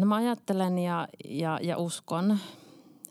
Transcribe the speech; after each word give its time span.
No 0.00 0.06
mä 0.06 0.16
ajattelen 0.16 0.78
ja, 0.78 1.08
ja, 1.24 1.58
ja 1.62 1.78
uskon, 1.78 2.38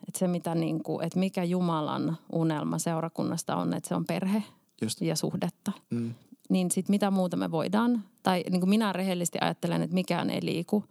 että 0.08 0.20
se 0.20 0.28
mitä 0.28 0.56
niin 0.56 0.84
kuin, 0.84 1.06
että 1.06 1.20
mikä 1.20 1.44
Jumalan 1.44 2.18
unelma 2.32 2.80
seurakunnasta 2.80 3.56
on, 3.56 3.74
että 3.74 3.88
se 3.88 3.96
on 3.96 4.06
perhe 4.06 4.44
Just. 4.82 5.02
ja 5.02 5.16
suhdetta. 5.16 5.72
Mm. 5.90 6.14
Niin 6.50 6.72
sit 6.72 6.90
mitä 6.90 7.12
muuta 7.12 7.38
me 7.38 7.52
voidaan, 7.52 8.04
tai 8.24 8.44
niin 8.50 8.62
kuin 8.62 8.70
minä 8.70 8.94
rehellisesti 8.94 9.38
ajattelen, 9.42 9.82
että 9.82 9.94
mikään 9.94 10.30
ei 10.30 10.40
liiku, 10.42 10.84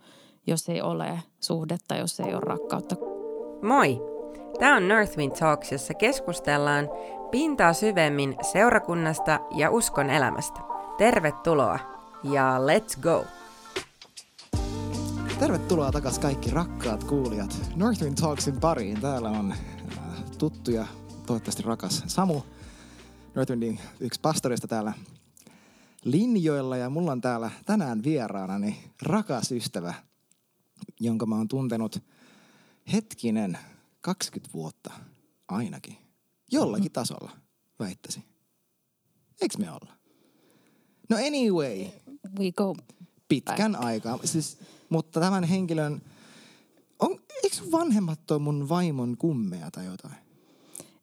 jos 0.47 0.69
ei 0.69 0.83
ole 0.83 1.19
suhdetta, 1.41 1.97
jos 1.97 2.21
ei 2.21 2.35
ole 2.35 2.41
rakkautta. 2.41 2.97
Moi! 3.63 4.01
Tämä 4.59 4.77
on 4.77 4.89
Northwind 4.89 5.33
Talks, 5.33 5.73
jossa 5.73 5.95
keskustellaan 5.95 6.89
pintaa 7.31 7.73
syvemmin 7.73 8.37
seurakunnasta 8.53 9.41
ja 9.57 9.71
uskon 9.71 10.11
elämästä. 10.11 10.61
Tervetuloa 10.99 11.79
ja 12.25 12.59
let's 12.59 13.01
go! 13.01 13.25
Tervetuloa 15.39 15.93
takaisin 15.93 16.23
kaikki 16.23 16.51
rakkaat 16.51 17.05
kuulijat 17.05 17.71
Northwind 17.77 18.19
Talksin 18.21 18.61
pariin. 18.61 19.01
Täällä 19.01 19.31
on 19.31 19.53
äh, 19.53 19.59
tuttu 20.39 20.71
ja 20.71 20.87
toivottavasti 21.27 21.63
rakas 21.63 22.03
Samu, 22.07 22.43
Northwindin 23.35 23.81
yksi 24.01 24.21
pastorista 24.21 24.69
täällä 24.69 24.93
linjoilla. 26.05 26.77
Ja 26.77 26.91
mulla 26.91 27.13
on 27.13 27.21
täällä 27.21 27.51
tänään 27.67 28.03
vieraanani 28.03 28.91
rakas 29.03 29.53
ystävä, 29.53 29.95
jonka 31.01 31.27
mä 31.27 31.37
oon 31.37 31.49
tuntenut 31.49 32.03
hetkinen 32.93 33.59
20 34.01 34.53
vuotta 34.55 34.93
ainakin. 35.49 35.97
Jollakin 36.53 36.93
tasolla, 36.93 37.31
väittäisin. 37.79 38.25
Eiks 39.43 39.59
me 39.59 39.71
olla? 39.71 39.93
No 41.09 41.17
anyway, 41.17 41.87
We 42.39 42.53
go. 42.53 42.77
pitkän 43.29 43.77
aikaa. 43.77 44.19
Siis, 44.25 44.59
mutta 44.89 45.21
tämän 45.21 45.45
henkilön, 45.45 46.03
on, 46.99 47.19
eikö 47.43 47.57
vanhemmat 47.73 48.21
toi 48.27 48.39
mun 48.39 48.69
vaimon 48.69 49.17
kummeja 49.17 49.71
tai 49.71 49.87
jotain? 49.87 50.15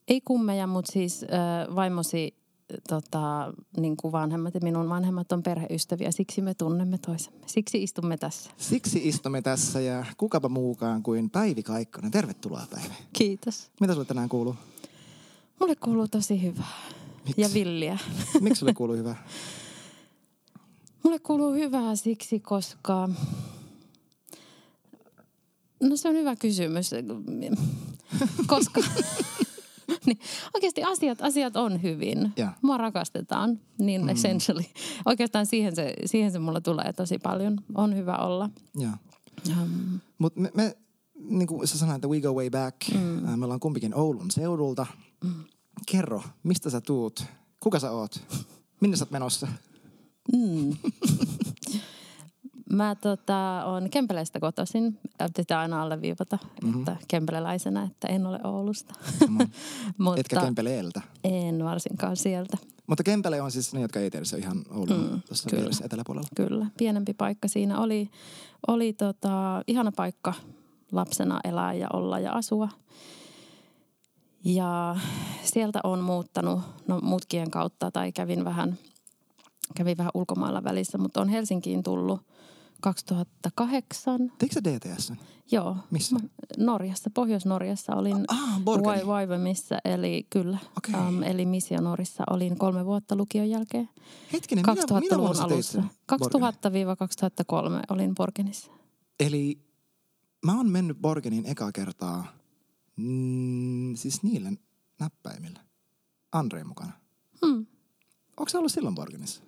Ei 0.08 0.22
kummeja, 0.22 0.68
mutta 0.68 0.92
siis 0.92 1.23
äh, 1.23 1.76
vaimosi 1.76 2.46
tota, 2.90 3.54
niin 3.78 3.98
kuin 3.98 4.12
vanhemmat 4.12 4.54
ja 4.54 4.59
minun 4.64 4.90
vanhemmat 4.90 5.32
on 5.32 5.44
perheystäviä. 5.44 6.12
Siksi 6.12 6.42
me 6.42 6.54
tunnemme 6.54 6.98
toisemme. 6.98 7.40
Siksi 7.46 7.84
istumme 7.84 8.18
tässä. 8.18 8.50
Siksi 8.58 9.08
istumme 9.08 9.42
tässä 9.42 9.80
ja 9.80 10.06
kukapa 10.18 10.50
muukaan 10.50 11.04
kuin 11.04 11.30
Päivi 11.30 11.64
Kaikkonen. 11.64 12.12
Tervetuloa 12.12 12.68
Päivi. 12.72 12.94
Kiitos. 13.14 13.72
Mitä 13.80 13.94
sulle 13.94 14.06
tänään 14.06 14.30
kuuluu? 14.30 14.56
Mulle 15.59 15.76
kuuluu 15.76 16.08
tosi 16.08 16.42
hyvää. 16.44 16.81
Miksi? 17.26 17.42
Ja 17.42 17.50
villiä. 17.54 17.98
Miksi 18.42 18.59
sulle 18.59 18.74
kuuluu 18.74 18.96
hyvä? 18.96 19.16
Mulle 21.04 21.20
kuuluu 21.20 21.54
hyvää 21.54 21.96
siksi, 21.96 22.40
koska... 22.40 23.09
No 25.80 25.95
se 25.95 26.09
on 26.09 26.16
hyvä 26.16 26.36
kysymys. 26.36 26.92
Koska... 28.48 28.81
niin, 30.06 30.20
oikeasti 30.54 30.84
asiat, 30.84 31.22
asiat 31.22 31.56
on 31.56 31.81
hyvin. 31.81 32.34
Ja. 32.38 32.54
Mua 32.62 32.78
rakastetaan, 32.78 33.59
niin 33.80 34.02
mm. 34.02 34.09
essentially. 34.09 34.64
Oikeastaan 35.06 35.46
siihen 35.46 35.76
se, 35.76 35.94
siihen 36.06 36.31
se 36.31 36.40
mulla 36.40 36.62
tulee 36.62 36.94
tosi 36.94 37.18
paljon. 37.18 37.58
On 37.76 37.96
hyvä 37.96 38.18
olla. 38.18 38.50
Joo. 38.76 38.92
Um, 39.50 40.00
Mutta 40.18 40.40
me, 40.40 40.52
me 40.56 40.78
niin 41.30 41.48
kuin 41.48 41.68
sä 41.68 41.78
sanoit, 41.78 41.96
että 41.96 42.08
we 42.08 42.22
go 42.22 42.34
way 42.34 42.50
back. 42.50 42.76
Mm. 42.94 43.40
Me 43.40 43.46
ollaan 43.46 43.59
kumpikin 43.59 43.96
Oulun 43.96 44.31
seudulta. 44.31 44.86
Mm. 45.23 45.34
Kerro, 45.86 46.23
mistä 46.44 46.70
sä 46.70 46.81
tuut? 46.81 47.23
Kuka 47.59 47.80
sä 47.80 47.92
oot? 47.92 48.22
Minne 48.81 48.98
sä 48.98 49.03
oot 49.03 49.12
menossa? 49.12 49.48
mm. 50.34 50.73
Mä 52.76 52.95
tota, 52.95 53.64
on 53.66 53.90
Kempeleestä 53.90 54.40
kotoisin. 54.40 55.00
Pitää 55.38 55.59
aina 55.59 55.81
alleviivata, 55.81 56.38
mm-hmm. 56.64 56.80
että 56.80 56.98
kempeleläisenä, 57.08 57.84
että 57.84 58.08
en 58.08 58.26
ole 58.26 58.40
Oulusta. 58.44 58.94
Mutta 59.98 60.20
Etkä 60.20 60.42
Kempeleeltä. 60.42 61.02
en 61.23 61.64
varsinkaan 61.64 62.18
sieltä. 62.18 62.58
Mutta 62.88 63.03
Kempele 63.03 63.41
on 63.41 63.52
siis 63.52 63.74
ne, 63.74 63.81
jotka 63.81 64.00
ei 64.00 64.12
tiedä, 64.12 64.25
se 64.25 64.36
on 64.36 64.41
ihan 64.41 64.63
Oulun 64.69 65.09
mm, 65.12 65.22
tuossa 65.22 65.50
kyllä. 65.50 65.69
eteläpuolella. 65.84 66.28
Kyllä, 66.36 66.66
pienempi 66.78 67.13
paikka 67.13 67.47
siinä 67.47 67.80
oli. 67.80 68.09
Oli 68.68 68.94
tota, 68.94 69.62
ihana 69.68 69.92
paikka 69.92 70.34
lapsena 70.92 71.40
elää 71.44 71.74
ja 71.74 71.88
olla 71.94 72.19
ja 72.19 72.31
asua. 72.31 72.69
Ja 74.46 74.96
sieltä 75.44 75.80
on 75.84 76.00
muuttanut, 76.00 76.62
no 76.88 77.00
mutkien 77.00 77.52
kautta 77.52 77.92
tai 77.92 78.12
kävin 78.12 78.46
vähän, 78.46 78.78
kävin 79.75 79.97
vähän 79.97 80.12
ulkomailla 80.13 80.63
välissä, 80.63 80.97
mutta 80.97 81.22
on 81.22 81.30
Helsinkiin 81.30 81.84
tullut 81.84 82.22
2008. 82.81 84.31
Teikö 84.38 84.53
sä 84.56 84.63
DTS? 84.63 85.13
Joo. 85.52 85.78
Missä? 85.91 86.16
Mä- 86.16 86.28
Norjassa, 86.58 87.09
Pohjois-Norjassa 87.13 87.96
olin 87.96 88.25
Ah. 88.28 88.62
Vai- 88.66 89.08
Vaivemissa, 89.08 89.78
eli 89.86 90.28
kyllä. 90.30 90.58
Okei. 90.78 90.94
Um, 91.08 91.24
eli 91.24 91.46
Missionorissa 91.46 92.24
olin 92.30 92.58
kolme 92.58 92.86
vuotta 92.86 93.16
lukion 93.16 93.50
jälkeen. 93.50 93.90
Hetkinen, 94.34 94.66
mitä, 94.68 94.81
mitä 94.81 94.94
2000-luvun 94.94 95.18
vuonna 95.18 95.34
sä 95.36 95.41
teit 95.47 95.52
alussa. 95.53 95.72
sen 95.72 95.90
Borgenin? 96.19 96.88
2000-2003 97.80 97.81
olin 97.90 98.16
Borgenissa. 98.16 98.72
Eli 99.19 99.59
mä 100.46 100.57
oon 100.57 100.69
mennyt 100.69 100.97
Borgenin 101.02 101.46
eka 101.46 101.72
kertaa 101.72 102.28
mm, 102.96 103.96
siis 103.96 104.24
niillä 104.24 104.52
näppäimillä. 105.00 105.59
Andreen 106.31 106.68
mukana. 106.68 106.92
Hmm. 107.46 107.66
Onko 108.38 108.50
se 108.50 108.57
ollut 108.57 108.72
silloin 108.72 108.96
Borgenissa? 108.96 109.44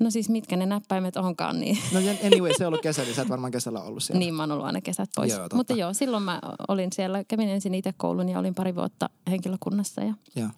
No 0.00 0.10
siis 0.10 0.28
mitkä 0.28 0.56
ne 0.56 0.66
näppäimet 0.66 1.16
onkaan, 1.16 1.60
niin, 1.60 1.78
No 1.92 1.98
anyway, 2.26 2.52
se 2.58 2.64
on 2.64 2.68
ollut 2.68 2.82
kesä, 2.82 3.02
niin 3.02 3.14
sä 3.14 3.22
et 3.22 3.28
varmaan 3.28 3.52
kesällä 3.52 3.82
ollut 3.82 4.02
siellä. 4.02 4.18
niin 4.18 4.34
mä 4.34 4.42
oon 4.42 4.52
ollut 4.52 4.66
aina 4.66 4.80
kesät 4.80 5.10
pois. 5.16 5.30
Joo, 5.32 5.40
totta. 5.40 5.56
Mutta 5.56 5.72
joo, 5.72 5.94
silloin 5.94 6.22
mä 6.22 6.40
olin 6.68 6.92
siellä, 6.92 7.24
kävin 7.24 7.48
ensin 7.48 7.74
itse 7.74 7.94
koulun 7.96 8.28
ja 8.28 8.38
olin 8.38 8.54
pari 8.54 8.74
vuotta 8.74 9.10
henkilökunnassa. 9.30 10.00
Ja 10.00 10.14
Joo. 10.36 10.48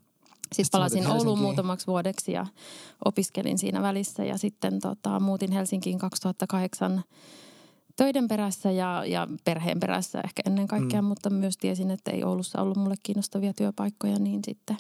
sitten 0.53 0.65
sä 0.65 0.71
palasin 0.73 1.07
Ouluun 1.07 1.39
muutamaksi 1.39 1.87
vuodeksi 1.87 2.33
ja 2.33 2.47
opiskelin 3.05 3.59
siinä 3.59 3.83
välissä. 3.83 4.25
Ja 4.25 4.39
sitten 4.39 4.81
tota, 4.81 5.21
muutin 5.21 5.53
Helsinkiin 5.53 5.99
2008 5.99 7.03
töiden 7.97 8.29
perässä 8.29 8.71
ja, 8.71 9.05
ja 9.07 9.29
perheen 9.45 9.81
perässä 9.81 10.21
ehkä 10.25 10.43
ennen 10.47 10.67
kaikkea, 10.67 11.03
mm. 11.03 11.09
mutta 11.09 11.31
myös 11.31 11.57
tiesin, 11.57 11.91
että 11.91 12.11
ei 12.11 12.25
Oulussa 12.25 12.63
ollut 12.63 12.77
mulle 12.77 12.95
kiinnostavia 13.03 13.53
työpaikkoja, 13.53 14.19
niin 14.19 14.41
sitten. 14.47 14.77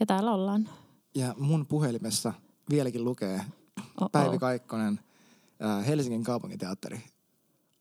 Ja 0.00 0.06
täällä 0.06 0.32
ollaan. 0.32 0.68
Ja 1.14 1.34
mun 1.38 1.66
puhelimessa 1.66 2.32
vieläkin 2.70 3.04
lukee 3.04 3.40
Oh-oh. 4.00 4.10
Päivi 4.12 4.38
Kaikkonen, 4.38 5.00
äh, 5.64 5.86
Helsingin 5.86 6.24
kaupunginteatteri. 6.24 7.00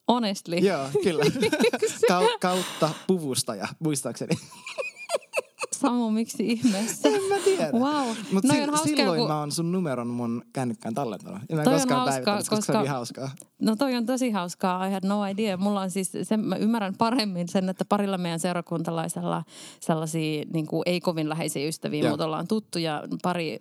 Honestly. 0.07 0.55
Joo, 0.55 0.87
kyllä. 1.03 1.23
Kau- 2.11 2.37
kautta 2.41 2.89
puvustaja, 3.07 3.67
muistaakseni. 3.79 4.35
Samu, 5.81 6.11
miksi 6.11 6.47
ihmeessä? 6.47 7.09
en 7.09 7.23
mä 7.23 7.35
tiedä. 7.43 7.71
Wow. 7.71 8.07
Mutta 8.31 8.47
Noi 8.53 8.61
on 8.63 8.69
hauskaa, 8.69 8.85
silloin 8.87 9.19
kun- 9.19 9.27
mä 9.27 9.39
oon 9.39 9.51
sun 9.51 9.71
numeron 9.71 10.07
mun 10.07 10.41
kännykkään 10.53 10.93
tallentanut. 10.93 11.39
Mä 11.39 11.61
en 11.61 11.67
on 11.67 11.73
koskaan 11.73 11.99
hauskaa, 11.99 12.05
päivittänyt, 12.05 12.39
koska, 12.39 12.55
koska 12.55 12.73
se 12.73 12.77
on 12.77 12.83
niin 12.83 12.91
hauskaa. 12.91 13.31
No 13.61 13.75
toi 13.75 13.95
on 13.95 14.05
tosi 14.05 14.31
hauskaa. 14.31 14.87
I 14.87 14.91
had 14.91 15.03
no 15.07 15.25
idea. 15.25 15.57
Mulla 15.57 15.81
on 15.81 15.91
siis, 15.91 16.11
sen, 16.23 16.39
mä 16.39 16.55
ymmärrän 16.55 16.95
paremmin 16.97 17.47
sen, 17.49 17.69
että 17.69 17.85
parilla 17.85 18.17
meidän 18.17 18.39
seurakuntalaisella 18.39 19.43
sellaisia 19.79 20.45
niin 20.53 20.67
kuin 20.67 20.83
ei 20.85 20.99
kovin 20.99 21.29
läheisiä 21.29 21.67
ystäviä, 21.67 22.01
Joo. 22.03 22.09
mutta 22.09 22.25
ollaan 22.25 22.47
tuttuja. 22.47 23.03
Pari, 23.23 23.57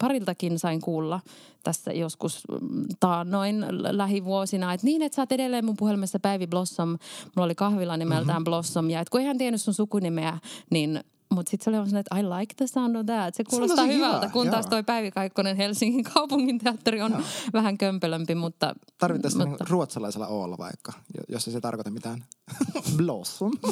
pariltakin 0.00 0.58
sain 0.58 0.80
kuulla 0.80 1.20
tässä 1.62 1.92
joskus 1.92 2.42
mm, 2.60 2.84
taannoin 3.00 3.64
lähivuosina, 3.70 4.72
että 4.72 4.84
niin, 4.86 5.02
että 5.02 5.16
sä 5.16 5.22
oot 5.22 5.32
edelleen 5.32 5.64
mun 5.64 5.76
puhelimessa 5.76 6.20
Päivi 6.20 6.46
Blossom. 6.46 6.88
Mulla 6.88 7.44
oli 7.44 7.54
kahvila 7.54 7.96
nimeltään 7.96 8.26
Mhm. 8.26 8.30
mm-hmm. 8.30 8.44
Blossom 8.44 8.90
ja 8.90 9.00
et 9.00 9.08
kun 9.10 9.20
ei 9.20 9.26
hän 9.26 9.38
tiennyt 9.38 9.60
sun 9.62 9.74
sukunimeä, 9.74 10.38
niin 10.70 11.04
mutta 11.34 11.50
sitten 11.50 11.64
se 11.64 11.70
oli 11.70 11.76
sellainen, 11.76 12.00
että 12.00 12.18
I 12.18 12.22
like 12.22 12.54
the 12.54 12.66
sound 12.66 12.96
of 12.96 13.06
that. 13.06 13.34
Se 13.34 13.44
kuulostaa 13.44 13.84
hyvältä, 13.84 14.16
hyvä, 14.16 14.32
kun 14.32 14.46
joo. 14.46 14.52
taas 14.52 14.66
toi 14.66 14.82
Päivi 14.82 15.10
Kaikkonen 15.10 15.56
Helsingin 15.56 16.04
kaupunginteatteri 16.14 17.02
on 17.02 17.12
Joo. 17.12 17.20
vähän 17.52 17.78
kömpelömpi, 17.78 18.34
mutta... 18.34 18.74
Tarvittaisiin 18.98 19.48
mutta- 19.48 19.64
ruotsalaisella 19.68 20.26
oolla 20.26 20.58
vaikka, 20.58 20.92
jo- 21.16 21.24
jos 21.28 21.48
ei 21.48 21.52
se 21.52 21.60
tarkoita 21.60 21.90
mitään. 21.90 22.24
Blossom. 22.96 23.52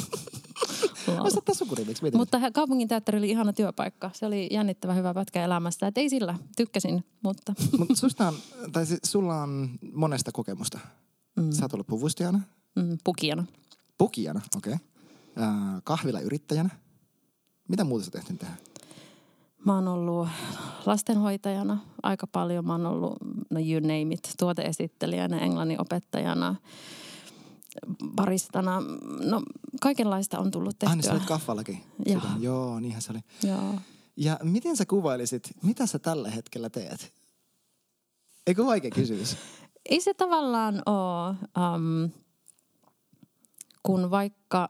Ottaa 1.07 1.55
mietin. 2.01 2.17
Mutta 2.19 2.39
hä- 2.39 2.51
kaupunginteatteri 2.51 3.17
oli 3.17 3.29
ihana 3.29 3.53
työpaikka. 3.53 4.09
Se 4.13 4.25
oli 4.25 4.47
jännittävä 4.51 4.93
hyvä 4.93 5.13
pätkä 5.13 5.43
elämässä. 5.43 5.87
Et 5.87 5.97
ei 5.97 6.09
sillä, 6.09 6.35
tykkäsin, 6.55 7.03
mutta 7.23 7.53
Mutta 7.77 7.95
susta 7.95 8.27
on, 8.27 8.35
tai 8.71 8.85
siis 8.85 8.99
sulla 9.05 9.41
on 9.41 9.69
monesta 9.93 10.31
kokemusta. 10.31 10.79
Mm. 11.35 11.51
Sä 11.51 11.65
oot 11.65 11.73
ollut 11.73 11.87
puvustajana, 11.87 12.39
mm, 12.75 12.97
pukijana. 13.03 13.45
pukijana, 13.97 14.41
okei. 14.57 14.73
Okay. 14.73 15.47
Äh, 15.47 15.81
kahvilayrittäjänä. 15.83 16.69
Mitä 17.73 17.83
muuta 17.83 18.05
sä 18.05 18.11
tehtiin 18.11 18.37
tehdä? 18.37 18.53
Mä 19.65 19.75
oon 19.75 19.87
ollut 19.87 20.27
lastenhoitajana 20.85 21.77
aika 22.03 22.27
paljon. 22.27 22.65
Mä 22.65 22.71
oon 22.73 22.85
ollut, 22.85 23.17
no 23.49 23.59
you 23.59 23.79
name 23.79 24.01
it, 24.13 24.33
tuoteesittelijänä, 24.39 25.37
englannin 25.39 25.81
opettajana, 25.81 26.55
baristana. 28.15 28.81
No 29.23 29.41
kaikenlaista 29.81 30.39
on 30.39 30.51
tullut 30.51 30.83
Ah, 30.85 30.95
niin 30.95 31.03
sä 31.03 31.09
tehtyä. 31.09 31.13
olit 31.19 31.27
kaffallakin. 31.27 31.83
Joo. 32.05 32.19
Sitä- 32.21 32.33
Joo, 32.39 32.79
niinhän 32.79 33.01
se 33.01 33.11
oli. 33.11 33.19
Joo. 33.43 33.75
Ja 34.17 34.39
miten 34.43 34.77
sä 34.77 34.85
kuvailisit, 34.85 35.51
mitä 35.63 35.85
sä 35.85 35.99
tällä 35.99 36.29
hetkellä 36.29 36.69
teet? 36.69 37.13
Eikö 38.47 38.65
vaikea 38.65 38.91
kysymys? 38.91 39.37
ei 39.85 40.01
se 40.01 40.13
tavallaan 40.13 40.81
ole, 40.85 41.29
um, 41.75 42.11
kun 43.83 44.11
vaikka 44.11 44.69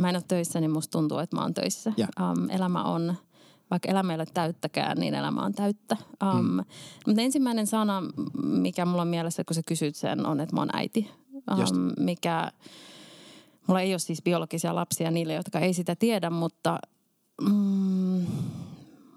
mä 0.00 0.08
en 0.08 0.16
ole 0.16 0.24
töissä, 0.28 0.60
niin 0.60 0.70
musta 0.70 0.98
tuntuu, 0.98 1.18
että 1.18 1.36
mä 1.36 1.42
oon 1.42 1.54
töissä. 1.54 1.92
Ja. 1.96 2.08
Um, 2.20 2.50
elämä 2.50 2.82
on, 2.82 3.14
vaikka 3.70 3.88
elämä 3.90 4.12
ei 4.12 4.16
ole 4.16 4.26
täyttäkään, 4.34 4.98
niin 4.98 5.14
elämä 5.14 5.42
on 5.42 5.52
täyttä. 5.52 5.96
Um, 6.22 6.46
mm. 6.46 6.64
Mutta 7.06 7.22
ensimmäinen 7.22 7.66
sana, 7.66 8.02
mikä 8.42 8.84
mulla 8.84 9.02
on 9.02 9.08
mielessä, 9.08 9.44
kun 9.44 9.54
sä 9.54 9.62
kysyt 9.66 9.96
sen, 9.96 10.26
on, 10.26 10.40
että 10.40 10.54
mä 10.54 10.60
oon 10.60 10.76
äiti. 10.76 11.10
Just. 11.58 11.74
Um, 11.74 11.92
mikä, 11.98 12.52
mulla 13.66 13.80
ei 13.80 13.92
ole 13.92 13.98
siis 13.98 14.22
biologisia 14.22 14.74
lapsia 14.74 15.10
niille, 15.10 15.34
jotka 15.34 15.58
ei 15.58 15.74
sitä 15.74 15.96
tiedä, 15.96 16.30
mutta, 16.30 16.78
mm, 17.50 18.26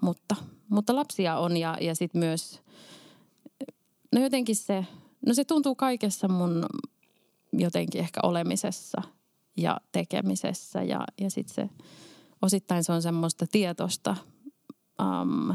mutta, 0.00 0.36
mutta 0.68 0.96
lapsia 0.96 1.38
on 1.38 1.56
ja, 1.56 1.76
ja 1.80 1.94
sitten 1.94 2.18
myös, 2.18 2.60
no 4.12 4.20
jotenkin 4.20 4.56
se, 4.56 4.86
no 5.26 5.34
se 5.34 5.44
tuntuu 5.44 5.74
kaikessa 5.74 6.28
mun 6.28 6.66
jotenkin 7.52 8.00
ehkä 8.00 8.20
olemisessa 8.22 9.02
ja 9.56 9.80
tekemisessä 9.92 10.82
ja, 10.82 11.04
ja 11.20 11.30
sitten 11.30 11.54
se 11.54 11.70
osittain 12.42 12.84
se 12.84 12.92
on 12.92 13.02
semmoista 13.02 13.46
tietosta 13.52 14.16
um, 15.02 15.54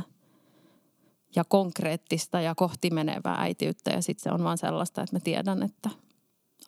ja 1.36 1.44
konkreettista 1.44 2.42
ja 2.42 2.56
kohti 2.56 2.90
menevää 2.90 3.36
äitiyttä 3.42 3.92
ja 3.92 4.02
sitten 4.02 4.24
se 4.24 4.32
on 4.32 4.44
vaan 4.44 4.58
sellaista, 4.58 5.02
että 5.02 5.16
mä 5.16 5.20
tiedän, 5.20 5.64
että 5.64 5.90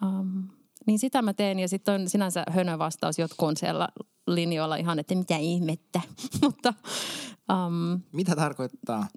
um, 0.04 0.48
niin 0.88 1.00
sitä 1.00 1.22
mä 1.22 1.34
teen 1.34 1.60
ja 1.60 1.68
sitten 1.68 2.02
on 2.02 2.10
sinänsä 2.10 2.44
hönö 2.50 2.78
vastaus, 2.78 3.20
jotkut 3.20 3.50
on 3.50 3.58
siellä 3.58 3.88
linjoilla 4.28 4.76
ihan, 4.76 5.00
että 5.00 5.16
mitä 5.16 5.38
ihmettä, 5.38 6.02
mutta 6.44 6.74
um, 7.54 8.02
Mitä 8.12 8.36
tarkoittaa 8.36 9.08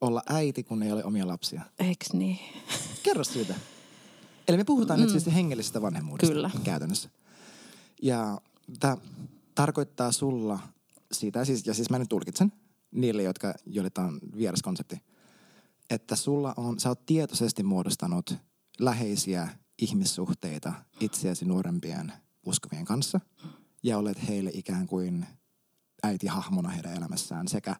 olla 0.00 0.22
äiti, 0.28 0.62
kun 0.62 0.82
ei 0.82 0.92
ole 0.92 1.04
omia 1.04 1.28
lapsia? 1.28 1.62
eiks 1.78 2.12
niin? 2.12 2.38
Kerro 3.02 3.24
siitä. 3.24 3.54
Eli 4.48 4.56
me 4.56 4.64
puhutaan 4.64 5.00
mm. 5.00 5.02
nyt 5.02 5.10
siis 5.10 5.34
hengellisestä 5.34 5.82
vanhemmuudesta 5.82 6.34
Kyllä. 6.34 6.50
käytännössä. 6.64 7.08
Ja 8.02 8.40
tämä 8.80 8.96
tarkoittaa 9.54 10.12
sulla 10.12 10.58
siitä, 11.12 11.38
ja 11.38 11.44
siis, 11.44 11.66
ja 11.66 11.74
siis 11.74 11.90
mä 11.90 11.98
nyt 11.98 12.08
tulkitsen 12.08 12.52
niille, 12.90 13.22
jotka, 13.22 13.54
joille 13.66 13.90
tämä 13.90 14.06
on 14.06 14.20
vieras 14.36 14.62
konsepti, 14.62 15.02
että 15.90 16.16
sulla 16.16 16.54
on, 16.56 16.80
sä 16.80 16.88
oot 16.88 17.06
tietoisesti 17.06 17.62
muodostanut 17.62 18.34
läheisiä 18.78 19.48
ihmissuhteita 19.78 20.72
itseäsi 21.00 21.44
nuorempien 21.44 22.12
uskovien 22.46 22.84
kanssa 22.84 23.20
ja 23.82 23.98
olet 23.98 24.28
heille 24.28 24.50
ikään 24.54 24.86
kuin 24.86 25.26
äitihahmona 26.02 26.68
heidän 26.68 26.94
elämässään 26.94 27.48
sekä, 27.48 27.76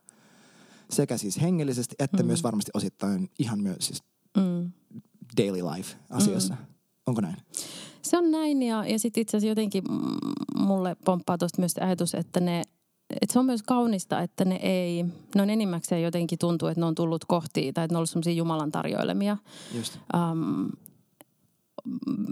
sekä 0.91 1.19
siis 1.19 1.41
hengellisesti 1.41 1.95
että 1.99 2.23
mm. 2.23 2.27
myös 2.27 2.43
varmasti 2.43 2.71
osittain 2.75 3.31
ihan 3.39 3.61
myös 3.61 3.87
siis 3.87 4.03
Mm. 4.37 4.73
daily 5.37 5.63
life 5.63 5.97
asioissa. 6.11 6.55
Mm. 6.55 6.65
Onko 7.07 7.21
näin? 7.21 7.37
Se 8.05 8.19
on 8.19 8.31
näin 8.31 8.63
ja, 8.63 8.87
ja 8.87 8.99
sitten 8.99 9.21
itse 9.21 9.37
asiassa 9.37 9.51
jotenkin 9.51 9.85
mulle 10.59 10.97
pomppaa 11.05 11.39
tuosta 11.39 11.63
myös 11.63 11.79
ajatus, 11.81 12.15
että 12.15 12.41
ne 12.41 12.63
että 13.21 13.33
se 13.33 13.39
on 13.39 13.47
myös 13.47 13.63
kaunista, 13.63 14.21
että 14.21 14.45
ne 14.45 14.57
ei, 14.57 15.05
ne 15.35 15.43
on 15.43 15.51
enimmäkseen 15.51 16.03
jotenkin 16.03 16.39
tuntuu, 16.39 16.69
että 16.69 16.81
ne 16.81 16.87
on 16.87 16.95
tullut 16.95 17.25
kohti, 17.25 17.73
tai 17.73 17.85
että 17.85 17.95
ne 17.95 17.97
on 17.97 17.99
ollut 17.99 18.11
semmoisia 18.11 18.33
Jumalan 18.33 18.73
tarjoilemia. 18.73 19.37
Just. 19.75 19.99
Um, 20.33 20.69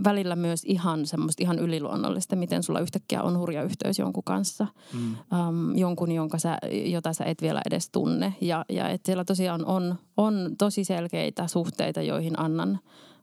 välillä 0.04 0.36
myös 0.36 0.64
ihan 0.64 1.06
semmoista 1.06 1.42
ihan 1.42 1.58
yliluonnollista, 1.58 2.36
miten 2.36 2.62
sulla 2.62 2.80
yhtäkkiä 2.80 3.22
on 3.22 3.38
hurja 3.38 3.62
yhteys 3.62 3.98
jonkun 3.98 4.24
kanssa. 4.24 4.66
Mm. 4.92 5.16
Um, 5.38 5.76
jonkun, 5.76 6.12
jonka 6.12 6.38
sä, 6.38 6.58
jota 6.84 7.12
sä 7.12 7.24
et 7.24 7.42
vielä 7.42 7.62
edes 7.66 7.90
tunne. 7.90 8.34
Ja, 8.40 8.64
ja 8.68 8.88
että 8.88 9.06
siellä 9.06 9.24
tosiaan 9.24 9.64
on, 9.64 9.94
on 10.16 10.50
tosi 10.58 10.84
selkeitä 10.84 11.46
suhteita, 11.46 12.02
joihin 12.02 12.40
annan, 12.40 12.78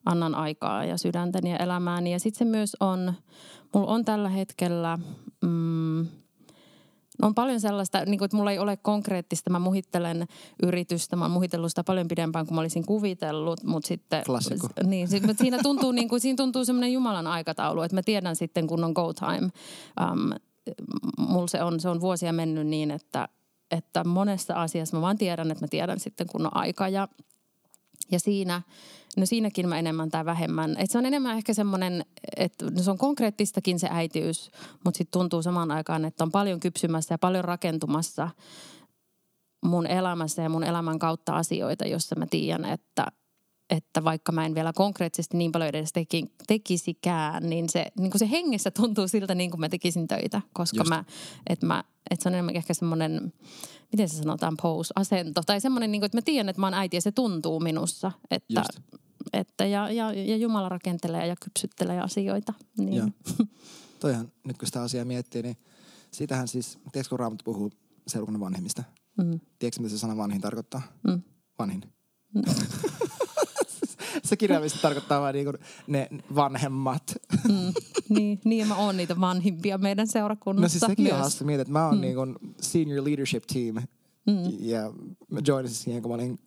annan 0.05 0.35
aikaa 0.35 0.85
ja 0.85 0.97
sydäntäni 0.97 1.51
ja 1.51 1.57
elämääni. 1.57 2.11
Ja 2.11 2.19
sitten 2.19 2.37
se 2.37 2.45
myös 2.45 2.77
on, 2.79 3.13
mulla 3.73 3.91
on 3.91 4.05
tällä 4.05 4.29
hetkellä... 4.29 4.99
Mm, 5.45 6.07
on 7.21 7.35
paljon 7.35 7.59
sellaista, 7.59 8.05
niin 8.05 8.17
kuin, 8.17 8.25
että 8.25 8.37
mulla 8.37 8.51
ei 8.51 8.59
ole 8.59 8.77
konkreettista. 8.77 9.49
Mä 9.49 9.59
muhittelen 9.59 10.27
yritystä, 10.63 11.15
mä 11.15 11.23
oon 11.23 11.31
muhitellut 11.31 11.71
sitä 11.71 11.83
paljon 11.83 12.07
pidempään 12.07 12.45
kuin 12.45 12.55
mä 12.55 12.61
olisin 12.61 12.85
kuvitellut, 12.85 13.63
mutta 13.63 13.87
sitten... 13.87 14.23
Klassikko. 14.25 14.67
Niin, 14.83 15.07
sit, 15.07 15.25
mutta 15.25 15.41
siinä 15.41 15.59
tuntuu, 15.63 15.91
niin 15.91 16.09
kuin, 16.09 16.21
siinä 16.21 16.37
tuntuu 16.37 16.65
semmoinen 16.65 16.93
Jumalan 16.93 17.27
aikataulu, 17.27 17.81
että 17.81 17.95
mä 17.95 18.01
tiedän 18.03 18.35
sitten, 18.35 18.67
kun 18.67 18.83
on 18.83 18.91
go 18.91 19.13
time. 19.13 19.49
Um, 20.11 20.29
mulla 21.17 21.47
se 21.47 21.63
on, 21.63 21.79
se 21.79 21.89
on 21.89 22.01
vuosia 22.01 22.33
mennyt 22.33 22.67
niin, 22.67 22.91
että, 22.91 23.27
että 23.71 24.03
monessa 24.03 24.53
asiassa 24.53 24.97
mä 24.97 25.01
vaan 25.01 25.17
tiedän, 25.17 25.51
että 25.51 25.63
mä 25.63 25.67
tiedän 25.67 25.99
sitten, 25.99 26.27
kun 26.27 26.45
on 26.45 26.57
aika. 26.57 26.87
Ja, 26.87 27.07
ja 28.11 28.19
siinä, 28.19 28.61
no 29.19 29.25
siinäkin 29.25 29.69
mä 29.69 29.79
enemmän 29.79 30.09
tai 30.09 30.25
vähemmän. 30.25 30.75
Et 30.77 30.91
se 30.91 30.97
on 30.97 31.05
enemmän 31.05 31.37
ehkä 31.37 31.53
semmoinen, 31.53 32.05
että 32.37 32.65
no 32.65 32.83
se 32.83 32.91
on 32.91 32.97
konkreettistakin 32.97 33.79
se 33.79 33.87
äitiys, 33.91 34.51
mutta 34.85 34.97
sitten 34.97 35.19
tuntuu 35.19 35.41
samaan 35.41 35.71
aikaan, 35.71 36.05
että 36.05 36.23
on 36.23 36.31
paljon 36.31 36.59
kypsymässä 36.59 37.13
ja 37.13 37.17
paljon 37.17 37.45
rakentumassa 37.45 38.29
mun 39.65 39.87
elämässä 39.87 40.41
ja 40.41 40.49
mun 40.49 40.63
elämän 40.63 40.99
kautta 40.99 41.35
asioita, 41.35 41.87
jossa 41.87 42.15
mä 42.15 42.25
tiedän, 42.25 42.65
että, 42.65 43.07
että 43.69 44.03
vaikka 44.03 44.31
mä 44.31 44.45
en 44.45 44.55
vielä 44.55 44.73
konkreettisesti 44.73 45.37
niin 45.37 45.51
paljon 45.51 45.69
edes 45.69 45.93
teki, 45.93 46.25
tekisikään, 46.47 47.49
niin 47.49 47.69
se, 47.69 47.85
niin 47.99 48.11
kuin 48.11 48.19
se 48.19 48.29
hengessä 48.29 48.71
tuntuu 48.71 49.07
siltä 49.07 49.35
niin 49.35 49.51
kuin 49.51 49.61
mä 49.61 49.69
tekisin 49.69 50.07
töitä, 50.07 50.41
koska 50.53 50.77
Just. 50.77 50.89
mä, 50.89 51.03
että 51.47 51.65
mä, 51.65 51.83
että 52.09 52.23
se 52.23 52.29
on 52.29 52.33
enemmän 52.33 52.55
ehkä 52.55 52.73
semmoinen, 52.73 53.33
miten 53.91 54.09
se 54.09 54.17
sanotaan, 54.17 54.57
pose, 54.61 54.93
asento, 54.95 55.41
tai 55.45 55.61
semmoinen, 55.61 55.91
niin 55.91 56.01
kuin, 56.01 56.05
että 56.05 56.17
mä 56.17 56.21
tiedän, 56.21 56.49
että 56.49 56.59
mä 56.59 56.67
oon 56.67 56.73
äiti 56.73 56.97
ja 56.97 57.01
se 57.01 57.11
tuntuu 57.11 57.59
minussa, 57.59 58.11
että, 58.31 58.59
Just. 58.59 58.99
Että 59.33 59.65
ja, 59.65 59.91
ja, 59.91 60.13
ja 60.13 60.37
Jumala 60.37 60.69
rakentelee 60.69 61.27
ja 61.27 61.35
kypsyttelee 61.43 62.01
asioita. 62.01 62.53
Niin. 62.77 62.95
Joo. 62.95 63.07
Toihan, 63.99 64.31
nyt 64.47 64.57
kun 64.57 64.67
sitä 64.67 64.81
asiaa 64.81 65.05
miettii, 65.05 65.41
niin 65.41 65.57
sitähän 66.11 66.47
siis, 66.47 66.79
tiedätkö 66.91 67.09
kun 67.09 67.19
Raamattu 67.19 67.43
puhuu 67.43 67.71
seurakunnan 68.07 68.41
vanhemmista? 68.41 68.83
Mm. 69.17 69.39
Tiedätkö 69.59 69.81
mitä 69.81 69.89
se 69.89 69.97
sana 69.97 70.17
vanhin 70.17 70.41
tarkoittaa? 70.41 70.81
Mm. 71.07 71.21
Vanhin. 71.59 71.83
se 74.23 74.37
kirjaimisesti 74.37 74.81
tarkoittaa 74.81 75.21
vain 75.21 75.33
niinku 75.33 75.53
ne 75.87 76.09
vanhemmat. 76.35 77.03
Mm. 77.47 77.73
niin, 78.09 78.39
niin, 78.45 78.67
mä 78.67 78.75
oon 78.75 78.97
niitä 78.97 79.19
vanhimpia 79.19 79.77
meidän 79.77 80.07
seurakunnassa 80.07 80.65
No 80.65 80.69
siis 80.69 80.83
sekin 80.89 81.03
myös. 81.03 81.13
on 81.13 81.19
hauska 81.19 81.45
mietit, 81.45 81.61
että 81.61 81.71
mä 81.71 81.85
oon 81.85 81.95
mm. 81.95 82.01
niinku 82.01 82.21
senior 82.61 83.03
leadership 83.05 83.43
team. 83.53 83.75
Mm. 84.27 84.57
Ja 84.59 84.93
mä 85.31 85.39
joinasin 85.47 85.77
siihen, 85.77 86.01
kun 86.01 86.11
mä 86.11 86.15
olin 86.15 86.39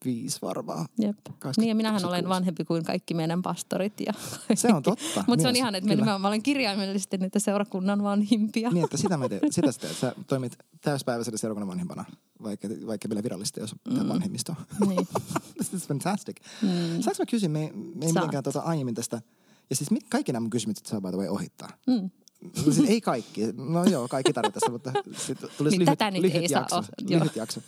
25 0.00 0.38
varmaan. 0.42 0.86
Jep. 0.98 1.16
20, 1.24 1.60
Niin 1.60 1.68
ja 1.68 1.74
minähän 1.74 2.04
olen 2.04 2.24
26. 2.24 2.28
vanhempi 2.28 2.64
kuin 2.64 2.84
kaikki 2.84 3.14
meidän 3.14 3.42
pastorit. 3.42 3.92
Ja 4.06 4.12
Se 4.54 4.68
on 4.74 4.82
totta. 4.82 5.24
Mutta 5.28 5.42
se 5.42 5.48
on 5.48 5.56
ihan, 5.56 5.74
että 5.74 5.90
kyllä. 5.96 6.18
mä 6.18 6.28
olen 6.28 6.42
kirjaimellisesti 6.42 7.18
niitä 7.18 7.38
seurakunnan 7.38 8.02
vanhimpia. 8.02 8.70
Niin, 8.70 8.84
että 8.84 8.96
sitä 8.96 9.16
mä 9.16 9.28
teen. 9.28 9.52
Sitä 9.52 9.72
sä 9.72 9.80
teet. 9.80 9.96
Sä 9.96 10.14
toimit 10.26 10.58
täyspäiväisenä 10.80 11.36
seurakunnan 11.36 11.68
vanhimpana, 11.68 12.04
vaikka, 12.42 12.68
vaikka 12.86 13.08
vielä 13.08 13.22
virallisesti, 13.22 13.60
jos 13.60 13.74
mm. 13.90 14.08
vanhemmisto. 14.08 14.54
Niin. 14.86 15.08
This 15.54 15.74
is 15.74 15.88
fantastic. 15.88 16.36
Mm. 16.62 16.68
Saanko 17.02 17.22
mä 17.22 17.26
kysyä, 17.30 17.48
me, 17.48 17.62
ei- 17.62 17.72
me 17.72 18.06
ei 18.06 18.12
Saat. 18.12 18.14
mitenkään 18.14 18.44
tuota 18.44 18.60
aiemmin 18.60 18.94
tästä, 18.94 19.22
ja 19.70 19.76
siis 19.76 19.90
mit, 19.90 20.06
kaikki 20.10 20.32
nämä 20.32 20.48
kysymykset 20.50 20.86
saa 20.86 21.00
by 21.00 21.08
the 21.08 21.16
way 21.16 21.28
ohittaa. 21.28 21.68
Mm. 21.86 22.10
No 22.56 22.62
siis 22.72 22.88
ei 22.88 23.00
kaikki, 23.00 23.40
no 23.56 23.84
joo, 23.84 24.08
kaikki 24.08 24.32
tarvitaan, 24.32 24.72
mutta 24.72 24.92
sit 25.16 25.38
tulisi 25.58 25.78
Niin 25.78 25.86
lyhyt, 25.86 25.98
tätä 25.98 26.10
nyt 26.10 26.22
lyhyt 26.22 26.36
ei 26.42 26.48
saa 26.48 26.60
jakso. 26.60 26.82
joo. 27.08 27.20
lyhyt 27.20 27.36
jakso. 27.36 27.60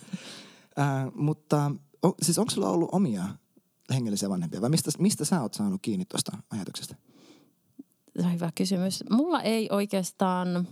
Äh, 0.79 0.85
mutta 1.15 1.71
o, 2.03 2.15
siis 2.21 2.39
onko 2.39 2.51
sulla 2.51 2.69
ollut 2.69 2.89
omia 2.91 3.23
hengellisiä 3.93 4.29
vanhempia 4.29 4.61
vai 4.61 4.69
mistä, 4.69 4.91
mistä 4.99 5.25
sä 5.25 5.41
oot 5.41 5.53
saanut 5.53 5.81
kiinni 5.81 6.05
tuosta 6.05 6.37
ajatuksesta? 6.49 6.95
Se 8.19 8.25
on 8.25 8.33
hyvä 8.33 8.51
kysymys. 8.55 9.03
Mulla 9.09 9.41
ei 9.41 9.69
oikeastaan, 9.71 10.67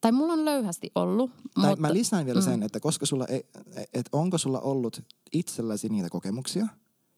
tai 0.00 0.12
mulla 0.12 0.32
on 0.32 0.44
löyhästi 0.44 0.90
ollut. 0.94 1.30
Tai 1.54 1.70
mutta, 1.70 1.80
mä 1.80 1.92
lisään 1.92 2.26
vielä 2.26 2.40
mm. 2.40 2.44
sen, 2.44 2.62
että 2.62 2.80
koska 2.80 3.06
sulla 3.06 3.26
ei, 3.26 3.46
että 3.76 4.10
onko 4.12 4.38
sulla 4.38 4.60
ollut 4.60 5.02
itselläsi 5.32 5.88
niitä 5.88 6.08
kokemuksia 6.08 6.66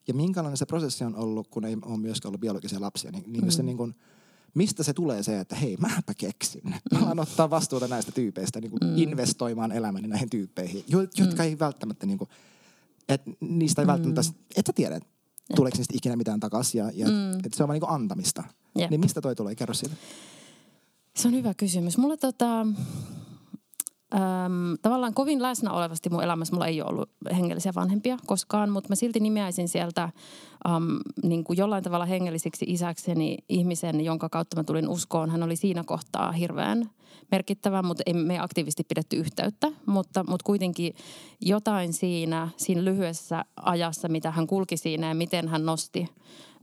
ja 0.09 0.15
minkälainen 0.15 0.57
se 0.57 0.67
prosessi 0.67 1.05
on 1.05 1.17
ollut, 1.17 1.49
kun 1.49 1.65
ei 1.65 1.77
ole 1.83 1.99
myöskään 1.99 2.31
ollut 2.31 2.41
biologisia 2.41 2.81
lapsia, 2.81 3.11
niin, 3.11 3.25
niin, 3.27 3.45
mm. 3.45 3.51
se 3.51 3.63
niin 3.63 3.77
kuin, 3.77 3.95
mistä 4.55 4.83
se 4.83 4.93
tulee 4.93 5.23
se, 5.23 5.41
että 5.41 5.57
hei, 5.57 5.77
mäpä 5.77 6.15
keksin. 6.19 6.63
Mä 6.65 6.99
alan 6.99 7.21
ottaa 7.21 7.51
vastuuta 7.51 7.89
näistä 7.89 8.13
tyypeistä, 8.13 8.61
niin 8.61 8.71
kuin 8.71 8.81
mm. 8.85 8.99
investoimaan 8.99 9.73
elämäni 9.73 10.09
näihin 10.09 10.31
tyyppeihin, 10.31 10.85
jo, 10.89 11.01
jotka 11.01 11.43
mm. 11.43 11.49
ei 11.49 11.59
välttämättä, 11.59 12.07
niin 12.07 12.19
kuin, 12.19 12.31
et 13.09 13.23
niistä 13.41 13.83
ei 13.83 13.87
välttämättä, 13.87 14.21
et 14.57 14.67
sä 14.67 14.73
tiedä, 14.73 15.01
tuleeko 15.57 15.77
niistä 15.77 15.95
ikinä 15.97 16.17
mitään 16.17 16.41
takaisin 16.41 16.79
ja, 16.79 16.91
ja 16.95 17.07
mm. 17.07 17.33
että 17.33 17.57
se 17.57 17.63
on 17.63 17.69
vaan 17.69 17.81
niin 17.81 17.91
antamista. 17.91 18.45
Jep. 18.79 18.91
Niin 18.91 19.01
mistä 19.01 19.21
toi 19.21 19.37
tulee? 19.37 19.55
Kerro 19.55 19.75
siitä. 19.75 19.95
Se 21.17 21.29
on 21.29 21.35
hyvä 21.35 21.55
kysymys. 21.55 21.99
Mulla 21.99 22.17
tota, 22.17 22.67
äm, 24.15 24.77
tavallaan 24.83 25.15
kovin 25.15 25.43
läsnä 25.43 25.73
olevasti 25.73 26.11
mun 26.11 26.23
elämässä 26.23 26.55
mulla 26.55 26.67
ei 26.67 26.83
ole 26.83 26.91
ollut 26.91 27.11
hengellisiä 27.37 27.73
vanhempia 27.75 28.19
koskaan, 28.27 28.71
mutta 28.71 28.89
mä 28.89 28.95
silti 28.95 29.21
nimeäisin 29.21 29.69
sieltä 29.69 30.03
äm, 30.03 30.99
niin 31.23 31.45
kuin 31.45 31.57
jollain 31.57 31.85
tavalla 31.85 32.07
hengellisiksi 32.07 32.65
isäkseni 32.69 33.37
ihmisen, 33.49 34.01
jonka 34.01 34.29
kautta 34.29 34.57
mä 34.57 34.65
tulin 34.65 34.89
uskoon. 34.89 35.31
Hän 35.31 35.43
oli 35.43 35.57
siinä 35.57 35.85
kohtaa 35.87 36.33
hirveän 36.33 36.91
merkittävä, 37.31 37.83
mutta 37.83 38.03
ei 38.07 38.15
me 38.15 38.39
aktiivisesti 38.39 38.85
pidetty 38.85 39.17
yhteyttä, 39.17 39.73
mutta, 39.87 40.25
mutta 40.29 40.45
kuitenkin 40.45 40.95
jotain 41.41 41.93
siinä, 41.93 42.49
siinä 42.57 42.85
lyhyessä 42.85 43.45
ajassa, 43.57 44.09
mitä 44.09 44.31
hän 44.31 44.47
kulki 44.47 44.77
siinä 44.77 45.09
ja 45.09 45.15
miten 45.15 45.49
hän 45.49 45.67
nosti 45.67 46.09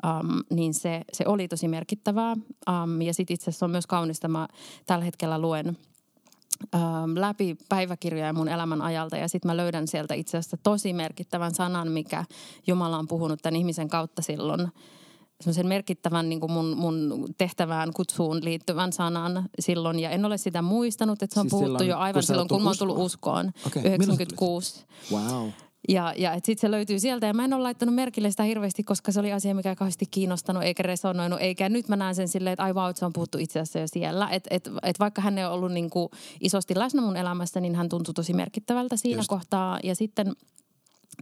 um, 0.03 0.43
niin 0.49 0.73
se, 0.73 1.01
se 1.13 1.23
oli 1.27 1.47
tosi 1.47 1.67
merkittävää. 1.67 2.33
Um, 2.33 3.01
ja 3.01 3.13
sitten 3.13 3.33
itse 3.33 3.49
asiassa 3.49 3.65
on 3.65 3.71
myös 3.71 3.87
kaunista, 3.87 4.27
mä 4.27 4.47
tällä 4.85 5.05
hetkellä 5.05 5.39
luen 5.39 5.77
läpi 7.15 7.57
päiväkirjoja 7.69 8.33
mun 8.33 8.47
elämän 8.47 8.81
ajalta 8.81 9.17
ja 9.17 9.27
sitten 9.27 9.49
mä 9.49 9.57
löydän 9.57 9.87
sieltä 9.87 10.13
itse 10.13 10.37
asiassa 10.37 10.57
tosi 10.63 10.93
merkittävän 10.93 11.55
sanan, 11.55 11.91
mikä 11.91 12.25
Jumala 12.67 12.97
on 12.97 13.07
puhunut 13.07 13.41
tämän 13.41 13.55
ihmisen 13.55 13.89
kautta 13.89 14.21
silloin 14.21 14.67
semmoisen 15.41 15.67
merkittävän 15.67 16.29
niin 16.29 16.39
kuin 16.39 16.51
mun, 16.51 16.77
mun 16.77 17.25
tehtävään 17.37 17.93
kutsuun 17.93 18.43
liittyvän 18.43 18.93
sanan 18.93 19.49
silloin. 19.59 19.99
Ja 19.99 20.09
en 20.09 20.25
ole 20.25 20.37
sitä 20.37 20.61
muistanut, 20.61 21.23
että 21.23 21.33
se 21.33 21.39
on 21.39 21.43
siis 21.43 21.51
puhuttu 21.51 21.67
silloin, 21.67 21.87
jo 21.87 21.97
aivan 21.97 22.23
silloin, 22.23 22.47
kun 22.47 22.63
mä 22.63 22.69
oon 22.69 22.77
tullut 22.77 22.97
uskoon. 22.97 23.51
Okay. 23.67 23.83
96. 23.83 24.85
Wow. 25.11 25.49
Ja, 25.87 26.13
ja 26.17 26.33
sitten 26.35 26.57
se 26.57 26.71
löytyy 26.71 26.99
sieltä 26.99 27.27
ja 27.27 27.33
mä 27.33 27.45
en 27.45 27.53
ole 27.53 27.63
laittanut 27.63 27.95
merkille 27.95 28.31
sitä 28.31 28.43
hirveästi, 28.43 28.83
koska 28.83 29.11
se 29.11 29.19
oli 29.19 29.33
asia, 29.33 29.55
mikä 29.55 29.69
ei 29.69 29.75
kauheasti 29.75 30.05
kiinnostanut 30.11 30.63
eikä 30.63 30.83
resonoinut. 30.83 31.41
Eikä 31.41 31.69
nyt 31.69 31.87
mä 31.87 31.95
näen 31.95 32.15
sen 32.15 32.27
silleen, 32.27 32.53
että 32.53 32.63
aivan 32.63 32.89
että 32.89 32.99
se 32.99 33.05
on 33.05 33.13
puhuttu 33.13 33.37
itse 33.37 33.59
asiassa 33.59 33.79
jo 33.79 33.87
siellä. 33.87 34.29
Että 34.29 34.47
et, 34.55 34.69
et 34.83 34.99
vaikka 34.99 35.21
hän 35.21 35.37
ei 35.37 35.45
ole 35.45 35.53
ollut 35.53 35.71
niin 35.71 35.89
kuin 35.89 36.09
isosti 36.41 36.79
läsnä 36.79 37.01
mun 37.01 37.17
elämässä, 37.17 37.59
niin 37.59 37.75
hän 37.75 37.89
tuntui 37.89 38.13
tosi 38.13 38.33
merkittävältä 38.33 38.97
siinä 38.97 39.19
Just. 39.19 39.29
kohtaa. 39.29 39.79
Ja 39.83 39.95
sitten 39.95 40.33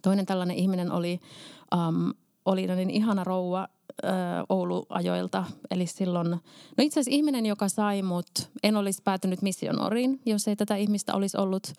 toinen 0.01 0.25
tällainen 0.25 0.57
ihminen 0.57 0.91
oli, 0.91 1.19
um, 1.75 2.13
oli 2.47 2.67
niin 2.67 2.89
ihana 2.89 3.23
rouva, 3.23 3.67
Oulu-ajoilta. 4.49 5.43
Eli 5.71 5.85
silloin, 5.85 6.29
no 6.31 6.39
itse 6.81 6.99
asiassa 6.99 7.17
ihminen, 7.17 7.45
joka 7.45 7.69
sai 7.69 8.01
mut, 8.01 8.29
en 8.63 8.75
olisi 8.75 9.01
päätynyt 9.03 9.41
missionoriin, 9.41 10.21
jos 10.25 10.47
ei 10.47 10.55
tätä 10.55 10.75
ihmistä 10.75 11.13
olisi 11.13 11.37
ollut, 11.37 11.73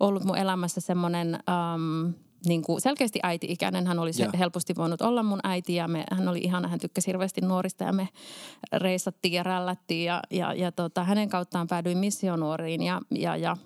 ollut 0.00 0.24
mun 0.24 0.38
elämässä 0.38 0.80
semmoinen... 0.80 1.38
Um, 1.74 2.14
niin 2.46 2.62
kuin 2.62 2.80
selkeästi 2.80 3.20
äiti-ikäinen. 3.22 3.86
Hän 3.86 3.98
olisi 3.98 4.22
yeah. 4.22 4.38
helposti 4.38 4.76
voinut 4.76 5.02
olla 5.02 5.22
mun 5.22 5.40
äiti 5.44 5.74
ja 5.74 5.88
me, 5.88 6.04
hän 6.10 6.28
oli 6.28 6.38
ihana. 6.38 6.68
Hän 6.68 6.80
tykkäsi 6.80 7.06
hirveästi 7.06 7.40
nuorista 7.40 7.84
ja 7.84 7.92
me 7.92 8.08
reissattiin 8.72 9.34
ja 9.34 9.42
rällättiin 9.42 10.04
ja, 10.04 10.22
ja, 10.30 10.54
ja 10.54 10.72
tota, 10.72 11.04
hänen 11.04 11.28
kauttaan 11.28 11.66
päädyin 11.66 11.98
missionuoriin 11.98 12.82
ja, 12.82 13.00
ja, 13.10 13.36
ja 13.36 13.56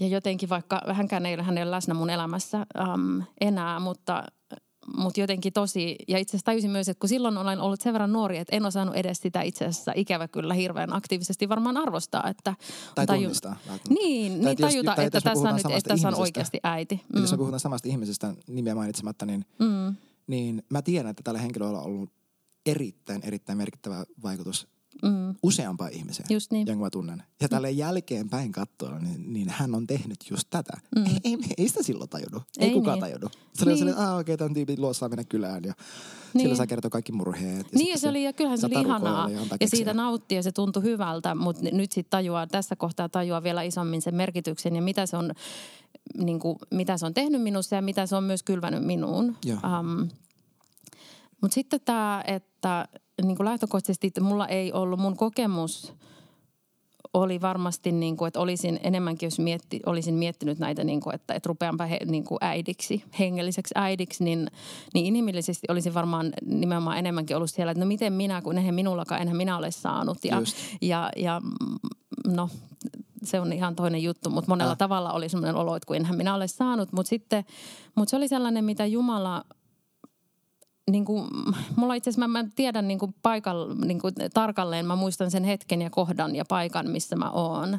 ja 0.00 0.08
jotenkin 0.08 0.48
vaikka 0.48 0.80
vähänkään 0.86 1.26
ei 1.26 1.34
ole 1.34 1.42
hänellä 1.42 1.70
läsnä 1.70 1.94
mun 1.94 2.10
elämässä 2.10 2.66
um, 2.94 3.22
enää, 3.40 3.80
mutta 3.80 4.24
mutta 4.96 5.20
jotenkin 5.20 5.52
tosi, 5.52 5.96
ja 6.08 6.18
itse 6.18 6.30
asiassa 6.30 6.44
tajusin 6.44 6.70
myös, 6.70 6.88
että 6.88 7.00
kun 7.00 7.08
silloin 7.08 7.38
olen 7.38 7.60
ollut 7.60 7.80
sen 7.80 7.92
verran 7.92 8.12
nuori, 8.12 8.38
että 8.38 8.56
en 8.56 8.66
osannut 8.66 8.96
edes 8.96 9.18
sitä 9.18 9.42
itse 9.42 9.64
asiassa 9.64 9.92
ikävä 9.96 10.28
kyllä 10.28 10.54
hirveän 10.54 10.92
aktiivisesti 10.92 11.48
varmaan 11.48 11.76
arvostaa. 11.76 12.28
Että 12.28 12.54
tai 12.94 13.06
taju... 13.06 13.20
tunnistaa. 13.22 13.56
Niin, 13.88 14.32
tai 14.32 14.54
niin 14.54 14.56
tajuta, 14.56 14.94
tai 14.94 15.04
että, 15.04 15.20
tässä 15.20 15.48
on, 15.48 15.54
nyt, 15.54 15.66
että 15.66 15.88
tässä 15.88 16.08
on 16.08 16.14
oikeasti 16.14 16.60
äiti. 16.62 17.00
Mm. 17.14 17.20
Jos 17.20 17.30
me 17.30 17.38
puhutaan 17.38 17.60
samasta 17.60 17.88
ihmisestä 17.88 18.34
nimeä 18.46 18.74
mainitsematta, 18.74 19.26
niin, 19.26 19.44
mm. 19.58 19.96
niin 20.26 20.62
mä 20.68 20.82
tiedän, 20.82 21.10
että 21.10 21.22
tällä 21.22 21.40
henkilöllä 21.40 21.78
on 21.78 21.84
ollut 21.84 22.10
erittäin, 22.66 23.22
erittäin 23.24 23.58
merkittävä 23.58 24.04
vaikutus 24.22 24.68
mm. 25.02 25.34
useampaa 25.42 25.88
ihmiseen, 25.88 26.26
just 26.30 26.52
niin. 26.52 26.66
jonka 26.66 26.84
mä 26.84 26.90
tunnen. 26.90 27.22
Ja 27.40 27.48
tälle 27.48 27.70
mm. 27.70 27.78
jälkeenpäin 27.78 28.52
katsoa, 28.52 28.98
niin, 28.98 29.32
niin 29.32 29.48
hän 29.48 29.74
on 29.74 29.86
tehnyt 29.86 30.18
just 30.30 30.48
tätä. 30.50 30.72
Mm. 30.96 31.06
Ei, 31.06 31.18
ei, 31.24 31.38
ei 31.58 31.68
sitä 31.68 31.82
silloin 31.82 32.10
tajunnut. 32.10 32.42
Ei, 32.58 32.68
ei 32.68 32.74
kukaan 32.74 32.94
niin. 32.94 33.00
tajunnut. 33.00 33.38
Se 33.54 33.64
oli 33.64 33.74
niin. 33.74 33.88
että 33.88 34.14
okei, 34.14 34.20
okay, 34.20 34.36
tämän 34.36 34.54
tyypin 34.54 34.80
luossa 34.80 35.08
mennä 35.08 35.24
kylään 35.24 35.62
ja 35.64 35.74
niin. 36.34 36.44
sillä 36.44 36.56
saa 36.56 36.66
kertoa 36.66 36.90
kaikki 36.90 37.12
murheet. 37.12 37.72
Ja 37.72 37.78
niin, 37.78 37.90
ja 37.90 37.98
se, 37.98 38.08
oli, 38.08 38.24
ja 38.24 38.32
kyllähän 38.32 38.58
se 38.58 38.66
oli 38.66 38.80
ihanaa. 38.80 39.30
Ja, 39.30 39.40
ja 39.60 39.68
siitä 39.68 39.94
nautti 39.94 40.34
ja 40.34 40.42
se 40.42 40.52
tuntui 40.52 40.82
hyvältä, 40.82 41.34
mutta 41.34 41.62
nyt 41.72 41.92
sitten 41.92 42.10
tajuaa, 42.10 42.46
tässä 42.46 42.76
kohtaa 42.76 43.08
tajuaa 43.08 43.42
vielä 43.42 43.62
isommin 43.62 44.02
sen 44.02 44.14
merkityksen 44.14 44.76
ja 44.76 44.82
mitä 44.82 45.06
se 45.06 45.16
on, 45.16 45.32
niin 46.18 46.38
kuin, 46.38 46.58
mitä 46.70 46.96
se 46.96 47.06
on 47.06 47.14
tehnyt 47.14 47.42
minussa 47.42 47.76
ja 47.76 47.82
mitä 47.82 48.06
se 48.06 48.16
on 48.16 48.24
myös 48.24 48.42
kylvänyt 48.42 48.84
minuun. 48.84 49.36
Um, 49.48 50.08
mutta 51.40 51.54
sitten 51.54 51.80
tämä, 51.84 52.24
että 52.26 52.88
niin 53.26 53.36
kuin 53.36 53.44
lähtökohtaisesti, 53.44 54.06
että 54.06 54.20
mulla 54.20 54.48
ei 54.48 54.72
ollut 54.72 55.00
mun 55.00 55.16
kokemus 55.16 55.94
oli 57.14 57.40
varmasti, 57.40 57.92
niin 57.92 58.16
kuin, 58.16 58.28
että 58.28 58.40
olisin 58.40 58.80
enemmänkin, 58.82 59.26
jos 59.26 59.38
mietti, 59.38 59.80
olisin 59.86 60.14
miettinyt 60.14 60.58
näitä, 60.58 60.84
niin 60.84 61.00
kuin, 61.00 61.14
että, 61.14 61.34
että 61.34 61.48
rupeanpa 61.48 61.86
he, 61.86 61.98
niin 62.06 62.24
kuin 62.24 62.38
äidiksi, 62.40 63.04
hengelliseksi 63.18 63.74
äidiksi, 63.76 64.24
niin, 64.24 64.50
niin 64.94 65.06
inhimillisesti 65.06 65.66
olisin 65.70 65.94
varmaan 65.94 66.32
nimenomaan 66.44 66.98
enemmänkin 66.98 67.36
ollut 67.36 67.50
siellä, 67.50 67.70
että 67.70 67.84
no 67.84 67.88
miten 67.88 68.12
minä, 68.12 68.42
kun 68.42 68.58
eihän 68.58 68.74
minullakaan, 68.74 69.22
enhän 69.22 69.36
minä 69.36 69.58
ole 69.58 69.70
saanut. 69.70 70.24
Ja, 70.24 70.42
ja, 70.80 71.10
ja 71.16 71.40
no, 72.26 72.48
se 73.22 73.40
on 73.40 73.52
ihan 73.52 73.76
toinen 73.76 74.02
juttu, 74.02 74.30
mutta 74.30 74.50
monella 74.50 74.72
äh. 74.72 74.78
tavalla 74.78 75.12
oli 75.12 75.28
sellainen 75.28 75.56
olo, 75.56 75.76
että 75.76 75.86
kun 75.86 75.96
enhän 75.96 76.16
minä 76.16 76.34
ole 76.34 76.48
saanut. 76.48 76.92
Mutta 76.92 77.10
sitten, 77.10 77.44
mutta 77.94 78.10
se 78.10 78.16
oli 78.16 78.28
sellainen, 78.28 78.64
mitä 78.64 78.86
Jumala 78.86 79.44
niin 80.92 81.04
kuin, 81.04 81.28
mulla 81.76 81.94
itse 81.94 82.10
asiassa, 82.10 82.28
mä, 82.28 82.42
mä 82.42 82.48
tiedän 82.56 82.88
niin 82.88 82.98
kuin 82.98 83.14
paikall, 83.22 83.74
niin 83.84 84.00
kuin 84.00 84.14
tarkalleen, 84.34 84.86
mä 84.86 84.96
muistan 84.96 85.30
sen 85.30 85.44
hetken 85.44 85.82
ja 85.82 85.90
kohdan 85.90 86.36
ja 86.36 86.44
paikan, 86.48 86.90
missä 86.90 87.16
mä 87.16 87.30
oon, 87.30 87.78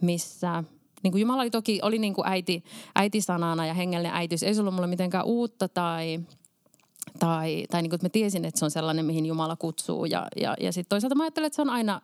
missä 0.00 0.64
niin 1.02 1.12
kuin 1.12 1.20
Jumala 1.20 1.42
oli 1.42 1.50
toki, 1.50 1.78
oli 1.82 1.98
niin 1.98 2.14
kuin 2.14 2.28
äiti, 2.28 2.64
äitisanana 2.94 3.66
ja 3.66 3.74
hengellinen 3.74 4.14
äitiys. 4.14 4.42
Ei 4.42 4.54
se 4.54 4.60
ollut 4.60 4.74
mulle 4.74 4.86
mitenkään 4.86 5.24
uutta 5.24 5.68
tai, 5.68 6.20
tai, 7.18 7.66
tai 7.70 7.82
niin 7.82 7.90
kuin, 7.90 7.96
että 7.96 8.04
mä 8.04 8.10
tiesin, 8.10 8.44
että 8.44 8.58
se 8.58 8.64
on 8.64 8.70
sellainen, 8.70 9.04
mihin 9.04 9.26
Jumala 9.26 9.56
kutsuu. 9.56 10.04
Ja, 10.04 10.26
ja, 10.36 10.54
ja 10.60 10.72
sitten 10.72 10.88
toisaalta 10.88 11.14
mä 11.14 11.22
ajattelen, 11.22 11.46
että 11.46 11.56
se 11.56 11.62
on 11.62 11.70
aina, 11.70 12.00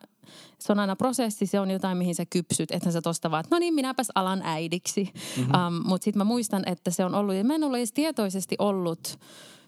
se 0.59 0.73
on 0.73 0.79
aina 0.79 0.97
prosessi, 0.97 1.47
se 1.47 1.61
on 1.61 1.71
jotain, 1.71 1.99
mihin 1.99 2.15
sä 2.15 2.27
kypsyt. 2.27 2.71
Että 2.71 2.91
sä 2.91 3.03
tosta 3.03 3.31
vaan, 3.31 3.41
että 3.41 3.55
no 3.55 3.59
niin, 3.59 3.75
minäpäs 3.75 4.09
alan 4.15 4.43
äidiksi. 4.45 5.13
Mm-hmm. 5.15 5.67
Um, 5.67 5.83
Mutta 5.89 6.05
sitten 6.05 6.19
mä 6.19 6.25
muistan, 6.25 6.63
että 6.67 6.91
se 6.91 7.05
on 7.05 7.15
ollut, 7.15 7.35
ja 7.35 7.45
mä 7.45 7.55
en 7.55 7.65
ole 7.65 7.79
edes 7.79 7.93
tietoisesti 7.93 8.57
ollut 8.59 9.19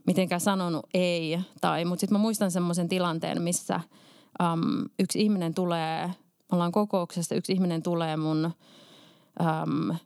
mitenkään 0.08 0.40
sanonut 0.40 0.86
ei. 0.94 1.38
Tai, 1.60 1.84
mutta 1.84 2.00
sitten 2.00 2.18
mä 2.18 2.22
muistan 2.22 2.50
semmoisen 2.50 2.88
tilanteen, 2.88 3.42
missä 3.42 3.80
um, 4.42 4.84
yksi 4.98 5.20
ihminen 5.20 5.54
tulee, 5.54 6.10
ollaan 6.52 6.72
kokouksessa, 6.72 7.34
yksi 7.34 7.52
ihminen 7.52 7.82
tulee 7.82 8.16
mun, 8.16 8.50
um, 9.40 9.96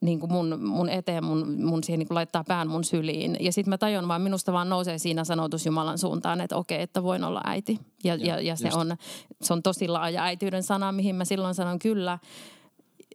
niin 0.00 0.20
kuin 0.20 0.32
mun, 0.32 0.60
mun 0.64 0.88
eteen, 0.88 1.24
mun, 1.24 1.62
mun 1.62 1.84
siihen 1.84 1.98
niin 1.98 2.08
kuin 2.08 2.14
laittaa 2.14 2.44
pään 2.44 2.68
mun 2.68 2.84
syliin. 2.84 3.36
Ja 3.40 3.52
sitten 3.52 3.70
mä 3.70 3.78
tajon 3.78 4.08
vaan, 4.08 4.22
minusta 4.22 4.52
vaan 4.52 4.68
nousee 4.68 4.98
siinä 4.98 5.24
sanotus 5.24 5.66
Jumalan 5.66 5.98
suuntaan, 5.98 6.40
että 6.40 6.56
okei, 6.56 6.82
että 6.82 7.02
voin 7.02 7.24
olla 7.24 7.40
äiti. 7.44 7.80
Ja, 8.04 8.14
ja, 8.14 8.40
ja 8.40 8.56
se, 8.56 8.68
on, 8.74 8.96
se 9.42 9.52
on 9.52 9.62
tosi 9.62 9.88
laaja 9.88 10.24
äityyden 10.24 10.62
sana, 10.62 10.92
mihin 10.92 11.16
mä 11.16 11.24
silloin 11.24 11.54
sanon 11.54 11.78
kyllä. 11.78 12.18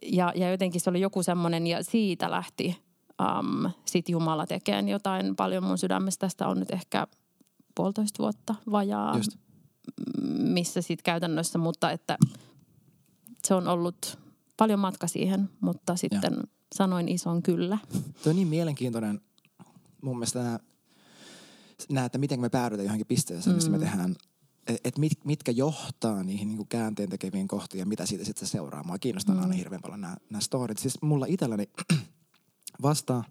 Ja, 0.02 0.32
ja 0.36 0.50
jotenkin 0.50 0.80
se 0.80 0.90
oli 0.90 1.00
joku 1.00 1.22
semmoinen, 1.22 1.66
ja 1.66 1.84
siitä 1.84 2.30
lähti 2.30 2.89
um, 3.20 3.70
sit 3.84 4.08
Jumala 4.08 4.46
tekee 4.46 4.80
jotain 4.80 5.36
paljon 5.36 5.64
mun 5.64 5.78
sydämestä. 5.78 6.26
Tästä 6.26 6.48
on 6.48 6.60
nyt 6.60 6.70
ehkä 6.70 7.06
puolitoista 7.74 8.22
vuotta 8.22 8.54
vajaa, 8.70 9.16
Just. 9.16 9.30
missä 10.38 10.82
sitten 10.82 11.04
käytännössä, 11.04 11.58
mutta 11.58 11.90
että 11.90 12.18
se 13.44 13.54
on 13.54 13.68
ollut 13.68 14.18
paljon 14.56 14.80
matka 14.80 15.06
siihen, 15.06 15.50
mutta 15.60 15.96
sitten 15.96 16.34
ja. 16.36 16.42
sanoin 16.74 17.08
ison 17.08 17.42
kyllä. 17.42 17.78
Tuo 18.22 18.30
on 18.30 18.36
niin 18.36 18.48
mielenkiintoinen 18.48 19.20
mun 20.02 20.16
mielestä 20.16 20.42
nämä, 20.42 20.58
nämä 21.88 22.06
että 22.06 22.18
miten 22.18 22.40
me 22.40 22.48
päädytään 22.48 22.86
johonkin 22.86 23.06
pisteeseen, 23.06 23.56
missä 23.56 23.70
mm. 23.70 23.76
me 23.76 23.84
tehdään 23.84 24.16
että 24.66 24.88
et 24.88 24.98
mit, 24.98 25.24
mitkä 25.24 25.52
johtaa 25.52 26.22
niihin 26.22 26.48
niin 26.48 26.66
käänteen 26.68 27.08
tekeviin 27.08 27.48
kohtiin 27.48 27.78
ja 27.78 27.86
mitä 27.86 28.06
siitä 28.06 28.24
sitten 28.24 28.48
seuraa. 28.48 28.84
Mua 28.84 28.98
kiinnostaa 28.98 29.34
mm. 29.34 29.42
aina 29.42 29.54
hirveän 29.54 29.82
paljon 29.82 30.00
nämä, 30.00 30.16
nämä 30.30 30.40
storit. 30.40 30.78
Siis 30.78 31.02
mulla 31.02 31.26
itselläni 31.28 31.68
vasta 32.82 33.24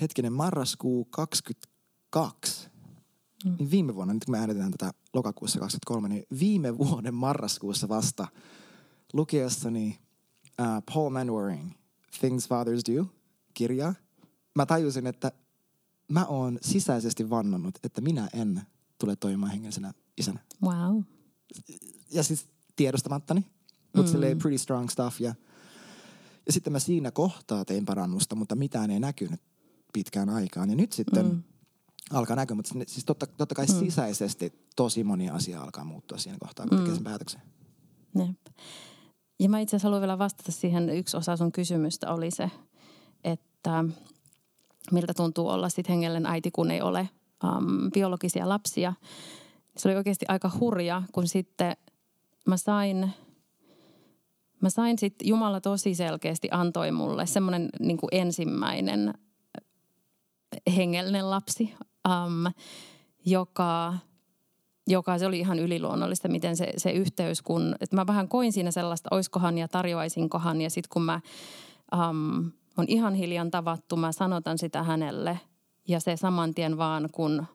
hetkinen 0.00 0.32
marraskuu 0.32 1.04
22. 1.04 2.68
Mm. 3.44 3.54
Niin 3.58 3.70
viime 3.70 3.94
vuonna, 3.94 4.14
nyt 4.14 4.24
kun 4.24 4.32
me 4.32 4.38
äänitetään 4.38 4.70
tätä 4.70 4.92
lokakuussa 5.12 5.58
23, 5.58 6.08
niin 6.08 6.26
viime 6.38 6.78
vuoden 6.78 7.14
marraskuussa 7.14 7.88
vasta 7.88 8.28
lukiessani 9.12 9.98
uh, 10.60 10.82
Paul 10.94 11.10
Manwaring 11.10 11.70
Things 12.20 12.48
Fathers 12.48 12.82
Do 12.84 13.06
kirjaa, 13.54 13.94
mä 14.54 14.66
tajusin, 14.66 15.06
että 15.06 15.32
mä 16.08 16.26
oon 16.26 16.58
sisäisesti 16.62 17.30
vannannut, 17.30 17.78
että 17.84 18.00
minä 18.00 18.28
en 18.32 18.62
tule 18.98 19.16
toimimaan 19.16 19.52
hengellisenä 19.52 19.92
isänä. 20.16 20.40
Wow. 20.64 21.00
Ja 22.10 22.22
siis 22.22 22.48
tiedostamattani, 22.76 23.46
mutta 23.96 24.12
mm. 24.12 24.38
pretty 24.38 24.58
strong 24.58 24.88
stuff 24.88 25.20
ja– 25.20 25.34
ja 26.46 26.52
sitten 26.52 26.72
mä 26.72 26.78
siinä 26.78 27.10
kohtaa 27.10 27.64
tein 27.64 27.86
parannusta, 27.86 28.34
mutta 28.34 28.54
mitään 28.54 28.90
ei 28.90 29.00
näkynyt 29.00 29.40
pitkään 29.92 30.28
aikaan. 30.28 30.70
Ja 30.70 30.76
nyt 30.76 30.92
sitten 30.92 31.26
mm. 31.26 31.42
alkaa 32.10 32.36
näkyä, 32.36 32.54
mutta 32.54 32.72
siis 32.86 33.04
totta, 33.04 33.26
totta 33.26 33.54
kai 33.54 33.66
mm. 33.66 33.78
sisäisesti 33.78 34.52
tosi 34.76 35.04
moni 35.04 35.30
asia 35.30 35.62
alkaa 35.62 35.84
muuttua 35.84 36.18
siinä 36.18 36.38
kohtaa, 36.40 36.66
kun 36.66 36.78
mm. 36.78 36.84
tekee 36.84 36.94
sen 36.94 37.04
päätöksen. 37.04 37.42
Jep. 38.18 38.56
ja 39.40 39.48
mä 39.48 39.60
itse 39.60 39.76
asiassa 39.76 39.86
haluan 39.86 40.00
vielä 40.00 40.18
vastata 40.18 40.52
siihen, 40.52 40.90
yksi 40.90 41.16
osa 41.16 41.36
sun 41.36 41.52
kysymystä 41.52 42.12
oli 42.12 42.30
se, 42.30 42.50
että 43.24 43.84
miltä 44.92 45.14
tuntuu 45.14 45.48
olla 45.48 45.68
sitten 45.68 45.92
hengellen 45.92 46.26
äiti, 46.26 46.50
kun 46.50 46.70
ei 46.70 46.80
ole 46.80 47.08
um, 47.44 47.90
biologisia 47.94 48.48
lapsia. 48.48 48.92
Se 49.76 49.88
oli 49.88 49.96
oikeasti 49.96 50.26
aika 50.28 50.50
hurja, 50.60 51.02
kun 51.12 51.28
sitten 51.28 51.76
mä 52.46 52.56
sain, 52.56 53.10
mä 54.62 54.70
sain 54.70 54.98
sitten, 54.98 55.28
Jumala 55.28 55.60
tosi 55.60 55.94
selkeästi 55.94 56.48
antoi 56.50 56.92
mulle 56.92 57.26
semmoinen 57.26 57.68
niin 57.80 57.98
ensimmäinen 58.12 59.14
hengellinen 60.76 61.30
lapsi, 61.30 61.74
um, 62.08 62.52
joka, 63.24 63.94
joka 64.86 65.18
se 65.18 65.26
oli 65.26 65.38
ihan 65.38 65.58
yliluonnollista, 65.58 66.28
miten 66.28 66.56
se, 66.56 66.72
se 66.76 66.90
yhteys, 66.90 67.42
kun 67.42 67.76
että 67.80 67.96
mä 67.96 68.06
vähän 68.06 68.28
koin 68.28 68.52
siinä 68.52 68.70
sellaista, 68.70 69.08
oiskohan 69.10 69.58
ja 69.58 69.68
tarjoaisinkohan 69.68 70.60
ja 70.60 70.70
sitten 70.70 70.90
kun 70.92 71.02
mä 71.02 71.20
um, 71.94 72.50
on 72.76 72.84
ihan 72.88 73.14
hiljan 73.14 73.50
tavattu, 73.50 73.96
mä 73.96 74.12
sanotan 74.12 74.58
sitä 74.58 74.82
hänelle 74.82 75.40
ja 75.88 76.00
se 76.00 76.16
saman 76.16 76.54
tien 76.54 76.78
vaan 76.78 77.08
kun 77.12 77.46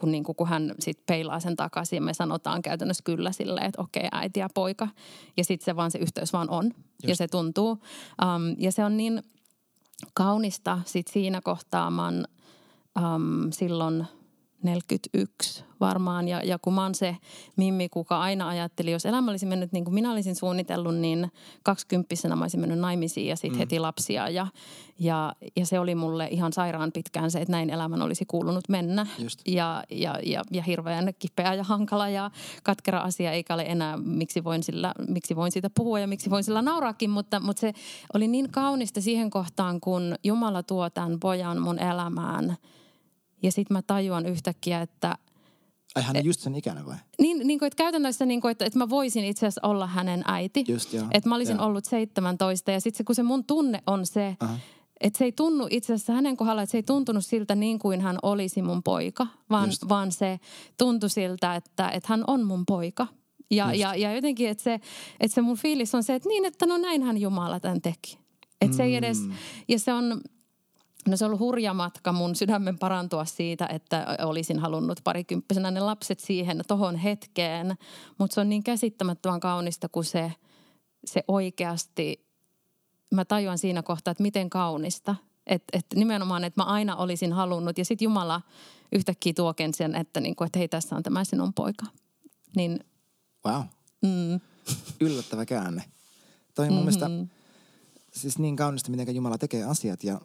kun, 0.00 0.10
niin 0.10 0.24
kuin, 0.24 0.36
kun 0.36 0.48
hän 0.48 0.74
sitten 0.78 1.04
peilaa 1.06 1.40
sen 1.40 1.56
takaisin 1.56 1.96
ja 1.96 2.00
me 2.00 2.14
sanotaan 2.14 2.62
käytännössä 2.62 3.04
kyllä 3.04 3.32
silleen, 3.32 3.66
että 3.66 3.82
okei 3.82 4.08
äiti 4.12 4.40
ja 4.40 4.48
poika. 4.54 4.88
Ja 5.36 5.44
sitten 5.44 5.64
se 5.64 5.76
vaan 5.76 5.90
se 5.90 5.98
yhteys 5.98 6.32
vaan 6.32 6.50
on 6.50 6.64
Just. 6.64 7.08
ja 7.08 7.16
se 7.16 7.28
tuntuu. 7.28 7.70
Um, 7.70 8.56
ja 8.58 8.72
se 8.72 8.84
on 8.84 8.96
niin 8.96 9.22
kaunista 10.14 10.80
sitten 10.84 11.12
siinä 11.12 11.40
kohtaa. 11.40 11.90
Mä 11.90 12.04
oon 12.04 12.24
um, 12.98 13.52
silloin– 13.52 14.06
41 14.62 15.64
varmaan. 15.80 16.28
Ja, 16.28 16.42
ja 16.44 16.58
kun 16.58 16.74
mä 16.74 16.82
oon 16.82 16.94
se 16.94 17.16
Mimmi, 17.56 17.88
kuka 17.88 18.20
aina 18.20 18.48
ajatteli, 18.48 18.90
jos 18.90 19.06
elämä 19.06 19.30
olisi 19.30 19.46
mennyt 19.46 19.72
niin 19.72 19.84
kuin 19.84 19.94
minä 19.94 20.12
olisin 20.12 20.34
suunnitellut, 20.34 20.96
niin 20.96 21.32
kaksikymppisenä 21.62 22.36
mä 22.36 22.44
olisin 22.44 22.60
mennyt 22.60 22.78
naimisiin 22.78 23.26
ja 23.26 23.36
sitten 23.36 23.52
mm. 23.52 23.58
heti 23.58 23.78
lapsia. 23.78 24.28
Ja, 24.28 24.46
ja, 24.98 25.34
ja 25.56 25.66
se 25.66 25.78
oli 25.78 25.94
mulle 25.94 26.28
ihan 26.30 26.52
sairaan 26.52 26.92
pitkään 26.92 27.30
se, 27.30 27.40
että 27.40 27.52
näin 27.52 27.70
elämän 27.70 28.02
olisi 28.02 28.24
kuulunut 28.26 28.68
mennä. 28.68 29.06
Just. 29.18 29.40
Ja, 29.46 29.84
ja, 29.90 30.18
ja, 30.22 30.42
ja 30.50 30.62
hirveän 30.62 31.12
kipeä 31.18 31.54
ja 31.54 31.64
hankala 31.64 32.08
ja 32.08 32.30
katkera 32.62 33.00
asia, 33.00 33.32
eikä 33.32 33.54
ole 33.54 33.62
enää, 33.62 33.96
miksi 33.96 34.44
voin, 34.44 34.62
sillä, 34.62 34.94
miksi 35.08 35.36
voin 35.36 35.52
siitä 35.52 35.70
puhua 35.76 36.00
ja 36.00 36.06
miksi 36.06 36.30
voin 36.30 36.44
sillä 36.44 36.62
nauraakin. 36.62 37.10
Mutta, 37.10 37.40
mutta 37.40 37.60
se 37.60 37.72
oli 38.14 38.28
niin 38.28 38.50
kaunista 38.50 39.00
siihen 39.00 39.30
kohtaan, 39.30 39.80
kun 39.80 40.14
Jumala 40.24 40.62
tuo 40.62 40.90
tämän 40.90 41.20
pojan 41.20 41.60
mun 41.60 41.78
elämään– 41.78 42.56
ja 43.42 43.52
sitten 43.52 43.76
mä 43.76 43.82
tajuan 43.82 44.26
yhtäkkiä, 44.26 44.82
että... 44.82 45.16
Ai 45.94 46.02
hän 46.02 46.16
on 46.16 46.24
just 46.24 46.40
sen 46.40 46.54
ikäinen 46.54 46.86
vai? 46.86 46.96
Niin, 47.18 47.46
niin 47.46 47.58
kuin, 47.58 47.66
että 47.66 47.76
käytännössä, 47.76 48.26
niin 48.26 48.40
kuin, 48.40 48.52
että, 48.52 48.64
että 48.64 48.78
mä 48.78 48.90
voisin 48.90 49.24
itse 49.24 49.46
asiassa 49.46 49.68
olla 49.68 49.86
hänen 49.86 50.22
äiti. 50.26 50.64
Just, 50.68 50.92
joo. 50.92 51.06
Että 51.10 51.28
mä 51.28 51.34
olisin 51.34 51.56
joo. 51.56 51.66
ollut 51.66 51.84
17 51.84 52.70
ja 52.70 52.80
sitten 52.80 52.98
se, 52.98 53.04
kun 53.04 53.14
se 53.14 53.22
mun 53.22 53.44
tunne 53.44 53.82
on 53.86 54.06
se, 54.06 54.36
uh-huh. 54.42 54.56
että 55.00 55.18
se 55.18 55.24
ei 55.24 55.32
tunnu 55.32 55.66
itse 55.70 55.92
asiassa 55.92 56.12
hänen 56.12 56.36
kohdalla, 56.36 56.62
että 56.62 56.70
se 56.70 56.78
ei 56.78 56.82
tuntunut 56.82 57.26
siltä 57.26 57.54
niin 57.54 57.78
kuin 57.78 58.00
hän 58.00 58.18
olisi 58.22 58.62
mun 58.62 58.82
poika, 58.82 59.26
vaan, 59.50 59.70
vaan 59.88 60.12
se 60.12 60.40
tuntui 60.78 61.10
siltä, 61.10 61.56
että, 61.56 61.88
että 61.88 62.06
hän 62.08 62.24
on 62.26 62.44
mun 62.44 62.66
poika. 62.66 63.06
Ja, 63.50 63.74
ja, 63.74 63.94
ja 63.94 64.14
jotenkin, 64.14 64.48
että 64.48 64.64
se, 64.64 64.80
että 65.20 65.34
se 65.34 65.40
mun 65.40 65.56
fiilis 65.56 65.94
on 65.94 66.02
se, 66.02 66.14
että 66.14 66.28
niin, 66.28 66.44
että 66.44 66.66
no 66.66 66.78
näinhän 66.78 67.18
Jumala 67.18 67.60
tämän 67.60 67.80
teki. 67.80 68.18
Että 68.60 68.76
se 68.76 68.82
ei 68.82 68.96
edes, 68.96 69.20
mm. 69.20 69.32
ja 69.68 69.78
se 69.78 69.92
on, 69.92 70.20
No 71.08 71.16
se 71.16 71.24
on 71.24 71.28
ollut 71.28 71.40
hurja 71.40 71.74
matka 71.74 72.12
mun 72.12 72.34
sydämen 72.34 72.78
parantua 72.78 73.24
siitä, 73.24 73.66
että 73.66 74.16
olisin 74.22 74.58
halunnut 74.58 75.00
parikymppisenä 75.04 75.70
ne 75.70 75.80
lapset 75.80 76.20
siihen 76.20 76.60
tohon 76.68 76.96
hetkeen. 76.96 77.74
Mutta 78.18 78.34
se 78.34 78.40
on 78.40 78.48
niin 78.48 78.62
käsittämättömän 78.62 79.40
kaunista, 79.40 79.88
kun 79.88 80.04
se, 80.04 80.32
se 81.04 81.24
oikeasti, 81.28 82.26
mä 83.14 83.24
tajuan 83.24 83.58
siinä 83.58 83.82
kohtaa, 83.82 84.12
että 84.12 84.22
miten 84.22 84.50
kaunista. 84.50 85.16
Että 85.46 85.78
et 85.78 85.86
nimenomaan, 85.94 86.44
että 86.44 86.60
mä 86.60 86.64
aina 86.64 86.96
olisin 86.96 87.32
halunnut 87.32 87.78
ja 87.78 87.84
sitten 87.84 88.04
Jumala 88.04 88.40
yhtäkkiä 88.92 89.32
tuoken 89.32 89.74
sen, 89.74 89.94
että, 89.94 90.20
niinku, 90.20 90.44
että 90.44 90.58
hei 90.58 90.68
tässä 90.68 90.96
on 90.96 91.02
tämä 91.02 91.24
sinun 91.24 91.54
poika. 91.54 91.86
Niin, 92.56 92.84
wow. 93.46 93.62
Mm. 94.02 94.40
Yllättävä 95.06 95.46
käänne. 95.46 95.84
Toi 96.54 96.66
mun 96.70 96.84
mm-hmm. 96.84 97.00
mielestä 97.00 97.40
siis 98.12 98.38
niin 98.38 98.56
kaunista, 98.56 98.90
miten 98.90 99.14
Jumala 99.14 99.38
tekee 99.38 99.64
asiat 99.64 100.04
ja 100.04 100.20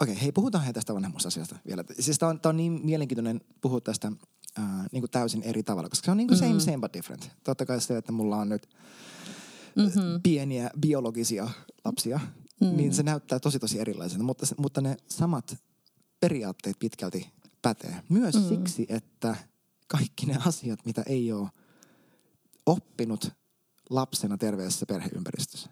Okei, 0.00 0.12
okay, 0.12 0.22
hei 0.22 0.32
puhutaan 0.32 0.64
he 0.64 0.72
tästä 0.72 0.94
vanhemmuusasiasta 0.94 1.56
vielä. 1.66 1.84
Siis 2.00 2.18
tämä 2.18 2.30
on, 2.30 2.40
on 2.44 2.56
niin 2.56 2.80
mielenkiintoinen 2.84 3.40
puhua 3.60 3.80
tästä 3.80 4.12
äh, 4.58 4.64
niin 4.92 5.02
kuin 5.02 5.10
täysin 5.10 5.42
eri 5.42 5.62
tavalla, 5.62 5.88
koska 5.88 6.04
se 6.04 6.10
on 6.10 6.16
niin 6.16 6.28
kuin 6.28 6.40
mm-hmm. 6.40 6.60
same, 6.60 6.72
same 6.72 6.80
but 6.80 6.92
different. 6.92 7.30
Totta 7.44 7.66
kai 7.66 7.80
se, 7.80 7.96
että 7.96 8.12
mulla 8.12 8.36
on 8.36 8.48
nyt 8.48 8.68
mm-hmm. 9.76 10.22
pieniä 10.22 10.70
biologisia 10.80 11.48
lapsia, 11.84 12.20
mm-hmm. 12.60 12.76
niin 12.76 12.94
se 12.94 13.02
näyttää 13.02 13.40
tosi 13.40 13.58
tosi 13.58 13.80
erilaiselta, 13.80 14.24
mutta, 14.24 14.46
mutta 14.58 14.80
ne 14.80 14.96
samat 15.08 15.56
periaatteet 16.20 16.78
pitkälti 16.78 17.30
pätee. 17.62 18.02
Myös 18.08 18.34
mm-hmm. 18.34 18.48
siksi, 18.48 18.86
että 18.88 19.36
kaikki 19.86 20.26
ne 20.26 20.38
asiat, 20.46 20.86
mitä 20.86 21.02
ei 21.06 21.32
ole 21.32 21.48
oppinut 22.66 23.32
lapsena 23.90 24.38
terveessä 24.38 24.86
perheympäristössä, 24.86 25.70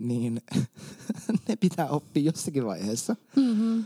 niin 0.00 0.42
ne 1.48 1.56
pitää 1.56 1.88
oppia 1.88 2.22
jossakin 2.22 2.64
vaiheessa. 2.64 3.16
Mm-hmm. 3.36 3.84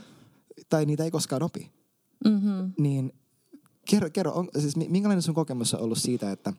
Tai 0.68 0.86
niitä 0.86 1.04
ei 1.04 1.10
koskaan 1.10 1.42
opi. 1.42 1.72
Mm-hmm. 2.24 2.72
Niin 2.78 3.12
kerro, 3.90 4.10
kerro 4.10 4.32
on, 4.32 4.48
siis 4.58 4.76
minkälainen 4.76 5.22
sun 5.22 5.34
kokemus 5.34 5.74
on 5.74 5.80
ollut 5.80 5.98
siitä, 5.98 6.32
että 6.32 6.52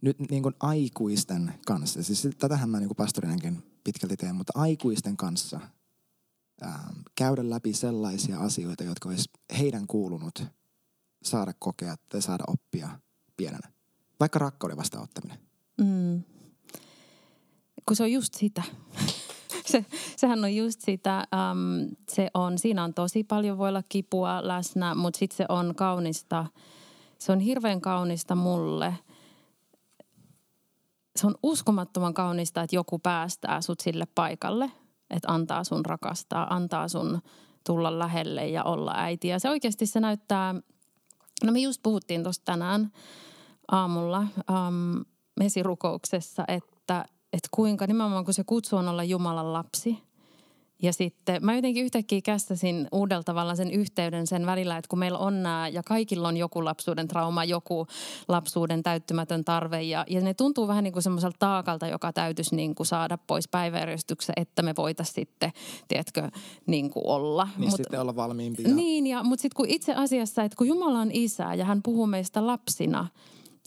nyt 0.00 0.18
niin 0.30 0.42
kuin 0.42 0.54
aikuisten 0.60 1.54
kanssa, 1.66 2.02
siis 2.02 2.28
tätähän 2.38 2.70
mä 2.70 2.78
niin 2.78 2.88
kuin 2.88 2.96
pastorinenkin 2.96 3.62
pitkälti 3.84 4.16
teen, 4.16 4.36
mutta 4.36 4.52
aikuisten 4.56 5.16
kanssa 5.16 5.60
ää, 6.60 6.94
käydä 7.14 7.50
läpi 7.50 7.72
sellaisia 7.72 8.38
asioita, 8.38 8.84
jotka 8.84 9.08
olisi 9.08 9.30
heidän 9.58 9.86
kuulunut 9.86 10.44
saada 11.22 11.52
kokea 11.58 11.96
tai 12.08 12.22
saada 12.22 12.44
oppia 12.46 12.98
pienenä. 13.36 13.72
Vaikka 14.20 14.38
rakkauden 14.38 14.76
vastaanottaminen. 14.76 15.38
Mm 15.78 16.22
kun 17.86 17.96
se 17.96 18.02
on 18.02 18.12
just 18.12 18.34
sitä. 18.34 18.62
se, 19.72 19.84
sehän 20.16 20.44
on 20.44 20.56
just 20.56 20.80
sitä, 20.80 21.26
um, 21.34 21.96
se 22.08 22.30
on, 22.34 22.58
siinä 22.58 22.84
on 22.84 22.94
tosi 22.94 23.24
paljon 23.24 23.58
voi 23.58 23.68
olla 23.68 23.82
kipua 23.88 24.48
läsnä, 24.48 24.94
mutta 24.94 25.18
sitten 25.18 25.36
se 25.36 25.46
on 25.48 25.74
kaunista, 25.74 26.46
se 27.18 27.32
on 27.32 27.40
hirveän 27.40 27.80
kaunista 27.80 28.34
mulle. 28.34 28.94
Se 31.16 31.26
on 31.26 31.34
uskomattoman 31.42 32.14
kaunista, 32.14 32.62
että 32.62 32.76
joku 32.76 32.98
päästää 32.98 33.60
sut 33.60 33.80
sille 33.80 34.06
paikalle, 34.14 34.72
että 35.10 35.32
antaa 35.32 35.64
sun 35.64 35.86
rakastaa, 35.86 36.54
antaa 36.54 36.88
sun 36.88 37.22
tulla 37.66 37.98
lähelle 37.98 38.48
ja 38.48 38.64
olla 38.64 38.92
äiti. 38.96 39.28
Ja 39.28 39.38
se 39.38 39.50
oikeasti 39.50 39.86
se 39.86 40.00
näyttää, 40.00 40.54
no 41.44 41.52
me 41.52 41.58
just 41.58 41.80
puhuttiin 41.82 42.22
tuosta 42.22 42.44
tänään 42.44 42.92
aamulla 43.70 44.18
um, 44.20 45.04
mesirukouksessa, 45.40 46.44
että 46.48 47.04
että 47.32 47.48
kuinka 47.50 47.86
nimenomaan 47.86 48.24
kun 48.24 48.34
se 48.34 48.44
kutsu 48.44 48.76
on 48.76 48.88
olla 48.88 49.04
Jumalan 49.04 49.52
lapsi. 49.52 49.98
Ja 50.82 50.92
sitten 50.92 51.44
mä 51.44 51.54
jotenkin 51.54 51.84
yhtäkkiä 51.84 52.20
kästäsin 52.20 52.88
uudella 52.92 53.22
tavalla 53.22 53.54
sen 53.54 53.70
yhteyden 53.70 54.26
sen 54.26 54.46
välillä, 54.46 54.76
että 54.76 54.88
kun 54.88 54.98
meillä 54.98 55.18
on 55.18 55.42
nämä 55.42 55.68
ja 55.68 55.82
kaikilla 55.82 56.28
on 56.28 56.36
joku 56.36 56.64
lapsuuden 56.64 57.08
trauma, 57.08 57.44
joku 57.44 57.86
lapsuuden 58.28 58.82
täyttymätön 58.82 59.44
tarve 59.44 59.82
ja, 59.82 60.04
ja 60.08 60.20
ne 60.20 60.34
tuntuu 60.34 60.68
vähän 60.68 60.84
niin 60.84 60.92
kuin 60.92 61.02
semmoiselta 61.02 61.36
taakalta, 61.38 61.86
joka 61.86 62.12
täytyisi 62.12 62.56
niin 62.56 62.74
kuin 62.74 62.86
saada 62.86 63.18
pois 63.18 63.48
päiväjärjestyksessä, 63.48 64.32
että 64.36 64.62
me 64.62 64.74
voitaisiin 64.76 65.14
sitten, 65.14 65.52
tiedätkö, 65.88 66.30
niin 66.66 66.90
kuin 66.90 67.06
olla. 67.06 67.48
Niin 67.56 67.70
mut, 67.70 67.76
sitten 67.76 68.00
olla 68.00 68.16
valmiimpia. 68.16 68.68
Niin, 68.68 69.06
ja, 69.06 69.22
mutta 69.22 69.42
sitten 69.42 69.56
kun 69.56 69.68
itse 69.68 69.94
asiassa, 69.94 70.42
että 70.42 70.56
kun 70.56 70.68
Jumala 70.68 71.00
on 71.00 71.10
isä 71.12 71.54
ja 71.54 71.64
hän 71.64 71.82
puhuu 71.82 72.06
meistä 72.06 72.46
lapsina– 72.46 73.08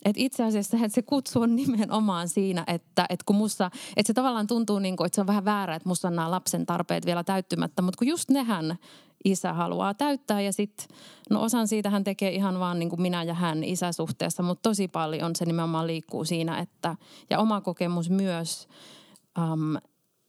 et 0.05 0.17
itse 0.17 0.43
asiassa 0.43 0.77
että 0.77 0.89
se 0.89 1.01
kutsu 1.01 1.41
on 1.41 1.55
nimenomaan 1.55 2.29
siinä, 2.29 2.63
että, 2.67 3.05
että 3.09 3.23
kun 3.25 3.35
musta, 3.35 3.71
että 3.97 4.07
se 4.07 4.13
tavallaan 4.13 4.47
tuntuu 4.47 4.79
niin 4.79 4.97
kuin, 4.97 5.05
että 5.05 5.15
se 5.15 5.21
on 5.21 5.27
vähän 5.27 5.45
väärä, 5.45 5.75
että 5.75 5.89
musta 5.89 6.07
on 6.07 6.15
nämä 6.15 6.31
lapsen 6.31 6.65
tarpeet 6.65 7.05
vielä 7.05 7.23
täyttymättä, 7.23 7.81
mutta 7.81 7.97
kun 7.97 8.07
just 8.07 8.29
nehän 8.29 8.75
isä 9.25 9.53
haluaa 9.53 9.93
täyttää 9.93 10.41
ja 10.41 10.53
sitten, 10.53 10.87
no 11.29 11.41
osan 11.41 11.67
siitä 11.67 11.89
hän 11.89 12.03
tekee 12.03 12.31
ihan 12.31 12.59
vaan 12.59 12.79
niin 12.79 12.89
kuin 12.89 13.01
minä 13.01 13.23
ja 13.23 13.33
hän 13.33 13.63
isäsuhteessa, 13.63 14.43
mutta 14.43 14.69
tosi 14.69 14.87
paljon 14.87 15.35
se 15.35 15.45
nimenomaan 15.45 15.87
liikkuu 15.87 16.25
siinä, 16.25 16.59
että, 16.59 16.95
ja 17.29 17.39
oma 17.39 17.61
kokemus 17.61 18.09
myös 18.09 18.67
um, 19.51 19.77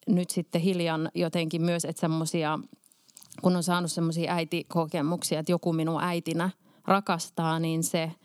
nyt 0.08 0.30
sitten 0.30 0.60
hiljan 0.60 1.10
jotenkin 1.14 1.62
myös, 1.62 1.84
että 1.84 2.00
semmoisia, 2.00 2.58
kun 3.42 3.56
on 3.56 3.62
saanut 3.62 3.92
semmoisia 3.92 4.32
äitikokemuksia, 4.32 5.40
että 5.40 5.52
joku 5.52 5.72
minun 5.72 6.02
äitinä 6.02 6.50
rakastaa, 6.86 7.58
niin 7.58 7.84
se– 7.84 8.12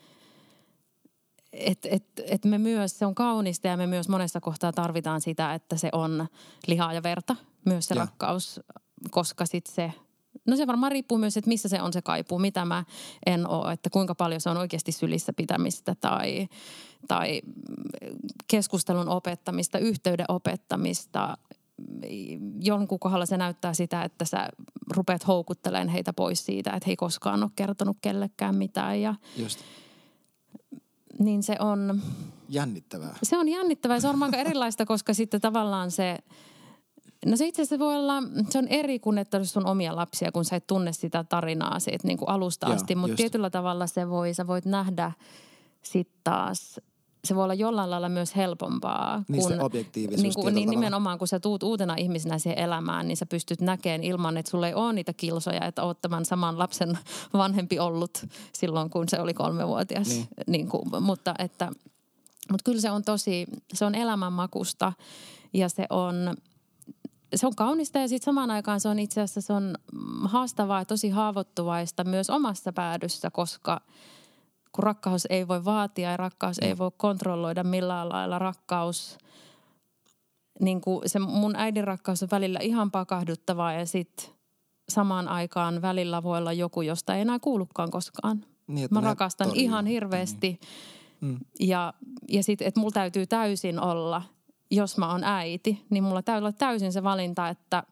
että 1.53 1.87
et, 1.91 2.03
et 2.25 2.45
me 2.45 2.57
myös, 2.57 2.99
se 2.99 3.05
on 3.05 3.15
kaunista 3.15 3.67
ja 3.67 3.77
me 3.77 3.87
myös 3.87 4.09
monessa 4.09 4.41
kohtaa 4.41 4.71
tarvitaan 4.71 5.21
sitä, 5.21 5.53
että 5.53 5.77
se 5.77 5.89
on 5.91 6.27
lihaa 6.67 6.93
ja 6.93 7.03
verta, 7.03 7.35
myös 7.65 7.85
se 7.85 7.95
ja. 7.95 8.01
rakkaus, 8.01 8.59
koska 9.11 9.45
sitten 9.45 9.75
se 9.75 9.93
No 10.45 10.55
se 10.55 10.67
varmaan 10.67 10.91
riippuu 10.91 11.17
myös, 11.17 11.37
että 11.37 11.47
missä 11.47 11.69
se 11.69 11.81
on 11.81 11.93
se 11.93 12.01
kaipuu, 12.01 12.39
mitä 12.39 12.65
mä 12.65 12.83
en 13.25 13.47
ole, 13.47 13.73
että 13.73 13.89
kuinka 13.89 14.15
paljon 14.15 14.41
se 14.41 14.49
on 14.49 14.57
oikeasti 14.57 14.91
sylissä 14.91 15.33
pitämistä 15.33 15.95
tai, 15.95 16.47
tai 17.07 17.41
keskustelun 18.47 19.09
opettamista, 19.09 19.79
yhteyden 19.79 20.25
opettamista. 20.27 21.37
Jonkun 22.59 22.99
kohdalla 22.99 23.25
se 23.25 23.37
näyttää 23.37 23.73
sitä, 23.73 24.03
että 24.03 24.25
sä 24.25 24.49
rupeat 24.89 25.27
houkuttelemaan 25.27 25.87
heitä 25.87 26.13
pois 26.13 26.45
siitä, 26.45 26.69
että 26.69 26.87
he 26.87 26.91
ei 26.91 26.95
koskaan 26.95 27.43
ole 27.43 27.51
kertonut 27.55 27.97
kellekään 28.01 28.55
mitään. 28.55 29.01
Ja, 29.01 29.15
Just. 29.37 29.59
Niin 31.21 31.43
se 31.43 31.55
on... 31.59 32.01
Jännittävää. 32.49 33.15
Se 33.23 33.37
on 33.37 33.49
jännittävää 33.49 33.99
se 33.99 34.07
on 34.07 34.11
varmaan 34.11 34.35
erilaista, 34.35 34.85
koska 34.85 35.13
sitten 35.13 35.41
tavallaan 35.41 35.91
se– 35.91 36.17
No 37.25 37.37
se 37.37 37.47
itse 37.47 37.61
asiassa 37.61 37.79
voi 37.79 37.95
olla, 37.95 38.23
se 38.49 38.57
on 38.57 38.67
eri 38.67 38.99
kuin 38.99 39.17
että 39.17 39.43
sun 39.43 39.65
omia 39.65 39.95
lapsia, 39.95 40.31
kun 40.31 40.45
sä 40.45 40.55
et 40.55 40.67
tunne 40.67 40.93
sitä 40.93 41.23
tarinaa 41.23 41.79
siitä 41.79 42.07
niin 42.07 42.17
kuin 42.17 42.29
alusta 42.29 42.67
Joo, 42.67 42.75
asti. 42.75 42.95
Mutta 42.95 43.15
tietyllä 43.15 43.49
tavalla 43.49 43.87
se 43.87 44.09
voi, 44.09 44.33
sä 44.33 44.47
voit 44.47 44.65
nähdä 44.65 45.11
sitten 45.81 46.21
taas 46.23 46.79
se 47.25 47.35
voi 47.35 47.43
olla 47.43 47.53
jollain 47.53 47.89
lailla 47.89 48.09
myös 48.09 48.35
helpompaa. 48.35 49.23
Niin 49.27 49.41
kun, 49.41 49.51
se 49.51 49.61
objektiivisuus 49.61 50.21
niin, 50.21 50.33
kuin, 50.33 50.55
niin 50.55 50.69
nimenomaan, 50.69 51.17
kun 51.17 51.27
sä 51.27 51.39
tuut 51.39 51.63
uutena 51.63 51.95
ihmisenä 51.95 52.39
siihen 52.39 52.59
elämään, 52.59 53.07
niin 53.07 53.17
sä 53.17 53.25
pystyt 53.25 53.61
näkemään 53.61 54.03
ilman, 54.03 54.37
että 54.37 54.49
sulla 54.49 54.67
ei 54.67 54.73
ole 54.73 54.93
niitä 54.93 55.13
kilsoja, 55.13 55.65
että 55.65 55.83
oot 55.83 56.01
tämän 56.01 56.25
saman 56.25 56.59
lapsen 56.59 56.97
vanhempi 57.33 57.79
ollut 57.79 58.25
silloin, 58.53 58.89
kun 58.89 59.09
se 59.09 59.19
oli 59.19 59.33
kolmevuotias. 59.33 60.07
Niin. 60.07 60.27
Niin 60.47 60.67
kuin, 60.67 61.03
mutta, 61.03 61.35
että, 61.39 61.71
mutta 62.51 62.63
kyllä 62.63 62.81
se 62.81 62.91
on 62.91 63.03
tosi, 63.03 63.45
se 63.73 63.85
on 63.85 63.95
elämänmakusta 63.95 64.93
ja 65.53 65.69
se 65.69 65.85
on– 65.89 66.15
se 67.35 67.47
on 67.47 67.55
kaunista 67.55 67.99
ja 67.99 68.07
sitten 68.07 68.25
samaan 68.25 68.51
aikaan 68.51 68.79
se 68.79 68.89
on 68.89 68.99
itse 68.99 69.21
asiassa 69.21 69.41
se 69.41 69.53
on 69.53 69.75
haastavaa 70.23 70.81
ja 70.81 70.85
tosi 70.85 71.09
haavoittuvaista 71.09 72.03
myös 72.03 72.29
omassa 72.29 72.73
päädyssä, 72.73 73.31
koska 73.31 73.81
kun 74.71 74.83
rakkaus 74.83 75.27
ei 75.29 75.47
voi 75.47 75.65
vaatia 75.65 76.11
ja 76.11 76.17
rakkaus 76.17 76.59
ei 76.59 76.73
mm. 76.73 76.77
voi 76.77 76.91
kontrolloida 76.97 77.63
millään 77.63 78.09
lailla 78.09 78.39
rakkaus, 78.39 79.17
niin 80.59 80.81
kuin 80.81 81.09
se 81.09 81.19
mun 81.19 81.55
äidin 81.55 81.83
rakkaus 81.83 82.23
on 82.23 82.29
välillä 82.31 82.59
ihan 82.61 82.91
pakahduttavaa 82.91 83.73
ja 83.73 83.85
sitten 83.85 84.29
samaan 84.89 85.27
aikaan 85.27 85.81
välillä 85.81 86.23
voi 86.23 86.37
olla 86.37 86.53
joku, 86.53 86.81
josta 86.81 87.15
ei 87.15 87.21
enää 87.21 87.39
kuulukaan 87.39 87.91
koskaan. 87.91 88.45
Niin, 88.67 88.87
Mä 88.91 89.01
rakastan 89.01 89.47
torjuu. 89.47 89.63
ihan 89.63 89.85
hirveästi 89.85 90.59
mm. 91.21 91.27
Mm. 91.29 91.39
ja, 91.59 91.93
ja 92.29 92.43
sitten, 92.43 92.67
että 92.67 92.79
mulla 92.79 92.91
täytyy 92.91 93.27
täysin 93.27 93.79
olla– 93.79 94.21
jos 94.71 94.97
mä 94.97 95.11
oon 95.11 95.23
äiti, 95.23 95.85
niin 95.89 96.03
mulla 96.03 96.21
täytyy 96.21 96.39
olla 96.39 96.51
täysin 96.51 96.93
se 96.93 97.03
valinta, 97.03 97.49
että, 97.49 97.83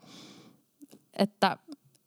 että, 1.13 1.57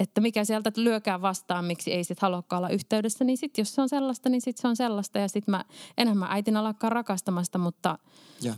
että 0.02 0.20
mikä 0.20 0.44
sieltä 0.44 0.72
lyökää 0.76 1.22
vastaan, 1.22 1.64
miksi 1.64 1.92
ei 1.92 2.04
sit 2.04 2.20
haluakaan 2.20 2.58
olla 2.58 2.68
yhteydessä. 2.68 3.24
Niin 3.24 3.36
sit 3.36 3.58
jos 3.58 3.74
se 3.74 3.82
on 3.82 3.88
sellaista, 3.88 4.28
niin 4.28 4.40
sit 4.40 4.56
se 4.56 4.68
on 4.68 4.76
sellaista. 4.76 5.18
Ja 5.18 5.28
sit 5.28 5.48
mä, 5.48 5.64
enhän 5.98 6.18
mä 6.18 6.26
äitinä 6.30 6.60
alakaan 6.60 6.92
rakastamasta, 6.92 7.58
mutta... 7.58 7.98
Ja. 8.40 8.54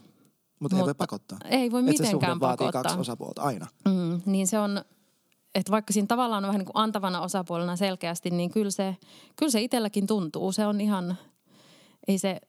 Mutta, 0.61 0.76
ei 0.76 0.85
voi 0.85 0.94
pakottaa. 0.94 1.38
Ei 1.44 1.70
voi 1.70 1.83
mitenkään 1.83 2.11
se 2.11 2.18
pakottaa. 2.20 2.48
vaatii 2.48 2.72
kaksi 2.72 2.98
osapuolta 2.98 3.42
aina. 3.42 3.66
Mm, 3.85 4.20
niin 4.26 4.46
se 4.46 4.59
on, 4.59 4.85
että 5.54 5.72
vaikka 5.72 5.92
siinä 5.92 6.07
tavallaan 6.07 6.44
on 6.44 6.48
vähän 6.48 6.59
niin 6.59 6.72
kuin 6.72 6.83
antavana 6.83 7.20
osapuolena 7.20 7.76
selkeästi, 7.76 8.30
niin 8.30 8.50
kyllä 8.50 8.70
se, 8.70 8.96
kyllä 9.37 9.50
se 9.50 9.61
itselläkin 9.61 10.07
tuntuu. 10.07 10.52
Se 10.52 10.66
on 10.66 10.80
ihan, 10.80 11.18
ei 12.09 12.18
se, 12.18 12.40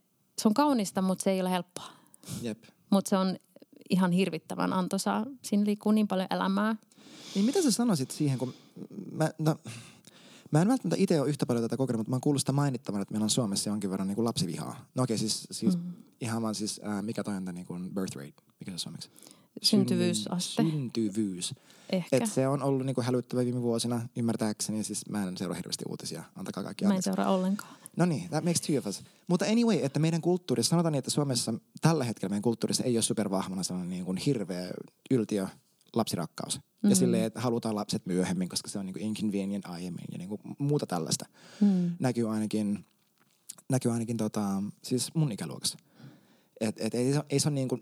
se 0.41 0.47
on 0.47 0.53
kaunista, 0.53 1.01
mutta 1.01 1.23
se 1.23 1.31
ei 1.31 1.41
ole 1.41 1.49
helppoa. 1.49 1.89
Jep. 2.41 2.63
Mutta 2.89 3.09
se 3.09 3.17
on 3.17 3.37
ihan 3.89 4.11
hirvittävän 4.11 4.73
antoisaa. 4.73 5.25
Siinä 5.41 5.65
liikkuu 5.65 5.91
niin 5.91 6.07
paljon 6.07 6.27
elämää. 6.29 6.75
Niin 7.35 7.45
mitä 7.45 7.61
sä 7.61 7.71
sanoisit 7.71 8.11
siihen, 8.11 8.37
kun 8.37 8.53
mä, 9.11 9.29
no, 9.39 9.55
mä 10.51 10.61
en 10.61 10.67
välttämättä 10.67 11.03
itse 11.03 11.21
ole 11.21 11.29
yhtä 11.29 11.45
paljon 11.45 11.63
tätä 11.63 11.77
kokenut, 11.77 11.99
mutta 11.99 12.09
mä 12.09 12.15
oon 12.15 12.21
kuullut 12.21 12.41
sitä 12.41 12.51
mainittavan, 12.51 13.01
että 13.01 13.13
meillä 13.13 13.23
on 13.23 13.29
Suomessa 13.29 13.69
jonkin 13.69 13.89
verran 13.89 14.07
niin 14.07 14.15
kuin 14.15 14.25
lapsivihaa. 14.25 14.85
No 14.95 15.03
okei, 15.03 15.13
okay, 15.13 15.17
siis, 15.17 15.47
siis 15.51 15.77
mm. 15.77 15.93
ihan 16.21 16.41
vaan 16.41 16.55
siis, 16.55 16.81
äh, 16.87 17.03
mikä 17.03 17.23
toi 17.23 17.35
on 17.35 17.45
niin 17.45 17.65
kuin 17.65 17.91
birth 17.93 18.15
rate, 18.15 18.33
mikä 18.59 18.71
se 18.71 18.73
on 18.73 18.79
suomeksi? 18.79 19.09
Syntyvyysaste. 19.61 20.63
Syntyvyys. 20.63 21.53
Ehkä. 21.89 22.17
Et 22.17 22.25
se 22.25 22.47
on 22.47 22.63
ollut 22.63 22.85
niinku 22.85 23.01
hälyttävä 23.01 23.45
viime 23.45 23.61
vuosina, 23.61 24.01
ymmärtääkseni. 24.15 24.83
Siis 24.83 25.09
mä 25.09 25.23
en 25.27 25.37
seuraa 25.37 25.55
hirveästi 25.55 25.85
uutisia, 25.89 26.23
antakaa 26.35 26.63
kaikki 26.63 26.85
Mä 26.85 26.95
en 26.95 27.03
seuraa 27.03 27.29
ollenkaan. 27.29 27.75
No 27.97 28.05
niin, 28.05 28.29
that 28.29 28.43
makes 28.43 28.61
two 28.61 28.77
of 28.77 28.87
us. 28.87 29.03
Mutta 29.27 29.45
anyway, 29.45 29.79
että 29.81 29.99
meidän 29.99 30.21
kulttuurissa, 30.21 30.69
sanotaan 30.69 30.91
niin, 30.91 30.99
että 30.99 31.11
Suomessa 31.11 31.53
tällä 31.81 32.03
hetkellä 32.03 32.29
meidän 32.29 32.41
kulttuurissa 32.41 32.83
ei 32.83 32.95
ole 32.95 33.01
supervahvana 33.01 33.63
sellainen 33.63 33.89
niin 33.89 34.05
kuin 34.05 34.17
hirveä 34.17 34.71
yltiö 35.11 35.47
lapsirakkaus. 35.95 36.57
Mm-hmm. 36.57 36.89
Ja 36.89 36.95
silleen, 36.95 37.23
että 37.23 37.41
halutaan 37.41 37.75
lapset 37.75 38.05
myöhemmin, 38.05 38.49
koska 38.49 38.69
se 38.69 38.79
on 38.79 38.85
niin 38.85 38.93
kuin 38.93 39.03
inconvenient 39.03 39.65
aiemmin 39.65 40.05
ja 40.11 40.17
niin 40.17 40.29
kuin 40.29 40.41
muuta 40.57 40.85
tällaista. 40.85 41.25
Mm. 41.61 41.91
Näkyy 41.99 42.29
ainakin, 42.33 42.85
näkyy 43.69 43.91
ainakin 43.91 44.17
tota, 44.17 44.63
siis 44.83 45.15
mun 45.15 45.31
ikäluokassa. 45.31 45.77
Et, 46.61 46.75
et 46.79 46.95
ei, 46.95 47.13
ei, 47.29 47.39
se 47.39 47.49
niin 47.49 47.67
kuin, 47.67 47.81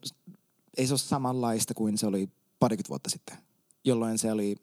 ei 0.78 0.88
se 0.88 0.93
ole 0.93 0.99
samanlaista 0.99 1.73
kuin 1.73 1.97
se 1.97 2.08
oli 2.08 2.30
parikymmentä 2.60 2.89
vuotta 2.89 3.10
sitten, 3.10 3.38
jolloin 3.84 4.17
se 4.17 4.32
oli 4.32 4.56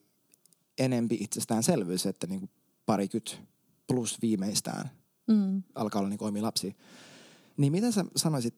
enempi 0.79 1.19
itsestäänselvyys, 1.21 2.07
että 2.07 2.27
niin 2.27 2.41
kuin 2.41 2.51
parikymmentä 2.87 3.37
plus 3.87 4.23
viimeistään 4.23 4.91
mm. 5.27 5.63
alkaa 5.75 5.99
olla 5.99 6.09
niin 6.09 6.23
omia 6.23 6.43
lapsia. 6.43 6.73
Niin 7.57 7.73
miten 7.73 7.93
sä 7.93 8.05
sanoisit, 8.17 8.55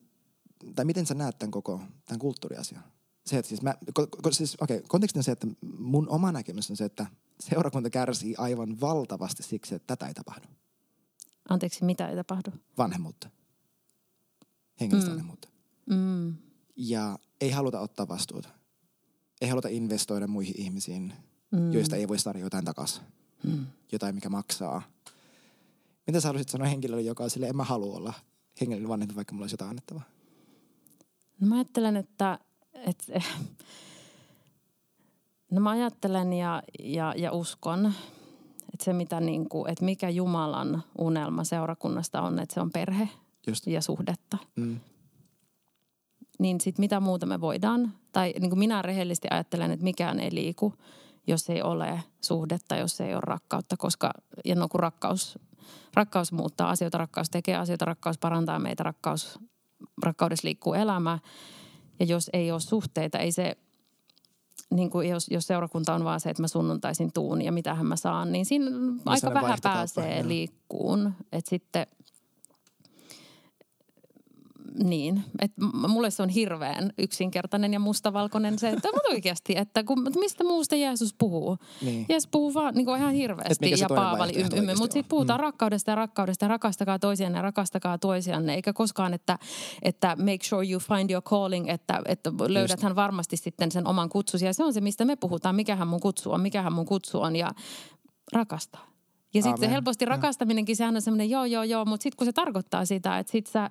tai 0.75 0.85
miten 0.85 1.05
sä 1.05 1.13
näet 1.13 1.37
tämän 1.37 1.51
koko, 1.51 1.81
tämän 2.05 2.19
kulttuuriasian? 2.19 2.83
Se, 3.25 3.37
että 3.37 3.49
siis 3.49 3.61
mä, 3.61 3.75
ko, 3.93 4.07
ko, 4.07 4.31
siis, 4.31 4.57
okei, 4.61 4.77
okay, 4.77 4.87
konteksti 4.87 5.19
on 5.19 5.23
se, 5.23 5.31
että 5.31 5.47
mun 5.77 6.09
oma 6.09 6.31
näkemys 6.31 6.69
on 6.69 6.77
se, 6.77 6.85
että 6.85 7.05
seurakunta 7.39 7.89
kärsii 7.89 8.35
aivan 8.37 8.81
valtavasti 8.81 9.43
siksi, 9.43 9.75
että 9.75 9.87
tätä 9.87 10.07
ei 10.07 10.13
tapahdu. 10.13 10.47
Anteeksi, 11.49 11.85
mitä 11.85 12.09
ei 12.09 12.15
tapahdu? 12.15 12.51
Vanhemmuutta. 12.77 13.29
Hengellistä 14.81 15.09
mm. 15.09 15.11
vanhemmuutta. 15.11 15.49
Mm. 15.89 16.35
Ja 16.75 17.19
ei 17.41 17.51
haluta 17.51 17.79
ottaa 17.79 18.07
vastuuta. 18.07 18.49
Ei 19.41 19.49
haluta 19.49 19.67
investoida 19.67 20.27
muihin 20.27 20.55
ihmisiin, 20.57 21.13
mm. 21.51 21.73
joista 21.73 21.95
ei 21.95 22.07
voi 22.07 22.19
saada 22.19 22.39
jotain 22.39 22.65
takaisin. 22.65 23.03
Mm. 23.43 23.65
Jotain, 23.91 24.15
mikä 24.15 24.29
maksaa 24.29 24.81
mitä 26.07 26.19
sä 26.19 26.27
haluaisit 26.27 26.49
sanoa 26.49 26.67
henkilölle, 26.67 27.01
joka 27.01 27.23
on 27.23 27.29
sille, 27.29 27.47
en 27.47 27.55
mä 27.55 27.63
halua 27.63 27.97
olla 27.97 28.13
hengellinen 28.61 28.89
vanhempi, 28.89 29.15
vaikka 29.15 29.33
mulla 29.33 29.43
olisi 29.43 29.53
jotain 29.53 29.69
annettavaa? 29.69 30.03
No 31.39 31.47
mä 31.47 31.55
ajattelen, 31.55 31.97
että, 31.97 32.39
että 32.75 33.21
no 35.51 35.61
mä 35.61 35.69
ajattelen 35.69 36.33
ja, 36.33 36.63
ja, 36.79 37.13
ja 37.17 37.31
uskon, 37.31 37.93
että 38.73 38.85
se 38.85 38.93
mitä 38.93 39.19
niin 39.19 39.49
kuin, 39.49 39.71
että 39.71 39.85
mikä 39.85 40.09
Jumalan 40.09 40.83
unelma 40.97 41.43
seurakunnasta 41.43 42.21
on, 42.21 42.39
että 42.39 42.53
se 42.53 42.61
on 42.61 42.71
perhe 42.71 43.09
Just. 43.47 43.67
ja 43.67 43.81
suhdetta. 43.81 44.37
Mm. 44.55 44.79
Niin 46.39 46.61
sit 46.61 46.77
mitä 46.77 46.99
muuta 46.99 47.25
me 47.25 47.41
voidaan, 47.41 47.93
tai 48.11 48.33
niin 48.39 48.49
kuin 48.49 48.59
minä 48.59 48.81
rehellisesti 48.81 49.27
ajattelen, 49.31 49.71
että 49.71 49.83
mikään 49.83 50.19
ei 50.19 50.33
liiku, 50.33 50.73
jos 51.27 51.49
ei 51.49 51.61
ole 51.61 52.03
suhdetta, 52.21 52.75
jos 52.75 53.01
ei 53.01 53.13
ole 53.13 53.21
rakkautta, 53.21 53.77
koska 53.77 54.13
ja 54.45 54.55
no 54.55 54.67
kun 54.67 54.79
rakkaus 54.79 55.39
rakkaus 55.93 56.31
muuttaa 56.31 56.69
asioita, 56.69 56.97
rakkaus 56.97 57.29
tekee 57.29 57.55
asioita, 57.55 57.85
rakkaus 57.85 58.17
parantaa 58.17 58.59
meitä, 58.59 58.83
rakkaus, 58.83 59.39
rakkaudessa 60.03 60.47
liikkuu 60.47 60.73
elämä. 60.73 61.19
Ja 62.03 62.07
jos 62.07 62.29
ei 62.33 62.51
ole 62.51 62.59
suhteita, 62.59 63.19
ei 63.19 63.31
se, 63.31 63.57
niin 64.71 64.89
kuin 64.89 65.09
jos, 65.09 65.27
jos 65.31 65.47
seurakunta 65.47 65.93
on 65.93 66.03
vaan 66.03 66.19
se, 66.19 66.29
että 66.29 66.43
mä 66.43 66.47
sunnuntaisin 66.47 67.13
tuun 67.13 67.41
ja 67.41 67.51
mitähän 67.51 67.85
mä 67.85 67.95
saan, 67.95 68.31
niin 68.31 68.45
siinä 68.45 68.69
no, 68.69 68.93
aika 69.05 69.33
vähän 69.33 69.59
pääsee 69.63 70.27
liikkuun. 70.27 71.13
Että 71.31 71.49
sitten– 71.49 71.87
niin, 74.83 75.23
että 75.41 75.61
mulle 75.87 76.11
se 76.11 76.23
on 76.23 76.29
hirveän 76.29 76.91
yksinkertainen 76.97 77.73
ja 77.73 77.79
mustavalkoinen 77.79 78.59
se, 78.59 78.69
että 78.69 78.89
mutta 78.93 79.09
oikeasti, 79.09 79.57
että 79.57 79.83
kun, 79.83 80.07
mistä 80.19 80.43
muusta 80.43 80.75
Jeesus 80.75 81.15
puhuu. 81.17 81.57
Niin. 81.81 82.05
Jeesus 82.09 82.29
puhuu 82.31 82.53
vaan 82.53 82.73
niin 82.75 82.85
kuin 82.85 82.99
ihan 82.99 83.13
hirveästi 83.13 83.71
ja 83.79 83.87
Paavali 83.87 84.33
ymme, 84.57 84.75
mutta 84.75 84.93
sitten 84.93 85.09
puhutaan 85.09 85.39
mm. 85.39 85.43
rakkaudesta 85.43 85.91
ja 85.91 85.95
rakkaudesta 85.95 86.45
ja 86.45 86.49
rakastakaa 86.49 86.99
toisianne 86.99 87.37
ja 87.37 87.41
rakastakaa 87.41 87.97
toisianne, 87.97 88.53
eikä 88.53 88.73
koskaan, 88.73 89.13
että, 89.13 89.39
että 89.81 90.15
make 90.15 90.43
sure 90.43 90.69
you 90.69 90.79
find 90.79 91.09
your 91.09 91.23
calling, 91.23 91.69
että, 91.69 92.01
että 92.05 92.31
löydäthän 92.47 92.95
varmasti 92.95 93.37
sitten 93.37 93.71
sen 93.71 93.87
oman 93.87 94.09
kutsusi 94.09 94.45
ja 94.45 94.53
se 94.53 94.63
on 94.63 94.73
se, 94.73 94.81
mistä 94.81 95.05
me 95.05 95.15
puhutaan, 95.15 95.55
mikähän 95.55 95.87
mun 95.87 95.99
kutsu 95.99 96.31
on, 96.31 96.41
mikähän 96.41 96.73
mun 96.73 96.85
kutsu 96.85 97.21
on 97.21 97.35
ja 97.35 97.51
rakastaa. 98.33 98.92
Ja 99.33 99.41
sitten 99.41 99.69
helposti 99.69 100.05
rakastaminenkin, 100.05 100.75
sehän 100.75 100.95
on 100.95 101.01
semmoinen 101.01 101.29
joo, 101.29 101.45
joo, 101.45 101.63
joo, 101.63 101.85
mutta 101.85 102.03
sitten 102.03 102.17
kun 102.17 102.25
se 102.25 102.33
tarkoittaa 102.33 102.85
sitä, 102.85 103.19
että 103.19 103.31
sit 103.31 103.47
sä, 103.47 103.69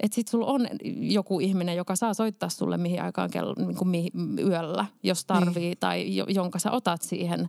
että 0.00 0.14
sit 0.14 0.28
sulla 0.28 0.46
on 0.46 0.68
joku 1.00 1.40
ihminen, 1.40 1.76
joka 1.76 1.96
saa 1.96 2.14
soittaa 2.14 2.48
sulle 2.48 2.76
mihin 2.76 3.02
aikaan 3.02 3.30
kello, 3.30 3.54
niin 3.58 3.76
kuin 3.76 3.88
mihin, 3.88 4.10
yöllä, 4.38 4.86
jos 5.02 5.24
tarvii, 5.24 5.62
niin. 5.62 5.78
tai 5.80 6.16
jo, 6.16 6.24
jonka 6.28 6.58
sä 6.58 6.70
otat 6.70 7.02
siihen, 7.02 7.48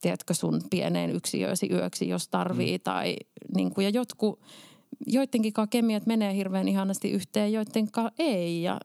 tiedätkö, 0.00 0.34
sun 0.34 0.60
pieneen 0.70 1.10
yksiöösi 1.10 1.68
yöksi, 1.72 2.08
jos 2.08 2.28
tarvii, 2.28 2.78
mm. 2.78 2.82
tai 2.84 3.16
niin 3.54 3.74
kuin, 3.74 3.84
ja 3.84 3.90
jotkut, 3.90 4.40
joidenkin 5.06 5.52
kemiat 5.70 6.06
menee 6.06 6.34
hirveän 6.34 6.68
ihanasti 6.68 7.10
yhteen, 7.10 7.52
joidenkaan 7.52 8.10
ei. 8.18 8.62
Ja, 8.62 8.80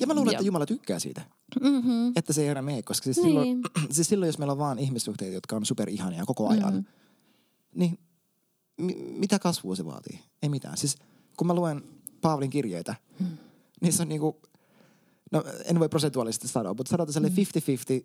ja 0.00 0.06
mä 0.06 0.14
luulen, 0.14 0.32
ja, 0.32 0.38
että 0.38 0.46
Jumala 0.46 0.66
tykkää 0.66 0.98
siitä. 0.98 1.22
mm-hmm. 1.60 2.12
että 2.16 2.32
se 2.32 2.42
ei 2.42 2.48
enää 2.48 2.62
mene. 2.62 2.82
Koska 2.82 3.04
siis, 3.04 3.16
niin. 3.16 3.26
silloin, 3.26 3.60
siis 3.90 4.08
silloin, 4.08 4.28
jos 4.28 4.38
meillä 4.38 4.52
on 4.52 4.58
vaan 4.58 4.78
ihmissuhteita, 4.78 5.34
jotka 5.34 5.56
on 5.56 5.66
superihania 5.66 6.24
koko 6.26 6.48
ajan, 6.48 6.74
mm. 6.74 6.84
Niin 7.74 7.98
mi- 8.76 9.14
mitä 9.18 9.38
kasvua 9.38 9.76
se 9.76 9.84
vaatii? 9.84 10.20
Ei 10.42 10.48
mitään. 10.48 10.76
Siis 10.76 10.96
kun 11.36 11.46
mä 11.46 11.54
luen 11.54 11.82
Paavalin 12.20 12.50
kirjeitä, 12.50 12.94
mm. 13.20 13.26
niin 13.80 13.92
se 13.92 14.02
on 14.02 14.08
niinku, 14.08 14.40
no 15.32 15.44
en 15.64 15.80
voi 15.80 15.88
prosentuaalisesti 15.88 16.48
sanoa, 16.48 16.74
mutta 16.74 16.90
sanotaan 16.90 17.12
sellainen 17.12 17.38
mm. 17.38 18.02
50-50 18.02 18.04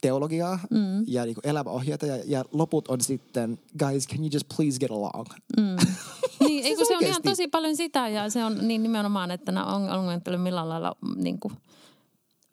teologiaa 0.00 0.58
mm. 0.70 1.04
ja 1.06 1.24
niinku 1.24 1.40
elämäohjeita 1.44 2.06
ja, 2.06 2.22
ja 2.26 2.44
loput 2.52 2.88
on 2.88 3.00
sitten, 3.00 3.58
guys, 3.78 4.08
can 4.08 4.18
you 4.18 4.28
just 4.32 4.46
please 4.56 4.78
get 4.78 4.90
along? 4.90 5.26
Mm. 5.56 5.76
niin, 6.46 6.64
siis 6.64 6.88
se 6.88 6.96
on 6.96 7.04
ihan 7.04 7.22
tosi 7.22 7.48
paljon 7.48 7.76
sitä 7.76 8.08
ja 8.08 8.30
se 8.30 8.44
on 8.44 8.68
niin 8.68 8.82
nimenomaan, 8.82 9.30
että 9.30 9.52
nämä 9.52 9.66
ongelmat 9.66 10.28
ei 10.28 10.34
ole 10.34 10.42
millään 10.42 10.68
lailla 10.68 10.96
niin 11.16 11.40
kuin, 11.40 11.54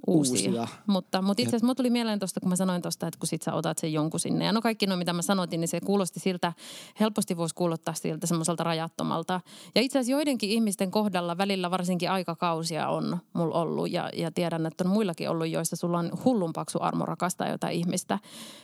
uusia. 0.08 0.50
uusia. 0.50 0.68
Mutta, 0.88 1.22
mutta 1.22 1.42
itse 1.42 1.56
asiassa 1.56 1.76
tuli 1.76 1.90
mieleen 1.90 2.20
tuosta, 2.20 2.40
kun 2.40 2.50
mä 2.50 2.56
sanoin 2.56 2.82
tuosta, 2.82 3.08
että 3.08 3.20
kun 3.20 3.28
sit 3.28 3.42
sä 3.42 3.54
otat 3.54 3.78
sen 3.78 3.94
jonkun 3.94 4.20
sinne. 4.20 4.46
Ja 4.46 4.52
no 4.52 4.62
kaikki 4.62 4.88
no, 4.88 4.98
mitä 4.98 5.14
mä 5.14 5.22
sanotin, 5.22 5.60
niin 5.60 5.68
se 5.68 5.82
kuulosti 5.82 6.20
siltä, 6.20 6.54
helposti 7.00 7.38
voisi 7.38 7.56
kuulottaa 7.56 7.94
siltä 7.94 8.28
semmoiselta 8.28 8.64
rajattomalta. 8.64 9.42
Ja 9.76 9.82
itse 9.82 10.00
asiassa 10.00 10.12
joidenkin 10.12 10.50
ihmisten 10.50 10.92
kohdalla 10.92 11.38
välillä 11.38 11.72
varsinkin 11.72 12.12
aikakausia 12.12 12.90
on 12.90 13.18
mulla 13.34 13.62
ollut. 13.62 13.92
Ja, 13.92 14.10
ja 14.14 14.32
tiedän, 14.32 14.66
että 14.66 14.84
on 14.84 14.90
muillakin 14.90 15.30
ollut, 15.30 15.48
joissa 15.48 15.76
sulla 15.76 16.00
on 16.00 16.12
hullun 16.26 16.54
paksu 16.54 16.78
armo 16.82 17.06
rakastaa 17.06 17.50
jotain 17.50 17.78
ihmistä 17.78 18.20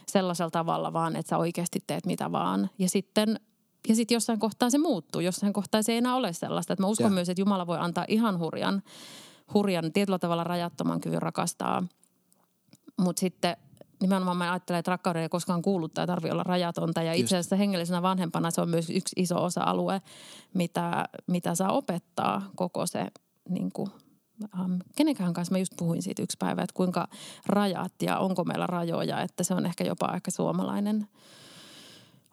sellaisella 0.07 0.51
tavalla 0.51 0.93
vaan, 0.93 1.15
että 1.15 1.29
sä 1.29 1.37
oikeasti 1.37 1.79
teet 1.87 2.05
mitä 2.05 2.31
vaan. 2.31 2.69
Ja 2.79 2.89
sitten 2.89 3.39
ja 3.87 3.95
sitten 3.95 4.15
jossain 4.15 4.39
kohtaa 4.39 4.69
se 4.69 4.77
muuttuu, 4.77 5.21
jossain 5.21 5.53
kohtaa 5.53 5.81
se 5.81 5.91
ei 5.91 5.97
enää 5.97 6.15
ole 6.15 6.33
sellaista. 6.33 6.73
Että 6.73 6.83
mä 6.83 6.87
uskon 6.87 7.05
ja. 7.05 7.13
myös, 7.13 7.29
että 7.29 7.41
Jumala 7.41 7.67
voi 7.67 7.77
antaa 7.79 8.05
ihan 8.07 8.39
hurjan 8.39 8.83
hurjan, 9.53 9.91
tietyllä 9.93 10.19
tavalla 10.19 10.43
rajattoman 10.43 11.01
kyvyn 11.01 11.21
rakastaa. 11.21 11.83
Mutta 12.97 13.19
sitten 13.19 13.57
nimenomaan 14.01 14.37
mä 14.37 14.51
ajattelen, 14.51 14.79
että 14.79 14.91
rakkauden 14.91 15.21
ei 15.21 15.29
koskaan 15.29 15.61
kuulu 15.61 15.89
tai 15.89 16.07
tarvitse 16.07 16.33
olla 16.33 16.43
rajatonta. 16.43 17.03
Ja 17.03 17.13
itse 17.13 17.37
asiassa 17.37 17.55
hengellisenä 17.55 18.01
vanhempana 18.01 18.51
se 18.51 18.61
on 18.61 18.69
myös 18.69 18.89
yksi 18.89 19.15
iso 19.15 19.43
osa-alue, 19.43 20.01
mitä, 20.53 21.05
mitä 21.27 21.55
saa 21.55 21.71
opettaa 21.71 22.41
koko 22.55 22.87
se 22.87 23.05
niin 23.49 23.71
kuin, 23.73 23.89
um, 24.59 24.79
kenenkään 24.95 25.33
kanssa 25.33 25.51
mä 25.51 25.57
just 25.57 25.73
puhuin 25.77 26.01
siitä 26.01 26.23
yksi 26.23 26.37
päivä, 26.39 26.61
että 26.61 26.73
kuinka 26.73 27.07
rajat 27.45 27.93
ja 28.01 28.17
onko 28.17 28.43
meillä 28.43 28.67
rajoja, 28.67 29.21
että 29.21 29.43
se 29.43 29.53
on 29.53 29.65
ehkä 29.65 29.83
jopa 29.83 30.13
ehkä 30.15 30.31
suomalainen 30.31 31.07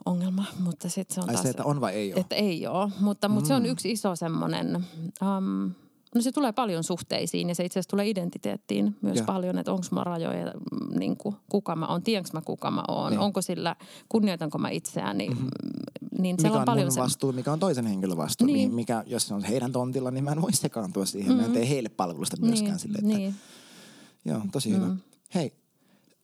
ongelma, 0.07 0.45
mutta 0.65 0.89
sitten 0.89 1.15
se 1.15 1.21
on 1.21 1.29
Ai 1.29 1.35
taas... 1.35 1.43
se, 1.43 1.51
että 1.51 1.65
on 1.65 1.81
vai 1.81 1.95
ei 1.95 2.13
ole? 2.13 2.21
Että 2.21 2.35
ei 2.35 2.67
ole, 2.67 2.91
mutta, 3.01 3.29
mutta 3.29 3.45
mm. 3.45 3.49
se 3.49 3.55
on 3.55 3.63
mm. 3.63 3.69
yksi 3.69 3.91
iso 3.91 4.17
semmoinen, 4.17 4.87
um, 5.23 5.71
No 6.15 6.21
se 6.21 6.33
tulee 6.33 6.53
paljon 6.53 6.85
suhteisiin 6.85 7.49
ja 7.49 7.55
se 7.55 7.65
itse 7.65 7.79
asiassa 7.79 7.91
tulee 7.91 8.09
identiteettiin 8.09 8.97
myös 9.03 9.19
ja. 9.19 9.25
paljon, 9.25 9.59
että 9.59 9.73
onko 9.73 9.87
mulla 9.91 10.05
rajoja, 10.05 10.47
mm, 10.47 10.99
niin 10.99 11.17
kuin, 11.17 11.37
kuka 11.49 11.77
mä 11.77 11.87
oon, 11.87 12.03
tiedänkö 12.03 12.31
mä 12.33 12.41
kuka 12.41 12.71
mä 12.71 12.83
oon, 12.89 13.11
niin. 13.11 13.21
onko 13.21 13.43
sillä, 13.43 13.77
kunnioitanko 14.09 14.59
mä 14.59 14.71
itseäni. 14.71 15.29
Mm-hmm. 15.29 15.49
Niin 16.19 16.37
mikä 16.37 16.53
on, 16.53 16.59
on 16.59 16.65
paljon 16.65 16.93
vastuu, 16.97 17.33
mikä 17.33 17.53
on 17.53 17.59
toisen 17.59 17.87
henkilön 17.87 18.17
vastuu. 18.17 18.47
Niin. 18.47 18.55
niin. 18.55 18.75
mikä, 18.75 19.05
jos 19.07 19.29
se 19.29 19.35
on 19.35 19.45
heidän 19.45 19.73
tontilla, 19.73 20.11
niin 20.11 20.25
mä 20.25 20.33
en 20.33 20.43
voi 20.43 20.53
sekaantua 20.53 21.07
siihen. 21.07 21.29
Mm-hmm. 21.29 21.41
Mä 21.41 21.45
en 21.45 21.51
mm. 21.51 21.55
tee 21.55 21.69
heille 21.69 21.89
palvelusta 21.89 22.37
myöskään 22.41 22.71
niin. 22.71 22.79
sille, 22.79 22.99
että, 22.99 23.17
niin. 23.17 23.35
Joo, 24.25 24.41
tosi 24.53 24.69
mm. 24.69 24.75
hyvä. 24.75 24.97
Hei, 25.35 25.53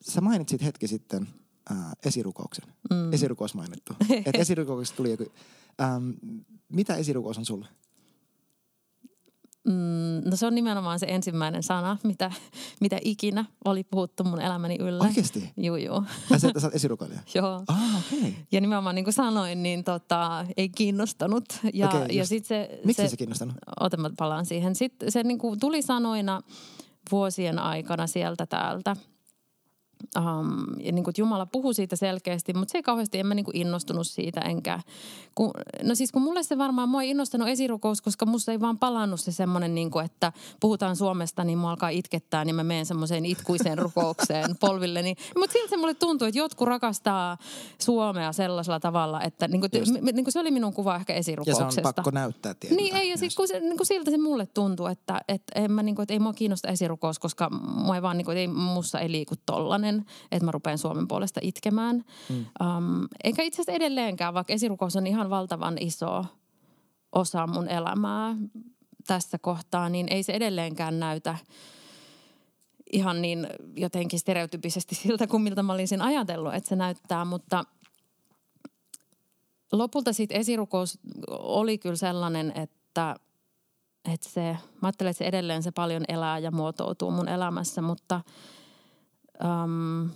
sä 0.01 0.20
mainitsit 0.20 0.62
hetki 0.62 0.88
sitten 0.88 1.29
äh, 1.70 1.77
esirukouksen. 2.07 2.64
Mm. 2.90 3.12
Esirukous 3.12 3.55
mainittu. 3.55 3.92
että 4.11 4.38
esirukouksesta 4.42 4.96
tuli 4.96 5.11
joku... 5.11 5.25
Ähm, 5.81 6.11
mitä 6.68 6.96
esirukous 6.96 7.38
on 7.38 7.46
sulle? 7.46 7.66
Mm, 9.66 10.31
no 10.31 10.37
se 10.37 10.46
on 10.46 10.55
nimenomaan 10.55 10.98
se 10.98 11.07
ensimmäinen 11.09 11.62
sana, 11.62 11.96
mitä, 12.02 12.31
mitä 12.81 12.98
ikinä 13.05 13.44
oli 13.64 13.85
puhuttu 13.85 14.24
mun 14.24 14.40
elämäni 14.40 14.76
yllä. 14.81 15.05
Oikeasti? 15.05 15.52
Joo, 15.57 15.76
joo. 15.76 16.05
Ja 16.31 16.38
se, 16.38 16.46
että 16.46 16.61
sä 16.61 16.70
oot 16.90 17.11
joo. 17.35 17.62
Ah, 17.68 17.96
okei. 17.98 18.18
Okay. 18.18 18.33
Ja 18.52 18.61
nimenomaan 18.61 18.94
niin 18.94 19.05
kuin 19.05 19.14
sanoin, 19.14 19.62
niin 19.62 19.85
tota, 19.85 20.46
ei 20.57 20.68
kiinnostanut. 20.68 21.44
Ja, 21.74 21.88
okay, 21.88 22.07
ja 22.07 22.26
sit 22.26 22.44
se, 22.44 22.81
Miksi 22.85 23.02
se, 23.02 23.09
se 23.09 23.16
kiinnostanut? 23.16 23.57
Ota 23.81 23.96
mä 23.96 24.11
palaan 24.18 24.46
siihen. 24.46 24.74
Sitten 24.74 25.12
se 25.12 25.22
niin 25.22 25.38
kuin 25.38 25.61
tuli 25.61 25.83
sanoina 25.83 26.40
vuosien 27.12 27.59
aikana 27.59 28.07
sieltä 28.07 28.46
täältä. 28.46 28.96
Um, 30.17 30.81
ja 30.81 30.93
niin 30.93 31.05
kuin, 31.05 31.15
Jumala 31.19 31.47
puhuu 31.47 31.73
siitä 31.73 31.97
selkeästi, 31.97 32.55
mutta 32.55 32.73
se 32.73 32.79
ei 32.79 32.83
kauheasti, 32.83 33.19
en 33.19 33.27
mä 33.27 33.35
niin 33.35 33.45
kuin 33.45 33.57
innostunut 33.57 34.07
siitä 34.07 34.41
enkä. 34.41 34.81
Kun, 35.35 35.51
no 35.83 35.95
siis 35.95 36.13
kun 36.13 36.23
mulle 36.23 36.43
se 36.43 36.59
varmaan, 36.59 36.89
mua 36.89 37.03
ei 37.03 37.11
innostanut 37.11 37.49
esirukous, 37.49 38.01
koska 38.01 38.27
musta 38.27 38.53
ei 38.53 38.61
vaan 38.61 38.79
palannut 38.79 39.21
se 39.21 39.33
semmoinen, 39.33 39.75
niin 39.75 39.91
kuin, 39.91 40.05
että 40.05 40.33
puhutaan 40.61 40.97
Suomesta, 40.97 41.45
niin 41.45 41.59
mua 41.59 41.71
alkaa 41.71 41.89
itkettää, 41.89 42.45
niin 42.45 42.55
mä 42.55 42.65
menen 42.65 42.87
semmoiseen 42.87 43.27
itkuiseen 43.27 43.79
rukoukseen 43.79 44.57
polvilleni. 44.61 45.15
Mutta 45.39 45.53
silti 45.53 45.69
se 45.69 45.77
mulle 45.77 45.95
tuntuu, 45.95 46.29
että 46.29 46.39
jotkut 46.39 46.69
rakastaa 46.69 47.39
Suomea 47.83 48.33
sellaisella 48.33 48.81
tavalla, 48.81 49.23
että 49.23 49.49
niin 49.49 49.61
kuin, 49.61 49.71
niin 50.03 50.25
kuin 50.25 50.33
se 50.33 50.41
oli 50.41 50.51
minun 50.51 50.73
kuva 50.73 50.97
ehkä 50.97 51.15
esirukouksesta. 51.15 51.65
Ja 51.65 51.71
se 51.71 51.81
on 51.81 51.95
pakko 51.95 52.11
näyttää 52.11 52.55
tietysti. 52.55 52.83
Niin 52.83 52.97
ei, 52.97 53.11
ja 53.11 53.17
sit, 53.17 53.35
kun 53.35 53.49
se, 53.49 53.61
niin 53.61 53.77
kuin 53.77 53.87
siltä 53.87 54.11
se 54.11 54.19
mulle 54.19 54.47
tuntuu, 54.47 54.87
että, 54.87 55.21
että, 55.29 55.61
en 55.61 55.73
mä, 55.73 55.83
niin 55.83 55.95
kuin, 55.95 56.03
että 56.03 56.15
ei 56.15 56.19
mua 56.19 56.33
kiinnosta 56.33 56.69
esirukous, 56.69 57.19
koska 57.19 57.51
mua 57.51 57.95
ei 57.95 58.03
vaan, 58.03 58.17
niin 58.17 58.25
kuin, 58.25 58.37
että 58.37 58.41
ei, 58.41 58.49
mussa 58.49 59.01
ei 59.01 59.11
liiku 59.11 59.35
tollanen 59.47 59.86
sellainen, 59.87 60.05
että 60.33 60.44
mä 60.44 60.51
rupean 60.51 60.79
Suomen 60.79 61.09
puolesta 61.09 61.40
itkemään. 61.42 62.05
Mm. 62.29 62.37
Um, 62.37 63.09
eikä 63.25 63.42
itse 63.42 63.62
asiassa 63.62 63.72
edelleenkään, 63.72 64.35
vaikka 64.35 64.53
esirukous 64.53 64.96
on 64.96 65.07
ihan 65.07 65.31
valtavan 65.31 65.77
iso 65.81 66.25
osa 67.12 67.46
mun 67.46 67.68
elämää 67.68 68.37
tässä 69.07 69.38
kohtaa, 69.38 69.88
niin 69.88 70.09
ei 70.11 70.22
se 70.22 70.33
edelleenkään 70.33 71.01
näytä 71.01 71.38
ihan 72.92 73.22
niin 73.22 73.46
jotenkin 73.77 74.18
stereotypisesti 74.18 74.94
siltä, 75.03 75.27
kuin 75.27 75.42
miltä 75.42 75.62
mä 75.62 75.72
olisin 75.72 76.03
ajatellut, 76.03 76.55
että 76.55 76.68
se 76.68 76.77
näyttää, 76.77 77.25
mutta 77.25 77.64
lopulta 79.72 80.12
sitten 80.12 80.40
esirukous 80.40 80.99
oli 81.38 81.79
kyllä 81.79 81.96
sellainen, 81.96 82.53
että, 82.57 83.16
että 84.12 84.29
se, 84.29 84.57
mä 84.83 84.88
ajattelen, 84.88 85.11
että 85.11 85.18
se 85.18 85.25
edelleen 85.25 85.62
se 85.62 85.70
paljon 85.70 86.05
elää 86.09 86.38
ja 86.38 86.51
muotoutuu 86.51 87.11
mun 87.11 87.29
elämässä, 87.29 87.83
mutta– 87.83 88.20
Um, 89.44 90.11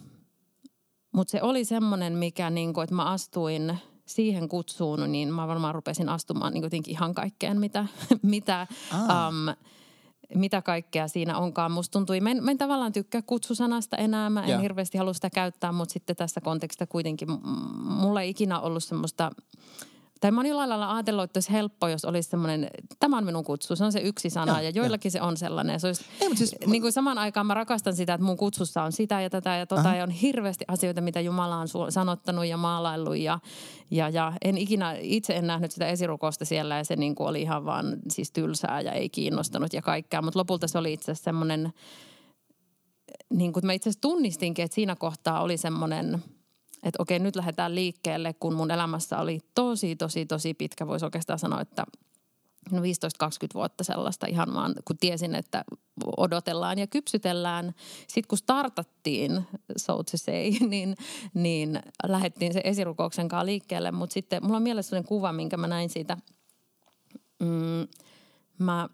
Mutta 1.12 1.30
se 1.30 1.42
oli 1.42 1.64
semmoinen, 1.64 2.12
mikä, 2.12 2.50
niinku, 2.50 2.80
että 2.80 2.94
mä 2.94 3.04
astuin 3.04 3.78
siihen 4.06 4.48
kutsuun, 4.48 5.12
niin 5.12 5.32
mä 5.32 5.48
varmaan 5.48 5.74
rupesin 5.74 6.08
astumaan 6.08 6.52
niin 6.52 6.62
jotenkin 6.62 6.92
ihan 6.92 7.14
kaikkeen, 7.14 7.60
mitä, 7.60 7.86
mitä, 8.22 8.66
um, 8.94 9.66
mitä 10.34 10.62
kaikkea 10.62 11.08
siinä 11.08 11.38
onkaan. 11.38 11.72
Musta 11.72 11.92
tuntui, 11.92 12.20
mä 12.20 12.30
en, 12.30 12.44
mä 12.44 12.50
en 12.50 12.58
tavallaan 12.58 12.92
tykkää 12.92 13.22
kutsusanasta 13.22 13.96
enää, 13.96 14.30
mä 14.30 14.42
en 14.42 14.48
yeah. 14.48 14.62
hirveästi 14.62 14.98
halua 14.98 15.12
sitä 15.12 15.30
käyttää, 15.30 15.72
mutta 15.72 15.92
sitten 15.92 16.16
tässä 16.16 16.40
kontekstissa 16.40 16.86
kuitenkin 16.86 17.28
mulla 17.82 18.22
ei 18.22 18.30
ikinä 18.30 18.60
ollut 18.60 18.84
semmoista– 18.84 19.30
tai 20.20 20.30
mä 20.30 20.40
oon 20.40 20.46
jollain 20.46 20.68
lailla 20.68 20.94
ajatellut, 20.94 21.24
että 21.24 21.38
olisi 21.38 21.52
helppo, 21.52 21.88
jos 21.88 22.04
olisi 22.04 22.30
semmoinen, 22.30 22.70
tämä 22.98 23.18
on 23.18 23.24
minun 23.24 23.44
kutsu, 23.44 23.76
se 23.76 23.84
on 23.84 23.92
se 23.92 24.00
yksi 24.00 24.30
sana 24.30 24.52
ja, 24.52 24.62
ja 24.62 24.70
joillakin 24.70 25.08
ja. 25.08 25.10
se 25.10 25.22
on 25.22 25.36
sellainen. 25.36 25.80
Se 25.80 25.86
olisi, 25.86 26.04
Ei, 26.20 26.36
siis, 26.36 26.56
niin 26.66 26.82
kuin 26.82 26.92
samaan 26.92 27.18
aikaan 27.18 27.46
mä 27.46 27.54
rakastan 27.54 27.96
sitä, 27.96 28.14
että 28.14 28.24
mun 28.24 28.36
kutsussa 28.36 28.82
on 28.82 28.92
sitä 28.92 29.20
ja 29.20 29.30
tätä 29.30 29.56
ja 29.56 29.66
tota 29.66 29.80
Aha. 29.80 29.94
ja 29.94 30.02
on 30.02 30.10
hirveästi 30.10 30.64
asioita, 30.68 31.00
mitä 31.00 31.20
Jumala 31.20 31.56
on 31.56 31.92
sanottanut 31.92 32.46
ja 32.46 32.56
maalaillut 32.56 33.16
ja, 33.16 33.38
ja, 33.90 34.08
ja 34.08 34.32
en 34.44 34.58
ikinä, 34.58 34.96
itse 35.00 35.36
en 35.36 35.46
nähnyt 35.46 35.70
sitä 35.70 35.86
esirukosta 35.86 36.44
siellä 36.44 36.76
ja 36.76 36.84
se 36.84 36.96
niin 36.96 37.14
kuin 37.14 37.28
oli 37.28 37.42
ihan 37.42 37.64
vaan 37.64 37.96
siis 38.10 38.30
tylsää 38.30 38.80
ja 38.80 38.92
ei 38.92 39.08
kiinnostanut 39.08 39.72
ja 39.72 39.82
kaikkea, 39.82 40.22
mutta 40.22 40.38
lopulta 40.38 40.68
se 40.68 40.78
oli 40.78 40.92
itse 40.92 41.12
asiassa 41.12 41.24
semmoinen, 41.24 41.72
niin 43.30 43.52
kuin 43.52 43.66
mä 43.66 43.72
itse 43.72 43.88
asiassa 43.88 44.00
tunnistinkin, 44.00 44.64
että 44.64 44.74
siinä 44.74 44.96
kohtaa 44.96 45.42
oli 45.42 45.56
semmoinen– 45.56 46.18
että 46.82 47.02
okei, 47.02 47.18
nyt 47.18 47.36
lähdetään 47.36 47.74
liikkeelle, 47.74 48.34
kun 48.34 48.54
mun 48.54 48.70
elämässä 48.70 49.18
oli 49.18 49.40
tosi, 49.54 49.96
tosi, 49.96 50.26
tosi 50.26 50.54
pitkä, 50.54 50.86
voisi 50.86 51.04
oikeastaan 51.04 51.38
sanoa, 51.38 51.60
että 51.60 51.84
no 52.70 52.80
15-20 52.80 52.82
vuotta 53.54 53.84
sellaista 53.84 54.26
ihan 54.26 54.54
vaan, 54.54 54.74
kun 54.84 54.98
tiesin, 54.98 55.34
että 55.34 55.64
odotellaan 56.16 56.78
ja 56.78 56.86
kypsytellään. 56.86 57.74
Sitten 58.06 58.28
kun 58.28 58.38
startattiin, 58.38 59.46
so 59.76 60.02
to 60.02 60.16
say, 60.16 60.50
niin, 60.68 60.96
niin 61.34 61.80
lähdettiin 62.08 62.52
se 62.52 62.60
esirukouksen 62.64 63.28
kanssa 63.28 63.46
liikkeelle. 63.46 63.90
Mutta 63.90 64.14
sitten 64.14 64.42
mulla 64.42 64.56
on 64.56 64.62
mielessä 64.62 64.90
sellainen 64.90 65.08
kuva, 65.08 65.32
minkä 65.32 65.56
mä 65.56 65.66
näin 65.66 65.90
siitä. 65.90 66.16
Mm, 67.38 67.88
mä 68.58 68.88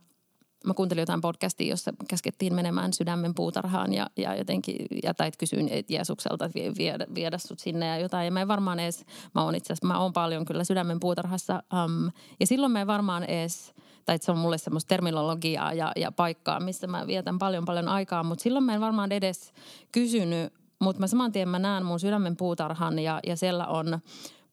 mä 0.67 0.75
kuuntelin 0.75 1.03
jotain 1.03 1.21
podcastia, 1.21 1.71
jossa 1.71 1.93
käskettiin 2.09 2.55
menemään 2.55 2.93
sydämen 2.93 3.35
puutarhaan 3.35 3.93
ja, 3.93 4.07
ja 4.17 4.35
jotenkin, 4.35 4.87
ja 5.03 5.15
tai 5.15 5.31
kysyin 5.39 5.71
Jeesukselta, 5.89 6.45
että 6.45 6.59
viedä, 6.79 7.07
viedä 7.15 7.39
sut 7.39 7.59
sinne 7.59 7.87
ja 7.87 7.99
jotain. 7.99 8.25
Ja 8.25 8.31
mä 8.31 8.41
en 8.41 8.49
varmaan 8.49 8.81
edes, 8.81 9.05
mä 9.35 9.43
oon 9.43 9.55
itse 9.55 9.73
asiassa, 9.73 9.87
mä 9.87 10.01
oon 10.01 10.13
paljon 10.13 10.45
kyllä 10.45 10.65
sydämen 10.65 11.01
puutarhassa. 11.01 11.63
Um, 11.85 12.11
ja 12.41 12.47
silloin 12.47 12.73
mä 12.73 12.81
en 12.81 12.87
varmaan 12.87 13.25
edes, 13.25 13.75
tai 14.05 14.19
se 14.21 14.33
on 14.33 14.39
mulle 14.39 14.59
semmoista 14.59 14.89
terminologiaa 14.89 15.73
ja, 15.73 15.93
ja 15.97 16.13
paikkaa, 16.13 16.61
missä 16.61 16.87
mä 16.87 17.07
vietän 17.07 17.39
paljon 17.39 17.65
paljon 17.65 17.89
aikaa. 17.89 18.23
Mutta 18.23 18.43
silloin 18.43 18.65
mä 18.65 18.75
en 18.75 18.81
varmaan 18.81 19.13
edes 19.13 19.53
kysynyt, 19.93 20.53
mutta 20.79 21.01
mä 21.01 21.07
saman 21.07 21.33
tien 21.33 21.49
mä 21.49 21.59
näen 21.59 21.85
mun 21.85 22.01
sydämen 22.01 22.37
puutarhan 22.37 22.99
ja, 22.99 23.21
ja 23.27 23.37
siellä 23.37 23.67
on 23.67 23.99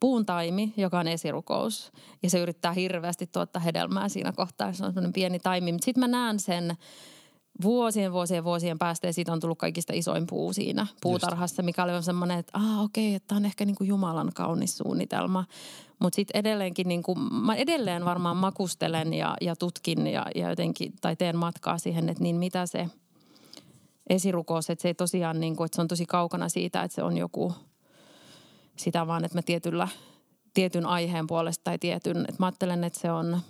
puun 0.04 0.26
taimi, 0.26 0.74
joka 0.78 1.00
on 1.00 1.08
esirukous. 1.08 1.92
Ja 2.24 2.30
se 2.30 2.40
yrittää 2.40 2.72
hirveästi 2.72 3.28
tuottaa 3.28 3.62
hedelmää 3.62 4.10
siinä 4.10 4.32
kohtaa, 4.32 4.74
se 4.74 4.86
on 4.86 4.90
semmoinen 4.90 5.14
pieni 5.14 5.40
taimi. 5.40 5.72
Mutta 5.72 5.86
sitten 5.86 6.00
mä 6.00 6.08
näen 6.08 6.40
sen 6.40 6.78
vuosien, 7.62 8.14
vuosien, 8.14 8.44
vuosien 8.44 8.80
päästä 8.80 9.08
ja 9.08 9.14
siitä 9.14 9.34
on 9.34 9.40
tullut 9.40 9.58
kaikista 9.58 9.94
isoin 9.94 10.28
puu 10.28 10.54
siinä 10.54 10.88
puutarhassa, 11.02 11.64
mikä 11.64 11.84
oli 11.84 12.04
semmoinen, 12.04 12.40
että 12.40 12.52
ah 12.58 12.84
okei, 12.84 13.08
okay, 13.08 13.16
että 13.16 13.28
tämä 13.28 13.38
on 13.38 13.46
ehkä 13.46 13.66
niin 13.66 13.76
kuin 13.76 13.88
Jumalan 13.88 14.32
kaunis 14.36 14.78
suunnitelma. 14.78 15.46
Mutta 16.00 16.16
sitten 16.16 16.40
edelleenkin, 16.40 16.88
niin 16.88 17.04
kuin, 17.04 17.20
mä 17.34 17.56
edelleen 17.56 18.06
varmaan 18.06 18.38
makustelen 18.38 19.14
ja, 19.14 19.38
ja 19.42 19.56
tutkin 19.56 20.08
ja, 20.08 20.26
ja 20.36 20.50
jotenkin, 20.50 20.94
tai 21.02 21.16
teen 21.16 21.38
matkaa 21.38 21.78
siihen, 21.78 22.10
että 22.10 22.24
niin 22.24 22.36
mitä 22.36 22.66
se 22.66 22.88
esirukous, 24.10 24.70
että 24.70 24.82
se 24.82 24.88
ei 24.88 24.94
tosiaan 24.94 25.40
niin 25.40 25.56
kuin, 25.56 25.66
että 25.66 25.76
se 25.76 25.82
on 25.82 25.88
tosi 25.88 26.06
kaukana 26.06 26.50
siitä, 26.50 26.84
että 26.84 26.96
se 26.96 27.04
on 27.04 27.18
joku 27.18 27.54
sitä 28.78 29.08
vaan, 29.08 29.26
että 29.26 29.38
mä 29.38 29.42
tietyllä, 29.42 29.88
tietyn 30.54 30.86
aiheen 30.86 31.28
puolesta 31.28 31.64
tai 31.64 31.80
tietyn, 31.80 32.18
että 32.18 32.36
mä 32.40 32.46
ajattelen, 32.46 32.84
että 32.84 33.00
se 33.00 33.12
on– 33.12 33.40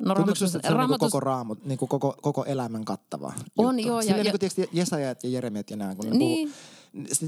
No, 0.00 0.14
raamattu, 0.14 0.44
että 0.44 0.60
se 0.62 0.68
on 0.68 0.76
raamattu... 0.76 1.04
niin 1.04 1.10
koko, 1.10 1.20
raamut, 1.20 1.64
niin 1.64 1.78
kuin 1.78 1.88
koko, 1.88 2.16
koko 2.22 2.44
elämän 2.44 2.84
kattava 2.84 3.32
On 3.58 3.78
juttu. 3.78 3.88
joo. 3.88 4.02
Silleen 4.02 4.18
ja, 4.18 4.22
niin 4.24 4.32
kuin 4.32 4.40
tietysti 4.40 4.68
Jesajat 4.72 5.24
ja 5.24 5.30
Jeremiat 5.30 5.70
ja 5.70 5.76
nämä, 5.76 5.94
kun 5.94 6.10
niin. 6.10 6.48
puhuu, 6.48 6.60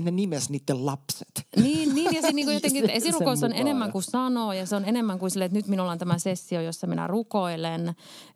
ne 0.03 0.11
nimes 0.11 0.51
niiden 0.51 0.87
lapset. 0.87 1.47
Niin, 1.57 1.95
niin 1.95 2.15
ja 2.15 2.23
se 2.23 2.33
niin 2.33 2.47
kuin 2.47 2.55
jotenkin, 2.55 2.91
esirukous 2.91 3.43
on 3.43 3.53
enemmän 3.53 3.93
kuin 3.93 4.03
sanoo 4.03 4.53
ja 4.53 4.67
se 4.67 4.77
on 4.77 4.85
enemmän 4.85 5.19
kuin 5.19 5.31
sille, 5.31 5.45
että 5.45 5.59
nyt 5.59 5.67
minulla 5.67 5.93
on 5.93 5.99
tämä 5.99 6.19
sessio, 6.19 6.61
jossa 6.61 6.87
minä 6.87 7.07
rukoilen. 7.07 7.85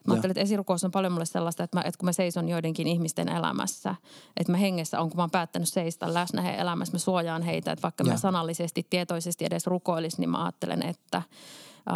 Mä 0.07 0.14
ajattelin, 0.14 0.31
että 0.31 0.40
esirukous 0.40 0.85
on 0.85 0.90
paljon 0.90 1.12
mulle 1.12 1.27
sellaista, 1.27 1.64
että, 1.64 1.77
mä, 1.77 1.83
että 1.83 1.99
kun 1.99 2.07
mä 2.07 2.12
seison 2.12 2.49
joidenkin 2.49 2.87
ihmisten 2.87 3.29
elämässä, 3.29 3.95
että 4.37 4.53
mä 4.53 4.59
hengessä 4.59 5.01
on, 5.01 5.11
kun 5.11 5.16
mä 5.16 5.23
oon 5.23 5.31
päättänyt 5.31 5.68
seistä 5.68 6.14
läsnä 6.14 6.42
heidän 6.42 6.61
elämässä, 6.61 6.95
mä 6.95 6.99
suojaan 6.99 7.42
heitä, 7.42 7.73
että 7.73 7.83
vaikka 7.83 8.05
ja. 8.05 8.12
mä 8.12 8.16
sanallisesti, 8.18 8.87
tietoisesti 8.90 9.45
edes 9.45 9.66
rukoilisin, 9.66 10.21
niin 10.21 10.31
mä 10.31 10.45
ajattelen, 10.45 10.83
että 10.83 11.23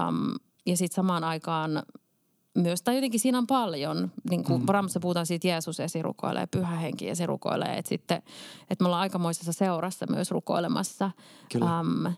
um, 0.09 0.35
ja 0.67 0.77
sitten 0.77 0.97
samaan 0.97 1.25
aikaan 1.25 1.83
myös, 2.57 2.83
tai 2.83 2.95
jotenkin 2.95 3.21
siinä 3.21 3.39
on 3.39 3.47
paljon, 3.47 4.13
niin 4.31 4.45
kuin 4.45 4.61
mm. 4.61 4.69
Ramassa 4.69 5.01
puhutaan 5.01 5.27
siitä, 5.27 5.49
Jeesus 5.49 5.81
esirukoilee, 5.81 6.47
pyhä 6.47 6.77
henki 6.77 7.09
esirukoilee, 7.09 7.79
että 7.79 7.89
sitten, 7.89 8.23
että 8.71 8.85
me 8.85 8.87
ollaan 8.87 9.03
aikamoisessa 9.03 9.53
seurassa 9.53 10.07
myös 10.11 10.31
rukoilemassa. 10.31 11.11
Kyllä. 11.53 11.81
Um, 11.81 12.13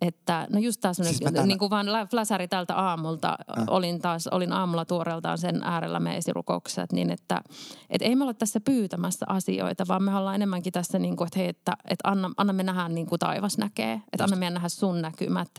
että 0.00 0.46
no 0.50 0.58
just 0.58 0.80
taas 0.80 0.96
siis 0.96 1.20
tämän... 1.20 1.48
niin 1.48 1.58
kuin 1.58 1.70
vaan 1.70 1.86
fläsäri 2.10 2.48
tältä 2.48 2.76
aamulta, 2.76 3.36
äh. 3.58 3.64
olin 3.66 4.00
taas, 4.00 4.26
olin 4.26 4.52
aamulla 4.52 4.84
tuoreeltaan 4.84 5.38
sen 5.38 5.62
äärellä 5.62 6.00
me 6.00 6.16
esirukouksessa, 6.16 6.86
niin 6.92 7.10
että, 7.10 7.42
että 7.90 8.08
ei 8.08 8.16
me 8.16 8.24
olla 8.24 8.34
tässä 8.34 8.60
pyytämässä 8.60 9.26
asioita, 9.28 9.84
vaan 9.88 10.02
me 10.02 10.16
ollaan 10.16 10.34
enemmänkin 10.34 10.72
tässä 10.72 10.98
niin 10.98 11.16
kuin, 11.16 11.26
että 11.26 11.38
hei, 11.38 11.48
että, 11.48 11.72
että 11.90 12.10
anna, 12.10 12.30
anna 12.36 12.52
me 12.52 12.62
nähdä 12.62 12.88
niin 12.88 13.06
kuin 13.06 13.18
taivas 13.18 13.58
näkee, 13.58 13.92
että 13.92 14.04
just. 14.12 14.22
anna 14.22 14.36
meidän 14.36 14.54
nähdä 14.54 14.68
sun 14.68 15.02
näkymät 15.02 15.50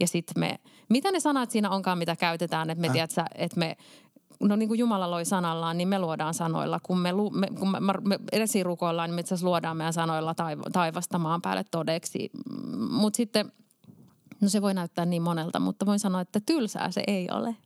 ja 0.00 0.06
sitten 0.06 0.40
me, 0.40 0.58
mitä 0.88 1.12
ne 1.12 1.20
sanat 1.20 1.50
siinä 1.50 1.70
onkaan, 1.70 1.98
mitä 1.98 2.16
käytetään, 2.16 2.70
että 2.70 2.80
me, 2.80 2.86
äh. 2.86 2.92
tiedätkö, 2.92 3.24
että 3.34 3.58
me 3.58 3.76
no 4.40 4.56
niin 4.56 4.68
kuin 4.68 4.78
Jumala 4.78 5.10
loi 5.10 5.24
sanallaan, 5.24 5.78
niin 5.78 5.88
me 5.88 5.98
luodaan 5.98 6.34
sanoilla. 6.34 6.80
Kun 6.82 6.98
me, 6.98 7.12
me, 7.32 7.46
kun 7.58 7.70
me, 7.70 7.78
me 8.02 8.18
esirukoillaan, 8.32 9.08
niin 9.08 9.14
me 9.14 9.20
itse 9.20 9.34
asiassa 9.34 9.46
luodaan 9.46 9.76
meidän 9.76 9.92
sanoilla 9.92 10.32
taiv- 10.32 10.70
taivasta 10.72 11.18
maan 11.18 11.42
päälle 11.42 11.64
todeksi. 11.70 12.30
Mutta 12.90 13.16
sitten, 13.16 13.52
no 14.40 14.48
se 14.48 14.62
voi 14.62 14.74
näyttää 14.74 15.04
niin 15.04 15.22
monelta, 15.22 15.60
mutta 15.60 15.86
voin 15.86 15.98
sanoa, 15.98 16.20
että 16.20 16.40
tylsää 16.46 16.90
se 16.90 17.02
ei 17.06 17.28
ole. 17.30 17.56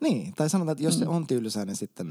Niin, 0.00 0.34
tai 0.34 0.50
sanotaan, 0.50 0.72
että 0.72 0.84
jos 0.84 0.98
se 0.98 1.04
mm. 1.04 1.10
on 1.10 1.26
tylsää, 1.26 1.64
niin 1.64 1.76
sitten 1.76 2.08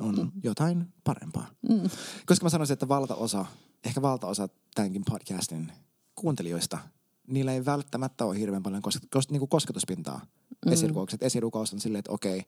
on 0.00 0.14
mm. 0.16 0.30
jotain 0.42 0.92
parempaa. 1.04 1.46
Mm. 1.68 1.90
Koska 2.26 2.44
mä 2.44 2.50
sanoisin, 2.50 2.72
että 2.72 2.88
valtaosa, 2.88 3.44
ehkä 3.84 4.02
valtaosa 4.02 4.48
tämänkin 4.74 5.02
podcastin 5.10 5.72
kuuntelijoista– 6.14 6.78
niillä 7.26 7.52
ei 7.52 7.64
välttämättä 7.64 8.24
ole 8.24 8.38
hirveän 8.38 8.62
paljon 8.62 8.82
kos, 8.82 8.98
kos, 9.10 9.30
niin 9.30 9.38
kuin 9.38 9.48
kosketuspintaa 9.48 10.26
mm. 10.66 10.72
esirukoukset. 10.72 11.22
Esirukous 11.22 11.72
on 11.72 11.80
silleen, 11.80 11.98
että 11.98 12.12
okei, 12.12 12.42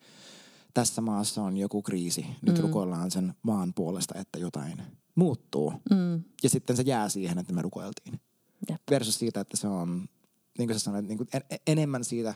tässä 0.75 1.01
maassa 1.03 1.43
on 1.43 1.57
joku 1.57 1.83
kriisi. 1.83 2.27
Nyt 2.43 2.57
mm. 2.57 2.63
rukoillaan 2.63 3.11
sen 3.11 3.35
maan 3.43 3.75
puolesta, 3.75 4.19
että 4.19 4.39
jotain 4.39 4.83
muuttuu. 5.15 5.73
Mm. 5.91 6.23
Ja 6.43 6.51
sitten 6.51 6.77
se 6.77 6.83
jää 6.83 7.09
siihen, 7.09 7.39
että 7.39 7.53
me 7.53 7.63
rukoiltiin. 7.63 8.21
Jep. 8.71 8.81
Versus 8.91 9.19
siitä, 9.19 9.41
että 9.41 9.57
se 9.57 9.69
on, 9.69 10.09
niin 10.59 10.69
kuin 10.69 10.79
sä 10.79 10.85
sanoit, 10.85 11.07
niin 11.09 11.19
kuin 11.19 11.29
en, 11.33 11.43
enemmän 11.67 12.05
siitä 12.05 12.35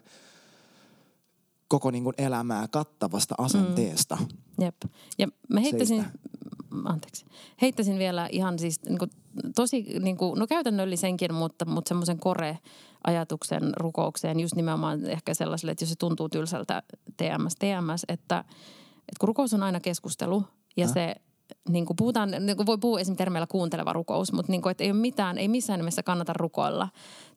koko 1.68 1.90
niin 1.90 2.04
kuin 2.04 2.14
elämää 2.18 2.68
kattavasta 2.68 3.34
asenteesta. 3.38 4.16
Mm. 4.16 4.64
Jep. 4.64 4.76
Ja 5.18 5.28
mä 5.48 5.60
heittäisin, 5.60 6.04
anteeksi, 6.84 7.26
heittäisin 7.62 7.98
vielä 7.98 8.28
ihan 8.32 8.58
siis 8.58 8.80
niin 8.88 8.98
kuin, 8.98 9.10
tosi, 9.56 9.86
niin 10.00 10.16
kuin, 10.16 10.38
no 10.38 10.46
käytännöllisenkin, 10.46 11.34
mutta, 11.34 11.64
mutta 11.64 11.88
semmoisen 11.88 12.18
kore-ajatuksen 12.18 13.72
rukoukseen 13.76 14.40
just 14.40 14.54
nimenomaan 14.54 15.06
ehkä 15.06 15.34
sellaiselle, 15.34 15.72
että 15.72 15.82
jos 15.82 15.90
se 15.90 15.96
tuntuu 15.98 16.28
tylsältä 16.28 16.82
TMS, 17.16 17.56
TMS, 17.58 18.04
että, 18.08 18.38
että 18.98 19.18
kun 19.20 19.28
rukous 19.28 19.54
on 19.54 19.62
aina 19.62 19.80
keskustelu 19.80 20.44
ja 20.76 20.86
äh. 20.86 20.92
se 20.92 21.14
niin 21.68 21.86
kuin 21.86 21.96
puhutaan, 21.96 22.30
niin 22.30 22.56
kuin 22.56 22.66
voi 22.66 22.78
puhua 22.78 23.00
esimerkiksi 23.00 23.18
termeillä 23.18 23.46
kuunteleva 23.46 23.92
rukous, 23.92 24.32
mutta 24.32 24.52
niin 24.52 24.62
kuin, 24.62 24.70
että 24.70 24.84
ei 24.84 24.90
ole 24.90 25.00
mitään, 25.00 25.38
ei 25.38 25.48
missään 25.48 25.78
nimessä 25.78 26.02
kannata 26.02 26.32
rukoilla 26.32 26.88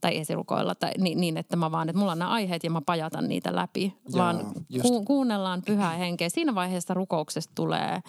tai 0.02 0.18
esirukoilla 0.18 0.76
tai 0.76 0.92
niin, 0.98 1.22
niin, 1.22 1.38
että 1.38 1.56
mä 1.56 1.72
vaan, 1.72 1.90
että 1.90 2.00
mulla 2.00 2.12
on 2.12 2.20
nämä 2.20 2.32
aiheet 2.32 2.64
ja 2.64 2.70
mä 2.70 2.82
pajatan 2.86 3.28
niitä 3.30 3.56
läpi, 3.56 3.94
Jaa, 4.14 4.26
vaan 4.26 4.54
ku, 4.82 5.04
kuunnellaan 5.04 5.62
pyhää 5.66 5.92
henkeä. 5.92 6.30
Siinä 6.30 6.56
vaiheessa 6.56 6.94
rukouksesta 6.94 7.52
tulee 7.56 8.02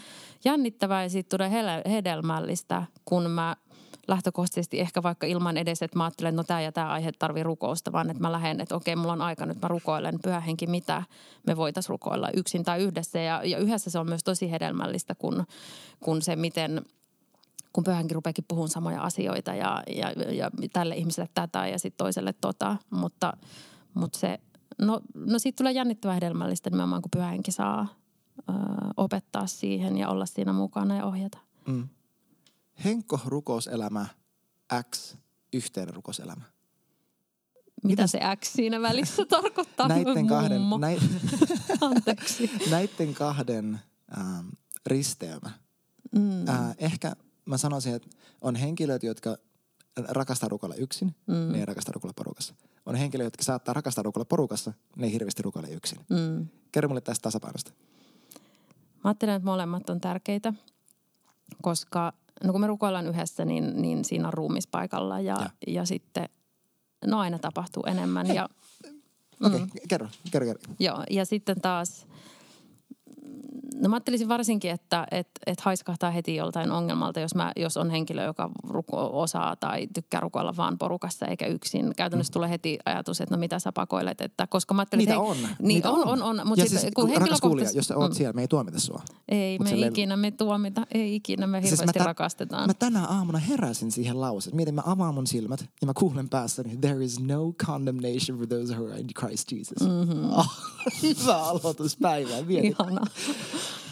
jännittävää 0.44 1.02
ja 1.02 1.08
siitä 1.08 1.36
tulee 1.36 1.50
hedelmällistä, 1.90 2.82
kun 3.04 3.30
mä 3.30 3.56
lähtökohtaisesti 4.08 4.80
ehkä 4.80 5.02
vaikka 5.02 5.26
ilman 5.26 5.56
edes, 5.56 5.82
että 5.82 5.98
mä 5.98 6.04
ajattelen, 6.04 6.30
että 6.30 6.36
no 6.36 6.44
tämä 6.44 6.60
ja 6.60 6.72
tämä 6.72 6.88
aihe 6.88 7.12
tarvii 7.18 7.42
rukousta, 7.42 7.92
vaan 7.92 8.10
että 8.10 8.22
mä 8.22 8.32
lähden, 8.32 8.60
että 8.60 8.76
okei, 8.76 8.96
mulla 8.96 9.12
on 9.12 9.22
aika 9.22 9.46
nyt, 9.46 9.62
mä 9.62 9.68
rukoilen 9.68 10.18
pyhä 10.22 10.40
henki, 10.40 10.66
mitä 10.66 11.02
me 11.46 11.56
voitaisiin 11.56 11.90
rukoilla 11.90 12.28
yksin 12.36 12.64
tai 12.64 12.80
yhdessä. 12.80 13.18
Ja, 13.18 13.40
ja 13.44 13.58
yhdessä 13.58 13.90
se 13.90 13.98
on 13.98 14.08
myös 14.08 14.24
tosi 14.24 14.50
hedelmällistä, 14.50 15.14
kun, 15.14 15.44
kun 16.00 16.22
se 16.22 16.36
miten 16.36 16.84
kun 17.72 17.84
pyhänkin 17.84 18.14
rupeakin 18.14 18.44
puhumaan 18.48 18.68
samoja 18.68 19.02
asioita 19.02 19.54
ja, 19.54 19.82
ja, 19.96 20.10
ja 20.10 20.50
tälle 20.72 20.96
ihmiselle 20.96 21.28
tätä 21.34 21.66
ja 21.66 21.78
sitten 21.78 22.04
toiselle 22.04 22.34
tota, 22.40 22.76
mutta, 22.90 23.32
mutta 23.94 24.18
se, 24.18 24.38
no, 24.78 25.00
no 25.14 25.38
siitä 25.38 25.56
tulee 25.56 25.72
jännittävää 25.72 26.14
hedelmällistä 26.14 26.70
nimenomaan, 26.70 27.02
kun 27.02 27.10
pyhänkin 27.10 27.54
saa 27.54 27.86
ö, 28.38 28.52
opettaa 28.96 29.46
siihen 29.46 29.98
ja 29.98 30.08
olla 30.08 30.26
siinä 30.26 30.52
mukana 30.52 30.96
ja 30.96 31.04
ohjata. 31.04 31.38
Mm. 31.66 31.88
Henkko 32.84 33.20
rukouselämä 33.26 34.06
X 34.90 35.16
yhteinen 35.52 35.94
rukouselämä. 35.94 36.42
Mitä 37.84 38.06
se 38.06 38.20
X 38.40 38.52
siinä 38.52 38.82
välissä 38.82 39.26
tarkoittaa? 39.40 39.88
Näiden 39.88 40.26
kahden, 40.26 40.62
Anteeksi. 41.80 42.50
näiden 42.70 43.14
kahden 43.14 43.80
ähm, 44.18 44.48
risteymä. 44.86 45.50
Mm. 46.12 46.48
Äh, 46.48 46.74
ehkä 46.78 47.12
mä 47.44 47.56
sanoisin, 47.56 47.94
että 47.94 48.08
on 48.40 48.56
henkilöitä, 48.56 49.06
jotka 49.06 49.36
rakastaa 49.96 50.48
rukoilla 50.48 50.76
yksin, 50.76 51.14
mm. 51.26 51.52
ne 51.52 51.58
ei 51.58 51.64
rakasta 51.64 51.92
rukoilla 51.92 52.14
porukassa. 52.16 52.54
On 52.86 52.94
henkilöitä, 52.94 53.26
jotka 53.26 53.42
saattaa 53.42 53.74
rakastaa 53.74 54.02
rukoilla 54.02 54.24
porukassa, 54.24 54.72
ne 54.96 55.06
ei 55.06 55.12
hirveästi 55.12 55.42
rukoile 55.42 55.68
yksin. 55.70 55.98
Mm. 56.10 56.48
Kerro 56.72 56.88
mulle 56.88 57.00
tästä 57.00 57.22
tasapainosta. 57.22 57.72
Mä 59.04 59.10
ajattelen, 59.10 59.34
että 59.34 59.46
molemmat 59.46 59.90
on 59.90 60.00
tärkeitä, 60.00 60.52
koska 61.62 62.12
no 62.44 62.52
kun 62.52 62.60
me 62.60 62.66
rukoillaan 62.66 63.06
yhdessä, 63.06 63.44
niin, 63.44 63.82
niin 63.82 64.04
siinä 64.04 64.28
on 64.28 64.34
ruumispaikalla 64.34 65.20
ja, 65.20 65.36
ja. 65.40 65.50
ja 65.66 65.86
sitten 65.86 66.28
no 67.06 67.18
aina 67.18 67.38
tapahtuu 67.38 67.82
enemmän. 67.86 68.26
Ja, 68.26 68.48
Okei, 69.42 69.56
okay, 69.56 69.60
mm. 69.60 69.88
kerro, 69.88 70.08
kerro, 70.30 70.46
kerro. 70.46 70.62
Joo, 70.78 71.04
ja 71.10 71.24
sitten 71.24 71.60
taas 71.60 72.06
No 73.84 73.88
mä 73.90 73.96
ajattelisin 73.96 74.28
varsinkin, 74.28 74.70
että 74.70 75.06
et, 75.10 75.28
et 75.46 75.60
haiskahtaa 75.60 76.10
heti 76.10 76.36
joltain 76.36 76.72
ongelmalta, 76.72 77.20
jos, 77.20 77.34
mä, 77.34 77.52
jos 77.56 77.76
on 77.76 77.90
henkilö, 77.90 78.24
joka 78.24 78.50
ruko, 78.68 79.22
osaa 79.22 79.56
tai 79.56 79.86
tykkää 79.94 80.20
rukoilla 80.20 80.56
vaan 80.56 80.78
porukassa 80.78 81.26
eikä 81.26 81.46
yksin. 81.46 81.92
Käytännössä 81.96 82.30
mm. 82.30 82.32
tulee 82.32 82.50
heti 82.50 82.78
ajatus, 82.84 83.20
että 83.20 83.34
no 83.34 83.38
mitä 83.38 83.58
sä 83.58 83.72
pakoilet. 83.72 84.20
Että, 84.20 84.46
koska 84.46 84.74
mä 84.74 84.80
ajattelin, 84.82 85.04
Niitä 85.06 85.18
on. 85.20 85.36
Niin 85.36 85.56
Niitä 85.58 85.90
on, 85.90 86.08
on, 86.08 86.22
on. 86.22 86.40
Mutta 86.44 86.64
ja 86.64 86.70
sit, 86.70 86.80
siis, 86.80 86.92
kun 86.94 87.10
rakas 87.16 87.40
kuulija, 87.40 87.70
jos 87.74 87.86
sä 87.86 87.96
oot 87.96 88.10
mm. 88.10 88.14
siellä, 88.14 88.32
me 88.32 88.40
ei 88.40 88.48
tuomita 88.48 88.80
sua. 88.80 89.02
Ei 89.28 89.58
Mut 89.58 89.68
me 89.68 89.74
ei 89.74 89.86
ikinä 89.86 90.16
me 90.16 90.30
tuomita, 90.30 90.86
ei 90.94 91.14
ikinä 91.14 91.46
me 91.46 91.62
hirveästi 91.62 91.76
siis 91.76 91.98
mä 91.98 92.04
rakastetaan. 92.04 92.66
Mä 92.66 92.74
tänä 92.74 93.04
aamuna 93.04 93.38
heräsin 93.38 93.92
siihen 93.92 94.20
lauseeseen. 94.20 94.56
Mietin, 94.56 94.74
mä 94.74 94.82
avaan 94.86 95.14
mun 95.14 95.26
silmät 95.26 95.64
ja 95.80 95.86
mä 95.86 95.92
kuulen 95.94 96.28
päässäni, 96.28 96.76
there 96.76 97.04
is 97.04 97.20
no 97.20 97.52
condemnation 97.66 98.38
for 98.38 98.46
those 98.46 98.74
who 98.74 98.86
are 98.86 99.00
in 99.00 99.06
Christ 99.18 99.52
Jesus. 99.52 99.80
Mm-hmm. 99.80 100.30
Oh, 100.32 100.46
hyvä 101.02 101.36
aloitus 101.36 101.96
päivään. 101.96 102.50
Ihana. 102.50 103.00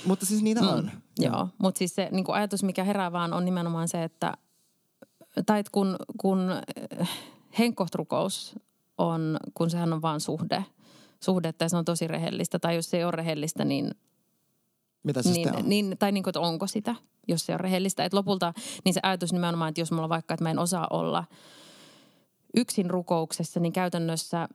Mutta 0.05 0.27
siis 0.27 0.43
niitä 0.43 0.61
on. 0.61 0.85
Mm, 0.85 1.01
joo, 1.19 1.49
mutta 1.59 1.79
siis 1.79 1.95
se 1.95 2.09
niin 2.13 2.25
ajatus, 2.29 2.63
mikä 2.63 2.85
herää 2.85 3.13
vaan 3.13 3.33
on 3.33 3.45
nimenomaan 3.45 3.89
se, 3.89 4.05
että 4.05 4.35
tai 5.47 5.65
kun, 5.73 5.97
kun 6.21 6.51
eh, 7.01 7.09
henkkohtrukous 7.59 8.55
on, 8.99 9.37
kun 9.55 9.71
sehän 9.71 9.93
on 9.93 10.03
vaan 10.03 10.21
suhde, 10.21 10.65
suhde, 11.21 11.49
että 11.49 11.69
se 11.69 11.77
on 11.77 11.85
tosi 11.85 12.09
rehellistä, 12.09 12.59
tai 12.59 12.77
jos 12.77 12.91
se 12.91 12.97
ei 12.97 13.05
ole 13.05 13.11
rehellistä, 13.11 13.65
niin 13.65 13.91
mitä 15.03 15.23
se 15.23 15.31
niin, 15.31 15.57
on? 15.57 15.69
Niin, 15.69 15.97
tai 15.99 16.13
niin 16.13 16.23
kuin, 16.23 16.31
että 16.31 16.41
onko 16.41 16.67
sitä, 16.67 16.95
jos 17.29 17.47
se 17.47 17.55
on 17.55 17.61
rehellistä. 17.61 18.05
Että 18.05 18.17
lopulta 18.17 18.55
niin 18.85 18.95
se 18.95 19.01
ajatus 19.03 19.33
nimenomaan, 19.33 19.69
että 19.69 19.81
jos 19.81 19.93
mulla 19.93 20.09
vaikka, 20.09 20.35
että 20.35 20.45
mä 20.45 20.51
en 20.51 20.59
osaa 20.59 20.87
olla 20.91 21.25
yksin 22.57 22.91
rukouksessa, 22.91 23.61
niin 23.61 23.73
käytännössä 23.73 24.49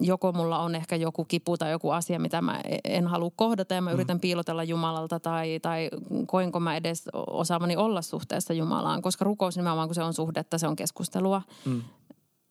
joko 0.00 0.32
mulla 0.32 0.58
on 0.58 0.74
ehkä 0.74 0.96
joku 0.96 1.24
kipu 1.24 1.56
tai 1.56 1.70
joku 1.70 1.90
asia, 1.90 2.18
mitä 2.18 2.42
mä 2.42 2.60
e-, 2.64 2.78
en 2.84 3.06
halua 3.06 3.30
kohdata 3.36 3.74
ja 3.74 3.82
mä 3.82 3.90
mm. 3.90 3.94
yritän 3.94 4.20
piilotella 4.20 4.64
Jumalalta 4.64 5.20
tai, 5.20 5.60
tai 5.62 5.90
koinko 6.26 6.60
mä 6.60 6.76
edes 6.76 7.04
osaamani 7.26 7.76
olla 7.76 8.02
suhteessa 8.02 8.54
Jumalaan. 8.54 9.02
Koska 9.02 9.24
rukous 9.24 9.56
nimenomaan, 9.56 9.88
kun 9.88 9.94
se 9.94 10.02
on 10.02 10.14
suhdetta, 10.14 10.58
se 10.58 10.68
on 10.68 10.76
keskustelua, 10.76 11.42
mm. 11.64 11.82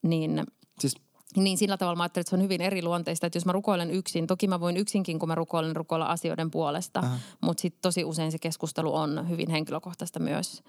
niin... 0.03 0.43
Siis 0.79 0.95
niin 1.35 1.57
sillä 1.57 1.77
tavalla 1.77 1.95
mä 1.95 2.03
ajattelin, 2.03 2.21
että 2.21 2.29
se 2.29 2.35
on 2.35 2.41
hyvin 2.41 2.61
eri 2.61 2.83
luonteista, 2.83 3.27
että 3.27 3.37
jos 3.37 3.45
mä 3.45 3.51
rukoilen 3.51 3.91
yksin, 3.91 4.27
toki 4.27 4.47
mä 4.47 4.59
voin 4.59 4.77
yksinkin, 4.77 5.19
kun 5.19 5.29
mä 5.29 5.35
rukoilen, 5.35 5.75
rukoilla 5.75 6.05
asioiden 6.05 6.51
puolesta, 6.51 6.99
uh-huh. 6.99 7.17
mutta 7.41 7.61
sitten 7.61 7.81
tosi 7.81 8.03
usein 8.03 8.31
se 8.31 8.39
keskustelu 8.39 8.95
on 8.95 9.29
hyvin 9.29 9.49
henkilökohtaista 9.49 10.19
myös 10.19 10.63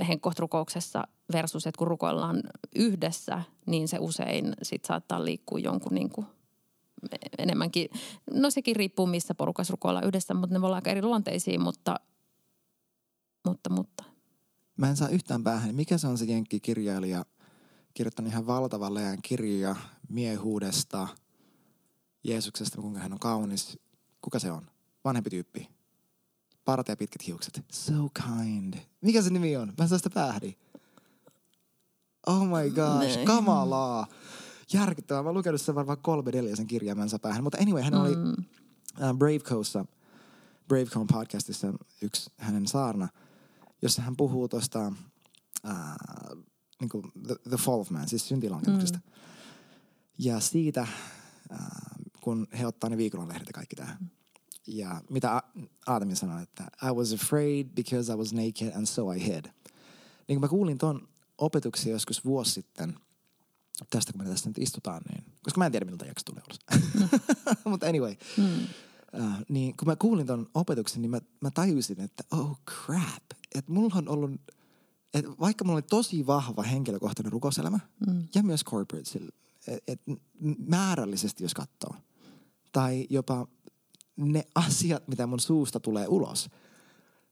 äh, 0.00 0.08
henkkohtrukouksessa 0.08 1.04
versus, 1.32 1.66
että 1.66 1.78
kun 1.78 1.86
rukoillaan 1.86 2.42
yhdessä, 2.74 3.42
niin 3.66 3.88
se 3.88 3.98
usein 4.00 4.52
sit 4.62 4.84
saattaa 4.84 5.24
liikkua 5.24 5.58
jonkun 5.58 5.94
niin 5.94 6.10
kuin 6.10 6.26
enemmänkin, 7.38 7.88
no 8.30 8.50
sekin 8.50 8.76
riippuu 8.76 9.06
missä 9.06 9.34
porukassa 9.34 9.72
rukoillaan 9.72 10.06
yhdessä, 10.06 10.34
mutta 10.34 10.54
ne 10.54 10.60
voi 10.60 10.66
olla 10.66 10.76
aika 10.76 10.90
eri 10.90 11.02
luonteisia, 11.02 11.60
mutta, 11.60 12.00
mutta, 13.44 13.70
mutta. 13.70 14.04
Mä 14.76 14.88
en 14.88 14.96
saa 14.96 15.08
yhtään 15.08 15.44
päähän, 15.44 15.74
mikä 15.74 15.98
se 15.98 16.06
on 16.06 16.18
se 16.18 16.24
jenkkikirjailija, 16.24 17.24
kirjoittanut 17.94 18.32
ihan 18.32 18.46
valtavan 18.46 18.94
leän 18.94 19.18
kirjoja 19.22 19.76
miehuudesta, 20.08 21.08
Jeesuksesta, 22.24 22.80
kuinka 22.80 23.00
hän 23.00 23.12
on 23.12 23.18
kaunis. 23.18 23.78
Kuka 24.20 24.38
se 24.38 24.52
on? 24.52 24.70
Vanhempi 25.04 25.30
tyyppi. 25.30 25.75
Parta 26.66 26.92
ja 26.92 26.96
pitkät 26.96 27.26
hiukset. 27.26 27.64
So 27.72 27.92
kind. 28.24 28.74
Mikä 29.00 29.22
se 29.22 29.30
nimi 29.30 29.56
on? 29.56 29.68
Mä 29.78 29.84
en 29.84 29.88
saa 29.88 29.98
sitä 29.98 30.10
päähdi. 30.10 30.54
Oh 32.26 32.46
my 32.46 32.70
gosh, 32.70 33.14
Näin. 33.14 33.26
kamalaa. 33.26 34.06
Järkyttävää. 34.72 35.22
Mä 35.22 35.28
oon 35.28 35.36
lukenut 35.36 35.60
sen 35.60 35.74
varmaan 35.74 35.98
kolme 35.98 36.30
neljä 36.30 36.56
sen 36.56 36.66
kirjaa, 36.66 36.94
mä 36.94 37.02
en 37.02 37.08
saa 37.08 37.18
päähän. 37.18 37.42
Mutta 37.44 37.58
anyway, 37.60 37.82
hän 37.82 37.92
mm. 37.92 38.00
oli 38.00 38.12
uh, 38.12 39.18
Brave 40.68 40.84
Cone 40.86 41.06
podcastissa 41.12 41.72
yksi 42.02 42.30
hänen 42.36 42.66
saarna, 42.66 43.08
jossa 43.82 44.02
hän 44.02 44.16
puhuu 44.16 44.48
tuosta 44.48 44.92
uh, 45.64 46.42
niin 46.80 46.88
kuin 46.88 47.12
the, 47.26 47.36
the 47.48 47.56
Fall 47.56 47.80
of 47.80 47.90
Man, 47.90 48.08
siis 48.08 48.28
syntilankemuksesta. 48.28 48.98
Mm. 48.98 49.12
Ja 50.18 50.40
siitä, 50.40 50.86
uh, 51.52 51.58
kun 52.20 52.46
he 52.58 52.66
ottaa 52.66 52.90
ne 52.90 52.96
viikonlehdet 52.96 53.46
ja 53.46 53.52
kaikki 53.52 53.76
tähän. 53.76 53.96
Mm. 54.00 54.08
Ja 54.66 55.02
mitä 55.10 55.42
Aatami 55.86 56.16
sanoi, 56.16 56.42
että 56.42 56.64
I 56.88 56.90
was 56.92 57.12
afraid 57.12 57.66
because 57.74 58.12
I 58.12 58.16
was 58.16 58.32
naked 58.32 58.72
and 58.76 58.86
so 58.86 59.12
I 59.12 59.26
hid. 59.26 59.44
Niin 60.28 60.36
kun 60.36 60.40
mä 60.40 60.48
kuulin 60.48 60.78
ton 60.78 61.08
opetuksia 61.38 61.92
joskus 61.92 62.24
vuosi 62.24 62.52
sitten, 62.52 62.94
tästä 63.90 64.12
kun 64.12 64.22
me 64.22 64.28
tässä 64.28 64.50
nyt 64.50 64.58
istutaan, 64.58 65.02
niin, 65.10 65.24
koska 65.42 65.58
mä 65.58 65.66
en 65.66 65.72
tiedä 65.72 65.84
miltä 65.84 66.06
jakso 66.06 66.24
tulee 66.24 66.42
ulos. 66.46 66.80
Mutta 67.64 67.86
anyway, 67.86 68.14
mm. 68.36 68.44
uh, 68.44 69.32
niin 69.48 69.76
kun 69.76 69.88
mä 69.88 69.96
kuulin 69.96 70.26
ton 70.26 70.46
opetuksen, 70.54 71.02
niin 71.02 71.10
mä, 71.10 71.20
mä 71.40 71.50
tajusin, 71.50 72.00
että 72.00 72.24
oh 72.30 72.58
crap, 72.70 73.24
että 73.54 73.72
mulla 73.72 73.94
on 73.96 74.08
ollut, 74.08 74.30
että 75.14 75.30
vaikka 75.40 75.64
mulla 75.64 75.76
oli 75.76 75.82
tosi 75.82 76.26
vahva 76.26 76.62
henkilökohtainen 76.62 77.32
rukouselämä 77.32 77.78
mm. 78.06 78.28
ja 78.34 78.42
myös 78.42 78.64
corporate, 78.64 79.10
että 79.66 79.82
et 79.92 80.00
määrällisesti 80.66 81.44
jos 81.44 81.54
katsoo, 81.54 81.94
tai 82.72 83.06
jopa 83.10 83.46
ne 84.16 84.44
asiat, 84.54 85.08
mitä 85.08 85.26
mun 85.26 85.40
suusta 85.40 85.80
tulee 85.80 86.06
ulos, 86.08 86.50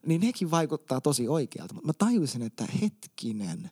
niin 0.06 0.20
nekin 0.20 0.50
vaikuttaa 0.50 1.00
tosi 1.00 1.28
oikealta. 1.28 1.74
Mutta 1.74 1.86
mä 1.86 1.92
tajusin, 1.92 2.42
että 2.42 2.66
hetkinen, 2.82 3.70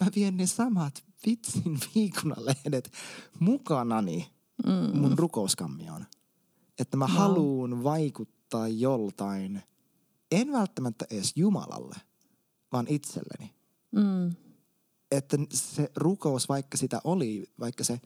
mä 0.00 0.06
vien 0.14 0.36
ne 0.36 0.46
samat 0.46 1.04
vitsin 1.26 1.80
viikunalehdet 1.94 2.92
mukanani 3.40 4.30
mm. 4.66 4.98
mun 5.00 5.18
rukouskammioon. 5.18 6.06
Että 6.78 6.96
mä 6.96 7.06
no. 7.06 7.14
haluun 7.14 7.84
vaikuttaa 7.84 8.68
joltain, 8.68 9.62
en 10.30 10.52
välttämättä 10.52 11.06
edes 11.10 11.32
Jumalalle, 11.36 11.96
vaan 12.72 12.86
itselleni. 12.88 13.54
Mm. 13.92 14.34
Että 15.10 15.38
se 15.52 15.90
rukous, 15.96 16.48
vaikka 16.48 16.76
sitä 16.76 17.00
oli, 17.04 17.46
vaikka 17.60 17.84
se 17.84 18.00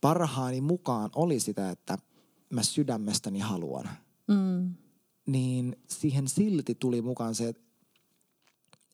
parhaani 0.00 0.60
mukaan 0.60 1.10
oli 1.14 1.40
sitä, 1.40 1.70
että– 1.70 1.98
mä 2.50 2.62
sydämestäni 2.62 3.38
haluan. 3.38 3.88
Mm. 4.28 4.74
Niin 5.26 5.76
siihen 5.88 6.28
silti 6.28 6.74
tuli 6.74 7.02
mukaan 7.02 7.34
se, 7.34 7.54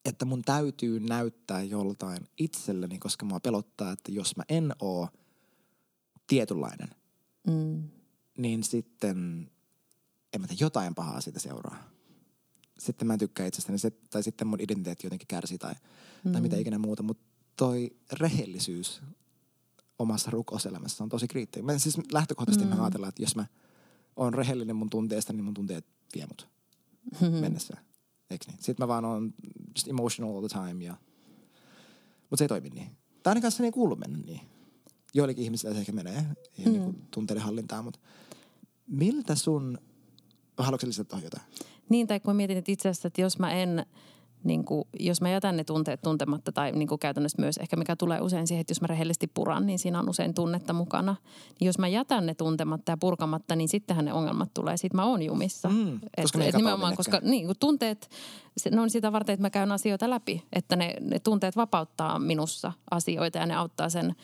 että 0.04 0.24
mun 0.24 0.42
täytyy 0.42 1.00
näyttää 1.00 1.62
joltain 1.62 2.28
itselleni, 2.38 2.98
koska 2.98 3.26
mua 3.26 3.40
pelottaa, 3.40 3.92
että 3.92 4.12
jos 4.12 4.36
mä 4.36 4.42
en 4.48 4.72
oo 4.80 5.08
tietynlainen, 6.26 6.88
mm. 7.46 7.88
niin 8.38 8.64
sitten 8.64 9.50
en 10.32 10.40
mä 10.40 10.46
tiedä, 10.46 10.64
jotain 10.64 10.94
pahaa 10.94 11.20
siitä 11.20 11.38
seuraa. 11.38 11.90
Sitten 12.78 13.06
mä 13.06 13.12
en 13.12 13.18
tykkää 13.18 13.46
itsestäni, 13.46 13.78
se, 13.78 13.90
tai 13.90 14.22
sitten 14.22 14.46
mun 14.46 14.60
identiteetti 14.60 15.06
jotenkin 15.06 15.28
kärsii 15.28 15.58
tai, 15.58 15.74
mm. 16.24 16.32
tai 16.32 16.40
mitä 16.40 16.56
ikinä 16.56 16.78
muuta. 16.78 17.02
Mutta 17.02 17.24
toi 17.56 17.96
rehellisyys 18.12 19.02
omassa 19.98 20.30
rukouselämässä 20.30 21.04
on 21.04 21.10
tosi 21.10 21.28
kriittinen. 21.28 21.64
Mä 21.66 21.78
siis 21.78 21.98
lähtökohtaisesti 22.12 22.66
mm. 22.66 22.76
mä 22.76 22.82
ajatellaan, 22.84 23.08
että 23.08 23.22
jos 23.22 23.36
mä 23.36 23.46
oon 24.16 24.34
rehellinen 24.34 24.76
mun 24.76 24.90
tunteesta, 24.90 25.32
niin 25.32 25.44
mun 25.44 25.54
tunteet 25.54 25.86
vie 26.14 26.26
mut 26.26 26.48
mm-hmm. 27.20 27.36
mennessä. 27.36 27.76
Eikö 28.30 28.44
niin? 28.48 28.56
Sitten 28.56 28.84
mä 28.84 28.88
vaan 28.88 29.04
oon 29.04 29.34
just 29.76 29.88
emotional 29.88 30.36
all 30.36 30.48
the 30.48 30.58
time 30.58 30.84
ja... 30.84 30.96
Mutta 32.20 32.36
se 32.36 32.44
ei 32.44 32.48
toimi 32.48 32.68
niin. 32.68 32.96
Tai 33.22 33.30
ainakaan 33.30 33.52
se 33.52 33.64
ei 33.64 33.72
kuulu 33.72 33.96
mennä 33.96 34.18
niin. 34.18 34.40
Joillekin 35.14 35.44
ihmisille 35.44 35.74
se 35.74 35.80
ehkä 35.80 35.92
menee 35.92 36.26
ihan 36.58 36.72
mm. 36.74 36.80
niin 36.80 37.06
tunteiden 37.10 37.42
hallintaa, 37.42 37.82
mutta 37.82 37.98
miltä 38.86 39.34
sun... 39.34 39.78
Haluatko 40.58 40.86
lisätä 40.86 41.08
tuohon 41.08 41.24
jotain? 41.24 41.42
Niin, 41.88 42.06
tai 42.06 42.20
kun 42.20 42.30
mä 42.30 42.36
mietin, 42.36 42.56
että 42.56 42.72
itse 42.72 42.88
asiassa, 42.88 43.08
että 43.08 43.20
jos 43.20 43.38
mä 43.38 43.52
en 43.52 43.86
niin 44.44 44.64
kuin, 44.64 44.84
jos 45.00 45.20
mä 45.20 45.30
jätän 45.30 45.56
ne 45.56 45.64
tunteet 45.64 46.02
tuntematta 46.02 46.52
tai 46.52 46.72
niin 46.72 46.88
kuin 46.88 46.98
käytännössä 46.98 47.42
myös 47.42 47.56
ehkä 47.56 47.76
mikä 47.76 47.96
tulee 47.96 48.20
usein 48.20 48.46
siihen, 48.46 48.60
että 48.60 48.70
jos 48.70 48.80
mä 48.80 48.86
rehellisesti 48.86 49.26
puran, 49.26 49.66
niin 49.66 49.78
siinä 49.78 49.98
on 49.98 50.08
usein 50.08 50.34
tunnetta 50.34 50.72
mukana. 50.72 51.16
Niin 51.60 51.66
jos 51.66 51.78
mä 51.78 51.88
jätän 51.88 52.26
ne 52.26 52.34
tuntematta 52.34 52.92
ja 52.92 52.96
purkamatta, 52.96 53.56
niin 53.56 53.68
sittenhän 53.68 54.04
ne 54.04 54.12
ongelmat 54.12 54.54
tulee. 54.54 54.76
Sitten 54.76 54.96
mä 54.96 55.04
oon 55.04 55.22
jumissa. 55.22 55.68
Mm, 55.68 56.00
koska 56.22 56.38
et, 56.42 56.48
et 56.48 56.54
nimenomaan, 56.54 56.96
koska 56.96 57.20
niin, 57.22 57.46
kun 57.46 57.56
tunteet, 57.60 58.10
ne 58.70 58.80
on 58.80 58.90
sitä 58.90 59.12
varten, 59.12 59.32
että 59.32 59.44
mä 59.44 59.50
käyn 59.50 59.72
asioita 59.72 60.10
läpi. 60.10 60.42
Että 60.52 60.76
ne, 60.76 60.94
ne 61.00 61.18
tunteet 61.18 61.56
vapauttaa 61.56 62.18
minussa 62.18 62.72
asioita 62.90 63.38
ja 63.38 63.46
ne 63.46 63.54
auttaa 63.54 63.88
sen 63.88 64.14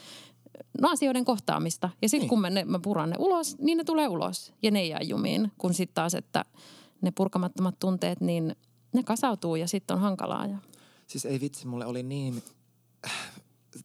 no, 0.80 0.88
asioiden 0.90 1.24
kohtaamista. 1.24 1.90
Ja 2.02 2.08
sitten 2.08 2.20
niin. 2.20 2.28
kun 2.28 2.40
mä, 2.40 2.50
ne, 2.50 2.64
mä 2.64 2.78
puran 2.78 3.10
ne 3.10 3.16
ulos, 3.18 3.58
niin 3.58 3.78
ne 3.78 3.84
tulee 3.84 4.08
ulos 4.08 4.52
ja 4.62 4.70
ne 4.70 4.80
ei 4.80 4.88
jää 4.88 5.02
jumiin. 5.02 5.52
Kun 5.58 5.74
sitten 5.74 5.94
taas, 5.94 6.14
että 6.14 6.44
ne 7.02 7.10
purkamattomat 7.10 7.78
tunteet, 7.78 8.20
niin– 8.20 8.56
ne 8.93 9.03
kasautuu 9.03 9.57
ja 9.57 9.68
sitten 9.68 9.95
on 9.95 10.01
hankalaa. 10.01 10.47
Ja... 10.47 10.59
Siis 11.07 11.24
ei 11.24 11.41
vitsi, 11.41 11.66
mulle 11.66 11.86
oli 11.86 12.03
niin... 12.03 12.43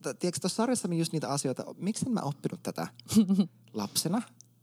Tiedätkö, 0.01 0.39
tuossa 0.41 0.55
sarjassa 0.55 0.93
just 0.93 1.13
niitä 1.13 1.29
asioita, 1.29 1.65
miksi 1.77 2.05
en 2.07 2.13
mä 2.13 2.19
oppinut 2.19 2.63
tätä 2.63 2.87
lapsena 3.73 4.21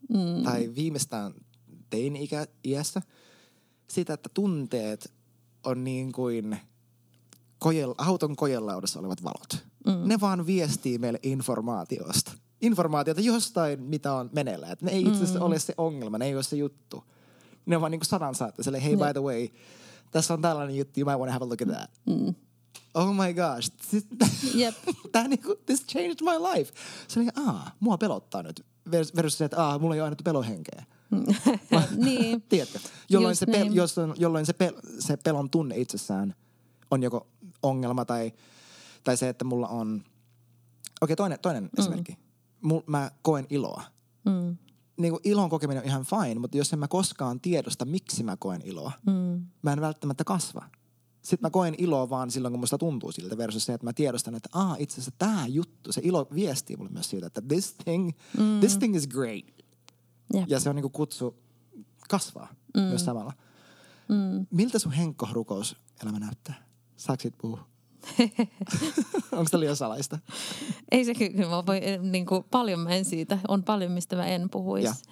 mm. 0.08 0.42
tai 0.44 0.72
viimeistään 0.74 1.34
teini-iässä? 1.90 3.02
Sitä, 3.88 4.14
että 4.14 4.30
tunteet 4.34 5.12
on 5.64 5.84
niin 5.84 6.12
kuin 6.12 6.58
kojel, 7.58 7.94
auton 7.98 8.36
kojelaudassa 8.36 9.00
olevat 9.00 9.22
valot. 9.22 9.66
Mm. 9.86 10.08
Ne 10.08 10.20
vaan 10.20 10.46
viestii 10.46 10.98
meille 10.98 11.20
informaatiosta. 11.22 12.32
Informaatiota 12.60 13.20
jostain, 13.20 13.82
mitä 13.82 14.12
on 14.12 14.30
meneillään. 14.32 14.76
Ne 14.80 14.90
ei 14.90 15.02
itse 15.02 15.16
asiassa 15.16 15.38
mm. 15.38 15.44
ole 15.44 15.58
se 15.58 15.74
ongelma, 15.76 16.18
ne 16.18 16.26
ei 16.26 16.34
ole 16.34 16.42
se 16.42 16.56
juttu. 16.56 17.04
Ne 17.66 17.76
on 17.76 17.80
vaan 17.80 17.90
niin 17.90 18.00
kuin 18.00 18.08
sanan 18.08 18.34
saattaa. 18.34 18.80
Hei, 18.82 18.96
by 18.96 19.12
the 19.12 19.22
way, 19.22 19.48
tässä 20.12 20.34
on 20.34 20.42
tällainen 20.42 20.76
juttu, 20.76 21.00
you 21.00 21.10
might 21.10 21.20
want 21.20 21.28
to 21.28 21.32
have 21.32 21.44
a 21.44 21.48
look 21.48 21.62
at 21.62 21.68
that. 21.68 21.90
Mm. 22.06 22.34
Oh 22.94 23.14
my 23.14 23.34
gosh. 23.34 23.72
Yep. 24.54 24.74
Tämä 25.12 25.28
niinku, 25.28 25.54
this 25.66 25.86
changed 25.86 26.16
my 26.20 26.38
life. 26.52 26.72
Se 27.08 27.20
oli, 27.20 27.28
aa, 27.46 27.70
mua 27.80 27.98
pelottaa 27.98 28.42
nyt. 28.42 28.66
Versus 28.92 29.38
se, 29.38 29.44
että 29.44 29.64
aa, 29.64 29.78
mulla 29.78 29.94
ei 29.94 30.00
ole 30.00 30.06
annettu 30.06 30.24
pelohenkeä. 30.24 30.84
niin. 32.04 32.42
Tiedätkö? 32.48 32.78
Jolloin, 33.08 33.36
se, 33.36 33.46
pel, 33.46 33.64
niin. 33.64 33.74
jos, 33.74 33.96
jolloin 34.16 34.46
se, 34.46 34.52
pel, 34.52 34.74
se 34.98 35.16
pelon 35.16 35.50
tunne 35.50 35.76
itsessään 35.76 36.34
on 36.90 37.02
joko 37.02 37.26
ongelma 37.62 38.04
tai, 38.04 38.32
tai 39.04 39.16
se, 39.16 39.28
että 39.28 39.44
mulla 39.44 39.68
on... 39.68 39.94
Okei, 39.94 40.04
okay, 41.00 41.16
toinen, 41.16 41.38
toinen 41.38 41.64
mm. 41.64 41.70
esimerkki. 41.78 42.18
Mul, 42.60 42.80
mä 42.86 43.10
koen 43.22 43.46
iloa. 43.50 43.82
Mm 44.24 44.56
niin 44.96 45.12
kuin 45.12 45.20
ilon 45.24 45.50
kokeminen 45.50 45.82
on 45.82 45.88
ihan 45.88 46.04
fine, 46.04 46.40
mutta 46.40 46.56
jos 46.56 46.72
en 46.72 46.78
mä 46.78 46.88
koskaan 46.88 47.40
tiedosta, 47.40 47.84
miksi 47.84 48.22
mä 48.22 48.36
koen 48.36 48.60
iloa, 48.64 48.92
mm. 49.06 49.46
mä 49.62 49.72
en 49.72 49.80
välttämättä 49.80 50.24
kasva. 50.24 50.64
Sitten 51.22 51.46
mä 51.46 51.50
koen 51.50 51.74
iloa 51.78 52.10
vaan 52.10 52.30
silloin, 52.30 52.52
kun 52.52 52.60
musta 52.60 52.78
tuntuu 52.78 53.12
siltä 53.12 53.36
versus 53.36 53.64
se, 53.64 53.74
että 53.74 53.86
mä 53.86 53.92
tiedostan, 53.92 54.34
että 54.34 54.48
Aa, 54.52 54.76
itse 54.78 54.94
asiassa 54.94 55.12
tämä 55.18 55.46
juttu, 55.46 55.92
se 55.92 56.00
ilo 56.04 56.28
viestii 56.34 56.76
mulle 56.76 56.90
myös 56.90 57.10
siitä, 57.10 57.26
että 57.26 57.42
this 57.48 57.74
thing, 57.74 58.10
mm. 58.38 58.60
this 58.60 58.78
thing 58.78 58.96
is 58.96 59.08
great. 59.08 59.44
Yep. 60.34 60.44
Ja 60.48 60.60
se 60.60 60.68
on 60.68 60.76
niin 60.76 60.82
kuin 60.82 60.92
kutsu 60.92 61.36
kasvaa 62.08 62.48
mm. 62.74 62.82
myös 62.82 63.04
samalla. 63.04 63.32
Mm. 64.08 64.46
Miltä 64.50 64.78
sun 64.78 64.92
henkko 64.92 65.28
rukouselämä 65.32 66.18
näyttää? 66.18 66.66
Saatko 66.96 67.22
siitä 67.22 67.38
puhua? 67.40 67.71
Onko 69.32 69.44
tämä 69.50 69.60
liian 69.60 69.76
salaista? 69.76 70.18
Ei 70.90 71.04
se 71.04 71.14
kyllä, 71.14 71.48
mä 71.48 71.66
voi, 71.66 71.80
niin 72.02 72.26
kuin, 72.26 72.44
paljon 72.50 72.80
mä 72.80 72.90
en 72.90 73.04
siitä. 73.04 73.38
On 73.48 73.62
paljon, 73.62 73.92
mistä 73.92 74.16
mä 74.16 74.26
en 74.26 74.50
puhuisi. 74.50 75.02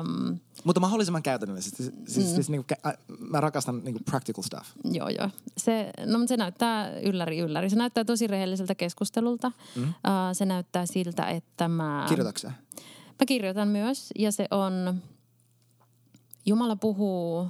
Um, 0.00 0.38
Mutta 0.64 0.80
mahdollisimman 0.80 1.22
käytännöllisesti. 1.22 1.82
Siis, 1.82 1.94
siis, 2.06 2.26
mm. 2.26 2.34
siis 2.34 2.50
niin 2.50 2.64
kuin, 2.64 2.94
mä 3.18 3.40
rakastan 3.40 3.84
niin 3.84 3.94
kuin 3.94 4.04
practical 4.04 4.42
stuff. 4.42 4.70
Joo, 4.84 5.08
joo. 5.08 5.30
Se, 5.56 5.90
no, 6.06 6.26
se 6.26 6.36
näyttää 6.36 7.00
ylläri 7.00 7.38
ylläri. 7.38 7.70
Se 7.70 7.76
näyttää 7.76 8.04
tosi 8.04 8.26
rehelliseltä 8.26 8.74
keskustelulta. 8.74 9.52
Mm. 9.76 9.82
Uh, 9.82 9.92
se 10.32 10.46
näyttää 10.46 10.86
siltä, 10.86 11.24
että 11.24 11.68
mä... 11.68 12.06
Kirjoitatko 12.08 12.48
Mä 13.20 13.26
kirjoitan 13.26 13.68
myös 13.68 14.10
ja 14.18 14.32
se 14.32 14.46
on... 14.50 15.02
Jumala 16.48 16.76
puhuu 16.76 17.48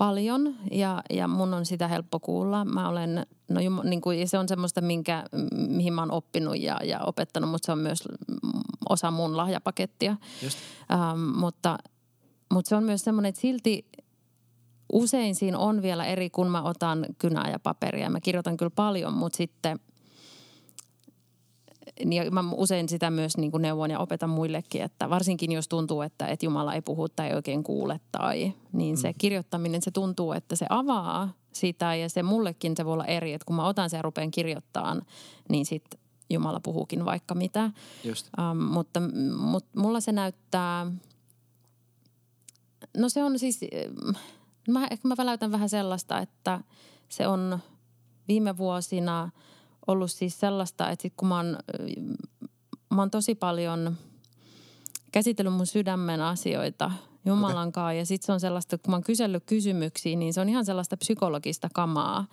paljon 0.00 0.54
ja, 0.70 1.02
ja 1.10 1.28
mun 1.28 1.54
on 1.54 1.66
sitä 1.66 1.88
helppo 1.88 2.20
kuulla. 2.20 2.64
Mä 2.64 2.88
olen, 2.88 3.26
no 3.48 3.60
niin 3.84 4.00
kuin, 4.00 4.28
se 4.28 4.38
on 4.38 4.48
semmoista, 4.48 4.80
minkä, 4.80 5.24
mihin 5.68 5.92
mä 5.92 6.02
oon 6.02 6.12
oppinut 6.12 6.58
ja, 6.58 6.80
ja 6.84 7.00
opettanut, 7.00 7.50
mutta 7.50 7.66
se 7.66 7.72
on 7.72 7.78
myös 7.78 8.08
osa 8.88 9.10
mun 9.10 9.36
lahjapakettia. 9.36 10.16
Just. 10.42 10.58
Ähm, 10.92 11.20
mutta, 11.20 11.78
mutta 12.52 12.68
se 12.68 12.76
on 12.76 12.84
myös 12.84 13.00
semmoinen, 13.00 13.28
että 13.28 13.40
silti 13.40 13.86
usein 14.92 15.34
siinä 15.34 15.58
on 15.58 15.82
vielä 15.82 16.04
eri, 16.04 16.30
kun 16.30 16.50
mä 16.50 16.62
otan 16.62 17.06
kynää 17.18 17.50
ja 17.50 17.58
paperia. 17.58 18.10
Mä 18.10 18.20
kirjoitan 18.20 18.56
kyllä 18.56 18.72
paljon, 18.76 19.12
mutta 19.14 19.36
sitten– 19.36 19.80
niin 22.04 22.34
mä 22.34 22.44
usein 22.52 22.88
sitä 22.88 23.10
myös 23.10 23.36
niin 23.36 23.50
kuin 23.50 23.62
neuvon 23.62 23.90
ja 23.90 23.98
opetan 23.98 24.30
muillekin, 24.30 24.82
että 24.82 25.10
varsinkin 25.10 25.52
jos 25.52 25.68
tuntuu, 25.68 26.02
että, 26.02 26.26
että 26.26 26.46
Jumala 26.46 26.74
ei 26.74 26.82
puhu 26.82 27.08
tai 27.08 27.28
ei 27.28 27.34
oikein 27.34 27.62
kuule 27.62 28.00
tai 28.12 28.52
niin 28.72 28.96
se 28.96 29.08
mm. 29.08 29.14
kirjoittaminen, 29.18 29.82
se 29.82 29.90
tuntuu, 29.90 30.32
että 30.32 30.56
se 30.56 30.66
avaa 30.68 31.32
sitä 31.52 31.94
ja 31.94 32.08
se 32.08 32.22
mullekin 32.22 32.76
se 32.76 32.84
voi 32.84 32.92
olla 32.92 33.04
eri, 33.04 33.32
että 33.32 33.44
kun 33.44 33.56
mä 33.56 33.66
otan 33.66 33.90
sen 33.90 33.98
ja 33.98 34.02
rupean 34.02 34.30
kirjoittamaan, 34.30 35.02
niin 35.48 35.66
sitten 35.66 36.00
Jumala 36.30 36.60
puhuukin 36.60 37.04
vaikka 37.04 37.34
mitä. 37.34 37.70
Just. 38.04 38.28
Um, 38.50 38.56
mutta, 38.56 39.00
mutta 39.36 39.80
mulla 39.80 40.00
se 40.00 40.12
näyttää, 40.12 40.92
no 42.96 43.08
se 43.08 43.24
on 43.24 43.38
siis, 43.38 43.60
mä, 44.68 44.86
ehkä 44.90 45.08
mä 45.08 45.14
väläytän 45.18 45.52
vähän 45.52 45.68
sellaista, 45.68 46.18
että 46.18 46.60
se 47.08 47.26
on 47.26 47.58
viime 48.28 48.56
vuosina– 48.56 49.30
ollut 49.86 50.10
siis 50.10 50.40
sellaista, 50.40 50.90
että 50.90 51.02
sit 51.02 51.12
kun 51.16 51.28
mä 51.28 51.36
oon, 51.36 51.58
mä 52.94 53.02
oon 53.02 53.10
tosi 53.10 53.34
paljon 53.34 53.96
käsitellyt 55.12 55.54
mun 55.54 55.66
sydämen 55.66 56.20
asioita 56.20 56.90
Jumalan 57.24 57.68
okay. 57.68 57.96
Ja 57.96 58.06
sitten 58.06 58.26
se 58.26 58.32
on 58.32 58.40
sellaista, 58.40 58.78
kun 58.78 58.90
mä 58.90 58.96
oon 58.96 59.04
kysellyt 59.04 59.44
kysymyksiä, 59.46 60.16
niin 60.16 60.34
se 60.34 60.40
on 60.40 60.48
ihan 60.48 60.64
sellaista 60.64 60.96
psykologista 60.96 61.68
kamaa 61.74 62.26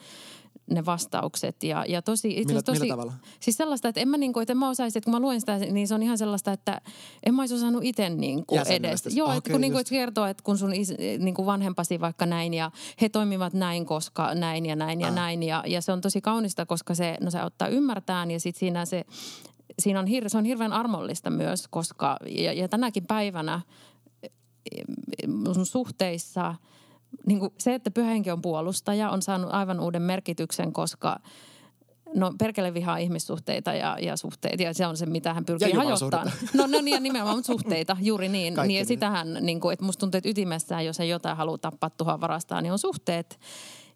ne 0.71 0.85
vastaukset. 0.85 1.63
Ja, 1.63 1.85
ja 1.87 2.01
tosi, 2.01 2.29
itse 2.31 2.47
millä, 2.47 2.61
tosi, 2.61 2.79
millä 2.79 2.93
tavalla? 2.93 3.13
Siis 3.39 3.57
sellaista, 3.57 3.87
että 3.87 4.01
en 4.01 4.07
mä, 4.07 4.17
niin 4.17 4.33
kuin, 4.33 4.41
että 4.41 4.53
en 4.53 4.57
mä 4.57 4.69
osaisi, 4.69 4.97
että 4.97 5.05
kun 5.05 5.13
mä 5.13 5.19
luen 5.19 5.39
sitä, 5.39 5.57
niin 5.57 5.87
se 5.87 5.95
on 5.95 6.03
ihan 6.03 6.17
sellaista, 6.17 6.51
että 6.51 6.81
en 7.25 7.33
mä 7.33 7.41
olisi 7.41 7.55
osannut 7.55 7.83
itse 7.83 8.09
niin 8.09 8.45
kuin 8.45 8.61
edes. 8.69 9.15
Joo, 9.15 9.27
okay, 9.27 9.37
että 9.37 9.51
kun, 9.51 9.61
niin 9.61 9.73
kuin, 9.73 9.85
kertoo, 9.89 10.25
että 10.25 10.43
kun 10.43 10.57
sun 10.57 10.73
is, 10.73 10.93
niin 11.19 11.33
kuin 11.33 11.45
vanhempasi 11.45 11.99
vaikka 11.99 12.25
näin 12.25 12.53
ja 12.53 12.71
he 13.01 13.09
toimivat 13.09 13.53
näin, 13.53 13.85
koska 13.85 14.35
näin 14.35 14.65
ja 14.65 14.75
näin 14.75 15.01
ja 15.01 15.07
ah. 15.07 15.15
näin. 15.15 15.43
Ja, 15.43 15.63
ja 15.67 15.81
se 15.81 15.91
on 15.91 16.01
tosi 16.01 16.21
kaunista, 16.21 16.65
koska 16.65 16.95
se, 16.95 17.17
no 17.21 17.31
se 17.31 17.39
auttaa 17.39 17.67
ymmärtään 17.67 18.31
ja 18.31 18.39
sitten 18.39 18.59
siinä 18.59 18.85
se, 18.85 19.05
siinä 19.79 19.99
on, 19.99 20.07
hir, 20.07 20.29
se 20.29 20.37
on 20.37 20.45
hirveän 20.45 20.73
armollista 20.73 21.29
myös, 21.29 21.67
koska 21.67 22.17
ja, 22.27 22.53
ja 22.53 22.67
tänäkin 22.67 23.05
päivänä 23.05 23.61
sun 25.53 25.65
suhteissa– 25.65 26.55
niin 27.25 27.39
kuin 27.39 27.53
se, 27.57 27.73
että 27.73 27.91
pyhähenki 27.91 28.31
on 28.31 28.41
puolustaja, 28.41 29.09
on 29.09 29.21
saanut 29.21 29.49
aivan 29.53 29.79
uuden 29.79 30.01
merkityksen, 30.01 30.73
koska 30.73 31.19
No 32.15 32.33
perkele 32.37 32.73
vihaa 32.73 32.97
ihmissuhteita 32.97 33.73
ja, 33.73 33.97
ja 34.01 34.17
suhteita 34.17 34.63
ja 34.63 34.73
se 34.73 34.87
on 34.87 34.97
se, 34.97 35.05
mitä 35.05 35.33
hän 35.33 35.45
pyrkii 35.45 35.71
hajottamaan. 35.71 36.31
No, 36.53 36.67
no 36.67 36.81
niin 36.81 36.87
ja 36.87 36.99
nimenomaan 36.99 37.43
suhteita, 37.43 37.97
juuri 38.01 38.29
niin. 38.29 38.53
Kaikki 38.53 38.67
niin 38.67 38.79
ja 38.79 38.85
sitähän, 38.85 39.37
niin 39.41 39.59
kuin, 39.59 39.73
että 39.73 39.85
musta 39.85 39.99
tuntuu, 39.99 40.17
että 40.17 40.29
ytimessään, 40.29 40.85
jos 40.85 40.99
ei 40.99 41.09
jotain 41.09 41.37
halua 41.37 41.57
tappaa, 41.57 41.89
tuhoa, 41.89 42.21
varastaa, 42.21 42.61
niin 42.61 42.71
on 42.71 42.79
suhteet. 42.79 43.39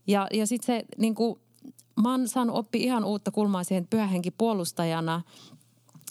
Ja, 0.08 0.28
ja 0.34 0.48
sitten 0.48 0.66
se, 0.66 0.86
niin 0.98 1.16
kuin, 1.16 1.40
mä 2.02 2.12
oon 2.12 2.28
saanut 2.28 2.56
oppia 2.56 2.84
ihan 2.84 3.06
uutta 3.06 3.32
kulmaa 3.32 3.64
siihen 3.64 3.88
pyhähenki 3.88 4.32
puolustajana– 4.32 5.22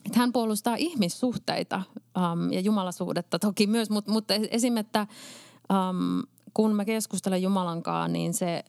että 0.06 0.18
hän 0.18 0.32
puolustaa 0.32 0.76
ihmissuhteita 0.76 1.82
um, 2.16 2.52
ja 2.52 2.60
jumalasuhdetta 2.60 3.38
toki 3.38 3.66
myös, 3.66 3.90
mutta, 3.90 4.12
mutta 4.12 4.34
esim. 4.34 4.76
että 4.76 5.06
um, 5.72 6.22
kun 6.54 6.74
mä 6.74 6.84
keskustelen 6.84 7.42
Jumalan 7.42 7.82
kanssa, 7.82 8.08
niin 8.08 8.34
se, 8.34 8.64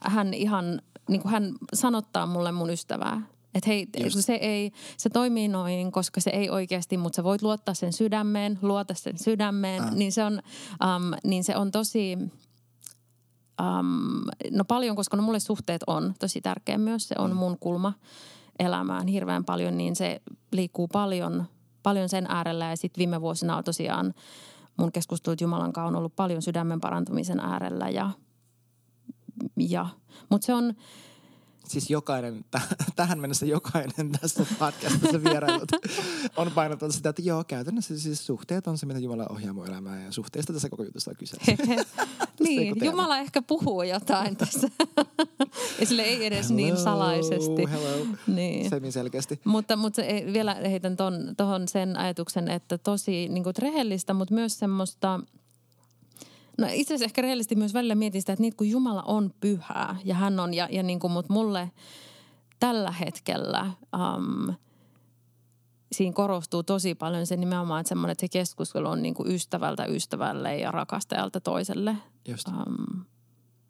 hän 0.00 0.34
ihan, 0.34 0.82
niin 1.08 1.22
kuin 1.22 1.32
hän 1.32 1.52
sanottaa 1.74 2.26
mulle 2.26 2.52
mun 2.52 2.70
ystävää. 2.70 3.22
Että 3.54 3.70
hei, 3.70 3.88
se, 4.08 4.34
ei, 4.34 4.72
se 4.96 5.10
toimii 5.10 5.48
noin, 5.48 5.92
koska 5.92 6.20
se 6.20 6.30
ei 6.30 6.50
oikeasti, 6.50 6.96
mutta 6.96 7.16
sä 7.16 7.24
voit 7.24 7.42
luottaa 7.42 7.74
sen 7.74 7.92
sydämeen, 7.92 8.58
luota 8.62 8.94
sen 8.94 9.18
sydämeen. 9.18 9.82
Äh. 9.82 9.94
Niin, 9.94 10.12
se 10.12 10.24
on, 10.24 10.32
um, 10.32 11.18
niin 11.24 11.44
se 11.44 11.56
on 11.56 11.70
tosi, 11.70 12.18
um, 13.62 14.24
no 14.50 14.64
paljon, 14.64 14.96
koska 14.96 15.16
no 15.16 15.22
mulle 15.22 15.40
suhteet 15.40 15.82
on 15.86 16.14
tosi 16.20 16.40
tärkeä 16.40 16.78
myös. 16.78 17.08
Se 17.08 17.14
on 17.18 17.30
mm. 17.30 17.36
mun 17.36 17.58
kulma 17.58 17.92
elämään 18.58 19.06
hirveän 19.06 19.44
paljon, 19.44 19.76
niin 19.76 19.96
se 19.96 20.22
liikkuu 20.52 20.88
paljon, 20.88 21.44
paljon 21.82 22.08
sen 22.08 22.26
äärellä. 22.28 22.70
Ja 22.70 22.76
sitten 22.76 22.98
viime 22.98 23.20
vuosina 23.20 23.56
on 23.56 23.64
tosiaan 23.64 24.14
mun 24.76 24.92
keskustelut 24.92 25.40
Jumalan 25.40 25.72
kanssa 25.72 25.88
on 25.88 25.96
ollut 25.96 26.16
paljon 26.16 26.42
sydämen 26.42 26.80
parantumisen 26.80 27.40
äärellä 27.40 27.88
ja, 27.88 28.10
ja 29.56 29.86
mutta 30.30 30.46
se 30.46 30.54
on, 30.54 30.74
siis 31.68 31.90
jokainen, 31.90 32.44
t- 32.50 32.94
tähän 32.96 33.20
mennessä 33.20 33.46
jokainen 33.46 34.12
tässä 34.20 34.46
podcastissa 34.58 35.24
vierailut 35.24 35.68
on 36.36 36.50
painottanut 36.50 36.94
sitä, 36.94 37.08
että 37.08 37.22
joo, 37.22 37.44
käytännössä 37.44 37.98
siis 37.98 38.26
suhteet 38.26 38.66
on 38.66 38.78
se, 38.78 38.86
mitä 38.86 38.98
Jumala 38.98 39.26
ohjaa 39.30 39.52
mun 39.52 39.66
elämää 39.66 40.04
ja 40.04 40.12
suhteesta 40.12 40.52
tässä 40.52 40.68
koko 40.68 40.82
jutusta 40.82 41.10
on 41.10 41.16
kyse. 41.16 41.36
niin, 42.40 42.74
Jumala 42.84 43.18
ehkä 43.18 43.42
puhuu 43.42 43.82
jotain 43.82 44.36
tässä. 44.46 44.68
ja 45.80 45.86
sille 45.86 46.02
ei 46.02 46.26
edes 46.26 46.50
niin 46.50 46.66
hello, 46.66 46.76
niin 46.76 46.84
salaisesti. 46.84 47.70
Hello, 47.70 48.06
niin. 48.26 48.70
Semi 48.70 48.92
selkeästi. 48.92 49.40
Mutta, 49.44 49.76
mutta 49.76 49.96
se, 49.96 50.24
vielä 50.32 50.54
heitän 50.54 50.96
tuohon 51.36 51.68
sen 51.68 51.96
ajatuksen, 51.96 52.48
että 52.48 52.78
tosi 52.78 53.28
niin 53.28 53.44
kuin 53.44 53.54
rehellistä, 53.58 54.14
mutta 54.14 54.34
myös 54.34 54.58
semmoista– 54.58 55.20
No 56.58 56.66
itse 56.70 56.94
asiassa 56.94 57.04
ehkä 57.04 57.22
rehellisesti 57.22 57.56
myös 57.56 57.74
välillä 57.74 57.94
mietin 57.94 58.22
sitä, 58.22 58.32
että 58.32 58.40
niin 58.40 58.56
kun 58.56 58.68
Jumala 58.68 59.02
on 59.02 59.34
pyhää 59.40 59.96
ja 60.04 60.14
hän 60.14 60.40
on, 60.40 60.54
ja, 60.54 60.68
ja 60.70 60.82
niin 60.82 61.00
kuin, 61.00 61.12
mutta 61.12 61.32
mulle 61.32 61.70
tällä 62.60 62.90
hetkellä 62.90 63.70
um, 64.16 64.54
siinä 65.92 66.12
korostuu 66.12 66.62
tosi 66.62 66.94
paljon 66.94 67.26
se 67.26 67.36
nimenomaan, 67.36 67.80
että 67.80 67.88
semmoinen, 67.88 68.12
että 68.12 68.20
se 68.20 68.28
keskustelu 68.28 68.88
on 68.88 69.02
niin 69.02 69.14
kuin 69.14 69.30
ystävältä 69.30 69.84
ystävälle 69.84 70.56
ja 70.56 70.70
rakastajalta 70.70 71.40
toiselle. 71.40 71.96
Just. 72.28 72.48
Um, 72.48 73.04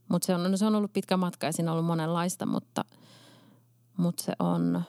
mutta 0.08 0.26
se 0.26 0.34
on, 0.34 0.50
no 0.50 0.56
se 0.56 0.66
on 0.66 0.74
ollut 0.74 0.92
pitkä 0.92 1.16
matka 1.16 1.46
ja 1.46 1.52
siinä 1.52 1.70
on 1.70 1.72
ollut 1.72 1.86
monenlaista, 1.86 2.46
mutta, 2.46 2.84
mutta 3.96 4.22
se 4.22 4.32
on 4.38 4.82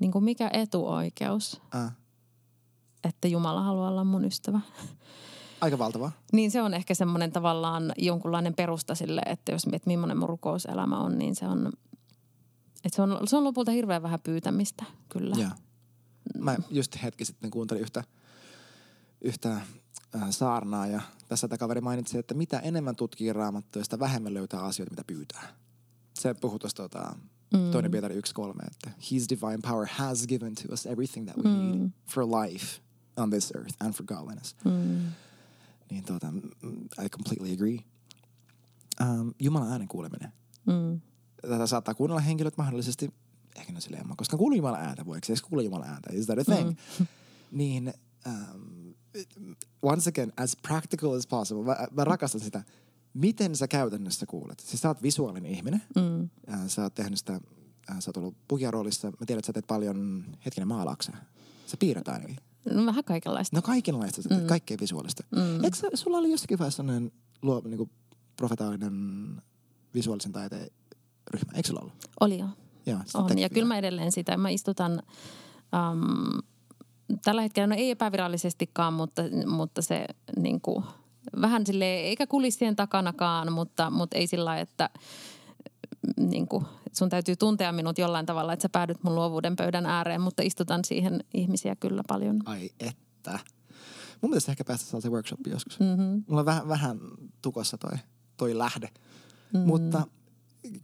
niin 0.00 0.12
kuin 0.12 0.24
mikä 0.24 0.50
etuoikeus, 0.52 1.60
äh. 1.74 1.96
että 3.04 3.28
Jumala 3.28 3.62
haluaa 3.62 3.90
olla 3.90 4.04
mun 4.04 4.24
ystävä. 4.24 4.60
Aika 5.60 5.78
valtava. 5.78 6.12
Niin 6.32 6.50
se 6.50 6.62
on 6.62 6.74
ehkä 6.74 6.94
semmoinen 6.94 7.32
tavallaan 7.32 7.92
jonkunlainen 7.98 8.54
perusta 8.54 8.94
sille, 8.94 9.22
että 9.26 9.52
jos 9.52 9.66
mietit, 9.66 9.86
millainen 9.86 10.18
mun 10.18 10.28
rukouselämä 10.28 10.98
on, 10.98 11.18
niin 11.18 11.36
se 11.36 11.46
on, 11.46 11.72
että 12.84 12.96
se 12.96 13.02
on, 13.02 13.18
se 13.24 13.36
on 13.36 13.44
lopulta 13.44 13.70
hirveän 13.70 14.02
vähän 14.02 14.20
pyytämistä, 14.20 14.84
kyllä. 15.08 15.36
Joo. 15.38 15.50
Mä 16.38 16.56
just 16.70 17.02
hetki 17.02 17.24
sitten 17.24 17.50
kuuntelin 17.50 17.82
yhtä, 17.82 18.04
yhtä 19.20 19.60
saarnaa 20.30 20.86
ja 20.86 21.00
tässä 21.28 21.48
tämä 21.48 21.58
kaveri 21.58 21.80
mainitsi, 21.80 22.18
että 22.18 22.34
mitä 22.34 22.58
enemmän 22.58 22.96
tutkii 22.96 23.32
raamattua, 23.32 23.84
sitä 23.84 23.98
vähemmän 23.98 24.34
löytää 24.34 24.60
asioita, 24.60 24.92
mitä 24.92 25.04
pyytää. 25.06 25.48
Se 26.18 26.34
puhuu 26.34 26.58
tuosta 26.58 26.82
tota, 26.82 27.16
mm. 27.52 27.70
toinen 27.70 27.90
Pietari 27.90 28.14
1.3, 28.14 28.66
että 28.66 28.90
His 29.10 29.28
divine 29.28 29.58
power 29.62 29.88
has 29.90 30.26
given 30.26 30.54
to 30.54 30.72
us 30.72 30.86
everything 30.86 31.26
that 31.26 31.36
we 31.44 31.50
mm. 31.50 31.56
need 31.56 31.90
for 32.06 32.24
life 32.24 32.80
on 33.16 33.30
this 33.30 33.52
earth 33.54 33.76
and 33.80 33.94
for 33.94 34.06
godliness. 34.06 34.56
Mm. 34.64 35.12
Niin 35.90 36.04
tuota, 36.04 36.32
I 37.04 37.08
completely 37.08 37.52
agree. 37.52 37.78
Um, 39.00 39.34
Jumalan 39.40 39.72
äänen 39.72 39.88
kuuleminen. 39.88 40.32
Mm. 40.66 41.00
Tätä 41.42 41.66
saattaa 41.66 41.94
kuunnella 41.94 42.20
henkilöt 42.20 42.56
mahdollisesti, 42.56 43.14
ehkä 43.56 43.72
ne 43.72 43.80
silleen, 43.80 44.16
koska 44.16 44.36
kuuluu 44.36 44.56
Jumalan 44.56 44.80
ääntä, 44.80 45.06
voiko 45.06 45.26
se 45.26 45.32
edes 45.32 45.42
kuulla 45.42 45.62
Jumalan 45.62 45.88
ääntä? 45.88 46.10
Is 46.12 46.26
that 46.26 46.38
a 46.38 46.44
thing? 46.44 46.68
Mm. 46.68 47.06
niin 47.58 47.92
um, 48.26 48.77
once 49.82 50.08
again, 50.08 50.32
as 50.36 50.56
practical 50.62 51.12
as 51.12 51.26
possible, 51.26 51.64
mä, 51.64 51.76
mä 51.90 52.04
rakastan 52.04 52.40
sitä. 52.40 52.62
Miten 53.14 53.56
sä 53.56 53.68
käytännössä 53.68 54.26
kuulet? 54.26 54.60
Siis 54.60 54.82
sä 54.82 54.88
oot 54.88 55.02
visuaalinen 55.02 55.52
ihminen. 55.52 55.82
Mm. 55.96 56.28
Sä 56.66 56.82
oot 56.82 56.94
tehnyt 56.94 57.18
sitä, 57.18 57.40
sä 57.98 58.08
oot 58.10 58.16
ollut 58.16 58.36
pukiaroolissa. 58.48 59.10
Mä 59.10 59.26
tiedän, 59.26 59.38
että 59.38 59.46
sä 59.46 59.52
teet 59.52 59.66
paljon, 59.66 60.24
hetkinen 60.44 60.68
maalauksia. 60.68 61.16
Sä 61.66 61.76
piirrät 61.76 62.08
ainakin. 62.08 62.36
No 62.70 62.86
vähän 62.86 63.04
kaikenlaista. 63.04 63.56
No 63.56 63.62
kaikenlaista, 63.62 64.34
mm. 64.34 64.46
kaikkea 64.46 64.76
visuaalista. 64.80 65.22
Mm. 65.30 65.64
Eikö 65.64 65.76
sulla 65.94 66.18
oli 66.18 66.30
jossakin 66.30 66.58
vaiheessa 66.58 66.76
sellainen 66.76 67.12
luo, 67.42 67.62
niin 67.64 67.78
kuin 67.78 67.90
profetaalinen 68.36 68.92
visuaalisen 69.94 70.32
taiteen 70.32 70.70
ryhmä, 71.30 71.52
eikö 71.54 71.68
sulla 71.68 71.80
ollut? 71.80 72.08
Oli 72.20 72.38
jo. 72.38 72.46
Joo, 72.86 73.00
On. 73.14 73.38
Ja 73.38 73.48
kyllä 73.48 73.68
mä 73.68 73.78
edelleen 73.78 74.12
sitä. 74.12 74.36
Mä 74.36 74.48
istutan 74.48 75.02
um, 75.92 76.42
tällä 77.24 77.42
hetkellä, 77.42 77.66
no 77.66 77.74
ei 77.74 77.90
epävirallisestikaan, 77.90 78.92
mutta, 78.92 79.22
mutta 79.46 79.82
se 79.82 80.06
niin 80.36 80.60
kuin, 80.60 80.84
vähän 81.40 81.66
sille 81.66 81.84
eikä 81.84 82.26
kulissien 82.26 82.76
takanakaan, 82.76 83.52
mutta, 83.52 83.90
mutta 83.90 84.18
ei 84.18 84.26
sillä 84.26 84.44
lailla, 84.44 84.62
että 84.62 84.90
niin 86.16 86.48
kuin, 86.48 86.64
sun 86.92 87.08
täytyy 87.08 87.36
tuntea 87.36 87.72
minut 87.72 87.98
jollain 87.98 88.26
tavalla, 88.26 88.52
että 88.52 88.62
sä 88.62 88.68
päädyt 88.68 89.02
mun 89.02 89.14
luovuuden 89.14 89.56
pöydän 89.56 89.86
ääreen, 89.86 90.20
mutta 90.20 90.42
istutan 90.42 90.84
siihen 90.84 91.24
ihmisiä 91.34 91.76
kyllä 91.76 92.02
paljon. 92.08 92.40
Ai 92.44 92.70
että. 92.80 93.38
Mun 94.20 94.30
pitäisi 94.30 94.50
ehkä 94.50 94.64
päästä 94.64 94.86
sellaiseen 94.86 95.12
workshopiin 95.12 95.52
joskus. 95.52 95.80
Mm-hmm. 95.80 96.24
Mulla 96.28 96.40
on 96.40 96.46
vähän, 96.46 96.68
vähän 96.68 96.98
tukossa 97.42 97.78
toi, 97.78 97.98
toi 98.36 98.58
lähde. 98.58 98.88
Mm. 99.52 99.60
Mutta 99.60 100.06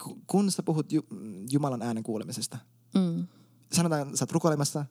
ku- 0.04 0.18
kun 0.26 0.50
sä 0.50 0.62
puhut 0.62 0.92
Ju- 0.92 1.06
Jumalan 1.50 1.82
äänen 1.82 2.02
kuulemisesta, 2.02 2.58
Mm. 2.94 3.26
sanotaan, 3.72 4.16
sä 4.16 4.22
oot 4.24 4.32
rukoilemassa, 4.32 4.84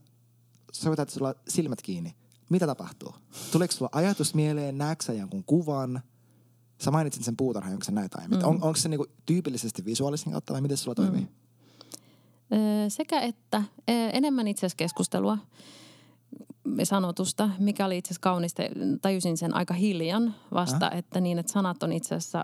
sä 0.73 0.89
voit 0.89 1.09
sulla 1.09 1.35
silmät 1.47 1.81
kiinni. 1.81 2.15
Mitä 2.49 2.67
tapahtuu? 2.67 3.15
Tuleeko 3.51 3.71
sulla 3.71 3.89
ajatus 3.91 4.35
mieleen, 4.35 4.77
näetkö 4.77 5.05
sä 5.05 5.13
jonkun 5.13 5.43
kuvan? 5.43 6.01
Sä 6.81 6.91
mainitsit 6.91 7.23
sen 7.23 7.37
puutarhan, 7.37 7.71
jonka 7.71 7.85
sä 7.85 7.91
näet 7.91 8.15
aiemmin. 8.15 8.39
Mm. 8.39 8.45
On, 8.45 8.53
onko 8.53 8.75
se 8.75 8.89
niinku 8.89 9.07
tyypillisesti 9.25 9.85
visuaalisen 9.85 10.31
kautta 10.31 10.53
vai 10.53 10.61
miten 10.61 10.77
sulla 10.77 10.95
toimii? 10.95 11.21
Mm. 11.21 12.89
Sekä 12.89 13.21
että 13.21 13.63
enemmän 13.87 14.47
itse 14.47 14.59
asiassa 14.59 14.77
keskustelua 14.77 15.37
sanotusta, 16.83 17.49
mikä 17.59 17.85
oli 17.85 17.97
itse 17.97 18.07
asiassa 18.07 18.21
kaunista. 18.21 18.63
Tajusin 19.01 19.37
sen 19.37 19.55
aika 19.55 19.73
hiljan 19.73 20.35
vasta, 20.53 20.85
Äh. 20.93 20.97
että 20.97 21.21
niin, 21.21 21.39
että 21.39 21.51
sanat 21.51 21.83
on 21.83 21.93
itse 21.93 22.15
asiassa 22.15 22.43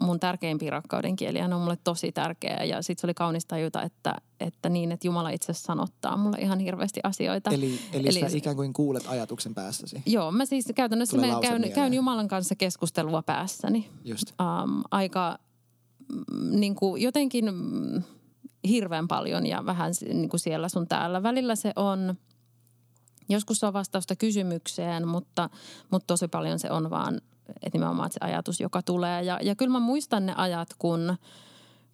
mun 0.00 0.20
tärkeimpiä 0.20 0.70
rakkauden 0.70 1.16
kieliä. 1.16 1.48
Ne 1.48 1.54
on 1.54 1.60
mulle 1.60 1.78
tosi 1.84 2.12
tärkeä 2.12 2.64
ja 2.64 2.82
sitten 2.82 3.00
se 3.00 3.06
oli 3.06 3.14
kaunista 3.14 3.48
tajuta, 3.48 3.82
että, 3.82 4.14
että 4.40 4.68
niin, 4.68 4.92
että 4.92 5.06
Jumala 5.06 5.30
itse 5.30 5.52
asiassa 5.52 5.66
sanottaa 5.66 6.16
mulle 6.16 6.36
ihan 6.38 6.58
hirveästi 6.60 7.00
asioita. 7.04 7.50
Eli, 7.50 7.78
eli, 7.92 8.08
Eli 8.08 8.20
sä 8.30 8.36
ikään 8.36 8.56
kuin 8.56 8.72
kuulet 8.72 9.04
ajatuksen 9.08 9.54
päässäsi. 9.54 10.02
Joo, 10.06 10.32
mä 10.32 10.44
siis 10.46 10.72
käytännössä 10.74 11.16
mä 11.16 11.22
käyn, 11.22 11.40
mieleen. 11.42 11.72
käyn 11.72 11.94
Jumalan 11.94 12.28
kanssa 12.28 12.54
keskustelua 12.54 13.22
päässäni. 13.22 13.88
Just. 14.04 14.32
um, 14.40 14.82
aika 14.90 15.38
mm, 16.12 16.60
niin 16.60 16.74
kuin 16.74 17.02
jotenkin 17.02 17.44
mm, 17.54 18.02
hirveän 18.68 19.08
paljon 19.08 19.46
ja 19.46 19.66
vähän 19.66 19.92
niin 20.12 20.28
kuin 20.28 20.40
siellä 20.40 20.68
sun 20.68 20.88
täällä. 20.88 21.22
Välillä 21.22 21.56
se 21.56 21.72
on, 21.76 22.14
joskus 23.28 23.60
se 23.60 23.66
on 23.66 23.72
vastausta 23.72 24.16
kysymykseen, 24.16 25.08
mutta, 25.08 25.50
mutta 25.90 26.06
tosi 26.06 26.28
paljon 26.28 26.58
se 26.58 26.70
on 26.70 26.90
vaan, 26.90 27.20
että 27.62 27.78
nimenomaan 27.78 28.10
se 28.10 28.18
ajatus, 28.20 28.60
joka 28.60 28.82
tulee. 28.82 29.22
Ja, 29.22 29.38
ja 29.42 29.54
kyllä 29.54 29.72
mä 29.72 29.80
muistan 29.80 30.26
ne 30.26 30.34
ajat, 30.36 30.68
kun, 30.78 31.16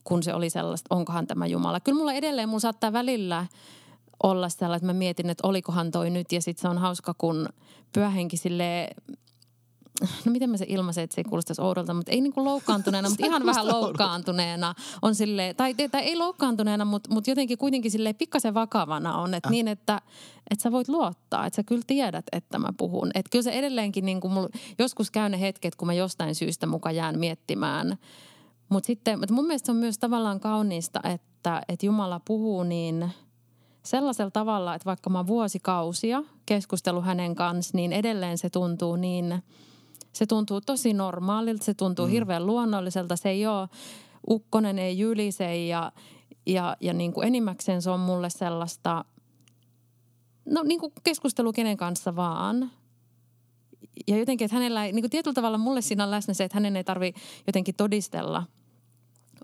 kun 0.04 0.22
se 0.22 0.34
oli 0.34 0.50
sellaista, 0.50 0.94
onkohan 0.94 1.26
tämä 1.26 1.46
Jumala. 1.46 1.80
Kyllä 1.80 1.98
mulla 1.98 2.12
edelleen, 2.12 2.48
mulla 2.48 2.60
saattaa 2.60 2.92
välillä 2.92 3.46
olla 4.22 4.48
sellainen, 4.48 4.76
että 4.76 4.86
mä 4.86 4.98
mietin, 4.98 5.30
että 5.30 5.48
olikohan 5.48 5.90
toi 5.90 6.10
nyt. 6.10 6.32
Ja 6.32 6.42
sitten 6.42 6.62
se 6.62 6.68
on 6.68 6.78
hauska, 6.78 7.14
kun 7.18 7.48
pyöhenki 7.92 8.36
silleen 8.36 8.96
no 10.24 10.32
miten 10.32 10.50
mä 10.50 10.56
se 10.56 10.64
ilmaisen, 10.68 11.04
että 11.04 11.14
se 11.14 11.20
ei 11.20 11.24
kuulostaisi 11.24 11.62
oudolta, 11.62 11.94
mutta 11.94 12.12
ei 12.12 12.20
niin 12.20 12.32
kuin 12.32 12.44
loukkaantuneena, 12.44 13.08
mutta 13.08 13.26
ihan 13.26 13.46
vähän 13.46 13.68
loukkaantuneena 13.68 14.74
on 15.02 15.14
sille 15.14 15.54
tai, 15.56 15.74
tai 15.74 16.00
ei 16.00 16.16
loukkaantuneena, 16.16 16.84
mutta, 16.84 17.14
mutta 17.14 17.30
jotenkin 17.30 17.58
kuitenkin 17.58 17.90
sille 17.90 18.12
pikkasen 18.12 18.54
vakavana 18.54 19.18
on, 19.18 19.34
että 19.34 19.48
Äh. 19.48 19.50
niin, 19.50 19.68
että, 19.68 20.00
että 20.50 20.62
sä 20.62 20.72
voit 20.72 20.88
luottaa, 20.88 21.46
että 21.46 21.56
sä 21.56 21.62
kyllä 21.62 21.82
tiedät, 21.86 22.26
että 22.32 22.58
mä 22.58 22.68
puhun. 22.76 23.10
Että 23.14 23.30
kyllä 23.30 23.42
se 23.42 23.50
edelleenkin, 23.50 24.04
niin 24.04 24.20
kuin 24.20 24.32
mulla, 24.32 24.48
joskus 24.78 25.10
käy 25.10 25.28
ne 25.28 25.40
hetket, 25.40 25.76
kun 25.76 25.86
mä 25.86 25.94
jostain 25.94 26.34
syystä 26.34 26.66
mukaan 26.66 26.96
jään 26.96 27.18
miettimään, 27.18 27.98
mutta 28.68 28.86
sitten, 28.86 29.18
mutta 29.18 29.34
mun 29.34 29.46
mielestä 29.46 29.66
se 29.66 29.72
on 29.72 29.78
myös 29.78 29.98
tavallaan 29.98 30.40
kauniista, 30.40 31.00
että, 31.04 31.62
että 31.68 31.86
Jumala 31.86 32.20
puhuu 32.24 32.62
niin 32.62 33.10
sellaisella 33.82 34.30
tavalla, 34.30 34.74
että 34.74 34.86
vaikka 34.86 35.10
mä 35.10 35.26
vuosikausia 35.26 36.22
keskustellut 36.46 37.04
hänen 37.04 37.34
kanssa, 37.34 37.76
niin 37.76 37.92
edelleen 37.92 38.38
se 38.38 38.50
tuntuu 38.50 38.96
niin, 38.96 39.42
se 40.12 40.26
tuntuu 40.26 40.60
tosi 40.60 40.94
normaalilta, 40.94 41.64
se 41.64 41.74
tuntuu 41.74 42.06
mm. 42.06 42.10
hirveän 42.10 42.46
luonnolliselta. 42.46 43.16
Se 43.16 43.28
ei 43.28 43.46
ole 43.46 43.68
ukkonen, 44.30 44.78
ei 44.78 44.98
jylise 44.98 45.66
ja, 45.66 45.92
ja, 46.46 46.76
ja 46.80 46.92
niin 46.92 47.12
kuin 47.12 47.26
enimmäkseen 47.26 47.82
se 47.82 47.90
on 47.90 48.00
mulle 48.00 48.30
sellaista, 48.30 49.04
no 50.44 50.62
niin 50.62 50.80
kuin 50.80 50.92
keskustelu 51.02 51.52
kenen 51.52 51.76
kanssa 51.76 52.16
vaan. 52.16 52.70
Ja 54.08 54.18
jotenkin, 54.18 54.44
että 54.44 54.56
hänellä 54.56 54.84
ei, 54.84 54.92
niin 54.92 55.02
kuin 55.02 55.10
tietyllä 55.10 55.34
tavalla 55.34 55.58
mulle 55.58 55.80
siinä 55.80 56.04
on 56.04 56.10
läsnä 56.10 56.34
se, 56.34 56.44
että 56.44 56.56
hänen 56.56 56.76
ei 56.76 56.84
tarvi 56.84 57.14
jotenkin 57.46 57.74
todistella 57.74 58.46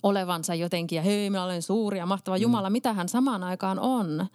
olevansa 0.02 0.54
jotenkin 0.54 0.96
ja 0.96 1.02
hei, 1.02 1.30
minä 1.30 1.44
olen 1.44 1.62
suuri 1.62 1.98
ja 1.98 2.06
mahtava 2.06 2.36
Jumala, 2.36 2.70
mitä 2.70 2.92
hän 2.92 3.08
samaan 3.08 3.44
aikaan 3.44 3.78
on. 3.78 4.26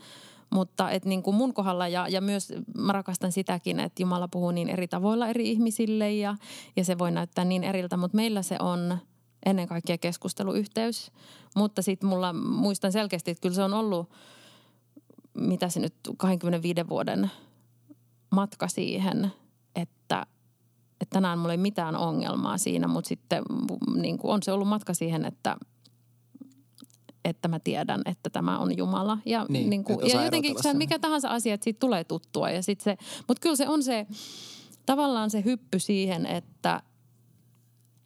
Mutta 0.54 0.92
et 0.92 1.06
niin 1.06 1.24
kuin 1.24 1.36
mun 1.36 1.54
kohdalla 1.54 1.88
ja, 1.88 2.08
ja 2.08 2.22
myös 2.22 2.54
mä 2.78 2.94
rakastan 2.94 3.32
sitäkin, 3.32 3.80
että 3.80 4.04
Jumala 4.04 4.28
puhuu 4.28 4.52
niin 4.52 4.70
eri 4.70 4.88
tavoilla 4.88 5.28
eri 5.28 5.52
ihmisille 5.52 6.12
ja, 6.12 6.36
ja 6.76 6.86
se 6.86 6.98
voi 6.98 7.12
näyttää 7.12 7.46
niin 7.46 7.64
eriltä, 7.64 7.98
mutta 7.98 8.16
meillä 8.16 8.42
se 8.42 8.56
on 8.60 8.98
ennen 9.46 9.68
kaikkea 9.68 9.98
keskusteluyhteys. 9.98 11.12
Mutta 11.56 11.82
sitten 11.82 12.10
mulla 12.10 12.34
muistan 12.34 12.92
selkeästi, 12.92 13.32
että 13.32 13.42
kyllä 13.42 13.56
se 13.56 13.64
on 13.64 13.74
ollut, 13.74 14.10
mitä 15.34 15.70
se 15.70 15.80
nyt 15.80 15.96
25 16.18 16.90
vuoden 16.90 17.32
matka 18.32 18.68
siihen, 18.68 19.32
että, 19.76 20.26
että 21.02 21.14
tänään 21.14 21.40
mulla 21.40 21.54
ei 21.54 21.58
mitään 21.58 21.96
ongelmaa 21.96 22.58
siinä, 22.58 22.88
mutta 22.88 23.08
sitten 23.08 23.44
niin 23.96 24.18
kuin 24.18 24.34
on 24.34 24.44
se 24.44 24.52
ollut 24.52 24.68
matka 24.68 24.94
siihen, 24.94 25.26
että 25.26 25.58
että 27.26 27.48
mä 27.48 27.60
tiedän, 27.60 28.02
että 28.06 28.30
tämä 28.30 28.60
on 28.60 28.78
Jumala. 28.78 29.18
Ja, 29.26 29.46
Niin, 29.50 29.70
niin 29.70 29.84
kuin, 29.84 30.06
et 30.06 30.14
ja 30.14 30.24
jotenkin 30.24 30.56
se, 30.62 30.74
mikä 30.74 31.00
tahansa 31.00 31.30
asia, 31.30 31.54
että 31.54 31.64
siitä 31.64 31.80
tulee 31.80 32.04
tuttua. 32.04 32.50
Ja 32.50 32.64
sit 32.64 32.82
se, 32.82 32.98
mutta 33.28 33.42
kyllä 33.42 33.56
se 33.56 33.68
on 33.68 33.84
se 33.84 34.08
tavallaan 34.86 35.30
se 35.30 35.44
hyppy 35.44 35.80
siihen, 35.80 36.26
että 36.26 36.82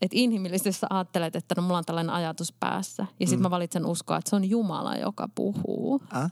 että 0.02 0.18
inhimillisesti 0.18 0.86
ajattelet, 0.90 1.36
että 1.36 1.56
no 1.58 1.62
mulla 1.62 1.78
on 1.78 1.86
tällainen 1.86 2.16
ajatus 2.16 2.54
päässä. 2.60 3.06
Ja 3.20 3.28
sitten 3.28 3.40
mm. 3.40 3.44
mä 3.44 3.50
valitsen 3.50 3.86
uskoa, 3.86 4.18
että 4.18 4.30
se 4.30 4.36
on 4.36 4.50
Jumala, 4.50 4.96
joka 4.96 5.30
puhuu. 5.36 6.02
Äh? 6.16 6.32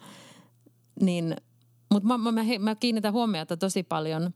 Niin, 1.02 1.36
mutta 1.92 2.08
mä, 2.08 2.18
mä, 2.18 2.32
mä, 2.32 2.42
mä 2.60 2.76
kiinnitän 2.76 3.14
huomiota 3.14 3.58
tosi 3.58 3.84
paljon, 3.84 4.34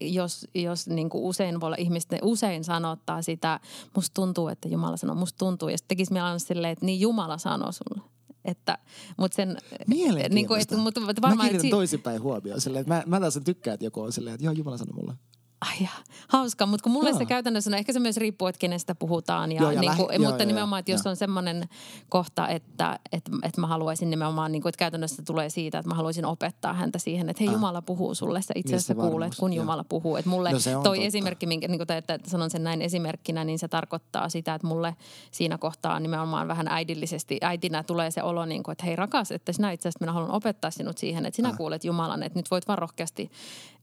jos, 0.00 0.46
jos 0.54 0.88
niin 0.88 1.08
kuin 1.08 1.24
usein 1.24 1.60
voi 1.60 1.66
olla 1.66 1.76
ihmisten, 1.78 2.18
usein 2.22 2.64
sanottaa 2.64 3.22
sitä, 3.22 3.60
musta 3.94 4.14
tuntuu, 4.14 4.48
että 4.48 4.68
Jumala 4.68 4.96
sanoo, 4.96 5.16
musta 5.16 5.38
tuntuu. 5.38 5.68
Ja 5.68 5.78
sitten 5.78 5.88
tekisi 5.88 6.12
mielellä 6.12 6.28
aina 6.28 6.38
silleen, 6.38 6.72
että 6.72 6.86
niin 6.86 7.00
Jumala 7.00 7.38
sanoo 7.38 7.72
sulle. 7.72 8.10
Että, 8.44 8.78
mutta 9.16 9.36
sen, 9.36 9.48
Mielenkiintoista. 9.86 10.34
niin 10.34 10.46
kuin, 10.46 10.60
että, 10.60 10.76
mutta, 10.76 11.00
mutta 11.00 11.20
mä 11.20 11.28
varmaan, 11.28 11.48
kiinnitän 11.48 11.70
toisinpäin 11.70 12.22
huomioon. 12.22 12.60
Silleen, 12.60 12.80
että 12.80 12.94
mä, 12.94 13.02
mä 13.06 13.20
taas 13.20 13.40
tykkään, 13.44 13.74
että 13.74 13.86
joku 13.86 14.00
on 14.00 14.12
silleen, 14.12 14.34
että 14.34 14.46
joo, 14.46 14.52
Jumala 14.52 14.78
sanoi 14.78 14.94
mulle. 14.94 15.14
Ai 15.60 15.76
ja, 15.80 15.88
hauska, 16.28 16.66
mutta 16.66 16.82
kun 16.84 16.92
mulle 16.92 17.08
Joo. 17.10 17.18
se 17.18 17.24
käytännössä, 17.26 17.70
no 17.70 17.76
ehkä 17.76 17.92
se 17.92 18.00
myös 18.00 18.16
riippuu, 18.16 18.48
että 18.48 18.58
kenestä 18.58 18.94
puhutaan. 18.94 19.52
Ja, 19.52 19.62
Joo, 19.62 19.70
ja 19.70 19.80
niin 19.80 19.96
kuin, 19.96 20.08
joo, 20.22 20.30
mutta 20.30 20.42
joo, 20.42 20.46
nimenomaan, 20.48 20.80
että 20.80 20.90
jos 20.92 21.04
joo. 21.04 21.10
on 21.10 21.16
semmoinen 21.16 21.68
kohta, 22.08 22.48
että, 22.48 22.98
että, 23.12 23.30
että 23.42 23.60
mä 23.60 23.66
haluaisin 23.66 24.10
nimenomaan, 24.10 24.52
niin 24.52 24.62
kuin, 24.62 24.70
että 24.70 24.78
käytännössä 24.78 25.22
tulee 25.26 25.50
siitä, 25.50 25.78
että 25.78 25.88
mä 25.88 25.94
haluaisin 25.94 26.24
opettaa 26.24 26.72
häntä 26.72 26.98
siihen, 26.98 27.28
että 27.28 27.42
hei 27.42 27.48
Ah. 27.48 27.54
Jumala 27.54 27.82
puhuu 27.82 28.14
sulle, 28.14 28.42
sä 28.42 28.52
itse 28.56 28.68
Niin 28.72 28.76
asiassa 28.78 28.94
kuulet, 28.94 29.32
kun 29.38 29.52
joo. 29.52 29.62
Jumala 29.62 29.84
puhuu. 29.88 30.16
Että 30.16 30.30
mulle 30.30 30.52
No 30.52 30.58
toi 30.64 30.72
totta. 30.72 30.94
esimerkki, 30.96 31.46
minkä, 31.46 31.68
niin 31.68 31.78
kuin 31.78 31.98
että 31.98 32.18
sanon 32.26 32.50
sen 32.50 32.64
näin 32.64 32.82
esimerkkinä, 32.82 33.44
niin 33.44 33.58
se 33.58 33.68
tarkoittaa 33.68 34.28
sitä, 34.28 34.54
että 34.54 34.66
mulle 34.66 34.96
siinä 35.30 35.58
kohtaa 35.58 36.00
nimenomaan 36.00 36.48
vähän 36.48 36.68
äidillisesti, 36.68 37.38
äitinä 37.42 37.82
tulee 37.82 38.10
se 38.10 38.22
olo, 38.22 38.44
niin 38.44 38.62
kuin, 38.62 38.72
että 38.72 38.86
hei 38.86 38.96
rakas, 38.96 39.32
että 39.32 39.52
sinä 39.52 39.70
itse 39.72 39.88
asiassa 39.88 40.04
minä 40.04 40.12
haluan 40.12 40.30
opettaa 40.30 40.70
sinut 40.70 40.98
siihen, 40.98 41.26
että 41.26 41.36
sinä 41.36 41.48
Ah. 41.48 41.56
kuulet 41.56 41.84
Jumalan, 41.84 42.22
että 42.22 42.38
nyt 42.38 42.50
voit 42.50 42.68
vaan 42.68 42.78
rohkeasti, 42.78 43.30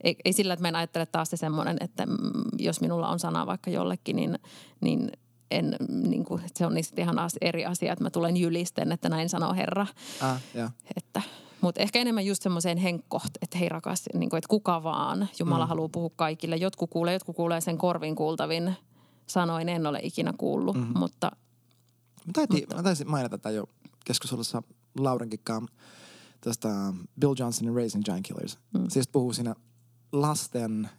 ei, 0.03 0.15
ei 0.26 0.34
sillä, 0.34 0.53
että 0.53 0.61
mä 0.61 0.67
en 0.67 0.76
ajattele 0.76 1.05
taas 1.05 1.30
se 1.30 1.38
semmoinen, 1.38 1.62
että 1.82 2.05
mm, 2.05 2.16
jos 2.59 2.82
minulla 2.82 3.07
on 3.09 3.20
sana 3.20 3.45
vaikka 3.45 3.70
jollekin, 3.72 4.16
niin, 4.16 4.39
niin 4.82 5.11
en, 5.51 5.76
niin 5.89 6.26
kuin, 6.26 6.41
se 6.55 6.66
on 6.66 6.74
niistä 6.74 7.01
ihan 7.01 7.16
eri 7.41 7.66
asia, 7.66 7.93
että 7.93 8.03
mä 8.03 8.09
tulen 8.09 8.38
jylisten, 8.38 8.91
että 8.91 9.09
näin 9.09 9.30
sanoo 9.30 9.53
Herra. 9.53 9.88
Joo. 10.55 10.70
Että, 10.97 11.22
mutta 11.61 11.82
ehkä 11.82 11.99
enemmän 11.99 12.26
just 12.26 12.43
semmoiseen 12.43 12.78
henkkoht, 12.78 13.32
että 13.41 13.57
hei 13.57 13.70
rakas, 13.70 14.03
niin 14.14 14.30
kuin, 14.30 14.38
että 14.38 14.47
kuka 14.49 14.84
vaan. 14.84 15.30
Jumala 15.39 15.66
mm. 15.66 15.70
haluaa 15.70 15.89
puhua 15.89 16.09
kaikille. 16.16 16.55
Jotkut 16.55 16.89
kuulee, 16.89 17.14
jotkut 17.14 17.36
kuulee 17.36 17.61
sen 17.61 17.78
korvin 17.78 18.16
kuultavin 18.16 18.74
sanoin, 19.28 19.70
en 19.70 19.88
ole 19.88 19.99
ikinä 20.03 20.34
kuullut, 20.38 20.76
Mhm. 20.76 20.86
mm-hmm. 20.86 20.99
mutta 20.99 21.32
Mä, 22.26 22.34
taitin, 22.34 22.64
mä 22.76 22.84
taisin 22.84 23.11
mainita 23.11 23.38
tämän 23.38 23.55
jo 23.55 23.66
keskustelussa 24.05 24.64
Laurenkin 24.97 25.39
kanssa 25.43 25.74
tästä 26.41 26.70
Bill 27.20 27.36
Johnsonin 27.39 27.76
Raising 27.76 28.03
Giant 28.03 28.26
Killers. 28.28 28.57
Mm. 28.74 28.88
Just 28.95 29.11
puhuu 29.11 29.34
siinä 29.34 29.55
lasten, 30.11 30.89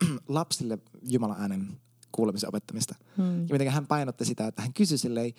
lapsille 0.28 0.78
Jumalan 1.02 1.40
äänen 1.40 1.80
kuulemisen 2.12 2.48
opettamista. 2.48 2.94
mm. 3.18 3.40
Ja 3.40 3.48
miten 3.52 3.70
hän 3.70 3.86
painotti 3.86 4.24
sitä, 4.24 4.46
että 4.46 4.62
hän 4.62 4.72
kysyi 4.72 4.98
silleen, 4.98 5.32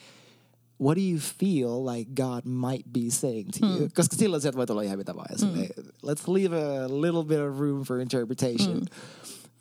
what 0.82 0.98
do 0.98 1.02
you 1.02 1.20
feel 1.40 1.86
like 1.86 2.12
God 2.24 2.46
might 2.46 2.94
be 2.94 3.10
saying 3.10 3.50
to 3.60 3.68
you? 3.68 3.80
Mm. 3.80 3.90
Koska 3.96 4.16
silloin 4.16 4.42
sieltä 4.42 4.58
voi 4.58 4.68
tulla 4.68 4.82
ihan 4.82 4.98
mitä 4.98 5.16
vaan. 5.16 5.40
Silleen, 5.40 5.70
Let's 6.06 6.34
leave 6.34 6.84
a 6.84 6.88
little 7.02 7.24
bit 7.24 7.40
of 7.40 7.60
room 7.60 7.84
for 7.84 8.00
interpretation. 8.00 8.78
Mm. 8.78 8.86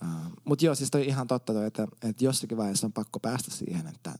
Uh, 0.02 0.32
Mutta 0.44 0.64
joo, 0.64 0.74
siis 0.74 0.90
toi 0.90 1.06
ihan 1.06 1.26
totta 1.26 1.52
toi, 1.52 1.66
että, 1.66 1.88
että 2.02 2.24
jossakin 2.24 2.58
vaiheessa 2.58 2.86
on 2.86 2.92
pakko 2.92 3.20
päästä 3.20 3.50
siihen, 3.50 3.86
että, 3.86 4.14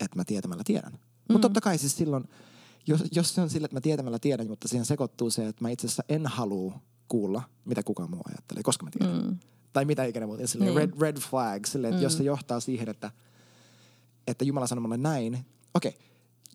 että 0.00 0.16
mä 0.16 0.24
tietämällä 0.24 0.62
tiedän. 0.66 0.92
Mutta 0.92 1.38
mm. 1.38 1.40
totta 1.40 1.60
kai 1.60 1.78
siis 1.78 1.96
silloin, 1.96 2.24
jos, 2.86 3.04
jos 3.12 3.34
se 3.34 3.40
on 3.40 3.50
sille, 3.50 3.64
että 3.64 3.76
mä 3.76 3.80
tietämällä 3.80 4.18
tiedän, 4.18 4.48
mutta 4.48 4.68
siihen 4.68 4.86
sekoittuu 4.86 5.30
se, 5.30 5.46
että 5.46 5.64
mä 5.64 5.70
itse 5.70 5.86
asiassa 5.86 6.02
en 6.08 6.26
halua 6.26 6.80
kuulla, 7.08 7.42
mitä 7.64 7.82
kukaan 7.82 8.10
muu 8.10 8.22
ajattelee, 8.28 8.62
koska 8.62 8.84
mä 8.84 8.90
tiedän. 8.90 9.24
Mm. 9.24 9.38
Tai 9.72 9.84
mitä 9.84 10.04
ikinä 10.04 10.26
muuta. 10.26 10.42
Niin. 10.58 10.76
Red, 10.76 10.92
red 11.00 11.16
flag, 11.16 11.66
silleen, 11.66 11.92
että 11.92 12.00
mm. 12.00 12.02
jos 12.02 12.16
se 12.16 12.24
johtaa 12.24 12.60
siihen, 12.60 12.88
että, 12.88 13.10
että 14.26 14.44
Jumala 14.44 14.66
sanoo 14.66 14.82
mulle 14.82 14.96
näin. 14.96 15.46
Okei, 15.74 15.88
okay. 15.88 16.02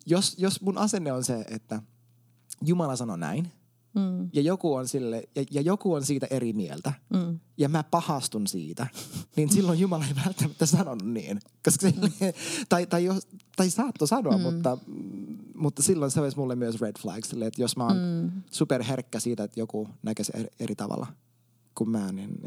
jos, 0.06 0.34
jos 0.38 0.60
mun 0.60 0.78
asenne 0.78 1.12
on 1.12 1.24
se, 1.24 1.44
että 1.50 1.82
Jumala 2.62 2.96
sanoo 2.96 3.16
näin, 3.16 3.52
Mm. 3.96 4.30
Ja, 4.32 4.42
joku 4.42 4.74
on 4.74 4.88
sille, 4.88 5.28
ja, 5.36 5.44
ja 5.50 5.60
joku 5.60 5.94
on 5.94 6.04
siitä 6.04 6.26
eri 6.30 6.52
mieltä. 6.52 6.92
Mm. 7.10 7.40
Ja 7.56 7.68
mä 7.68 7.82
pahastun 7.82 8.46
siitä. 8.46 8.86
Niin 9.36 9.52
silloin 9.52 9.78
Jumala 9.78 10.04
ei 10.04 10.24
välttämättä 10.24 10.66
sanonut 10.66 11.02
niin. 11.02 11.40
Koska 11.64 11.90
se, 11.90 11.94
mm. 12.00 12.10
tai, 12.68 12.86
tai, 12.86 13.04
jos, 13.04 13.28
tai 13.56 13.70
saatto 13.70 14.06
sanoa, 14.06 14.36
mm. 14.36 14.42
mutta, 14.42 14.78
mutta 15.54 15.82
silloin 15.82 16.10
se 16.10 16.20
olisi 16.20 16.36
mulle 16.36 16.56
myös 16.56 16.80
red 16.80 16.98
flag. 16.98 17.24
Sille, 17.24 17.46
että 17.46 17.62
jos 17.62 17.76
mä 17.76 17.86
oon 17.86 17.96
mm. 17.96 18.42
superherkkä 18.50 19.20
siitä, 19.20 19.44
että 19.44 19.60
joku 19.60 19.88
näkee 20.02 20.24
eri, 20.34 20.48
eri 20.60 20.74
tavalla 20.74 21.06
kuin 21.78 21.90
mä, 21.90 22.12
niin 22.12 22.40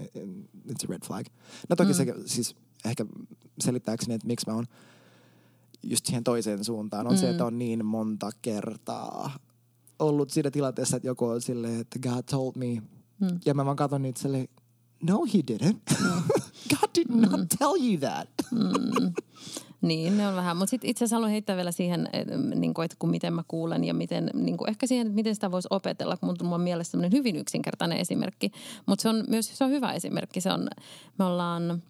it's 0.67 0.85
a 0.85 0.89
red 0.89 1.05
flag. 1.05 1.25
No 1.69 1.75
toki 1.75 1.91
mm. 1.91 1.95
se 1.95 2.15
siis 2.25 2.55
ehkä 2.85 3.05
selittääkseni, 3.59 4.13
että 4.13 4.27
miksi 4.27 4.49
mä 4.49 4.55
oon 4.55 4.65
just 5.83 6.05
siihen 6.05 6.23
toiseen 6.23 6.63
suuntaan, 6.63 7.07
on 7.07 7.13
mm. 7.13 7.19
se, 7.19 7.29
että 7.29 7.45
on 7.45 7.59
niin 7.59 7.85
monta 7.85 8.29
kertaa 8.41 9.39
ollut 9.99 10.29
siinä 10.29 10.51
tilanteessa, 10.51 10.97
että 10.97 11.07
joku 11.07 11.25
on 11.25 11.41
silleen, 11.41 11.79
että 11.79 11.99
God 11.99 12.23
told 12.31 12.53
me. 12.55 12.81
Mm. 13.19 13.39
Ja 13.45 13.53
mä 13.53 13.65
vaan 13.65 13.77
katson 13.77 14.01
niitä 14.01 14.21
silleen, 14.21 14.47
no 15.03 15.25
he 15.33 15.39
didn't. 15.51 15.97
Mm. 16.03 16.21
God 16.79 16.89
did 16.95 17.07
not 17.09 17.39
mm. 17.39 17.47
tell 17.57 17.75
you 17.75 17.97
that. 17.97 18.29
mm. 18.51 19.13
Niin, 19.81 20.17
ne 20.17 20.27
on 20.27 20.35
vähän. 20.35 20.57
Mutta 20.57 20.69
sitten 20.69 20.89
itse 20.89 21.03
asiassa 21.03 21.15
haluan 21.15 21.31
heittää 21.31 21.55
vielä 21.55 21.71
siihen, 21.71 22.09
että, 22.13 22.37
niin 22.37 22.73
kuin, 22.73 22.85
että 22.85 22.97
kun 22.99 23.09
miten 23.09 23.33
mä 23.33 23.43
kuulen 23.47 23.83
ja 23.83 23.93
miten, 23.93 24.29
niin 24.33 24.57
kuin, 24.57 24.69
ehkä 24.69 24.87
siihen, 24.87 25.07
että 25.07 25.15
miten 25.15 25.35
sitä 25.35 25.51
voisi 25.51 25.67
opetella. 25.71 26.17
Kun 26.17 26.35
mun 26.41 26.53
on 26.53 26.61
mielestä 26.61 26.97
hyvin 27.11 27.35
yksinkertainen 27.35 27.97
esimerkki. 27.97 28.51
Mutta 28.85 29.01
se 29.01 29.09
on 29.09 29.23
myös 29.27 29.57
se 29.57 29.63
on 29.63 29.69
hyvä 29.69 29.93
esimerkki. 29.93 30.41
Se 30.41 30.51
on, 30.51 30.67
me 31.19 31.25
ollaan 31.25 31.83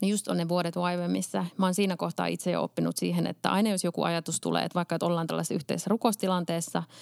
niin 0.00 0.10
just 0.10 0.28
on 0.28 0.36
ne 0.36 0.48
vuodet 0.48 0.76
YWAMissa. 0.76 1.46
Mä 1.56 1.66
oon 1.66 1.74
siinä 1.74 1.96
kohtaa 1.96 2.26
itse 2.26 2.50
jo 2.50 2.62
oppinut 2.62 2.96
siihen, 2.96 3.26
että 3.26 3.50
aina 3.50 3.70
jos 3.70 3.84
joku 3.84 4.02
ajatus 4.02 4.40
tulee, 4.40 4.64
että 4.64 4.74
vaikka 4.74 4.94
että 4.94 5.06
ollaan 5.06 5.26
tällaisessa 5.26 5.54
yhteisessä 5.54 5.88
rukostilanteessa– 5.88 6.82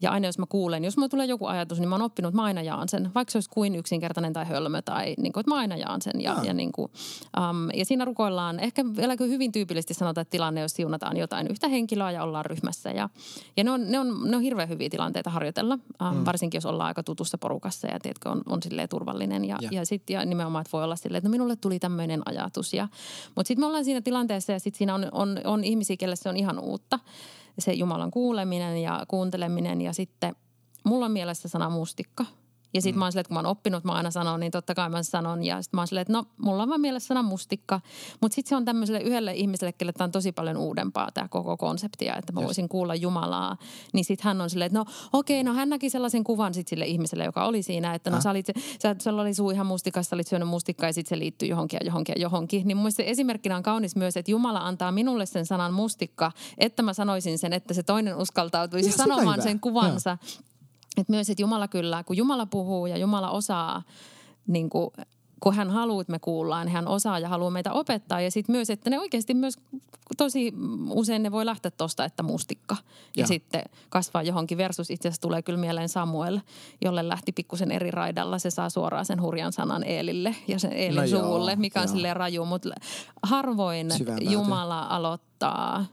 ja 0.00 0.10
aina 0.10 0.28
jos 0.28 0.38
mä 0.38 0.46
kuulen, 0.48 0.84
jos 0.84 0.96
mulla 0.96 1.08
tulee 1.08 1.26
joku 1.26 1.46
ajatus, 1.46 1.80
niin 1.80 1.88
mä 1.88 1.94
oon 1.94 2.02
oppinut, 2.02 2.28
että 2.28 2.36
mä 2.36 2.44
aina 2.44 2.62
jaan 2.62 2.88
sen. 2.88 3.10
Vaikka 3.14 3.32
se 3.32 3.38
olisi 3.38 3.50
kuin 3.50 3.74
yksinkertainen 3.74 4.32
tai 4.32 4.44
hölmö 4.44 4.82
tai 4.82 5.14
niin 5.18 5.32
kuin, 5.32 5.40
että 5.40 5.50
mä 5.50 5.56
aina 5.56 5.76
jaan 5.76 6.02
sen. 6.02 6.20
Ja, 6.20 6.36
ja, 6.42 6.52
niin 6.52 6.72
kuin, 6.72 6.90
um, 7.36 7.70
ja 7.74 7.84
siinä 7.84 8.04
rukoillaan, 8.04 8.60
ehkä 8.60 8.84
vielä 8.96 9.14
hyvin 9.20 9.52
tyypillisesti 9.52 9.94
sanotaan, 9.94 10.22
että 10.22 10.30
tilanne, 10.30 10.60
jos 10.60 10.72
siunataan 10.72 11.16
jotain 11.16 11.46
yhtä 11.46 11.68
henkilöä 11.68 12.10
ja 12.10 12.22
ollaan 12.22 12.44
ryhmässä. 12.44 12.90
Ja, 12.90 13.08
ja 13.56 13.64
ne, 13.64 13.70
on, 13.70 13.90
ne, 13.90 13.98
on, 13.98 14.30
ne 14.30 14.36
on 14.36 14.42
hirveän 14.42 14.68
hyviä 14.68 14.90
tilanteita 14.90 15.30
harjoitella, 15.30 15.74
um, 15.74 16.16
mm. 16.16 16.24
varsinkin 16.24 16.56
jos 16.56 16.66
ollaan 16.66 16.88
aika 16.88 17.02
tutussa 17.02 17.38
porukassa 17.38 17.86
ja 17.86 18.00
tiedätkö, 18.00 18.30
on, 18.30 18.42
on 18.46 18.62
silleen 18.62 18.88
turvallinen. 18.88 19.44
Ja, 19.44 19.58
ja. 19.60 19.68
ja 19.72 19.86
sitten 19.86 20.14
ja 20.14 20.24
nimenomaan, 20.24 20.62
että 20.62 20.72
voi 20.72 20.84
olla 20.84 20.96
silleen, 20.96 21.18
että 21.18 21.28
no 21.28 21.30
minulle 21.30 21.56
tuli 21.56 21.78
tämmöinen 21.78 22.22
ajatus. 22.24 22.74
Ja, 22.74 22.88
mutta 23.34 23.48
sitten 23.48 23.62
me 23.62 23.66
ollaan 23.66 23.84
siinä 23.84 24.00
tilanteessa 24.00 24.52
ja 24.52 24.60
sitten 24.60 24.78
siinä 24.78 24.94
on, 24.94 25.08
on, 25.12 25.40
on 25.44 25.64
ihmisiä, 25.64 25.96
kelle 25.96 26.16
se 26.16 26.28
on 26.28 26.36
ihan 26.36 26.58
uutta 26.58 26.98
se 27.58 27.72
Jumalan 27.72 28.10
kuuleminen 28.10 28.78
ja 28.78 29.04
kuunteleminen 29.08 29.80
ja 29.80 29.92
sitten 29.92 30.36
mulla 30.84 31.04
on 31.06 31.12
mielessä 31.12 31.48
sana 31.48 31.70
mustikka– 31.70 32.24
ja 32.74 32.82
sitten 32.82 32.96
mm. 32.96 32.98
mä 32.98 33.04
oon 33.04 33.12
silleen, 33.12 33.20
että 33.20 33.28
kun 33.28 33.34
mä 33.34 33.38
oon 33.38 33.46
oppinut, 33.46 33.84
mä 33.84 33.92
aina 33.92 34.10
sanon, 34.10 34.40
niin 34.40 34.52
totta 34.52 34.74
kai 34.74 34.88
mä 34.88 35.02
sanon. 35.02 35.44
Ja 35.44 35.62
sitten 35.62 35.78
mä 35.78 35.80
oon 35.80 35.86
silleen, 35.86 36.02
että 36.02 36.12
no, 36.12 36.24
mulla 36.36 36.62
on 36.62 36.68
vaan 36.68 36.80
mielessä 36.80 37.06
sana 37.06 37.22
mustikka. 37.22 37.80
Mutta 38.20 38.34
sitten 38.34 38.48
se 38.48 38.56
on 38.56 38.64
tämmöiselle 38.64 39.00
yhdelle 39.00 39.34
ihmiselle, 39.34 39.72
kelle 39.72 39.92
tämä 39.92 40.04
on 40.06 40.12
tosi 40.12 40.32
paljon 40.32 40.56
uudempaa 40.56 41.10
tämä 41.14 41.28
koko 41.28 41.56
konseptia, 41.56 42.16
että 42.16 42.32
mä 42.32 42.42
voisin 42.42 42.68
kuulla 42.68 42.94
Jumalaa. 42.94 43.56
Niin 43.92 44.04
sitten 44.04 44.24
hän 44.24 44.40
on 44.40 44.50
silleen, 44.50 44.66
että 44.66 44.78
no 44.78 44.84
okei, 45.12 45.40
okay, 45.40 45.52
no 45.52 45.58
hän 45.58 45.68
näki 45.68 45.90
sellaisen 45.90 46.24
kuvan 46.24 46.54
sitten 46.54 46.70
sille 46.70 46.86
ihmiselle, 46.86 47.24
joka 47.24 47.44
oli 47.44 47.62
siinä, 47.62 47.94
että 47.94 48.10
no 48.10 48.16
ah. 48.16 48.22
sä 48.22 48.30
olit, 48.30 48.46
sä, 48.82 48.96
sulla 49.02 49.22
oli 49.22 49.34
suu 49.34 49.50
ihan 49.50 49.66
mustikassa, 49.66 50.10
sä 50.10 50.16
olit 50.16 50.26
syönyt 50.26 50.48
mustikkaa 50.48 50.88
ja 50.88 50.92
sitten 50.92 51.16
se 51.16 51.18
liittyy 51.18 51.48
johonkin 51.48 51.78
ja 51.80 51.86
johonkin 51.86 52.14
ja 52.16 52.22
johonkin. 52.22 52.68
Niin 52.68 52.76
mun 52.76 52.92
se 52.92 53.04
esimerkkinä 53.06 53.56
on 53.56 53.62
kaunis 53.62 53.96
myös, 53.96 54.16
että 54.16 54.30
Jumala 54.30 54.66
antaa 54.66 54.92
minulle 54.92 55.26
sen 55.26 55.46
sanan 55.46 55.72
mustikka, 55.72 56.32
että 56.58 56.82
mä 56.82 56.92
sanoisin 56.92 57.38
sen, 57.38 57.52
että 57.52 57.74
se 57.74 57.82
toinen 57.82 58.16
uskaltautuisi 58.16 58.88
ja 58.88 58.96
sanomaan 58.96 59.42
sen 59.42 59.60
kuvansa. 59.60 60.10
Ja 60.10 60.18
että 60.96 61.12
myös, 61.12 61.30
että 61.30 61.42
Jumala 61.42 61.68
kyllä, 61.68 62.04
kun 62.04 62.16
Jumala 62.16 62.46
puhuu 62.46 62.86
ja 62.86 62.96
Jumala 62.96 63.30
osaa, 63.30 63.82
niin 64.46 64.70
kuin, 64.70 64.90
kun 65.40 65.54
hän 65.54 65.70
haluaa, 65.70 66.00
että 66.00 66.10
me 66.10 66.18
kuullaan, 66.18 66.66
niin 66.66 66.72
hän 66.72 66.88
osaa 66.88 67.18
ja 67.18 67.28
haluaa 67.28 67.50
meitä 67.50 67.72
opettaa. 67.72 68.20
Ja 68.20 68.30
sitten 68.30 68.56
myös, 68.56 68.70
että 68.70 68.90
ne 68.90 68.98
oikeasti 68.98 69.34
myös 69.34 69.58
tosi 70.16 70.52
usein 70.90 71.22
ne 71.22 71.32
voi 71.32 71.46
lähteä 71.46 71.70
tuosta, 71.70 72.04
että 72.04 72.22
mustikka. 72.22 72.76
Ja, 72.80 73.22
ja 73.22 73.26
sitten 73.26 73.62
kasvaa 73.88 74.22
johonkin 74.22 74.58
versus 74.58 74.90
itse 74.90 75.08
asiassa 75.08 75.22
tulee 75.22 75.42
kyllä 75.42 75.58
mieleen 75.58 75.88
Samuel, 75.88 76.40
jolle 76.84 77.08
lähti 77.08 77.32
pikkusen 77.32 77.72
eri 77.72 77.90
raidalla. 77.90 78.38
Se 78.38 78.50
saa 78.50 78.70
suoraan 78.70 79.04
sen 79.04 79.22
hurjan 79.22 79.52
sanan 79.52 79.84
Eelille 79.84 80.36
ja 80.48 80.58
sen 80.58 80.72
Eelin 80.72 81.00
no 81.00 81.06
suulle, 81.06 81.50
joo, 81.50 81.60
mikä 81.60 81.80
on 81.80 81.88
silleen 81.88 82.16
raju. 82.16 82.44
Mutta 82.44 82.70
harvoin 83.22 83.88
Jumala 84.20 84.82
aloittaa 84.82 85.84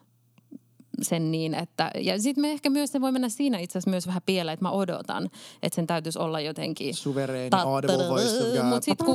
sen 1.04 1.32
niin, 1.32 1.54
että... 1.54 1.92
Ja 2.00 2.22
sitten 2.22 2.42
me 2.42 2.52
ehkä 2.52 2.70
myös 2.70 2.92
se 2.92 3.02
voi 3.02 3.12
mennä 3.12 3.30
siinä 3.30 3.60
itse 3.60 3.78
asiassa 3.78 3.90
myös 3.90 4.08
vähän 4.08 4.22
pieleen, 4.26 4.54
että 4.54 4.66
mä 4.66 4.72
odotan, 4.72 5.30
että 5.64 5.76
sen 5.76 5.88
täytyisi 5.88 6.20
olla 6.20 6.40
jotenkin... 6.40 6.94
Suvereeni, 6.94 7.50
audible 7.52 8.10
voice. 8.10 8.64
Mutta 8.64 8.86
sitten 8.86 9.08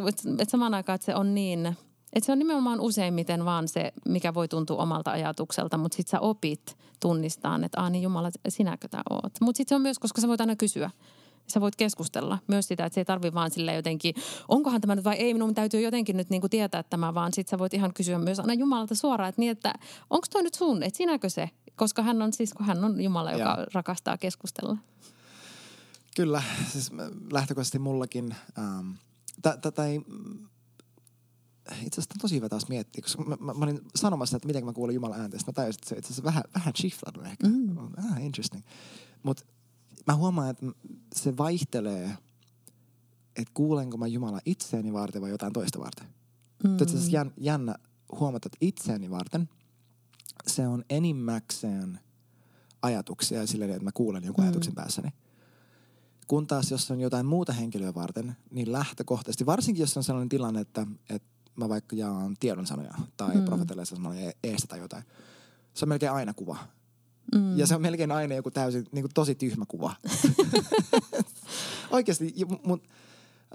mut, 0.00 0.14
et 0.38 0.50
samaan 0.50 0.74
aikaan, 0.74 0.94
että 0.94 1.04
se 1.04 1.14
on 1.14 1.34
niin... 1.34 1.76
Että 2.12 2.26
se 2.26 2.32
on 2.32 2.38
nimenomaan 2.38 2.80
useimmiten 2.80 3.44
vaan 3.44 3.68
se, 3.68 3.92
mikä 4.08 4.34
voi 4.34 4.48
tuntua 4.48 4.82
omalta 4.82 5.10
ajatukselta, 5.10 5.78
mutta 5.78 5.96
sitten 5.96 6.10
sä 6.10 6.20
opit 6.20 6.76
tunnistaa, 7.00 7.60
että 7.64 7.80
aah 7.80 7.90
niin 7.90 8.02
Jumala, 8.02 8.30
sinäkö 8.48 8.88
tämä 8.88 9.02
oot. 9.10 9.32
Mutta 9.40 9.56
sitten 9.56 9.68
se 9.68 9.74
on 9.74 9.82
myös, 9.82 9.98
koska 9.98 10.20
sä 10.20 10.28
voit 10.28 10.40
aina 10.40 10.56
kysyä 10.56 10.90
sä 11.46 11.60
voit 11.60 11.76
keskustella 11.76 12.38
myös 12.46 12.68
sitä, 12.68 12.86
että 12.86 12.94
se 12.94 13.00
ei 13.00 13.04
tarvi 13.04 13.34
vaan 13.34 13.50
sille 13.50 13.74
jotenkin, 13.74 14.14
onkohan 14.48 14.80
tämä 14.80 14.94
nyt 14.94 15.04
vai 15.04 15.16
ei, 15.16 15.34
minun 15.34 15.54
täytyy 15.54 15.80
jotenkin 15.80 16.16
nyt 16.16 16.30
niin 16.30 16.40
kuin 16.40 16.50
tietää 16.50 16.82
tämä, 16.82 17.14
vaan 17.14 17.32
sitten 17.32 17.50
sä 17.50 17.58
voit 17.58 17.74
ihan 17.74 17.94
kysyä 17.94 18.18
myös 18.18 18.40
aina 18.40 18.54
Jumalalta 18.54 18.94
suoraan, 18.94 19.28
että, 19.28 19.40
niin, 19.40 19.52
että 19.52 19.74
onko 20.10 20.26
toi 20.30 20.42
nyt 20.42 20.54
sun, 20.54 20.82
että 20.82 20.96
sinäkö 20.96 21.28
se? 21.28 21.50
Koska 21.76 22.02
hän 22.02 22.22
on 22.22 22.32
siis, 22.32 22.52
kun 22.54 22.66
hän 22.66 22.84
on 22.84 23.00
Jumala, 23.00 23.32
joka 23.32 23.56
ja. 23.58 23.66
rakastaa 23.74 24.18
keskustella. 24.18 24.76
Kyllä, 26.16 26.42
siis 26.72 26.90
lähtökohtaisesti 27.32 27.78
mullakin, 27.78 28.34
ähm, 28.58 28.90
tätä 29.42 29.86
ei, 29.86 30.00
itse 31.70 32.00
asiassa 32.00 32.20
tosi 32.20 32.36
hyvä 32.36 32.48
taas 32.48 32.68
miettiä, 32.68 33.02
koska 33.02 33.24
mä, 33.24 33.36
mä, 33.40 33.54
mä 33.54 33.64
olin 33.64 33.80
sanomassa, 33.94 34.36
että 34.36 34.46
miten 34.46 34.64
mä 34.64 34.72
kuulin 34.72 34.94
Jumalan 34.94 35.20
ääntä, 35.20 35.36
mä 35.46 35.52
tajusin, 35.52 35.78
että 35.78 35.88
se 35.88 35.96
itse 35.96 36.06
asiassa 36.06 36.24
vähän, 36.24 36.42
vähän 36.54 36.72
shiftannut 36.76 37.26
ehkä. 37.26 37.48
Mm. 37.48 37.78
Ah, 37.78 38.24
interesting. 38.24 38.64
Mutta 39.22 39.44
mä 40.06 40.16
huomaan, 40.16 40.50
että 40.50 40.66
se 41.14 41.36
vaihtelee, 41.36 42.04
että 43.36 43.54
kuulenko 43.54 43.96
mä 43.96 44.06
Jumala 44.06 44.40
itseäni 44.44 44.92
varten 44.92 45.22
vai 45.22 45.30
jotain 45.30 45.52
toista 45.52 45.78
varten. 45.78 46.06
Mm. 46.64 46.76
Tietysti 46.76 47.12
jän, 47.12 47.32
jännä 47.36 47.74
huomata, 48.20 48.46
että 48.46 48.58
itseäni 48.60 49.10
varten 49.10 49.48
se 50.46 50.68
on 50.68 50.84
enimmäkseen 50.90 52.00
ajatuksia 52.82 53.46
silleen, 53.46 53.70
että 53.70 53.84
mä 53.84 53.92
kuulen 53.94 54.24
jonkun 54.24 54.44
mm. 54.44 54.48
ajatuksen 54.48 54.74
päässäni. 54.74 55.08
Kun 56.26 56.46
taas 56.46 56.70
jos 56.70 56.90
on 56.90 57.00
jotain 57.00 57.26
muuta 57.26 57.52
henkilöä 57.52 57.94
varten, 57.94 58.36
niin 58.50 58.72
lähtökohtaisesti, 58.72 59.46
varsinkin 59.46 59.80
jos 59.80 59.96
on 59.96 60.04
sellainen 60.04 60.28
tilanne, 60.28 60.60
että, 60.60 60.86
että 61.10 61.28
mä 61.56 61.68
vaikka 61.68 61.96
jaan 61.96 62.36
tiedonsanoja 62.40 62.94
tai 63.16 63.36
mm. 63.36 63.44
profetelle 63.44 63.82
eestä 64.44 64.66
tai 64.68 64.78
jotain, 64.78 65.04
se 65.74 65.84
on 65.84 65.88
melkein 65.88 66.12
aina 66.12 66.34
kuva 66.34 66.56
Mm. 67.34 67.58
Ja 67.58 67.66
se 67.66 67.74
on 67.74 67.82
melkein 67.82 68.12
aina 68.12 68.34
joku 68.34 68.50
täysin, 68.50 68.86
niin 68.92 69.02
kuin 69.02 69.14
tosi 69.14 69.34
tyhmä 69.34 69.64
kuva. 69.68 69.94
Oikeasti, 71.90 72.34
mutta 72.64 72.88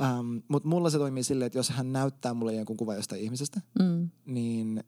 ähm, 0.02 0.38
mut 0.48 0.64
mulla 0.64 0.90
se 0.90 0.98
toimii 0.98 1.24
silleen, 1.24 1.48
että 1.48 1.60
jos 1.60 1.70
hän 1.70 1.94
näyttää 1.94 2.34
mulle 2.34 2.56
jonkun 2.56 2.78
kuva 2.78 2.96
jostain 2.96 3.22
ihmisestä, 3.22 3.62
mm. 3.80 4.10
niin 4.26 4.84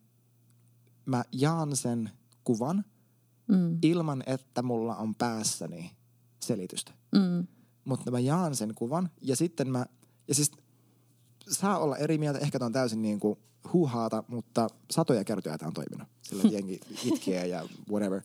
mä 1.05 1.23
jaan 1.31 1.75
sen 1.75 2.09
kuvan 2.43 2.85
mm. 3.47 3.77
ilman, 3.81 4.23
että 4.25 4.61
mulla 4.61 4.95
on 4.95 5.15
päässäni 5.15 5.91
selitystä. 6.39 6.91
Mm. 7.11 7.47
Mutta 7.85 8.11
mä 8.11 8.19
jaan 8.19 8.55
sen 8.55 8.75
kuvan 8.75 9.09
ja 9.21 9.35
sitten 9.35 9.71
mä, 9.71 9.85
ja 10.27 10.35
siis 10.35 10.51
saa 11.47 11.79
olla 11.79 11.97
eri 11.97 12.17
mieltä, 12.17 12.39
ehkä 12.39 12.59
tämä 12.59 12.67
on 12.67 12.73
täysin 12.73 13.01
niin 13.01 13.19
kuin 13.19 13.39
huuhaata, 13.73 14.23
mutta 14.27 14.67
satoja 14.91 15.23
kertoja 15.23 15.57
tämä 15.57 15.67
on 15.67 15.73
toiminut. 15.73 16.07
Sillä 16.21 16.43
jengi 16.55 16.79
itkee 17.05 17.47
ja 17.47 17.67
whatever 17.91 18.21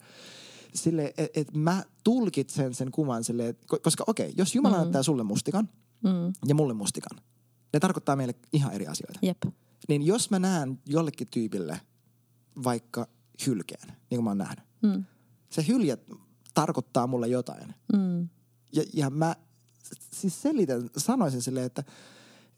sille, 0.74 1.14
että 1.16 1.40
et 1.40 1.54
mä 1.54 1.84
tulkitsen 2.04 2.74
sen 2.74 2.90
kuvan 2.90 3.24
sille, 3.24 3.54
koska 3.82 4.04
okei, 4.06 4.26
okay, 4.26 4.34
jos 4.38 4.54
Jumala 4.54 4.76
mm. 4.76 4.80
näyttää 4.80 5.02
sulle 5.02 5.22
mustikan 5.22 5.68
mm. 6.02 6.32
ja 6.46 6.54
mulle 6.54 6.74
mustikan, 6.74 7.18
ne 7.72 7.80
tarkoittaa 7.80 8.16
meille 8.16 8.34
ihan 8.52 8.72
eri 8.72 8.86
asioita. 8.86 9.18
Jep. 9.22 9.42
Niin 9.88 10.02
jos 10.02 10.30
mä 10.30 10.38
näen 10.38 10.78
jollekin 10.86 11.28
tyypille 11.28 11.80
vaikka 12.64 13.08
hylkeen, 13.46 13.88
niin 13.88 14.16
kuin 14.16 14.24
mä 14.24 14.30
oon 14.30 14.38
nähnyt, 14.38 14.64
mm. 14.82 15.04
se 15.50 15.64
hylje 15.68 15.98
tarkoittaa 16.54 17.06
mulle 17.06 17.28
jotain. 17.28 17.74
Mm. 17.92 18.28
Ja, 18.72 18.84
ja 18.92 19.10
mä 19.10 19.36
siis 20.10 20.42
selitän, 20.42 20.90
sanoisin 20.96 21.42
silleen, 21.42 21.66
että, 21.66 21.84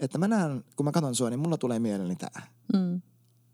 että 0.00 0.18
mä 0.18 0.28
näen, 0.28 0.64
kun 0.76 0.86
mä 0.86 0.92
katson 0.92 1.14
sua, 1.14 1.30
niin 1.30 1.40
mulla 1.40 1.56
tulee 1.56 1.78
mieleeni 1.78 2.16
tää. 2.16 2.46
Mm. 2.72 3.02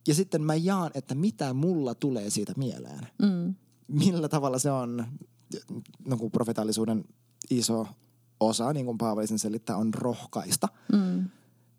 Ja 0.09 0.15
sitten 0.15 0.43
mä 0.43 0.55
jaan, 0.55 0.91
että 0.95 1.15
mitä 1.15 1.53
mulla 1.53 1.95
tulee 1.95 2.31
siitä 2.31 2.53
mieleen. 2.57 3.09
Mm. 3.23 3.55
Millä 3.93 4.29
tavalla 4.29 4.59
se 4.59 4.71
on, 4.71 5.07
no 6.07 6.17
kun 6.17 6.31
profetaallisuuden 6.31 7.05
iso 7.51 7.87
osa, 8.41 8.73
niin 8.73 8.87
kuin 8.87 8.99
Paavali 8.99 9.27
sen 9.27 9.39
selittää, 9.39 9.77
on 9.77 9.95
rohkaista. 9.95 10.69
Mm. 10.93 11.29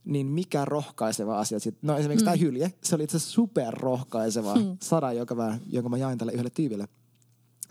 Niin 0.05 0.27
mikä 0.27 0.65
rohkaiseva 0.65 1.39
asia 1.39 1.59
sitten? 1.59 1.87
No 1.87 1.97
esimerkiksi 1.97 2.23
mm. 2.23 2.25
tämä 2.25 2.35
hylje, 2.35 2.73
se 2.83 2.95
oli 2.95 3.03
itse 3.03 3.17
asiassa 3.17 3.33
superrohkaiseva 3.33 4.55
mm. 4.55 4.77
sada, 4.81 5.13
joka 5.13 5.35
mä, 5.35 5.59
jonka 5.69 5.89
mä 5.89 5.97
jain 5.97 6.17
tälle 6.17 6.31
yhdelle 6.31 6.49
tyypille 6.49 6.87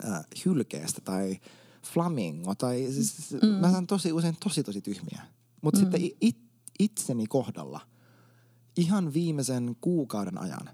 äh, 0.04 0.24
hylkeestä 0.44 1.00
tai 1.00 1.40
flamingo. 1.82 2.54
Tai, 2.54 2.88
siis, 2.92 3.32
mm. 3.42 3.48
Mä 3.48 3.70
saan 3.70 3.86
tosi 3.86 4.12
usein 4.12 4.36
tosi 4.44 4.62
tosi 4.62 4.80
tyhmiä. 4.80 5.22
Mutta 5.62 5.80
mm. 5.80 5.82
sitten 5.82 6.10
it, 6.20 6.38
itseni 6.78 7.26
kohdalla 7.26 7.80
ihan 8.76 9.14
viimeisen 9.14 9.76
kuukauden 9.80 10.38
ajan 10.38 10.68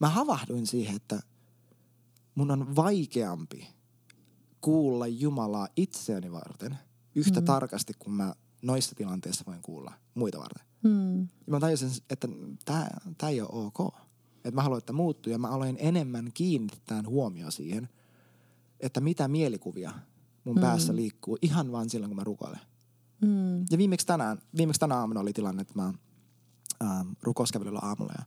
mä 0.00 0.08
havahduin 0.08 0.66
siihen, 0.66 0.96
että 0.96 1.20
mun 2.36 2.50
on 2.50 2.76
vaikeampi 2.76 3.68
kuulla 4.60 5.06
Jumalaa 5.06 5.68
itseäni 5.76 6.32
varten 6.32 6.78
yhtä 7.14 7.40
mm. 7.40 7.46
tarkasti 7.46 7.92
kuin 7.98 8.14
mä 8.14 8.34
noissa 8.62 8.94
tilanteissa 8.94 9.44
voin 9.46 9.62
kuulla 9.62 9.92
muita 10.14 10.38
varten. 10.38 10.66
Mm. 10.84 11.20
Ja 11.20 11.50
mä 11.50 11.60
tajusin, 11.60 11.90
että 12.10 12.28
tämä 13.16 13.30
ei 13.30 13.40
ole 13.40 13.48
ok. 13.52 13.94
Että 14.36 14.54
mä 14.54 14.62
haluan, 14.62 14.78
että 14.78 14.92
muuttuu 14.92 15.32
ja 15.32 15.38
mä 15.38 15.48
aloin 15.48 15.76
enemmän 15.80 16.30
kiinnittää 16.34 17.02
huomioon 17.06 17.52
siihen, 17.52 17.88
että 18.80 19.00
mitä 19.00 19.28
mielikuvia 19.28 19.92
mun 20.44 20.54
mm. 20.54 20.60
päässä 20.60 20.96
liikkuu 20.96 21.38
ihan 21.42 21.72
vaan 21.72 21.90
silloin, 21.90 22.10
kun 22.10 22.16
mä 22.16 22.24
rukoilen. 22.24 22.60
Mm. 23.20 23.60
Ja 23.70 23.78
viimeksi 23.78 24.06
tänään, 24.06 24.38
viimeksi 24.56 24.80
tänä 24.80 24.96
aamuna 24.96 25.20
oli 25.20 25.32
tilanne, 25.32 25.62
että 25.62 25.74
mä 25.76 25.94
ähm, 26.82 27.08
rukouskävelyllä 27.22 27.80
aamulla 27.82 28.12
ja, 28.18 28.24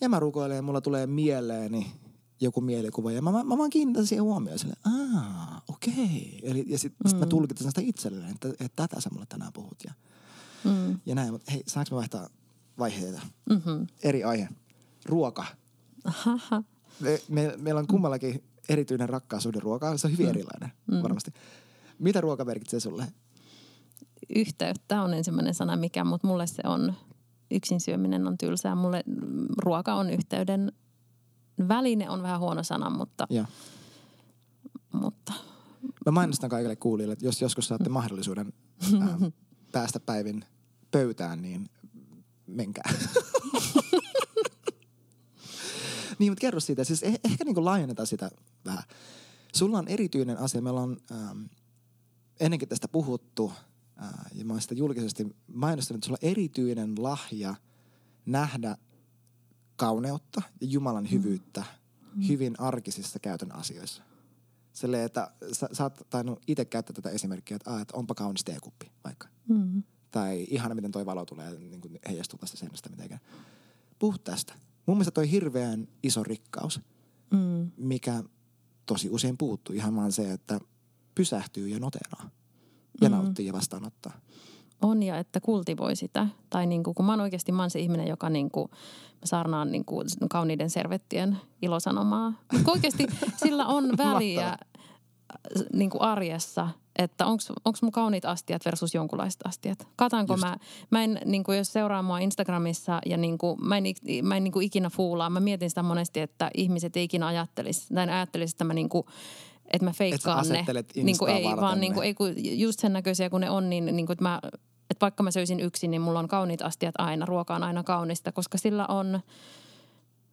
ja 0.00 0.08
mä 0.08 0.20
rukoilen 0.20 0.56
ja 0.56 0.62
mulla 0.62 0.80
tulee 0.80 1.06
mieleeni 1.06 1.92
joku 2.40 2.60
mielikuva 2.60 3.12
ja 3.12 3.22
mä, 3.22 3.32
mä, 3.32 3.44
mä 3.44 3.58
vaan 3.58 3.70
kiinnitän 3.70 4.06
siihen 4.06 4.22
huomioon 4.22 4.58
sille, 4.58 4.74
aa, 4.84 5.62
okei. 5.68 6.40
Eli, 6.42 6.64
ja 6.68 6.78
sitten 6.78 7.04
mm. 7.04 7.08
sit 7.08 7.18
mä 7.18 7.26
mm. 7.26 7.28
tulkitsen 7.28 7.68
sitä 7.68 7.80
itselleen, 7.80 8.30
että, 8.30 8.48
että 8.48 8.70
tätä 8.88 9.00
sä 9.00 9.10
mulle 9.12 9.26
tänään 9.28 9.52
puhut 9.52 9.84
ja, 9.84 9.92
mm. 10.64 11.00
ja 11.06 11.14
näin. 11.14 11.32
Mutta 11.32 11.52
hei, 11.52 11.62
saanko 11.66 11.90
mä 11.90 11.96
vaihtaa 11.96 12.28
vaiheita? 12.78 13.20
Mm-hmm. 13.50 13.86
Eri 14.02 14.24
aihe. 14.24 14.48
Ruoka. 15.06 15.46
Me, 17.00 17.20
me, 17.28 17.54
meillä 17.56 17.78
on 17.78 17.86
kummallakin 17.86 18.44
erityinen 18.68 19.08
rakkaasuuden 19.08 19.62
ruokaa. 19.62 19.96
Se 19.96 20.06
on 20.06 20.12
hyvin 20.12 20.26
mm. 20.26 20.30
erilainen 20.30 20.72
mm. 20.86 21.02
varmasti. 21.02 21.32
Mitä 21.98 22.20
ruoka 22.20 22.44
merkitsee 22.44 22.80
sulle? 22.80 23.06
Yhteyttä 24.36 25.02
on 25.02 25.14
ensimmäinen 25.14 25.54
sana, 25.54 25.76
mikä, 25.76 26.04
mutta 26.04 26.26
mulle 26.26 26.46
se 26.46 26.62
on, 26.66 26.94
yksin 27.50 27.80
syöminen 27.80 28.26
on 28.26 28.38
tylsää. 28.38 28.74
Mulle 28.74 29.04
ruoka 29.58 29.94
on 29.94 30.10
yhteyden 30.10 30.72
väline 31.68 32.10
on 32.10 32.22
vähän 32.22 32.40
huono 32.40 32.62
sana, 32.62 32.90
mutta... 32.90 33.26
Ja. 33.30 33.44
mutta 34.92 35.32
Mä 36.06 36.12
mainostan 36.12 36.50
kaikille 36.50 36.76
kuulijoille, 36.76 37.12
että 37.12 37.24
jos 37.24 37.42
joskus 37.42 37.68
saatte 37.68 37.88
mahdollisuuden 37.88 38.52
ää, 39.00 39.18
päästä 39.72 40.00
päivin 40.00 40.44
pöytään, 40.90 41.42
niin 41.42 41.70
menkää. 42.46 42.92
niin, 46.18 46.32
mutta 46.32 46.40
kerro 46.40 46.60
siitä. 46.60 46.84
Siis 46.84 47.02
eh- 47.02 47.20
ehkä 47.24 47.44
niin 47.44 47.64
laajennetaan 47.64 48.06
sitä 48.06 48.30
vähän. 48.64 48.82
Sulla 49.54 49.78
on 49.78 49.88
erityinen 49.88 50.38
asia. 50.38 50.62
Meillä 50.62 50.80
on 50.80 50.96
ähm, 51.12 51.42
ennenkin 52.40 52.68
tästä 52.68 52.88
puhuttu, 52.88 53.52
äh, 54.02 54.10
ja 54.34 54.44
mä 54.44 54.52
oon 54.52 54.62
sitä 54.62 54.74
julkisesti 54.74 55.36
mainostanut, 55.46 55.98
että 55.98 56.06
sulla 56.06 56.18
on 56.22 56.30
erityinen 56.30 56.94
lahja 57.02 57.54
nähdä 58.26 58.76
kauneutta 59.80 60.42
ja 60.60 60.66
Jumalan 60.66 61.04
mm. 61.04 61.10
hyvyyttä 61.10 61.64
mm. 62.14 62.28
hyvin 62.28 62.54
arkisissa 62.58 63.18
käytön 63.18 63.54
asioissa. 63.54 64.02
Silleen, 64.72 65.04
että 65.04 65.30
sä, 65.52 65.68
sä 65.72 65.82
oot 65.82 66.06
tainnut 66.10 66.42
itse 66.46 66.64
käyttää 66.64 66.94
tätä 66.94 67.10
esimerkkiä, 67.10 67.56
että, 67.56 67.74
ah, 67.74 67.80
että 67.80 67.96
onpa 67.96 68.14
kaunis 68.14 68.44
teekuppi 68.44 68.90
vaikka. 69.04 69.28
Mm. 69.48 69.82
Tai 70.10 70.46
ihana, 70.50 70.74
miten 70.74 70.92
toi 70.92 71.06
valo 71.06 71.24
tulee 71.24 71.58
niin 71.58 71.80
kuin 71.80 71.98
heijastuu 72.08 72.38
tästä 72.38 72.56
seinästä 72.56 72.88
mitenkään. 72.88 73.20
Puhu 73.98 74.18
tästä. 74.18 74.52
Mun 74.86 74.96
mielestä 74.96 75.10
toi 75.10 75.30
hirveän 75.30 75.88
iso 76.02 76.22
rikkaus, 76.22 76.80
mm. 77.30 77.70
mikä 77.76 78.22
tosi 78.86 79.10
usein 79.10 79.38
puuttuu. 79.38 79.74
Ihan 79.74 79.96
vaan 79.96 80.12
se, 80.12 80.32
että 80.32 80.60
pysähtyy 81.14 81.68
ja 81.68 81.78
noteraa. 81.78 82.30
Ja 83.00 83.08
mm. 83.08 83.14
nauttii 83.14 83.46
ja 83.46 83.52
vastaanottaa. 83.52 84.20
On 84.82 85.02
ja 85.02 85.18
että 85.18 85.40
kultivoi 85.40 85.96
sitä. 85.96 86.26
Tai 86.50 86.66
niin 86.66 86.82
kuin, 86.82 86.94
kun 86.94 87.06
mä 87.06 87.12
oon 87.12 87.20
oikeasti, 87.20 87.52
mä 87.52 87.62
oon 87.62 87.70
se 87.70 87.80
ihminen, 87.80 88.08
joka 88.08 88.30
niin 88.30 88.50
kuin, 88.50 88.70
mä 89.12 89.24
saarnaan 89.24 89.72
niin 89.72 89.84
kuin 89.84 90.06
kauniiden 90.30 90.70
servettien 90.70 91.38
ilosanomaa. 91.62 92.32
Mutta 92.52 92.70
oikeasti 92.70 93.06
sillä 93.36 93.66
on 93.66 93.84
väliä 93.98 94.58
niin 95.72 95.90
kuin 95.90 96.02
arjessa, 96.02 96.68
että 96.98 97.26
onko 97.26 97.78
mun 97.82 97.92
kauniit 97.92 98.24
astiat 98.24 98.64
versus 98.64 98.94
jonkunlaiset 98.94 99.40
astiat. 99.44 99.88
Katanko 99.96 100.32
Just. 100.32 100.44
mä, 100.44 100.56
mä 100.90 101.04
en, 101.04 101.20
niin 101.24 101.44
kuin 101.44 101.58
jos 101.58 101.72
seuraa 101.72 102.02
mua 102.02 102.18
Instagramissa 102.18 103.00
ja 103.06 103.16
niin 103.16 103.38
kuin, 103.38 103.56
mä 103.64 103.76
en, 103.76 103.84
mä 104.22 104.36
en 104.36 104.44
niin 104.44 104.52
kuin 104.52 104.66
ikinä 104.66 104.90
fuulaa. 104.90 105.30
Mä 105.30 105.40
mietin 105.40 105.70
sitä 105.70 105.82
monesti, 105.82 106.20
että 106.20 106.50
ihmiset 106.56 106.96
ei 106.96 107.04
ikinä 107.04 107.26
ajattelisi, 107.26 107.94
tai 107.94 108.08
ajattelisi, 108.08 108.54
että 108.54 108.64
mä 108.64 108.74
niin 108.74 108.88
kuin, 108.88 109.04
että 109.72 109.84
mä 109.84 109.92
feikkaan 109.92 110.48
ne. 110.48 110.64
Niin 110.94 111.18
kuin 111.18 111.32
ei, 111.32 111.44
vaan 111.44 111.80
niin 111.80 111.94
kuin, 111.94 112.06
ei, 112.06 112.14
kun 112.14 112.34
just 112.36 112.80
sen 112.80 112.92
näköisiä 112.92 113.30
kun 113.30 113.40
ne 113.40 113.50
on, 113.50 113.70
niin, 113.70 113.86
niin 113.86 114.06
kuin, 114.06 114.14
että 114.14 114.22
mä 114.22 114.40
että 114.90 115.04
vaikka 115.04 115.22
mä 115.22 115.30
söisin 115.30 115.60
yksin, 115.60 115.90
niin 115.90 116.02
mulla 116.02 116.18
on 116.18 116.28
kauniit 116.28 116.62
astiat 116.62 116.94
aina, 116.98 117.26
ruoka 117.26 117.54
on 117.54 117.62
aina 117.62 117.82
kaunista, 117.82 118.32
koska 118.32 118.58
sillä 118.58 118.86
on, 118.86 119.20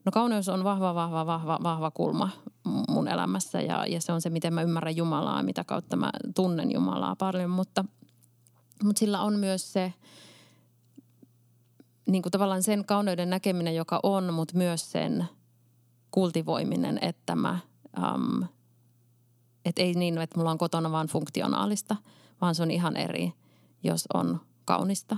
no 0.05 0.11
kauneus 0.11 0.49
on 0.49 0.63
vahva, 0.63 0.95
vahva, 0.95 1.25
vahva, 1.25 1.59
vahva 1.63 1.91
kulma 1.91 2.29
mun 2.89 3.07
elämässä 3.07 3.61
ja, 3.61 3.85
ja 3.85 4.01
se 4.01 4.11
on 4.11 4.21
se, 4.21 4.29
miten 4.29 4.53
mä 4.53 4.61
ymmärrän 4.61 4.95
Jumalaa, 4.95 5.43
mitä 5.43 5.63
kautta 5.63 5.95
mä 5.95 6.09
tunnen 6.35 6.71
Jumalaa 6.71 7.15
paljon, 7.15 7.49
mutta, 7.49 7.85
mutta 8.83 8.99
sillä 8.99 9.21
on 9.21 9.39
myös 9.39 9.73
se, 9.73 9.93
niin 12.07 12.21
kuin 12.21 12.31
tavallaan 12.31 12.63
sen 12.63 12.85
kauneuden 12.85 13.29
näkeminen, 13.29 13.75
joka 13.75 13.99
on, 14.03 14.33
mutta 14.33 14.57
myös 14.57 14.91
sen 14.91 15.25
kultivoiminen, 16.11 16.99
että 17.01 17.35
mä, 17.35 17.59
um, 18.15 18.47
että 19.65 19.81
ei 19.81 19.93
niin, 19.93 20.17
että 20.17 20.37
mulla 20.37 20.51
on 20.51 20.57
kotona 20.57 20.91
vaan 20.91 21.07
funktionaalista, 21.07 21.95
vaan 22.41 22.55
se 22.55 22.63
on 22.63 22.71
ihan 22.71 22.97
eri, 22.97 23.33
jos 23.83 24.05
on 24.13 24.39
kaunista. 24.67 25.17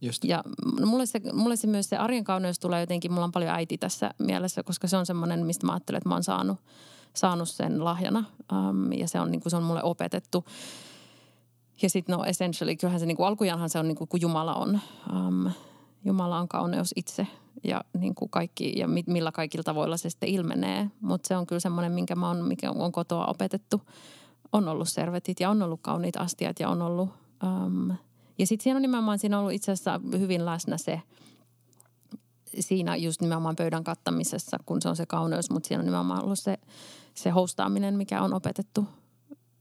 Just. 0.00 0.24
Ja 0.24 0.44
mulle 0.84 1.06
se, 1.06 1.20
mulle 1.32 1.56
se 1.56 1.66
myös 1.66 1.88
se 1.88 1.96
arjen 1.96 2.24
kauneus 2.24 2.58
tulee 2.58 2.80
jotenkin, 2.80 3.12
mulla 3.12 3.24
on 3.24 3.32
paljon 3.32 3.50
äiti 3.50 3.78
tässä 3.78 4.10
mielessä, 4.18 4.62
koska 4.62 4.88
se 4.88 4.96
on 4.96 5.06
semmoinen, 5.06 5.46
mistä 5.46 5.66
mä 5.66 5.72
ajattelen, 5.72 5.98
että 5.98 6.08
mä 6.08 6.14
oon 6.14 6.24
saanut, 6.24 6.58
saanut 7.14 7.48
sen 7.48 7.84
lahjana. 7.84 8.24
Um, 8.52 8.92
ja 8.92 9.08
se 9.08 9.20
on, 9.20 9.30
niin 9.30 9.40
kuin, 9.40 9.50
se 9.50 9.56
on 9.56 9.62
mulle 9.62 9.82
opetettu. 9.82 10.44
Ja 11.82 11.90
sitten 11.90 12.16
no 12.16 12.24
essentially, 12.24 12.76
kyllähän 12.76 13.00
se 13.00 13.06
niin 13.06 13.16
kuin 13.16 13.26
alkujaanhan 13.26 13.70
se 13.70 13.78
on 13.78 13.88
niin 13.88 13.96
kuin, 13.96 14.08
kun 14.08 14.20
Jumala 14.20 14.54
on. 14.54 14.80
Um, 15.12 15.50
Jumala 16.04 16.38
on 16.38 16.48
kauneus 16.48 16.92
itse 16.96 17.26
ja 17.64 17.84
niin 17.98 18.14
kuin 18.14 18.30
kaikki, 18.30 18.72
ja 18.76 18.88
millä 18.88 19.32
kaikilla 19.32 19.62
tavoilla 19.62 19.96
se 19.96 20.10
sitten 20.10 20.28
ilmenee. 20.28 20.90
Mutta 21.00 21.28
se 21.28 21.36
on 21.36 21.46
kyllä 21.46 21.60
semmoinen, 21.60 21.92
minkä 21.92 22.14
mä 22.14 22.28
oon, 22.28 22.44
mikä 22.44 22.70
on 22.70 22.92
kotoa 22.92 23.26
opetettu. 23.26 23.82
On 24.52 24.68
ollut 24.68 24.88
servetit 24.88 25.40
ja 25.40 25.50
on 25.50 25.62
ollut 25.62 25.80
kauniit 25.82 26.16
astiat 26.16 26.60
ja 26.60 26.68
on 26.68 26.82
ollut 26.82 27.10
Um, 27.44 27.96
ja 28.38 28.46
sitten 28.46 28.62
siinä 28.62 28.76
on 28.76 28.82
nimenomaan, 28.82 29.18
siinä 29.18 29.36
on 29.36 29.40
ollut 29.40 29.54
itse 29.54 29.72
asiassa 29.72 30.00
hyvin 30.18 30.46
läsnä 30.46 30.78
se, 30.78 31.02
siinä 32.60 32.96
just 32.96 33.20
nimenomaan 33.20 33.56
pöydän 33.56 33.84
kattamisessa, 33.84 34.56
kun 34.66 34.82
se 34.82 34.88
on 34.88 34.96
se 34.96 35.06
kauneus, 35.06 35.50
mutta 35.50 35.68
siinä 35.68 35.80
on 35.80 35.84
nimenomaan 35.84 36.24
ollut 36.24 36.38
se, 36.38 36.58
se 37.14 37.30
hostaaminen, 37.30 37.94
mikä 37.94 38.22
on 38.22 38.34
opetettu 38.34 38.84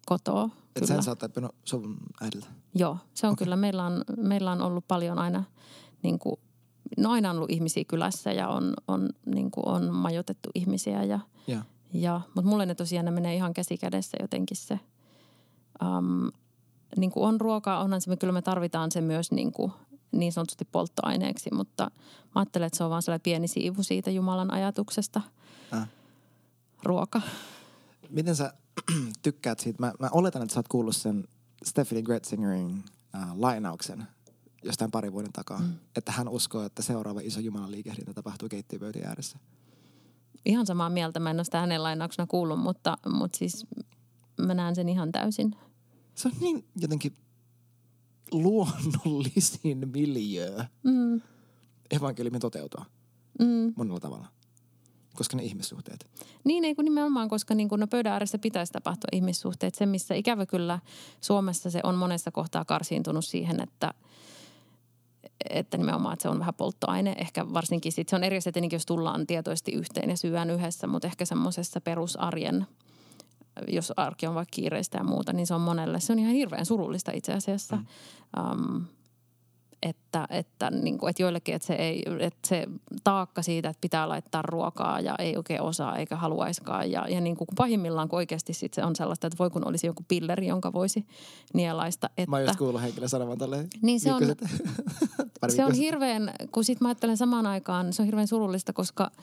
kotoa. 0.05 0.49
Et 0.75 0.85
sen 0.85 1.03
sä 1.03 1.11
oot 1.11 1.23
oppinut 1.23 1.55
sun 1.63 1.97
äidiltä? 2.21 2.47
Joo, 2.75 2.97
se 3.13 3.27
on 3.27 3.33
okay. 3.33 3.45
kyllä. 3.45 3.55
Meillä 3.55 3.85
on, 3.85 4.03
meillä 4.17 4.51
on 4.51 4.61
ollut 4.61 4.87
paljon 4.87 5.19
aina, 5.19 5.43
niin 6.03 6.19
kuin, 6.19 6.35
no 6.97 7.11
aina 7.11 7.29
on 7.29 7.35
ollut 7.35 7.51
ihmisiä 7.51 7.83
kylässä 7.87 8.31
ja 8.31 8.47
on, 8.47 8.73
on, 8.87 9.09
niin 9.25 9.51
kuin 9.51 9.67
on 9.67 9.93
majoitettu 9.93 10.49
ihmisiä. 10.55 11.03
Ja, 11.03 11.19
ja. 11.47 11.61
Ja, 11.93 12.21
mutta 12.35 12.49
mulle 12.49 12.65
ne 12.65 12.75
tosiaan 12.75 13.05
ne 13.05 13.11
menee 13.11 13.35
ihan 13.35 13.53
käsi 13.53 13.77
kädessä 13.77 14.17
jotenkin 14.21 14.57
se, 14.57 14.79
um, 15.83 16.31
niin 16.97 17.11
kuin 17.11 17.27
on 17.27 17.41
ruokaa, 17.41 17.79
onhan 17.79 18.01
se, 18.01 18.17
kyllä 18.17 18.33
me 18.33 18.41
tarvitaan 18.41 18.91
se 18.91 19.01
myös 19.01 19.31
niin, 19.31 19.51
kuin, 19.51 19.71
niin 20.11 20.31
sanotusti 20.31 20.65
polttoaineeksi, 20.65 21.49
mutta 21.53 21.91
mä 22.23 22.31
ajattelen, 22.35 22.67
että 22.67 22.77
se 22.77 22.83
on 22.83 22.89
vaan 22.89 23.01
sellainen 23.01 23.23
pieni 23.23 23.47
siivu 23.47 23.83
siitä 23.83 24.11
Jumalan 24.11 24.53
ajatuksesta. 24.53 25.21
Äh. 25.73 25.89
Ruoka. 26.83 27.21
Miten 28.09 28.35
sä 28.35 28.53
tykkäät 29.23 29.59
siitä? 29.59 29.79
Mä, 29.79 29.93
mä 29.99 30.09
oletan, 30.11 30.41
että 30.41 30.53
sä 30.53 30.59
oot 30.59 30.67
kuullut 30.67 30.95
sen 30.95 31.27
Stephanie 31.65 32.03
Gretzingerin 32.03 32.83
äh, 33.15 33.37
lainauksen 33.37 34.07
jostain 34.63 34.91
pari 34.91 35.13
vuoden 35.13 35.33
takaa, 35.33 35.59
mm. 35.59 35.73
että 35.95 36.11
hän 36.11 36.29
uskoo, 36.29 36.63
että 36.63 36.81
seuraava 36.81 37.19
iso 37.23 37.39
Jumalan 37.39 37.71
liikehdintä 37.71 38.13
tapahtuu 38.13 38.49
keittiöpöytien 38.49 39.07
ääressä. 39.07 39.39
Ihan 40.45 40.65
samaa 40.65 40.89
mieltä. 40.89 41.19
Mä 41.19 41.29
en 41.29 41.35
ole 41.35 41.43
sitä 41.43 41.59
hänen 41.59 41.83
lainauksena 41.83 42.27
kuullut, 42.27 42.59
mutta, 42.59 42.97
mutta 43.09 43.37
siis 43.37 43.65
mä 44.37 44.53
näen 44.53 44.75
sen 44.75 44.89
ihan 44.89 45.11
täysin 45.11 45.55
se 46.15 46.27
on 46.27 46.33
niin 46.39 46.65
jotenkin 46.75 47.13
luonnollisin 48.31 49.89
miljö 49.93 50.65
mm. 50.83 51.21
evankeliumin 51.91 52.41
toteutua. 52.41 52.85
mm. 53.39 53.73
monella 53.75 53.99
tavalla. 53.99 54.27
Koska 55.15 55.37
ne 55.37 55.43
ihmissuhteet. 55.43 56.07
Niin, 56.43 56.65
ei 56.65 56.75
kun 56.75 56.85
nimenomaan, 56.85 57.29
koska 57.29 57.55
niin 57.55 57.69
kun 57.69 57.79
no 57.79 57.87
pöydän 57.87 58.13
ääressä 58.13 58.37
pitäisi 58.37 58.73
tapahtua 58.73 59.07
ihmissuhteet. 59.11 59.75
Se, 59.75 59.85
missä 59.85 60.15
ikävä 60.15 60.45
kyllä 60.45 60.79
Suomessa 61.21 61.69
se 61.69 61.79
on 61.83 61.95
monessa 61.95 62.31
kohtaa 62.31 62.65
karsiintunut 62.65 63.25
siihen, 63.25 63.61
että– 63.61 63.93
että 65.49 65.77
nimenomaan, 65.77 66.13
että 66.13 66.23
se 66.23 66.29
on 66.29 66.39
vähän 66.39 66.53
polttoaine. 66.53 67.15
Ehkä 67.17 67.53
varsinkin 67.53 67.91
sit, 67.91 68.09
se 68.09 68.15
on 68.15 68.23
eri 68.23 68.37
asia 68.37 68.51
tietenkin, 68.51 68.75
jos 68.77 68.85
tullaan 68.85 69.27
tietoisesti 69.27 69.71
yhteen 69.71 70.09
ja 70.09 70.17
syön 70.17 70.49
yhdessä, 70.49 70.87
mutta 70.87 71.07
ehkä 71.07 71.25
semmoisessa 71.25 71.81
perusarjen, 71.81 72.67
jos 73.67 73.93
arki 73.97 74.27
on 74.27 74.35
vaikka 74.35 74.51
kiireistä 74.55 74.97
ja 74.97 75.03
muuta, 75.03 75.33
niin 75.33 75.47
se 75.47 75.53
on 75.53 75.61
monelle, 75.61 75.99
se 75.99 76.13
on 76.13 76.19
ihan 76.19 76.33
hirveän 76.33 76.65
surullista 76.65 77.11
itse 77.15 77.33
asiassa. 77.33 77.75
Mm. 77.75 77.85
Um, 78.51 78.85
että, 79.83 80.27
että, 80.29 80.71
niin 80.71 80.97
kuin, 80.97 81.09
että 81.09 81.23
joillekin, 81.23 81.55
että 81.55 81.65
se, 81.65 81.73
ei, 81.73 82.03
että 82.19 82.47
se 82.47 82.67
taakka 83.03 83.41
siitä, 83.41 83.69
että 83.69 83.81
pitää 83.81 84.09
laittaa 84.09 84.41
ruokaa 84.41 84.99
ja 84.99 85.15
ei 85.19 85.37
oikein 85.37 85.61
osaa 85.61 85.97
eikä 85.97 86.15
haluaiskaan. 86.15 86.91
Ja, 86.91 87.07
ja 87.09 87.21
niin 87.21 87.37
kuin 87.37 87.47
pahimmillaan, 87.55 88.09
kun 88.09 88.17
oikeasti 88.17 88.53
sit 88.53 88.73
se 88.73 88.83
on 88.83 88.95
sellaista, 88.95 89.27
että 89.27 89.37
voi 89.39 89.49
kun 89.49 89.67
olisi 89.67 89.87
joku 89.87 90.03
pilleri, 90.07 90.47
jonka 90.47 90.73
voisi 90.73 91.05
nielaista. 91.53 92.09
Että, 92.17 92.29
mä 92.29 92.41
just 92.41 92.55
kuullut 92.55 92.81
henkilö 92.81 93.07
sanomaan 93.07 93.37
tälleen. 93.37 93.67
Niin 93.81 93.99
se 93.99 94.13
on, 94.13 94.21
se 95.55 95.65
on 95.65 95.73
hirveän, 95.73 96.31
kun 96.51 96.63
sitten 96.63 96.85
mä 96.85 96.89
ajattelen 96.89 97.17
samaan 97.17 97.45
aikaan, 97.45 97.93
se 97.93 98.01
on 98.01 98.05
hirveän 98.05 98.27
surullista, 98.27 98.73
koska– 98.73 99.11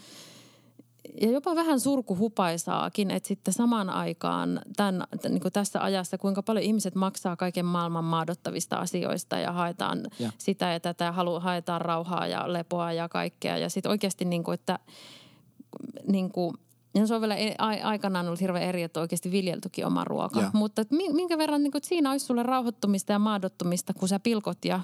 ja 1.20 1.30
jopa 1.30 1.54
vähän 1.54 1.80
surkuhupaisaakin, 1.80 3.10
että 3.10 3.26
sitten 3.28 3.54
samaan 3.54 3.90
aikaan 3.90 4.60
tämän, 4.76 5.04
niin 5.28 5.40
kuin 5.40 5.52
tässä 5.52 5.82
ajassa, 5.82 6.18
kuinka 6.18 6.42
paljon 6.42 6.64
ihmiset 6.64 6.94
maksaa 6.94 7.36
kaiken 7.36 7.64
maailman 7.64 8.04
maadottavista 8.04 8.76
asioista 8.76 9.38
ja 9.38 9.52
haetaan 9.52 10.00
ja. 10.18 10.32
sitä 10.38 10.72
ja 10.72 10.80
tätä 10.80 11.04
ja 11.04 11.12
halu, 11.12 11.40
haetaan 11.40 11.80
rauhaa 11.80 12.26
ja 12.26 12.52
lepoa 12.52 12.92
ja 12.92 13.08
kaikkea. 13.08 13.58
Ja 13.58 13.70
sitten 13.70 13.90
oikeasti 13.90 14.24
niin 14.24 14.44
kuin, 14.44 14.54
että 14.54 14.78
niin 16.06 16.30
kuin, 16.30 16.54
ja 16.94 17.06
se 17.06 17.14
on 17.14 17.20
vielä 17.20 17.36
e, 17.36 17.54
aikanaan 17.82 18.26
ollut 18.26 18.40
hirveän 18.40 18.68
eri, 18.68 18.82
että 18.82 19.00
oikeasti 19.00 19.30
viljeltykin 19.30 19.86
oma 19.86 20.04
ruoka. 20.04 20.40
Ja. 20.40 20.50
Mutta 20.52 20.84
minkä 20.90 21.38
verran 21.38 21.62
niin 21.62 21.72
kuin, 21.72 21.78
että 21.78 21.88
siinä 21.88 22.10
olisi 22.10 22.26
sulle 22.26 22.42
rauhoittumista 22.42 23.12
ja 23.12 23.18
maadottumista, 23.18 23.94
kun 23.94 24.08
sä 24.08 24.18
pilkot 24.18 24.64
ja 24.64 24.80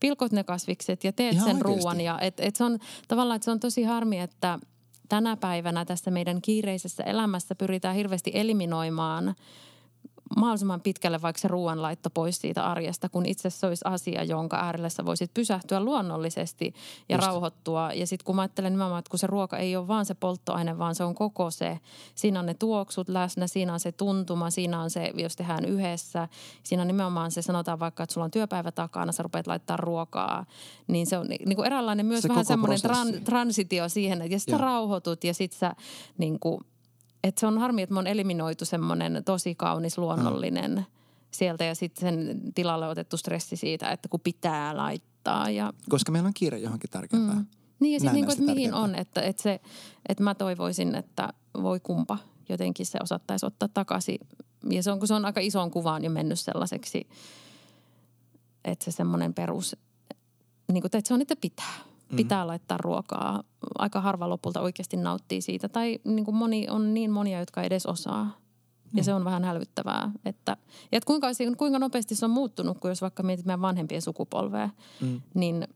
pilkot 0.00 0.32
ne 0.32 0.44
kasvikset 0.44 1.04
ja 1.04 1.12
teet 1.12 1.34
Ihan 1.34 1.48
sen 1.48 1.60
ruoan. 1.60 2.00
Ja 2.00 2.20
et, 2.20 2.40
et 2.40 2.56
se 2.56 2.64
on 2.64 2.78
tavallaan, 3.08 3.36
että 3.36 3.44
se 3.44 3.50
on 3.50 3.60
tosi 3.60 3.82
harmi, 3.82 4.20
että– 4.20 4.58
tänä 5.08 5.36
päivänä 5.36 5.84
tässä 5.84 6.10
meidän 6.10 6.42
kiireisessä 6.42 7.02
elämässä 7.02 7.54
pyritään 7.54 7.94
hirveästi 7.96 8.30
eliminoimaan 8.34 9.34
mahdollisimman 10.36 10.80
pitkälle 10.80 11.22
vaikka 11.22 11.40
se 11.40 11.48
ruoanlaitto 11.48 12.10
pois 12.10 12.40
siitä 12.40 12.64
arjesta, 12.64 13.08
kun 13.08 13.26
itse 13.26 13.50
se 13.50 13.66
olisi 13.66 13.84
asia, 13.84 14.24
jonka 14.24 14.56
äärellä 14.56 14.88
sä 14.88 15.04
voisit 15.04 15.34
pysähtyä 15.34 15.80
luonnollisesti 15.80 16.74
ja 17.08 17.16
Just. 17.16 17.26
rauhoittua. 17.26 17.92
Ja 17.92 18.06
sitten 18.06 18.24
kun 18.24 18.36
mä 18.36 18.42
ajattelen 18.42 18.72
nimenomaan, 18.72 18.98
että 18.98 19.10
kun 19.10 19.18
se 19.18 19.26
ruoka 19.26 19.56
ei 19.56 19.76
ole 19.76 19.88
vaan 19.88 20.04
se 20.04 20.14
polttoaine, 20.14 20.78
vaan 20.78 20.94
se 20.94 21.04
on 21.04 21.14
koko 21.14 21.50
se. 21.50 21.80
Siinä 22.14 22.40
on 22.40 22.46
ne 22.46 22.54
tuoksut 22.54 23.08
läsnä, 23.08 23.46
siinä 23.46 23.72
on 23.72 23.80
se 23.80 23.92
tuntuma, 23.92 24.50
siinä 24.50 24.80
on 24.80 24.90
se, 24.90 25.12
jos 25.14 25.36
tehdään 25.36 25.64
yhdessä. 25.64 26.28
Siinä 26.62 26.80
on 26.80 26.86
nimenomaan 26.86 27.30
se, 27.30 27.42
sanotaan 27.42 27.80
vaikka, 27.80 28.02
että 28.02 28.14
sulla 28.14 28.24
on 28.24 28.30
työpäivä 28.30 28.72
takana, 28.72 29.12
sä 29.12 29.22
rupeat 29.22 29.46
laittaa 29.46 29.76
ruokaa. 29.76 30.46
Niin 30.86 31.06
se 31.06 31.18
on 31.18 31.26
niin 31.28 31.56
kuin 31.56 31.66
eräänlainen 31.66 32.06
myös 32.06 32.22
se 32.22 32.28
vähän 32.28 32.44
semmoinen 32.44 32.80
tran, 32.80 33.08
transitio 33.24 33.88
siihen, 33.88 34.22
että 34.22 34.34
ja 34.34 34.38
sitten 34.38 34.60
rauhoitut 34.60 35.24
ja 35.24 35.34
sitten 35.34 35.58
sä 35.58 35.74
niin 36.18 36.40
kuin– 36.40 36.60
et 37.24 37.38
se 37.38 37.46
on 37.46 37.58
harmi, 37.58 37.82
että 37.82 37.92
me 37.92 37.98
on 37.98 38.06
eliminoitu 38.06 38.64
semmoinen 38.64 39.22
tosi 39.24 39.54
kaunis 39.54 39.98
luonnollinen 39.98 40.74
mm. 40.74 40.84
sieltä 41.30 41.64
ja 41.64 41.74
sitten 41.74 42.00
sen 42.00 42.40
tilalle 42.54 42.88
otettu 42.88 43.16
stressi 43.16 43.56
siitä, 43.56 43.90
että 43.90 44.08
kun 44.08 44.20
pitää 44.20 44.76
laittaa. 44.76 45.50
Ja... 45.50 45.72
Koska 45.88 46.12
meillä 46.12 46.26
on 46.26 46.34
kiire 46.34 46.58
johonkin 46.58 46.90
tärkeämpää. 46.90 47.34
Mm. 47.34 47.46
Niin 47.80 47.92
ja 47.92 48.00
sitten 48.00 48.14
niin 48.14 48.30
että 48.30 48.44
mihin 48.44 48.74
on, 48.74 48.94
että, 48.94 49.22
että, 49.22 49.42
se, 49.42 49.60
että 50.08 50.24
mä 50.24 50.34
toivoisin, 50.34 50.94
että 50.94 51.32
voi 51.62 51.80
kumpa 51.80 52.18
jotenkin 52.48 52.86
se 52.86 52.98
osattaisi 53.02 53.46
ottaa 53.46 53.68
takaisin. 53.68 54.18
Ja 54.70 54.82
se 54.82 54.90
on, 54.90 54.98
kun 54.98 55.08
se 55.08 55.14
on 55.14 55.24
aika 55.24 55.40
isoon 55.40 55.70
kuvaan 55.70 56.04
jo 56.04 56.10
mennyt 56.10 56.40
sellaiseksi, 56.40 57.08
että 58.64 58.84
se 58.84 58.90
semmoinen 58.90 59.34
perus, 59.34 59.76
niin 60.72 60.82
kuin, 60.82 60.86
että 60.86 61.08
se 61.08 61.14
on, 61.14 61.22
että 61.22 61.36
pitää 61.40 61.74
pitää 62.16 62.44
mm. 62.44 62.48
laittaa 62.48 62.78
ruokaa. 62.78 63.42
Aika 63.78 64.00
harva 64.00 64.28
lopulta 64.28 64.60
oikeasti 64.60 64.96
nauttii 64.96 65.40
siitä. 65.40 65.68
Tai 65.68 65.98
niin 66.04 66.24
kuin 66.24 66.34
moni, 66.34 66.66
on 66.70 66.94
niin 66.94 67.10
monia, 67.10 67.40
jotka 67.40 67.62
edes 67.62 67.86
osaa. 67.86 68.38
Ja 68.94 69.02
mm. 69.02 69.04
se 69.04 69.14
on 69.14 69.24
vähän 69.24 69.44
hälyttävää. 69.44 70.10
Että, 70.24 70.56
ja 70.92 70.98
että 70.98 71.06
kuinka, 71.06 71.26
kuinka 71.56 71.78
nopeasti 71.78 72.14
se 72.14 72.24
on 72.24 72.30
muuttunut, 72.30 72.78
kun 72.78 72.90
jos 72.90 73.02
vaikka 73.02 73.22
mietit 73.22 73.46
meidän 73.46 73.60
vanhempien 73.60 74.02
sukupolvea, 74.02 74.70
mm. 75.00 75.20
niin 75.34 75.68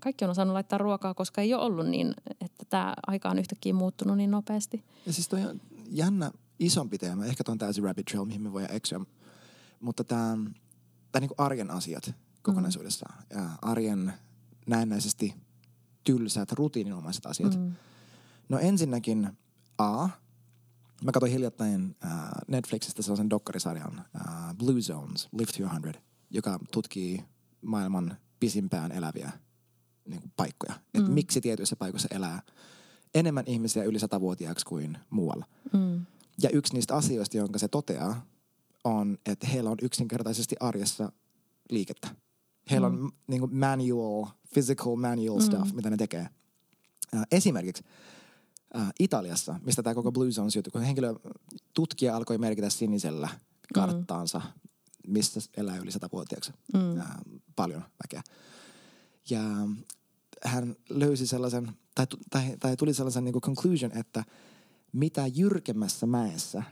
kaikki 0.00 0.24
on 0.24 0.30
osannut 0.30 0.54
laittaa 0.54 0.78
ruokaa, 0.78 1.14
koska 1.14 1.40
ei 1.40 1.54
ole 1.54 1.62
ollut 1.62 1.86
niin, 1.86 2.14
että 2.40 2.64
tämä 2.70 2.94
aika 3.06 3.30
on 3.30 3.38
yhtäkkiä 3.38 3.74
muuttunut 3.74 4.16
niin 4.16 4.30
nopeasti. 4.30 4.84
Ja 5.06 5.12
siis 5.12 5.28
toi 5.28 5.42
on 5.42 5.60
jännä 5.90 6.30
isompi 6.58 6.98
teema. 6.98 7.24
Ehkä 7.24 7.44
tuon 7.44 7.58
täysin 7.58 7.84
rabbit 7.84 8.06
trail, 8.06 8.24
mihin 8.24 8.42
me 8.42 8.52
voidaan 8.52 8.76
eksyä. 8.76 9.00
Mutta 9.80 10.04
tämä, 10.04 10.36
tämä 11.12 11.20
niin 11.20 11.30
arjen 11.38 11.70
asiat 11.70 12.14
kokonaisuudessaan. 12.42 13.14
Mm. 13.18 13.40
Ja 13.40 13.50
arjen 13.62 14.12
näennäisesti– 14.66 15.34
tylsät, 16.06 16.52
rutiininomaiset 16.52 17.26
asiat. 17.26 17.58
Mm. 17.58 17.72
No 18.48 18.58
ensinnäkin 18.58 19.30
A, 19.78 20.08
mä 21.04 21.12
katsoin 21.12 21.32
hiljattain 21.32 21.96
äh, 22.04 22.10
Netflixistä 22.48 23.02
sellaisen 23.02 23.30
dokkarisarjan 23.30 23.98
äh, 23.98 24.54
Blue 24.58 24.80
Zones, 24.80 25.28
Live 25.32 25.52
to 25.52 25.74
100, 25.82 25.98
joka 26.30 26.58
tutkii 26.72 27.24
maailman 27.62 28.16
pisimpään 28.40 28.92
eläviä 28.92 29.32
niin 30.08 30.20
kuin 30.20 30.32
paikkoja. 30.36 30.72
Mm. 30.72 31.00
Että 31.00 31.12
miksi 31.12 31.40
tietyissä 31.40 31.76
paikoissa 31.76 32.08
elää 32.10 32.42
enemmän 33.14 33.44
ihmisiä 33.46 33.84
yli 33.84 33.98
satavuotiaaksi 33.98 34.66
kuin 34.66 34.98
muualla. 35.10 35.46
Mm. 35.72 36.06
Ja 36.42 36.50
yksi 36.50 36.74
niistä 36.74 36.96
asioista, 36.96 37.36
jonka 37.36 37.58
se 37.58 37.68
toteaa, 37.68 38.26
on, 38.84 39.18
että 39.26 39.46
heillä 39.46 39.70
on 39.70 39.78
yksinkertaisesti 39.82 40.56
arjessa 40.60 41.12
liikettä. 41.70 42.08
Heillä 42.70 42.88
mm. 42.88 43.04
on 43.04 43.12
niin 43.26 43.40
kuin 43.40 43.56
manual, 43.56 44.26
physical 44.54 44.96
manual 44.96 45.38
mm. 45.38 45.44
stuff, 45.44 45.72
mitä 45.72 45.90
ne 45.90 45.96
tekee. 45.96 46.28
Uh, 47.14 47.22
esimerkiksi 47.30 47.84
uh, 48.74 48.82
Italiassa, 49.00 49.60
mistä 49.64 49.82
tämä 49.82 49.94
koko 49.94 50.12
Blue 50.12 50.30
Zones 50.30 50.56
juttu, 50.56 50.70
kun 50.70 50.82
henkilö, 50.82 51.14
tutkija 51.74 52.16
alkoi 52.16 52.38
merkitä 52.38 52.70
sinisellä 52.70 53.28
karttaansa, 53.74 54.38
mm. 54.38 55.12
missä 55.12 55.40
elää 55.56 55.76
yli 55.76 55.92
satavuotiaaksi. 55.92 56.52
Mm. 56.74 56.92
Uh, 56.92 57.02
paljon 57.56 57.82
väkeä. 58.04 58.22
Ja 59.30 59.40
hän 60.44 60.76
löysi 60.90 61.26
sellaisen, 61.26 61.72
tai, 61.94 62.06
tai, 62.30 62.56
tai 62.60 62.76
tuli 62.76 62.94
sellaisen 62.94 63.24
niin 63.24 63.40
conclusion, 63.40 63.98
että 63.98 64.24
mitä 64.92 65.26
jyrkemmässä 65.26 66.06
mäessä 66.06 66.62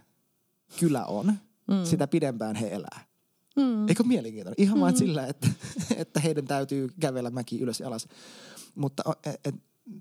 kylä 0.81 1.05
on, 1.05 1.27
mm. 1.27 1.85
sitä 1.85 2.07
pidempään 2.07 2.57
he 2.57 2.69
elää. 2.69 3.05
Mm. 3.57 3.89
Eikö 3.89 4.03
mielenkiintoinen? 4.03 4.63
Ihan 4.65 4.79
mm. 4.79 4.81
vaan 4.81 4.97
sillä, 4.97 5.27
että, 5.27 5.49
että 5.97 6.21
heidän 6.21 6.45
täytyy 6.45 6.89
kävellä 7.01 7.31
mäki 7.31 7.61
ylös 7.61 7.81
ja 7.81 7.87
alas. 7.87 8.09
Mutta 8.75 9.03
et, 9.25 9.41
et, 9.45 9.55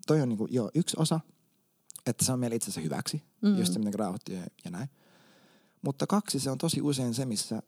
toi 0.08 0.22
on 0.22 0.30
niinku, 0.30 0.48
jo 0.52 0.72
yksi 0.76 0.98
osa, 1.00 1.20
että 2.06 2.26
se 2.26 2.32
on 2.32 2.40
meille 2.40 2.56
itsensä 2.56 2.82
hyväksi, 2.82 3.24
mm. 3.42 3.58
just 3.58 3.74
se, 3.74 3.80
miten 3.80 3.94
rauhoittuu 3.94 4.36
ja, 4.36 4.44
ja 4.66 4.72
näin. 4.72 4.90
Mutta 5.82 6.08
kaksi, 6.08 6.40
se 6.40 6.52
on 6.52 6.58
tosi 6.58 6.82
usein 6.82 7.14
se, 7.14 7.26
missä 7.26 7.62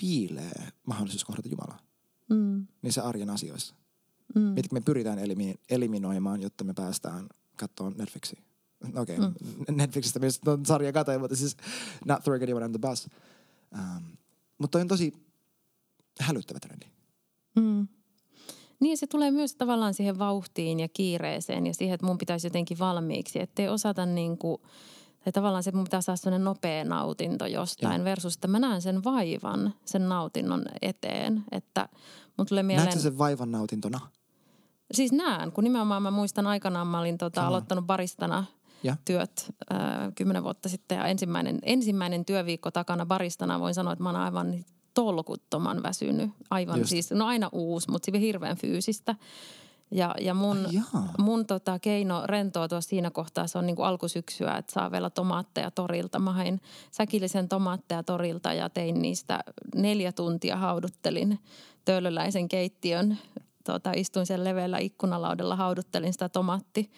piilee 0.00 0.72
mahdollisuus 0.86 1.24
kohdata 1.24 1.48
Jumalaa. 1.48 1.78
Mm. 2.30 2.66
Niissä 2.82 3.02
arjen 3.02 3.30
asioissa. 3.30 3.74
Mm. 4.34 4.40
Mitkä 4.40 4.74
me 4.74 4.80
pyritään 4.80 5.18
elimi- 5.18 5.60
eliminoimaan, 5.70 6.42
jotta 6.42 6.64
me 6.64 6.74
päästään 6.74 7.26
katsomaan 7.56 7.94
Netflixiä. 7.98 8.42
Okei, 8.94 9.18
okay. 9.18 9.30
mm. 9.68 9.76
Netflixistä 9.76 10.18
myös 10.18 10.40
sarja 10.66 10.92
katoin, 10.92 11.20
mutta 11.20 11.36
siis 11.36 11.56
not 12.04 12.22
throwing 12.22 12.42
anyone 12.42 12.64
on 12.64 12.72
the 12.72 12.78
bus. 12.78 13.08
Um, 13.72 14.02
mutta 14.58 14.78
on 14.78 14.88
tosi 14.88 15.12
hälyttävä 16.20 16.58
trendi. 16.60 16.86
Mm. 17.56 17.88
Niin 18.80 18.98
se 18.98 19.06
tulee 19.06 19.30
myös 19.30 19.54
tavallaan 19.54 19.94
siihen 19.94 20.18
vauhtiin 20.18 20.80
ja 20.80 20.88
kiireeseen 20.88 21.66
ja 21.66 21.74
siihen, 21.74 21.94
että 21.94 22.06
mun 22.06 22.18
pitäisi 22.18 22.46
jotenkin 22.46 22.78
valmiiksi. 22.78 23.40
Että 23.40 23.62
ei 23.62 23.68
osata 23.68 24.06
niin 24.06 24.38
kuin, 24.38 24.62
tai 25.24 25.32
tavallaan 25.32 25.62
se, 25.62 25.70
että 25.70 25.76
mun 25.76 25.84
pitää 25.84 26.00
saada 26.00 26.16
sellainen 26.16 26.44
nopea 26.44 26.84
nautinto 26.84 27.46
jostain 27.46 28.00
ja. 28.00 28.04
versus, 28.04 28.34
että 28.34 28.48
mä 28.48 28.58
näen 28.58 28.82
sen 28.82 29.04
vaivan 29.04 29.74
sen 29.84 30.08
nautinnon 30.08 30.64
eteen. 30.82 31.44
Että 31.52 31.88
mun 32.36 32.46
tulee 32.46 32.62
mieleen... 32.62 32.84
Näetkö 32.84 33.02
sen 33.02 33.18
vaivan 33.18 33.52
nautintona? 33.52 34.00
Siis 34.92 35.12
näen, 35.12 35.52
kun 35.52 35.64
nimenomaan 35.64 36.02
mä 36.02 36.10
muistan 36.10 36.46
aikanaan, 36.46 36.86
mä 36.86 37.00
olin 37.00 37.18
tota, 37.18 37.46
aloittanut 37.46 37.86
baristana– 37.86 38.44
ja. 38.82 38.96
työt 39.04 39.54
äh, 39.72 39.78
kymmenen 40.14 40.44
vuotta 40.44 40.68
sitten 40.68 40.98
ja 40.98 41.06
ensimmäinen, 41.06 41.58
ensimmäinen 41.62 42.24
työviikko 42.24 42.70
takana 42.70 43.06
baristana 43.06 43.60
voin 43.60 43.74
sanoa, 43.74 43.92
että 43.92 44.02
mä 44.02 44.08
oon 44.08 44.20
aivan 44.20 44.64
tolkuttoman 44.94 45.82
väsynyt. 45.82 46.30
Aivan 46.50 46.78
Just. 46.78 46.90
siis, 46.90 47.10
no 47.10 47.26
aina 47.26 47.48
uusi, 47.52 47.90
mutta 47.90 48.10
se 48.12 48.20
hirveän 48.20 48.56
fyysistä. 48.56 49.14
Ja, 49.90 50.14
ja 50.20 50.34
mun, 50.34 50.68
mun 51.18 51.46
tota, 51.46 51.78
keino 51.78 52.22
rentoutua 52.26 52.80
siinä 52.80 53.10
kohtaa, 53.10 53.46
se 53.46 53.58
on 53.58 53.66
niin 53.66 53.76
kuin 53.76 53.86
alkusyksyä, 53.86 54.56
että 54.56 54.72
saa 54.72 54.90
vielä 54.90 55.10
tomaatteja 55.10 55.70
torilta. 55.70 56.18
Mä 56.18 56.32
hain 56.32 56.60
säkillisen 56.90 57.48
tomaatteja 57.48 58.02
torilta 58.02 58.52
ja 58.52 58.70
tein 58.70 59.02
niistä 59.02 59.44
neljä 59.74 60.12
tuntia 60.12 60.56
hauduttelin 60.56 61.38
töölöläisen 61.84 62.48
keittiön 62.48 63.18
tuota, 63.64 63.92
istuin 63.96 64.26
sen 64.26 64.44
leveällä 64.44 64.78
ikkunalaudella, 64.78 65.56
hauduttelin 65.56 66.12
sitä 66.12 66.28
tomaatti 66.28 66.90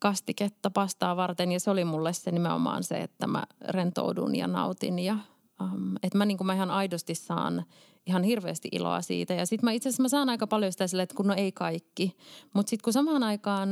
kastiketta 0.00 0.70
pastaa 0.70 1.16
varten 1.16 1.52
ja 1.52 1.60
se 1.60 1.70
oli 1.70 1.84
mulle 1.84 2.12
se 2.12 2.30
nimenomaan 2.30 2.84
se, 2.84 2.94
että 2.94 3.26
mä 3.26 3.44
rentoudun 3.68 4.36
ja 4.36 4.46
nautin 4.46 4.98
ja 4.98 5.16
um, 5.62 5.96
että 6.02 6.18
mä, 6.18 6.24
niin 6.24 6.46
mä 6.46 6.54
ihan 6.54 6.70
aidosti 6.70 7.14
saan 7.14 7.64
ihan 8.06 8.22
hirveästi 8.22 8.68
iloa 8.72 9.02
siitä. 9.02 9.34
Ja 9.34 9.46
sitten 9.46 9.66
mä 9.66 9.72
itse 9.72 9.88
asiassa 9.88 10.02
mä 10.02 10.08
saan 10.08 10.28
aika 10.28 10.46
paljon 10.46 10.72
sitä 10.72 10.86
sille, 10.86 11.02
että 11.02 11.16
kun 11.16 11.26
no 11.26 11.34
ei 11.34 11.52
kaikki. 11.52 12.16
Mutta 12.54 12.70
sitten 12.70 12.84
kun 12.84 12.92
samaan 12.92 13.22
aikaan 13.22 13.70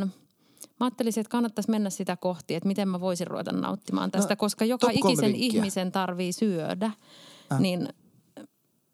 mä 0.81 0.87
ajattelisin, 0.87 1.21
että 1.21 1.31
kannattaisi 1.31 1.71
mennä 1.71 1.91
sitä 1.91 2.17
kohti, 2.17 2.55
että 2.55 2.67
miten 2.69 2.89
mä 2.89 3.01
voisin 3.01 3.27
ruveta 3.27 3.53
nauttimaan 3.53 4.11
tästä, 4.11 4.35
no, 4.35 4.37
koska 4.37 4.65
joka 4.65 4.91
ikisen 4.91 5.35
ihmisen 5.35 5.93
tarvii 5.93 6.33
syödä. 6.33 6.93
Äh. 7.53 7.61
Niin 7.61 7.89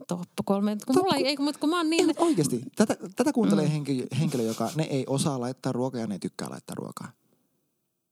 top 0.08 0.28
kolme. 0.44 0.76
Kun, 0.86 0.96
mulla 0.96 1.16
ei, 1.16 1.36
mutta 1.36 1.60
kun 1.60 1.70
mä 1.70 1.76
oon 1.76 1.90
niin... 1.90 2.14
Oikeasti. 2.16 2.60
Tätä, 2.76 2.96
tätä 3.16 3.32
kuuntelee 3.32 3.64
mm. 3.64 3.70
henkilö, 3.70 4.06
henkilö, 4.20 4.42
joka 4.42 4.70
ne 4.74 4.82
ei 4.82 5.04
osaa 5.08 5.40
laittaa 5.40 5.72
ruokaa 5.72 6.00
ja 6.00 6.06
ne 6.06 6.14
ei 6.14 6.18
tykkää 6.18 6.50
laittaa 6.50 6.74
ruokaa. 6.74 7.12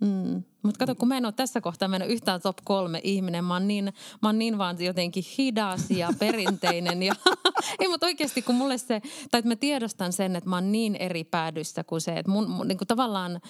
Mm. 0.02 0.42
Mutta 0.62 0.78
kato, 0.78 0.94
kun 0.94 1.08
mä 1.08 1.16
en 1.16 1.24
ole 1.24 1.32
tässä 1.32 1.60
kohtaa, 1.60 1.88
mä 1.88 1.96
en 1.96 2.02
ole 2.02 2.12
yhtään 2.12 2.40
top 2.40 2.56
kolme 2.64 3.00
ihminen. 3.04 3.44
Mä 3.44 3.54
oon 3.54 3.68
niin, 3.68 3.84
mä 4.22 4.28
oon 4.28 4.38
niin 4.38 4.58
vaan 4.58 4.76
jotenkin 4.84 5.24
hidas 5.38 5.90
ja 5.90 6.08
perinteinen. 6.18 7.02
Ja, 7.02 7.14
ei, 7.80 7.88
mutta 7.88 8.06
oikeasti 8.06 8.42
kun 8.42 8.54
mulle 8.54 8.78
se, 8.78 9.00
tai 9.30 9.38
että 9.38 9.48
mä 9.48 9.56
tiedostan 9.56 10.12
sen, 10.12 10.36
että 10.36 10.50
mä 10.50 10.56
oon 10.56 10.72
niin 10.72 10.96
eri 10.96 11.24
päädyssä 11.24 11.84
kuin 11.84 12.00
se, 12.00 12.12
että 12.12 12.30
mun, 12.30 12.50
mun 12.50 12.68
niin 12.68 12.78
kuin 12.78 12.88
tavallaan 12.88 13.40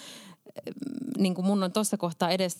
niin 1.18 1.34
kuin 1.34 1.46
mun 1.46 1.62
on 1.62 1.72
tuossa 1.72 1.96
kohtaa 1.96 2.30
edes 2.30 2.58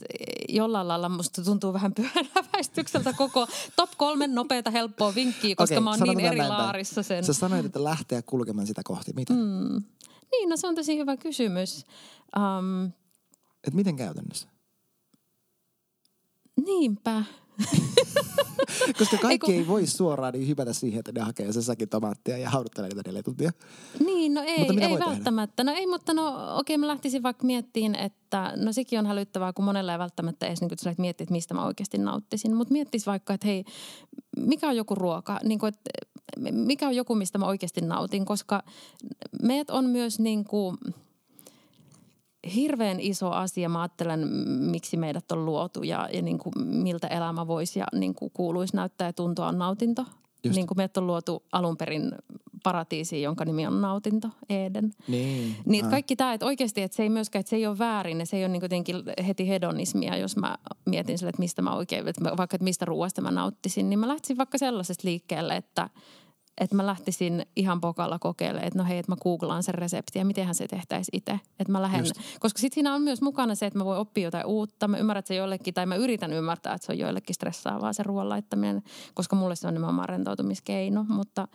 jollain 0.49 0.89
lailla 0.89 1.09
musta 1.09 1.45
tuntuu 1.45 1.73
vähän 1.73 1.93
pyöräväistykseltä 1.99 3.13
koko 3.13 3.47
top 3.77 3.91
kolme 3.97 4.27
nopeata 4.27 4.71
helppoa 4.71 5.15
vinkkiä, 5.15 5.55
koska 5.55 5.75
okay, 5.75 5.85
mä 5.85 5.91
oon 5.91 6.01
niin 6.01 6.21
eri 6.21 6.39
laarissa 6.39 7.03
sen. 7.03 7.25
Sä 7.25 7.33
sanoit, 7.33 7.67
että 7.67 7.85
lähteä 7.85 8.23
kulkemaan 8.23 8.67
sitä 8.67 8.81
kohti. 8.85 9.13
Miten? 9.13 9.37
Mm. 9.37 9.83
Niin, 10.33 10.49
no 10.49 10.57
se 10.57 10.67
on 10.67 10.75
tosi 10.75 10.99
hyvä 10.99 11.17
kysymys. 11.17 11.87
Um, 12.37 12.93
et 13.67 13.75
miten 13.75 13.97
käytännössä? 13.97 14.49
Niinpä. 16.65 17.25
Koska 18.99 19.17
kaikki 19.17 19.53
ei, 19.53 19.59
kun... 19.59 19.65
ei 19.65 19.69
voi 19.69 19.87
suoraan 19.87 20.33
niin 20.33 20.49
hypätä 20.49 20.73
siihen, 20.73 20.99
että 20.99 21.13
ne 21.13 21.21
hakee 21.21 21.53
sen 21.53 21.63
sakin 21.63 21.89
tomaattia 21.89 22.39
ja 22.39 22.51
hauduttelee 22.51 22.89
niitä 22.89 23.03
neljä 23.07 23.23
tuntia. 23.23 23.51
Niin, 24.05 24.35
no 24.35 24.43
ei, 24.43 24.67
ei 24.81 24.99
välttämättä. 24.99 25.57
Tehdä? 25.57 25.71
No 25.71 25.79
ei, 25.79 25.87
mutta 25.87 26.15
no 26.15 26.57
okei, 26.59 26.79
mä 26.79 26.87
lähtisin 26.87 27.23
vaikka 27.23 27.47
miettiin, 27.47 27.95
että 27.95 28.53
no 28.57 28.73
sekin 28.73 28.99
on 28.99 29.07
hälyttävää, 29.07 29.53
kun 29.53 29.65
monella 29.65 29.93
ei 29.93 29.99
välttämättä 29.99 30.47
edes 30.47 30.61
niin 30.61 30.69
kuin, 30.69 30.95
miettiä, 30.99 31.25
että 31.25 31.33
mistä 31.33 31.55
mä 31.55 31.67
oikeasti 31.67 31.99
nauttisin. 31.99 32.57
Mutta 32.57 32.73
miettisi 32.73 33.07
vaikka, 33.07 33.35
että 33.35 33.47
hei, 33.47 33.65
mikä 34.37 34.69
on 34.69 34.77
joku 34.77 34.95
ruoka, 34.95 35.39
niin 35.45 35.59
kuin, 35.59 35.69
että 35.69 35.91
mikä 36.51 36.89
on 36.89 36.97
joku, 36.97 37.15
mistä 37.15 37.39
mä 37.39 37.47
oikeasti 37.47 37.81
nautin, 37.81 38.25
koska 38.25 38.63
meidät 39.43 39.71
on 39.71 39.85
myös 39.85 40.19
niin 40.19 40.45
kuin– 40.45 40.77
hirveän 42.55 43.01
iso 43.01 43.31
asia. 43.31 43.69
Mä 43.69 43.81
ajattelen, 43.81 44.29
miksi 44.47 44.97
meidät 44.97 45.33
on 45.33 45.45
luotu 45.45 45.83
ja, 45.83 46.09
ja 46.13 46.23
niin 46.23 46.39
kuin 46.39 46.53
miltä 46.59 47.07
elämä 47.07 47.47
voisi 47.47 47.79
ja 47.79 47.87
niin 47.95 48.15
kuin 48.15 48.31
kuuluisi 48.35 48.77
näyttää 48.77 49.09
ja 49.09 49.13
tuntua 49.13 49.49
on 49.49 49.59
nautinto. 49.59 50.05
Just. 50.45 50.57
Niin 50.57 50.67
kuin 50.67 50.79
meidät 50.79 50.97
on 50.97 51.07
luotu 51.07 51.43
alun 51.53 51.77
perin 51.77 52.13
paratiisiin, 52.63 53.23
jonka 53.23 53.45
nimi 53.45 53.67
on 53.67 53.81
nautinto, 53.81 54.29
Eden. 54.49 54.91
Niin. 55.09 55.57
niin 55.65 55.91
kaikki 55.91 56.17
tämä, 56.17 56.33
että 56.33 56.47
oikeasti, 56.47 56.83
että 56.83 56.97
se 56.97 57.03
ei 57.03 57.09
myöskään, 57.09 57.41
että 57.41 57.51
se 57.51 57.57
ei 57.57 57.67
ole 57.67 57.79
väärin 57.79 58.19
ja 58.19 58.27
se 58.27 58.37
ei 58.37 58.43
ole 58.45 58.53
niin 58.53 58.63
jotenkin 58.63 58.97
heti 59.27 59.49
hedonismia, 59.49 60.17
jos 60.17 60.37
mä 60.37 60.59
mietin 60.85 61.19
sille, 61.19 61.29
että 61.29 61.43
mistä 61.43 61.63
mä 61.63 61.75
oikein, 61.75 62.09
että 62.09 62.37
vaikka 62.37 62.55
että 62.55 62.65
mistä 62.65 62.85
ruoasta 62.85 63.21
mä 63.21 63.31
nauttisin, 63.31 63.91
niin 63.91 63.99
mä 63.99 64.09
lähtisin 64.09 64.39
vaikka 64.39 64.59
sellaisesta 64.59 65.09
liikkeelle, 65.09 65.57
että– 65.57 65.91
että 66.59 66.77
mä 66.77 66.87
lähtisin 66.87 67.47
ihan 67.57 67.81
pokalla 67.81 68.19
kokeilemaan, 68.19 68.67
että 68.67 68.79
no 68.79 68.85
hei, 68.85 68.99
että 68.99 69.13
mä 69.13 69.17
googlaan 69.23 69.63
sen 69.63 69.75
reseptiä 69.75 70.21
ja 70.21 70.27
mitenhän 70.27 70.55
se 70.55 70.69
tehtäisiin 70.69 71.19
itse. 71.19 71.41
Että 71.59 71.73
mä 71.73 71.83
lähden, 71.83 72.05
koska 72.41 72.59
sitten 72.59 72.75
siinä 72.75 72.95
on 72.95 73.03
myös 73.03 73.23
mukana 73.23 73.55
se, 73.55 73.67
että 73.67 73.79
mä 73.79 73.85
voin 73.85 73.99
oppia 73.99 74.25
jotain 74.25 74.47
uutta. 74.47 74.89
Mä 74.89 74.99
ymmärrän, 74.99 75.19
että 75.19 75.29
se 75.29 75.35
joillekin, 75.35 75.75
tai 75.75 75.87
mä 75.87 75.97
yritän 75.97 76.33
ymmärtää, 76.33 76.75
että 76.75 76.87
se 76.87 76.93
on 76.93 76.99
joillekin 76.99 77.35
stressaavaa 77.35 77.93
se 77.93 78.03
ruoan 78.03 78.29
laittaminen, 78.29 78.83
koska 79.15 79.37
mulle 79.37 79.57
se 79.57 79.69
on 79.69 79.75
nimenomaan 79.75 80.09
rentoutumiskeino. 80.09 81.05
Mutta, 81.09 81.49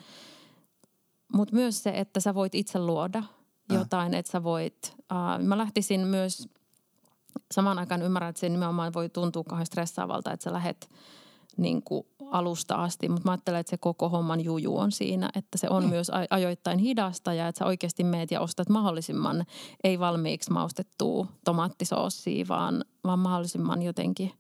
mutta 1.34 1.56
myös 1.56 1.84
se, 1.84 1.90
että 1.90 2.20
sä 2.20 2.34
voit 2.34 2.56
itse 2.56 2.80
luoda 2.80 3.20
äh. 3.20 3.78
jotain, 3.78 4.14
että 4.14 4.32
sä 4.32 4.44
voit, 4.44 4.96
uh, 4.98 5.46
mä 5.46 5.58
lähtisin 5.58 6.02
myös 6.02 6.50
samaan 7.52 7.80
aikaan 7.80 8.02
ymmärrän, 8.02 8.30
että 8.30 8.40
se 8.40 8.50
nimenomaan 8.50 8.94
voi 8.94 9.10
tuntua 9.10 9.44
kauhean 9.44 9.66
stressaavalta, 9.66 10.32
että 10.32 10.44
sä 10.44 10.54
lähet 10.54 10.90
niin 11.58 11.84
kuin 11.84 12.08
alusta 12.32 12.76
asti, 12.76 13.10
mutta 13.10 13.26
mä 13.26 13.32
ajattelen, 13.32 13.60
että 13.60 13.70
se 13.70 13.78
koko 13.78 14.10
homman 14.10 14.44
juju 14.44 14.78
on 14.78 14.92
siinä, 14.92 15.30
että 15.36 15.58
se 15.58 15.68
on 15.70 15.84
mm. 15.84 15.90
myös 15.90 16.12
ajoittain 16.30 16.80
hidasta 16.80 17.34
ja 17.34 17.48
että 17.48 17.60
sä 17.60 17.66
oikeasti 17.66 18.04
meet 18.04 18.32
ja 18.32 18.42
ostat 18.42 18.70
mahdollisimman 18.70 19.46
ei 19.84 20.00
valmiiksi 20.00 20.52
maustettua 20.52 21.28
tomaattisoossia, 21.46 22.46
vaan, 22.50 22.86
vaan 23.04 23.20
mahdollisimman 23.20 23.82
jotenkin 23.82 24.32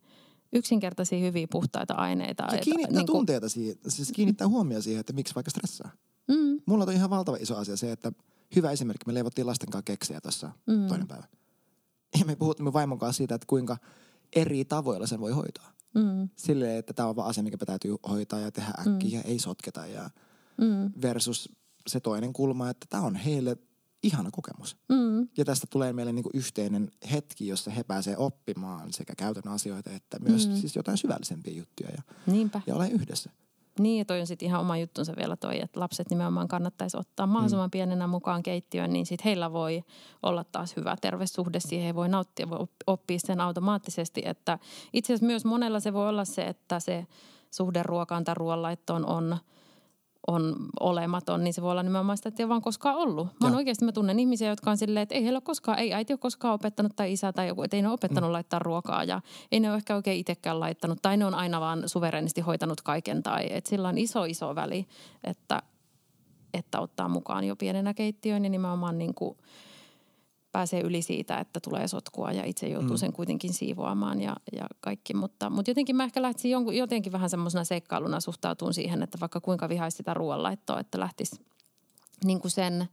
yksinkertaisia, 0.53 1.19
hyviä, 1.19 1.47
puhtaita 1.51 1.93
aineita. 1.93 2.47
Se 2.51 2.57
kiinnittää 2.57 2.97
niin 2.97 3.07
kuin... 3.07 3.17
tunteita 3.17 3.49
siihen, 3.49 3.75
siis 3.87 4.11
kiinnittää 4.11 4.47
huomioon 4.47 4.83
siihen, 4.83 4.99
että 4.99 5.13
miksi 5.13 5.35
vaikka 5.35 5.51
stressaa. 5.51 5.91
Mm. 6.27 6.61
Mulla 6.65 6.83
on 6.83 6.93
ihan 6.93 7.09
valtava 7.09 7.37
iso 7.39 7.55
asia 7.55 7.77
se, 7.77 7.91
että 7.91 8.11
hyvä 8.55 8.71
esimerkki, 8.71 9.03
me 9.07 9.13
leivottiin 9.13 9.47
lasten 9.47 9.69
kanssa 9.69 9.83
keksejä 9.83 10.21
tuossa 10.21 10.51
mm. 10.67 10.87
toinen 10.87 11.07
päivä. 11.07 11.27
Ja 12.19 12.25
me 12.25 12.35
puhuttiin 12.35 12.73
vaimon 12.73 12.99
kanssa 12.99 13.17
siitä, 13.17 13.35
että 13.35 13.47
kuinka 13.47 13.77
eri 14.35 14.65
tavoilla 14.65 15.07
sen 15.07 15.19
voi 15.19 15.31
hoitaa. 15.31 15.71
Mm. 15.97 16.29
Silleen, 16.35 16.77
että 16.77 16.93
tämä 16.93 17.09
on 17.09 17.15
vaan 17.15 17.29
asia, 17.29 17.43
mikä 17.43 17.57
täytyy 17.65 17.95
hoitaa 18.09 18.39
ja 18.39 18.51
tehdä 18.51 18.73
äkkiä, 18.79 19.19
mm. 19.19 19.29
ei 19.29 19.39
sotketa. 19.39 19.85
Ja 19.85 20.09
mm. 20.57 20.91
Versus 21.01 21.49
se 21.87 21.99
toinen 21.99 22.33
kulma, 22.33 22.69
että 22.69 22.85
tämä 22.89 23.03
on 23.03 23.15
heille 23.15 23.57
ihana 24.03 24.31
kokemus. 24.31 24.77
Mm. 24.89 25.27
Ja 25.37 25.45
tästä 25.45 25.67
tulee 25.69 25.93
meille 25.93 26.13
niinku 26.13 26.29
yhteinen 26.33 26.91
hetki, 27.11 27.47
jossa 27.47 27.71
he 27.71 27.83
pääsee 27.83 28.17
oppimaan 28.17 28.93
sekä 28.93 29.13
käytännön 29.17 29.53
asioita 29.53 29.91
että 29.91 30.19
myös 30.19 30.47
mm. 30.47 30.55
siis 30.55 30.75
jotain 30.75 30.97
syvällisempiä 30.97 31.53
juttuja 31.53 31.89
ja, 31.89 32.01
Niinpä. 32.27 32.61
ja 32.67 32.75
ole 32.75 32.89
yhdessä. 32.89 33.29
Niin, 33.79 34.05
toi 34.05 34.19
on 34.19 34.27
sitten 34.27 34.45
ihan 34.45 34.61
oma 34.61 34.77
juttunsa 34.77 35.13
vielä 35.17 35.35
toi, 35.35 35.61
että 35.61 35.79
lapset 35.79 36.09
nimenomaan 36.09 36.47
kannattaisi 36.47 36.97
ottaa 36.97 37.27
mahdollisimman 37.27 37.67
mm. 37.67 37.71
pienenä 37.71 38.07
mukaan 38.07 38.43
keittiöön, 38.43 38.93
niin 38.93 39.05
sitten 39.05 39.25
heillä 39.25 39.53
voi 39.53 39.83
olla 40.23 40.43
taas 40.43 40.75
hyvä 40.75 40.95
terve 41.01 41.27
suhde 41.27 41.59
siihen, 41.59 41.85
he 41.87 41.95
voi 41.95 42.09
nauttia, 42.09 42.49
voi 42.49 42.67
oppia 42.87 43.19
sen 43.19 43.41
automaattisesti, 43.41 44.21
että 44.25 44.59
itse 44.93 45.13
asiassa 45.13 45.25
myös 45.25 45.45
monella 45.45 45.79
se 45.79 45.93
voi 45.93 46.09
olla 46.09 46.25
se, 46.25 46.41
että 46.41 46.79
se 46.79 47.07
suhde 47.51 47.83
ruokaan 47.83 48.23
tai 48.23 48.35
ruoanlaittoon 48.35 49.05
on– 49.05 49.37
on 50.27 50.55
olematon, 50.79 51.43
niin 51.43 51.53
se 51.53 51.61
voi 51.61 51.71
olla 51.71 51.83
nimenomaan 51.83 52.17
sitä, 52.17 52.29
että 52.29 52.43
ei 52.43 52.45
ole 52.45 52.49
vaan 52.49 52.61
koskaan 52.61 52.95
ollut. 52.95 53.27
Mä 53.27 53.47
oon 53.47 53.55
oikeasti, 53.55 53.85
mä 53.85 53.91
tunnen 53.91 54.19
ihmisiä, 54.19 54.49
jotka 54.49 54.71
on 54.71 54.77
silleen, 54.77 55.03
että 55.03 55.15
ei 55.15 55.23
heillä 55.23 55.37
ole 55.37 55.41
koskaan, 55.41 55.79
ei 55.79 55.93
äiti 55.93 56.13
ole 56.13 56.17
koskaan 56.17 56.53
opettanut 56.53 56.95
tai 56.95 57.13
isä 57.13 57.33
tai 57.33 57.47
joku, 57.47 57.63
että 57.63 57.77
ei 57.77 57.81
ne 57.81 57.87
ole 57.87 57.93
opettanut 57.93 58.29
mm. 58.29 58.33
laittaa 58.33 58.59
ruokaa 58.59 59.03
ja 59.03 59.21
ei 59.51 59.59
ne 59.59 59.69
ole 59.69 59.77
ehkä 59.77 59.95
oikein 59.95 60.19
itsekään 60.19 60.59
laittanut 60.59 61.01
tai 61.01 61.17
ne 61.17 61.25
on 61.25 61.35
aina 61.35 61.61
vaan 61.61 61.83
suverenisti 61.85 62.41
hoitanut 62.41 62.81
kaiken 62.81 63.23
tai 63.23 63.47
että 63.49 63.69
sillä 63.69 63.87
on 63.87 63.97
iso 63.97 64.23
iso 64.23 64.55
väli, 64.55 64.87
että, 65.23 65.61
että 66.53 66.79
ottaa 66.79 67.09
mukaan 67.09 67.43
jo 67.43 67.55
pienenä 67.55 67.93
keittiöön 67.93 68.43
ja 68.43 68.49
nimenomaan 68.49 68.97
niin 68.97 69.13
kuin– 69.13 69.37
pääsee 70.57 70.81
yli 70.81 71.01
siitä, 71.01 71.39
että 71.39 71.59
tulee 71.59 71.87
sotkua 71.87 72.31
ja 72.31 72.45
itse 72.45 72.67
joutuu 72.67 72.89
mm. 72.89 72.97
sen 72.97 73.13
kuitenkin 73.13 73.53
siivoamaan 73.53 74.21
ja, 74.21 74.35
ja 74.51 74.65
kaikki. 74.79 75.13
Mutta, 75.13 75.49
mutta 75.49 75.71
jotenkin 75.71 75.95
mä 75.95 76.03
ehkä 76.03 76.21
lähtisin 76.21 76.51
jonkun, 76.51 76.75
jotenkin 76.75 77.11
vähän 77.11 77.29
semmoisena 77.29 77.63
seikkailuna 77.63 78.19
suhtautuun 78.19 78.73
siihen, 78.73 79.03
että 79.03 79.17
vaikka 79.19 79.41
kuinka 79.41 79.69
vihaisi 79.69 79.97
sitä 79.97 80.13
ruoanlaittoa, 80.13 80.79
että 80.79 80.99
lähtisi 80.99 81.41
niin 82.23 82.41
kuin 82.41 82.51
sen– 82.51 82.85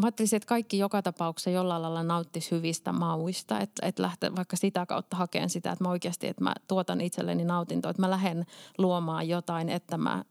mä 0.00 0.06
ajattelisin, 0.06 0.36
että 0.36 0.46
kaikki 0.46 0.78
joka 0.78 1.02
tapauksessa 1.02 1.50
jollain 1.50 1.82
lailla 1.82 2.02
nauttisi 2.02 2.50
hyvistä 2.50 2.92
mauista, 2.92 3.60
että, 3.60 3.86
että 3.86 4.02
lähtee 4.02 4.36
vaikka 4.36 4.56
sitä 4.56 4.86
kautta 4.86 5.16
hakemaan 5.16 5.50
sitä, 5.50 5.72
että 5.72 5.84
mä 5.84 5.90
oikeasti, 5.90 6.26
että 6.26 6.44
mä 6.44 6.54
tuotan 6.68 7.00
itselleni 7.00 7.44
nautintoa, 7.44 7.90
että 7.90 8.02
mä 8.02 8.10
lähden 8.10 8.46
luomaan 8.78 9.28
jotain, 9.28 9.68
että 9.68 9.98
mä 9.98 10.24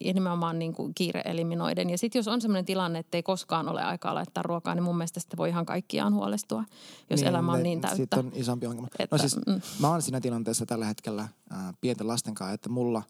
ja 0.00 0.14
nimenomaan 0.14 0.58
niin 0.58 0.72
kuin 0.72 0.94
kiire 0.94 1.22
eliminoiden. 1.24 1.90
Ja 1.90 1.98
sitten 1.98 2.18
jos 2.18 2.28
on 2.28 2.40
sellainen 2.40 2.64
tilanne, 2.64 2.98
että 2.98 3.18
ei 3.18 3.22
koskaan 3.22 3.68
ole 3.68 3.82
aikaa 3.82 4.14
laittaa 4.14 4.42
ruokaa, 4.42 4.74
niin 4.74 4.82
mun 4.82 4.96
mielestä 4.96 5.20
sitten 5.20 5.36
voi 5.36 5.48
ihan 5.48 5.66
kaikkiaan 5.66 6.14
huolestua, 6.14 6.64
jos 7.10 7.20
niin, 7.20 7.28
elämä 7.28 7.52
on 7.52 7.62
niin 7.62 7.80
täyttä. 7.80 7.96
Sitten 7.96 8.18
on 8.18 8.32
isompi 8.34 8.66
ongelma. 8.66 8.88
No 8.98 9.04
että, 9.04 9.16
no 9.16 9.18
siis 9.18 9.36
mm. 9.46 9.60
mä 9.80 9.90
oon 9.90 10.02
siinä 10.02 10.20
tilanteessa 10.20 10.66
tällä 10.66 10.86
hetkellä 10.86 11.22
äh, 11.52 11.74
pienten 11.80 12.08
lasten 12.08 12.34
kanssa, 12.34 12.54
että 12.54 12.68
mulla 12.68 13.02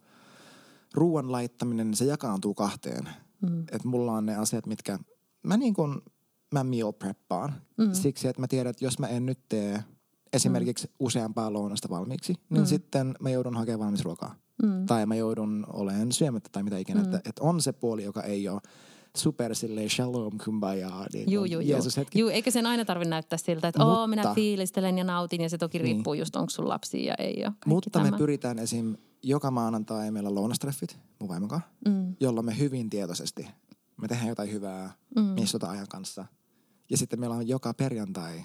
ruoan 0.95 1.33
laittaminen, 1.33 1.95
se 1.95 2.05
jakaantuu 2.05 2.55
kahteen. 2.55 3.09
Mm. 3.41 3.61
Että 3.61 3.89
mulla 3.89 4.13
on 4.13 4.27
ne 4.27 4.37
asiat, 4.37 4.67
mitkä 4.67 4.99
mä 5.43 5.57
niin 5.57 5.75
kuin, 5.75 6.01
mä 6.55 6.65
meal 6.65 6.93
preppaan. 6.93 7.55
Mm. 7.77 7.93
Siksi, 7.93 8.29
että 8.29 8.41
mä 8.41 8.49
tiedän, 8.49 8.71
että 8.71 8.85
jos 8.85 8.99
mä 8.99 9.07
en 9.07 9.27
nyt 9.27 9.41
tee 9.49 9.85
esimerkiksi 10.33 10.87
mm. 10.87 10.93
useampaa 10.99 11.53
lounasta 11.53 11.89
valmiiksi, 11.89 12.35
niin 12.51 12.63
mm. 12.63 12.67
sitten 12.67 13.15
mä 13.21 13.31
joudun 13.31 13.57
hakemaan 13.57 13.81
valmis 13.81 14.05
ruokaa. 14.05 14.35
Mm. 14.63 14.87
Tai 14.87 15.07
mä 15.07 15.15
joudun 15.15 15.67
olemaan 15.73 16.13
syömättä 16.13 16.49
tai 16.53 16.63
mitä 16.63 16.79
ikinä. 16.79 17.01
Mm. 17.01 17.05
Että, 17.05 17.17
että 17.17 17.43
on 17.43 17.61
se 17.61 17.73
puoli, 17.73 18.05
joka 18.05 18.23
ei 18.23 18.49
ole 18.49 18.61
super 19.17 19.55
silleen 19.55 19.91
shalom 19.91 20.39
kumbaya, 20.45 21.07
niin 21.13 21.33
juu, 21.33 21.45
juu, 21.45 21.61
Jeesus 21.61 21.97
hetki. 21.97 22.19
Juu, 22.19 22.29
eikä 22.29 22.51
sen 22.51 22.67
aina 22.67 22.85
tarvitse 22.85 23.11
näyttää 23.11 23.37
siltä, 23.37 23.69
että 23.69 23.85
Mutta, 23.85 24.07
minä 24.07 24.35
fiilistelen 24.35 24.99
ja 24.99 25.05
nautin 25.05 25.41
ja 25.41 25.49
se 25.49 25.59
toki 25.59 25.79
niin. 25.79 25.85
riippuu 25.85 26.15
just 26.15 26.37
onko 26.37 26.51
sun 26.51 26.69
lapsi 26.69 27.05
ja 27.05 27.15
ei 27.19 27.43
ole. 27.45 27.53
Mutta 27.67 27.91
tämä. 27.91 28.11
me 28.11 28.17
pyritään 28.17 28.59
esim. 28.59 28.97
joka 29.23 29.51
maanantai 29.51 30.11
meillä 30.11 30.29
on 30.29 30.35
lounastreffit 30.35 30.99
mun 31.21 31.29
vaimon 31.29 31.49
kanssa, 31.49 31.69
mm. 31.89 32.17
jolla 32.21 32.43
me 32.43 32.59
hyvin 32.59 32.91
tietoisesti 32.91 33.47
Me 34.01 34.09
tehdään 34.09 34.29
jotain 34.29 34.53
hyvää, 34.53 34.93
mm. 35.17 35.37
istutaan 35.37 35.73
ajan 35.73 35.87
kanssa. 35.89 36.25
Ja 36.91 36.97
sitten 36.97 37.21
meillä 37.21 37.37
on 37.37 37.49
joka 37.49 37.75
perjantai, 37.75 38.43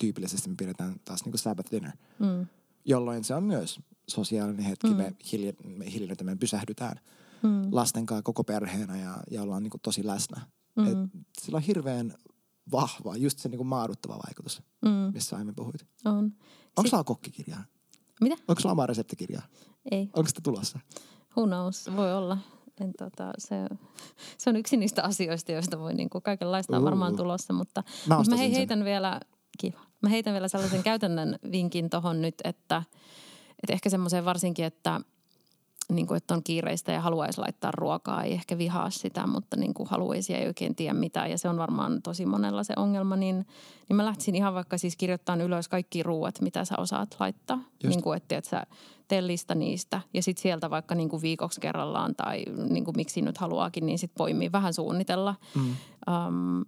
tyypillisesti 0.00 0.48
me 0.48 0.54
pidetään 0.58 0.94
taas 1.04 1.24
niin 1.24 1.32
kuin 1.32 1.38
Sabbath 1.38 1.70
dinner, 1.70 1.92
Mm. 2.18 2.46
jolloin 2.84 3.24
se 3.24 3.34
on 3.34 3.42
myös 3.42 3.80
sosiaalinen 4.08 4.64
hetki. 4.64 4.86
Mm. 4.90 4.96
Me, 4.96 5.12
hilje, 5.32 5.54
me 5.64 5.92
hiljennytään, 5.92 6.26
me 6.26 6.36
pysähdytään 6.36 7.00
Mm. 7.42 7.68
lasten 7.72 8.06
kanssa 8.06 8.22
koko 8.22 8.44
perheenä 8.44 8.96
ja, 8.98 9.16
ja 9.30 9.42
ollaan 9.42 9.62
niin 9.62 9.70
kuin 9.70 9.80
tosi 9.80 10.06
läsnä. 10.06 10.40
Mm. 10.76 10.86
Et 10.86 11.10
sillä 11.42 11.56
on 11.56 11.62
hirveän 11.62 12.14
vahva, 12.72 13.16
just 13.16 13.38
se 13.38 13.48
niin 13.48 13.56
kuin 13.58 13.66
maaduttava 13.66 14.18
vaikutus, 14.26 14.62
Mm. 14.84 14.90
missä 15.14 15.36
aiemmin 15.36 15.54
puhuit. 15.54 15.86
On. 16.04 16.14
Onko 16.24 16.32
Sit- 16.82 16.90
sulla 16.90 17.04
kokkikirjaa? 17.04 17.64
Mitä? 18.20 18.36
Onko 18.48 18.60
sulla 18.60 18.72
omaa 18.72 18.86
reseptikirjaa? 18.86 19.42
Ei. 19.90 20.10
Onko 20.16 20.28
sitä 20.28 20.40
tulossa? 20.44 20.78
Who 21.36 21.46
knows? 21.46 21.90
Voi 21.96 22.14
olla. 22.14 22.38
En, 22.80 22.92
tota, 22.98 23.32
se, 23.38 23.54
se 24.38 24.50
on 24.50 24.56
yksi 24.56 24.76
niistä 24.76 25.02
asioista, 25.02 25.52
joista 25.52 25.78
voi 25.78 25.94
niin 25.94 26.10
kuin, 26.10 26.22
kaikenlaista 26.22 26.76
on 26.76 26.84
varmaan 26.84 27.16
tulossa. 27.16 27.52
Mutta, 27.52 27.82
Mä 27.82 27.90
mutta 27.92 28.08
mä 28.14 28.16
ostasin 28.18 28.38
hei, 28.38 28.48
sen. 28.50 28.56
heitän 28.56 28.84
vielä, 28.84 29.20
kiva. 29.58 29.78
Mä 30.02 30.08
heitän 30.08 30.32
vielä 30.32 30.48
sellaisen 30.48 30.82
käytännön 30.90 31.38
vinkin 31.52 31.90
tohon 31.90 32.20
nyt, 32.22 32.34
että, 32.44 32.82
että 33.62 33.72
ehkä 33.72 33.90
semmoiseen 33.90 34.24
varsinkin, 34.24 34.64
että 34.64 35.00
niin 35.88 36.06
kuin, 36.06 36.16
että 36.16 36.34
on 36.34 36.42
kiireistä 36.42 36.92
ja 36.92 37.00
haluaisi 37.00 37.40
laittaa 37.40 37.70
ruokaa, 37.70 38.24
ei 38.24 38.32
ehkä 38.32 38.58
vihaa 38.58 38.90
sitä, 38.90 39.26
mutta 39.26 39.56
niin 39.56 39.74
kuin 39.74 39.88
haluaisi 39.88 40.32
ja 40.32 40.38
ei 40.38 40.46
oikein 40.46 40.74
tiedä 40.74 40.94
mitä. 40.94 41.26
Ja 41.26 41.38
se 41.38 41.48
on 41.48 41.56
varmaan 41.56 42.02
tosi 42.02 42.26
monella 42.26 42.64
se 42.64 42.74
ongelma, 42.76 43.16
niin, 43.16 43.46
niin 43.88 43.96
mä 43.96 44.04
lähtisin 44.04 44.34
ihan 44.34 44.54
vaikka 44.54 44.78
siis 44.78 44.96
kirjoittamaan 44.96 45.40
ylös 45.40 45.68
kaikki 45.68 46.02
ruuat, 46.02 46.40
mitä 46.40 46.64
sä 46.64 46.74
osaat 46.78 47.16
laittaa. 47.20 47.56
Just. 47.56 47.88
Niin 47.88 48.02
kuin, 48.02 48.16
että, 48.16 48.36
että 48.36 48.50
sä 48.50 48.62
tee 49.08 49.26
lista 49.26 49.54
niistä 49.54 50.00
ja 50.14 50.22
sitten 50.22 50.42
sieltä 50.42 50.70
vaikka 50.70 50.94
niin 50.94 51.08
kuin 51.08 51.22
viikoksi 51.22 51.60
kerrallaan 51.60 52.14
tai 52.14 52.44
niin 52.70 52.84
kuin 52.84 52.96
miksi 52.96 53.22
nyt 53.22 53.38
haluaakin, 53.38 53.86
niin 53.86 53.98
sitten 53.98 54.18
poimii 54.18 54.52
vähän 54.52 54.74
suunnitella. 54.74 55.34
Mm. 55.54 55.76
Um, 56.08 56.64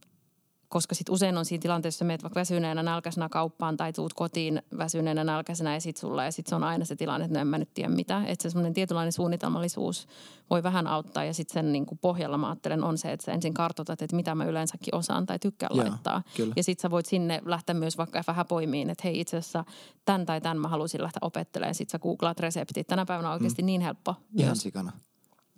koska 0.69 0.95
sitten 0.95 1.12
usein 1.12 1.39
on 1.39 1.45
siinä 1.45 1.62
tilanteessa, 1.62 1.97
että 1.97 2.05
meet 2.05 2.23
vaikka 2.23 2.40
väsyneenä 2.40 2.82
nälkäisenä 2.82 3.28
kauppaan 3.28 3.77
tai 3.77 3.93
tuut 3.93 4.15
kotiin 4.15 4.62
väsyneenä 4.78 5.24
nälkäisenä 5.24 5.74
ja 5.74 5.81
sitten 5.81 6.01
sulla 6.01 6.24
ja 6.24 6.32
sitten 6.32 6.51
se 6.51 6.55
on 6.55 6.65
aina 6.65 6.85
se 6.85 6.97
tilanne, 6.97 7.24
että 7.24 7.39
no 7.39 7.40
en 7.40 7.47
mä 7.47 7.59
nyt 7.59 7.74
tiedä 7.74 7.89
mitä. 7.89 8.23
Että 8.27 8.43
se 8.43 8.51
semmoinen 8.51 8.74
tietynlainen 8.74 9.12
suunnitelmallisuus 9.12 10.07
voi 10.51 10.62
vähän 10.62 10.86
auttaa 10.86 11.24
ja 11.24 11.35
sitten 11.35 11.55
sen 11.55 11.73
niin 11.73 11.86
kuin 11.86 11.99
pohjalla 11.99 12.39
mä 12.39 12.49
ajattelen 12.49 12.85
on 12.85 12.99
se, 12.99 13.12
että 13.12 13.24
sä 13.24 13.32
ensin 13.32 13.55
kartoitat, 13.55 14.03
että 14.03 14.16
mitä 14.16 14.35
mä 14.35 14.45
yleensäkin 14.45 14.95
osaan 14.95 15.27
tai 15.27 15.39
tykkään 15.39 15.77
Joo, 15.77 15.86
laittaa. 15.86 16.23
kyllä. 16.36 16.53
Ja 16.57 16.62
sitten 16.62 16.82
sä 16.82 16.90
voit 16.90 17.07
sinne 17.07 17.43
lähteä 17.45 17.74
myös 17.74 17.99
vaikka 17.99 18.23
vähän 18.27 18.47
poimiin, 18.47 18.90
että 18.90 19.03
hei 19.05 19.20
itse 19.20 19.36
asiassa 19.36 19.65
tämän 20.05 20.27
tai 20.27 20.40
tämän 20.40 20.59
mä 20.59 20.69
haluaisin 20.69 21.03
lähteä 21.03 21.20
opettelemaan. 21.23 21.74
Sitten 21.74 21.93
sä 21.93 21.99
googlaat 21.99 22.40
reseptit. 22.40 22.86
Tänä 22.86 23.07
päivänä 23.07 23.28
on 23.28 23.35
oikeasti 23.35 23.62
mm. 23.62 23.66
niin 23.66 23.81
helppo 23.81 24.15
Ihan 24.39 24.57
sikana. 24.57 24.93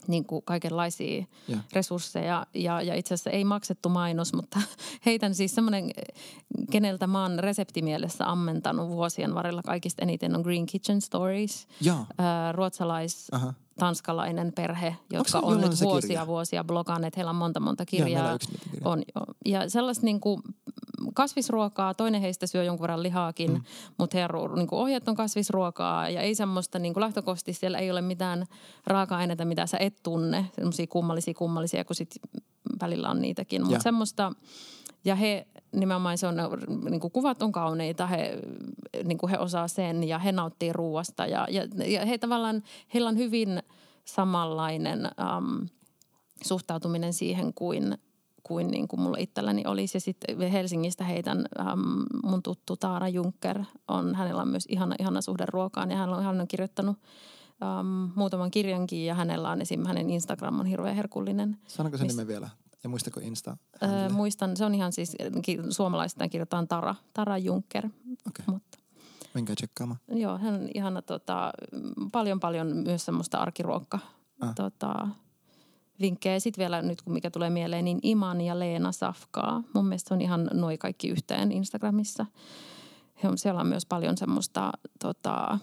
Niin 0.07 0.25
kuin 0.25 0.43
kaikenlaisia 0.45 1.25
Joo. 1.49 1.61
resursseja. 1.73 2.47
Ja, 2.55 2.83
ja 2.83 2.95
itse 2.95 3.15
asiassa 3.15 3.31
ei 3.31 3.45
maksettu 3.45 3.89
mainos, 3.89 4.33
mutta 4.33 4.61
heitän 5.07 5.35
siis 5.35 5.55
semmoinen, 5.55 5.91
keneltä 6.71 7.07
mä 7.07 7.23
oon 7.23 7.39
reseptimielessä 7.39 8.31
ammentanut 8.31 8.89
vuosien 8.89 9.35
varrella 9.35 9.63
kaikista 9.63 10.03
eniten 10.03 10.37
on 10.37 10.43
Green 10.43 10.67
Kitchen 10.67 11.01
Stories. 11.01 11.67
Joo. 11.81 12.07
Ää, 12.19 12.53
ruotsalais 12.53 13.29
Aha. 13.33 13.55
Tanskalainen 13.81 14.53
perhe, 14.53 14.97
jotka 15.13 15.39
on 15.39 15.61
nyt 15.61 15.81
vuosia 15.81 16.09
kirja? 16.09 16.27
vuosia 16.27 16.65
bloganneet. 16.65 17.17
Heillä 17.17 17.31
on 17.31 17.37
monta 17.37 17.61
monta 17.61 17.87
kirjaa. 17.87 18.35
yksi 18.35 18.51
niitä 18.51 18.65
kirjoja. 18.71 18.91
on, 18.91 19.03
ja 19.45 19.71
sellaista 19.71 20.05
niin 20.05 20.21
kuin 20.21 20.43
kasvisruokaa, 21.15 21.95
toinen 21.95 22.21
heistä 22.21 22.47
syö 22.47 22.65
jonkun 22.65 22.83
verran 22.83 23.03
lihaakin, 23.03 23.53
mm. 23.53 23.63
mutta 23.99 24.27
ru- 24.27 24.57
niin 24.57 24.67
kuin 24.67 24.81
ohjeet 24.81 25.09
on 25.09 25.15
kasvisruokaa 25.15 26.09
ja 26.09 26.21
ei 26.21 26.35
semmoista 26.35 26.79
niin 26.79 26.95
kuin 26.95 27.01
lähtökohtaisesti 27.01 27.53
siellä 27.53 27.79
ei 27.79 27.91
ole 27.91 28.01
mitään 28.03 28.47
raaka-aineita, 28.87 29.45
mitä 29.45 29.67
sä 29.67 29.77
et 29.81 30.03
tunne, 30.03 30.47
semmoisia 30.55 30.87
kummallisia 30.87 31.35
kummallisia, 31.35 31.85
kun 31.85 31.97
sit 31.97 32.11
välillä 32.81 33.11
on 33.11 33.21
niitäkin, 33.21 33.63
mutta 33.67 33.83
semmoista 33.83 34.33
ja 35.05 35.15
he 35.15 35.47
nimenomaan 35.73 36.19
se 36.19 36.27
on, 36.27 36.35
niin 36.91 37.01
kuin 37.01 37.11
kuvat 37.11 37.43
on 37.43 37.53
kauneita, 37.53 38.07
he, 38.07 38.39
niin 39.05 39.19
kuin 39.19 39.31
he 39.31 39.39
osaa 39.39 39.69
sen 39.69 40.09
ja 40.09 40.19
he 40.19 40.33
nauttii 40.33 40.73
ruuasta 40.73 41.27
ja, 41.27 41.47
ja, 41.51 41.63
ja 41.87 42.07
he 42.07 42.19
tavallaan, 42.19 42.63
heillä 42.95 43.09
on 43.09 43.17
hyvin 43.17 43.63
samanlainen 44.05 45.01
um, 45.39 45.69
suhtautuminen 46.45 47.13
siihen 47.13 47.55
kuin, 47.55 47.99
kuin, 48.43 48.71
niin 48.71 48.89
kuin 48.89 49.01
mulla 49.01 49.17
itselläni 49.21 49.63
olisi. 49.67 49.97
Ja 49.97 50.01
sitten 50.01 50.51
Helsingistä 50.51 51.05
heitän 51.05 51.39
um, 51.39 52.05
mun 52.25 52.43
tuttu 52.43 52.77
Taara 52.77 53.09
Juncker, 53.09 53.65
on, 53.89 54.15
hänellä 54.15 54.43
on 54.43 54.49
myös 54.49 54.67
ihana, 54.69 54.95
ihana 54.99 55.21
suhde 55.21 55.45
ruokaan 55.49 55.91
ja 55.91 55.97
hän 55.97 56.11
on, 56.11 56.23
hän 56.23 56.41
on 56.41 56.49
kirjoittanut 56.49 56.97
um, 57.81 58.11
muutaman 58.15 58.51
kirjankin 58.51 59.07
ja 59.07 59.15
hänellä 59.15 59.51
on 59.51 59.63
esim. 59.63 59.87
hänen 59.87 60.11
Instagram 60.11 60.61
on 60.61 60.67
hirveän 60.67 60.97
herkullinen. 60.97 61.57
Sanonko 61.69 61.99
sen 61.99 62.07
Miss- 62.07 62.13
nimen 62.13 62.27
vielä? 62.27 62.49
Ja 62.85 62.89
muistako 62.89 63.21
Insta? 63.21 63.57
Öö, 63.83 64.09
muistan, 64.09 64.57
se 64.57 64.65
on 64.65 64.75
ihan 64.75 64.93
siis, 64.93 65.17
suomalaisista 65.71 66.29
kirjoitetaan 66.29 66.69
Tara, 66.69 66.95
Tara 67.15 67.39
Juncker. 67.39 67.89
Okei. 68.29 68.45
Mutta 68.47 68.79
Menkää 69.35 69.57
tsekkaamaan. 69.57 70.01
joo, 70.09 70.39
hän 70.39 70.55
on 70.55 70.69
ihana 70.75 71.03
tota, 71.03 71.53
paljon 72.13 72.41
paljon 72.41 72.67
myös 72.77 73.05
semmoista 73.05 73.39
arkiruokka 73.39 73.99
Ah. 74.41 74.55
tota, 74.55 75.09
vinkkejä. 76.01 76.41
Sitten 76.41 76.63
vielä 76.63 76.83
nyt, 76.83 77.03
kun 77.03 77.13
mikä 77.13 77.31
tulee 77.31 77.51
mieleen, 77.51 77.85
niin 77.85 77.99
Iman 78.03 78.41
ja 78.41 78.59
Leena 78.59 78.93
Safkaa. 78.93 79.63
Mun 79.75 79.87
mielestä 79.87 80.15
on 80.15 80.21
ihan 80.21 80.51
noi 80.53 80.79
kaikki 80.79 81.09
yhteen 81.09 81.53
Instagramissa. 81.53 82.27
He 83.23 83.29
on, 83.29 83.39
siellä 83.39 83.61
on 83.61 83.67
myös 83.67 83.87
paljon 83.87 84.17
semmoista, 84.17 84.73
tota, 85.03 85.59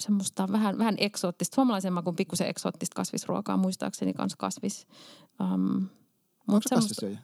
semmoista 0.00 0.48
vähän, 0.52 0.78
vähän 0.78 0.94
eksoottista, 0.98 1.54
suomalaisemman 1.54 2.04
kuin 2.04 2.16
pikkusen 2.16 2.48
eksoottista 2.48 2.94
kasvisruokaa, 2.94 3.56
muistaakseni 3.56 4.14
kanssa 4.14 4.36
kasvis. 4.38 4.86
Um, 5.54 5.86
Onko 6.48 6.60
se 6.68 6.74
kasvissyöjä? 6.74 7.18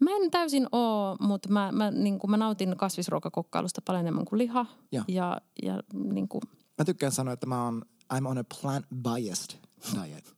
Mä 0.00 0.10
en 0.10 0.30
täysin 0.30 0.66
oo, 0.72 1.16
mutta 1.20 1.48
mä, 1.48 1.72
mä, 1.72 1.90
niin 1.90 2.18
mä 2.28 2.36
nautin 2.36 2.76
kasvisruokakokkailusta 2.76 3.82
paljon 3.86 4.00
enemmän 4.00 4.24
kuin 4.24 4.38
liha. 4.38 4.66
Joo. 4.92 5.04
Ja, 5.08 5.40
ja 5.62 5.82
niin 5.94 6.28
kuin, 6.28 6.42
Mä 6.78 6.84
tykkään 6.84 7.12
sanoa, 7.12 7.34
että 7.34 7.46
mä 7.46 7.64
oon 7.64 7.82
I'm 8.14 8.26
on 8.26 8.38
a 8.38 8.44
plant-biased 8.54 9.56
diet. 9.94 10.34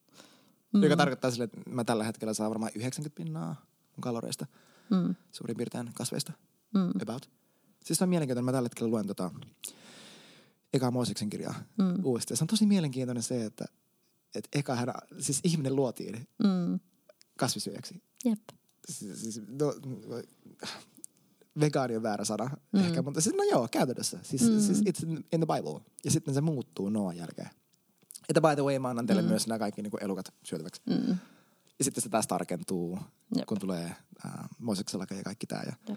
Mm. 0.72 0.82
Joka 0.82 0.96
tarkoittaa 0.96 1.30
sille, 1.30 1.44
että 1.44 1.60
mä 1.70 1.84
tällä 1.84 2.04
hetkellä 2.04 2.34
saan 2.34 2.50
varmaan 2.50 2.72
90 2.74 3.16
pinnaa 3.16 3.56
mun 3.96 4.00
kaloreista. 4.00 4.46
mm, 4.90 5.14
Suurin 5.32 5.56
piirtein 5.56 5.90
kasveista. 5.94 6.32
mm, 6.74 6.90
About. 7.02 7.30
Siis 7.84 7.98
se 7.98 8.04
on 8.04 8.08
mielenkiintoinen. 8.10 8.44
Mä 8.44 8.52
tällä 8.52 8.66
hetkellä 8.66 8.90
luen 8.90 9.06
tota 9.06 9.30
Eka 10.72 10.90
Mooseksen 10.90 11.30
kirjaa 11.30 11.54
mm, 11.78 12.04
uudestaan. 12.04 12.32
Ja 12.34 12.36
Se 12.36 12.44
on 12.44 12.48
tosi 12.48 12.66
mielenkiintoinen 12.66 13.22
se, 13.22 13.44
että, 13.44 13.64
että 14.34 14.58
eka 14.58 14.74
hän, 14.74 14.88
siis 15.18 15.40
ihminen 15.44 15.76
luotiin 15.76 16.28
mm, 16.44 16.80
kasvisyöjäksi. 17.38 18.02
Jep. 18.24 18.40
Siis, 18.88 19.20
siis 19.20 19.40
no, 19.48 19.74
vegaani 21.60 21.96
on 21.96 22.02
väärä 22.02 22.24
sana 22.24 22.50
Mm. 22.72 22.80
ehkä, 22.80 23.02
mutta 23.02 23.20
siis, 23.20 23.36
no 23.36 23.42
joo, 23.42 23.68
käytännössä. 23.70 24.18
Siis, 24.22 24.42
Mm. 24.50 24.60
siis 24.60 24.80
it's 24.80 25.06
in, 25.08 25.24
the 25.40 25.46
Bible. 25.56 25.80
Ja 26.04 26.10
sitten 26.10 26.34
se 26.34 26.40
muuttuu 26.40 26.88
Noan 26.88 27.16
jälkeen. 27.16 27.50
Että 28.28 28.40
by 28.40 28.48
the 28.54 28.62
way, 28.62 28.78
mä 28.78 28.88
annan 28.88 29.06
teille 29.06 29.22
Mm. 29.22 29.28
myös 29.28 29.46
nämä 29.46 29.58
kaikki 29.58 29.82
niin 29.82 29.90
kuin 29.90 30.02
elukat 30.04 30.34
syötäväksi. 30.44 30.82
Mm, 30.86 31.16
Ja 31.78 31.84
sitten 31.84 32.02
se 32.02 32.08
taas 32.08 32.26
tarkentuu, 32.26 32.98
Jep. 33.36 33.46
kun 33.46 33.58
tulee 33.58 33.84
äh, 34.26 34.32
Mooseksen 34.58 35.00
ja 35.00 35.22
kaikki 35.24 35.46
tämä. 35.46 35.62
Ja 35.66 35.96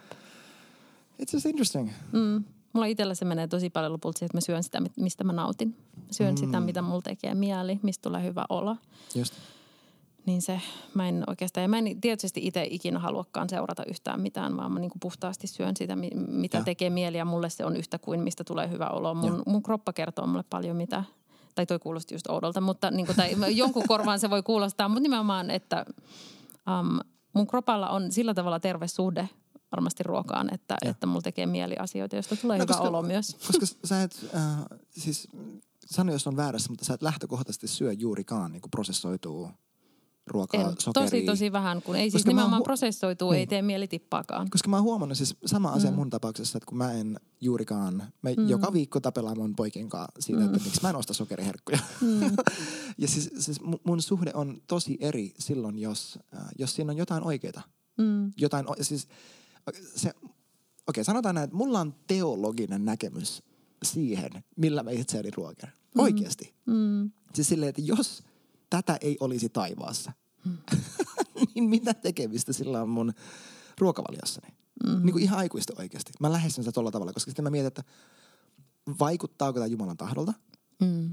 it's 1.22 1.34
just 1.34 1.46
interesting. 1.46 1.90
Mm. 2.12 2.44
Mulla 2.74 2.86
itsellä 2.86 3.16
se 3.16 3.26
menee 3.26 3.48
tosi 3.48 3.70
paljon 3.70 3.92
lopulta 3.94 4.20
siihen, 4.20 4.26
että 4.28 4.38
mä 4.38 4.42
syön 4.42 4.64
sitä, 4.64 4.82
mistä 5.00 5.24
mä 5.24 5.34
nautin. 5.34 5.78
Syön 6.12 6.34
mm. 6.34 6.38
sitä, 6.38 6.60
mitä 6.60 6.82
mulla 6.82 7.02
tekee 7.02 7.36
mieli, 7.36 7.80
mistä 7.84 8.02
tulee 8.02 8.24
hyvä 8.24 8.46
olo. 8.50 8.78
Just. 9.16 9.34
Niin 10.28 10.42
se, 10.42 10.62
mä 10.94 11.08
en 11.10 11.24
oikeastaan, 11.28 11.62
ja 11.62 11.68
mä 11.68 11.78
en 11.78 12.02
tietysti 12.02 12.40
itse 12.48 12.68
ikinä 12.70 13.00
haluakaan 13.00 13.50
seurata 13.50 13.84
yhtään 13.86 14.22
mitään, 14.22 14.58
vaan 14.58 14.72
mä 14.72 14.80
niin 14.80 14.92
puhtaasti 15.00 15.48
syön 15.48 15.78
sitä, 15.78 15.96
mi- 15.96 16.12
mitä 16.28 16.58
Ja. 16.58 16.64
tekee 16.64 16.90
mieli 16.90 17.18
ja 17.18 17.26
mulle 17.26 17.50
se 17.50 17.66
on 17.66 17.76
yhtä 17.78 18.00
kuin 18.00 18.20
mistä 18.20 18.44
tulee 18.44 18.70
hyvä 18.70 18.88
olo. 18.90 19.14
Mun, 19.14 19.34
Ja. 19.38 19.44
mun 19.46 19.64
kroppa 19.64 19.94
kertoo 19.94 20.28
mulle 20.28 20.44
paljon 20.50 20.76
mitä, 20.78 21.04
tai 21.56 21.66
toi 21.66 21.80
kuulosti 21.80 22.16
just 22.16 22.28
oudolta, 22.30 22.62
mutta 22.62 22.92
niin 22.92 23.06
kuin, 23.06 23.16
tai 23.16 23.58
jonkun 23.58 23.84
korvaan 23.88 24.20
se 24.20 24.30
voi 24.30 24.44
kuulostaa, 24.44 24.90
mutta 24.90 25.02
nimenomaan, 25.02 25.52
että 25.52 25.86
um, 26.80 27.00
mun 27.34 27.48
kropalla 27.48 27.90
on 27.90 28.12
sillä 28.12 28.34
tavalla 28.34 28.60
terve 28.60 28.88
suhde 28.88 29.30
varmasti 29.72 30.04
ruokaan, 30.04 30.54
että, 30.54 30.76
Ja. 30.86 30.92
että 30.92 31.08
mulla 31.08 31.22
tekee 31.22 31.46
mieli 31.46 31.76
asioita, 31.80 32.16
joista 32.16 32.36
tulee 32.36 32.58
No, 32.58 32.64
hyvä 32.64 32.74
koska- 32.74 32.88
olo 32.90 33.02
myös. 33.02 33.38
Koska 33.48 33.66
sä 33.88 34.04
et, 34.04 34.26
äh, 34.36 34.42
siis 34.90 35.28
sano 35.86 36.12
jos 36.12 36.28
on 36.28 36.36
väärässä, 36.38 36.70
mutta 36.70 36.86
sä 36.86 36.94
et 36.94 37.02
lähtökohtaisesti 37.02 37.68
syö 37.68 37.92
juurikaan 37.94 38.52
niin 38.52 38.62
prosessoitua 38.72 39.52
ruokaa, 40.28 40.62
En, 40.62 40.76
sokeria. 40.80 41.06
tosi, 41.10 41.26
tosi 41.26 41.52
vähän, 41.52 41.82
kun 41.82 41.96
ei 41.96 42.02
siis 42.04 42.14
Koska 42.14 42.30
nimenomaan 42.30 42.62
hu- 42.62 42.64
prosessoituu, 42.64 43.32
ei 43.32 43.38
Niin. 43.40 43.50
tee 43.50 43.62
mieli 43.62 43.88
tippaakaan. 43.88 44.50
Koska 44.50 44.70
mä 44.70 44.76
oon 44.76 44.84
huomannut 44.84 45.18
siis 45.18 45.36
sama 45.46 45.70
asia 45.70 45.92
Mm. 45.92 45.96
mun 45.96 46.10
tapauksessa, 46.10 46.58
että 46.58 46.66
kun 46.68 46.78
mä 46.78 46.92
en 46.94 47.20
juurikaan, 47.42 48.04
me 48.22 48.34
Mm. 48.38 48.50
joka 48.50 48.74
viikko 48.74 49.00
tapellaan 49.00 49.38
mun 49.38 49.56
poikien 49.56 49.90
kanssa 49.90 50.12
siitä, 50.20 50.44
että 50.46 50.60
miksi 50.64 50.82
mä 50.84 50.90
en 50.90 50.96
osta 50.96 51.14
sokeriherkkuja. 51.14 51.80
Mm. 52.02 52.20
ja 52.98 53.08
siis, 53.08 53.30
siis 53.40 53.62
mu- 53.62 53.80
mun 53.84 54.02
suhde 54.02 54.32
on 54.34 54.62
tosi 54.68 54.98
eri 55.00 55.34
silloin, 55.40 55.80
jos, 55.80 56.20
äh, 56.36 56.42
jos 56.60 56.76
siinä 56.76 56.92
on 56.92 56.98
jotain 56.98 57.24
oikeita. 57.24 57.62
Mm. 57.98 58.32
Jotain, 58.38 58.66
siis, 58.82 59.08
se, 59.96 60.10
okei 60.10 60.32
okay, 60.88 61.04
sanotaan 61.04 61.36
näin, 61.36 61.44
että 61.46 61.56
mulla 61.58 61.80
on 61.80 61.96
teologinen 62.08 62.86
näkemys 62.86 63.44
siihen, 63.84 64.32
millä 64.56 64.84
mä 64.84 64.92
itseäni 64.92 65.32
ruokin. 65.32 65.70
Oikeasti. 65.98 66.54
Mm. 66.66 67.12
Siis 67.34 67.48
silleen, 67.48 67.70
että 67.70 67.82
jos 67.82 68.24
tätä 68.70 68.98
ei 69.02 69.18
olisi 69.20 69.50
taivaassa, 69.50 70.12
niin 71.56 71.70
mitä 71.70 71.94
tekemistä 71.94 72.54
sillä 72.54 72.82
on 72.82 72.90
mun 72.90 73.14
ruokavaliossani. 73.80 74.48
Mm. 74.86 75.02
Niin 75.04 75.12
kuin 75.12 75.24
ihan 75.24 75.40
aikuista 75.40 75.74
oikeasti. 75.78 76.12
Mä 76.20 76.32
lähestyn 76.32 76.64
sitä 76.64 76.72
tuolla 76.72 76.92
tavalla, 76.92 77.14
koska 77.14 77.32
sitten 77.32 77.44
mä 77.44 77.50
mietin, 77.50 77.68
että 77.68 77.84
vaikuttaako 79.00 79.60
tämä 79.60 79.68
Jumalan 79.68 79.98
tahdolta. 79.98 80.34
Mm. 80.82 81.12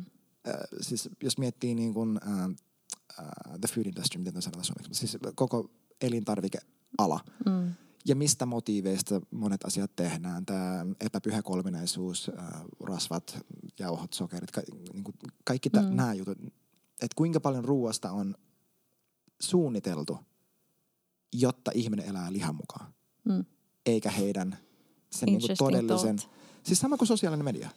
Äh, 0.49 0.55
siis 0.81 1.09
jos 1.23 1.39
miettii 1.39 1.75
niin 1.75 1.95
kuin, 1.95 2.21
äh, 2.29 2.49
uh, 2.49 3.59
the 3.61 3.75
food 3.75 3.87
industry, 3.87 4.19
miten 4.19 4.43
sanotaan 4.43 4.65
suomeksi, 4.65 4.95
siis 4.95 5.19
koko 5.35 5.71
elintarvikeala. 6.01 7.21
Mm. 7.47 7.75
Ja 8.07 8.17
mistä 8.17 8.47
motiiveista 8.47 9.21
monet 9.31 9.65
asiat 9.65 9.97
tehdään. 9.97 10.47
Tämä 10.47 10.87
epäpyhä 11.01 11.43
kolminaisuus, 11.43 12.29
uh, 12.29 12.87
rasvat, 12.89 13.39
jauhot, 13.79 14.13
sokerit, 14.13 14.51
ka, 14.51 14.63
niin 14.93 15.05
kuin 15.05 15.15
kaikki 15.45 15.69
mm. 15.69 15.97
nämä 15.97 16.15
jutut. 16.15 16.39
Että 17.03 17.15
kuinka 17.17 17.41
paljon 17.41 17.65
ruoasta 17.65 18.11
on 18.13 18.35
suunniteltu, 19.41 20.19
jotta 21.33 21.71
ihminen 21.75 22.07
elää 22.07 22.33
lihan 22.33 22.55
mukaan. 22.55 22.95
Mm. 23.25 23.45
Eikä 23.87 24.11
heidän 24.11 24.59
sen 25.11 25.27
niin 25.27 25.41
kuin 25.41 25.57
todellisen... 25.59 26.17
Thought. 26.17 26.35
Siis 26.63 26.79
sama 26.79 26.97
kuin 26.97 27.09
sosiaalinen 27.09 27.45
media. 27.45 27.71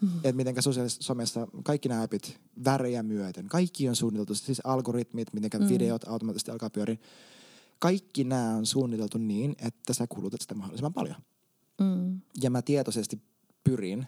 Mm. 0.00 0.16
Että 0.16 0.32
miten 0.32 0.62
sosiaalisessa 0.62 1.02
somessa 1.02 1.48
kaikki 1.64 1.88
nämä 1.88 2.02
appit 2.02 2.40
värejä 2.64 3.02
myöten, 3.02 3.48
kaikki 3.48 3.88
on 3.88 3.96
suunniteltu, 3.96 4.34
siis 4.34 4.60
algoritmit, 4.64 5.32
miten 5.32 5.62
mm. 5.62 5.68
videot 5.68 6.08
automaattisesti 6.08 6.50
alkaa 6.50 6.70
pyöriä. 6.70 6.96
Kaikki 7.78 8.24
nämä 8.24 8.56
on 8.56 8.66
suunniteltu 8.66 9.18
niin, 9.18 9.56
että 9.58 9.92
sä 9.92 10.06
kulutat 10.06 10.40
sitä 10.40 10.54
mahdollisimman 10.54 10.94
paljon. 10.94 11.16
Mm. 11.80 12.20
Ja 12.42 12.50
mä 12.50 12.62
tietoisesti 12.62 13.22
pyrin 13.64 14.06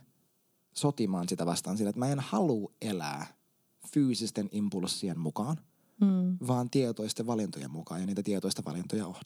sotimaan 0.74 1.28
sitä 1.28 1.46
vastaan 1.46 1.76
sillä, 1.76 1.90
että 1.90 1.98
mä 1.98 2.08
en 2.08 2.20
halua 2.20 2.72
elää 2.82 3.26
fyysisten 3.92 4.48
impulssien 4.52 5.18
mukaan, 5.18 5.56
mm. 6.00 6.38
vaan 6.46 6.70
tietoisten 6.70 7.26
valintojen 7.26 7.70
mukaan 7.70 8.00
ja 8.00 8.06
niitä 8.06 8.22
tietoista 8.22 8.62
valintoja 8.64 9.06
oh, 9.06 9.20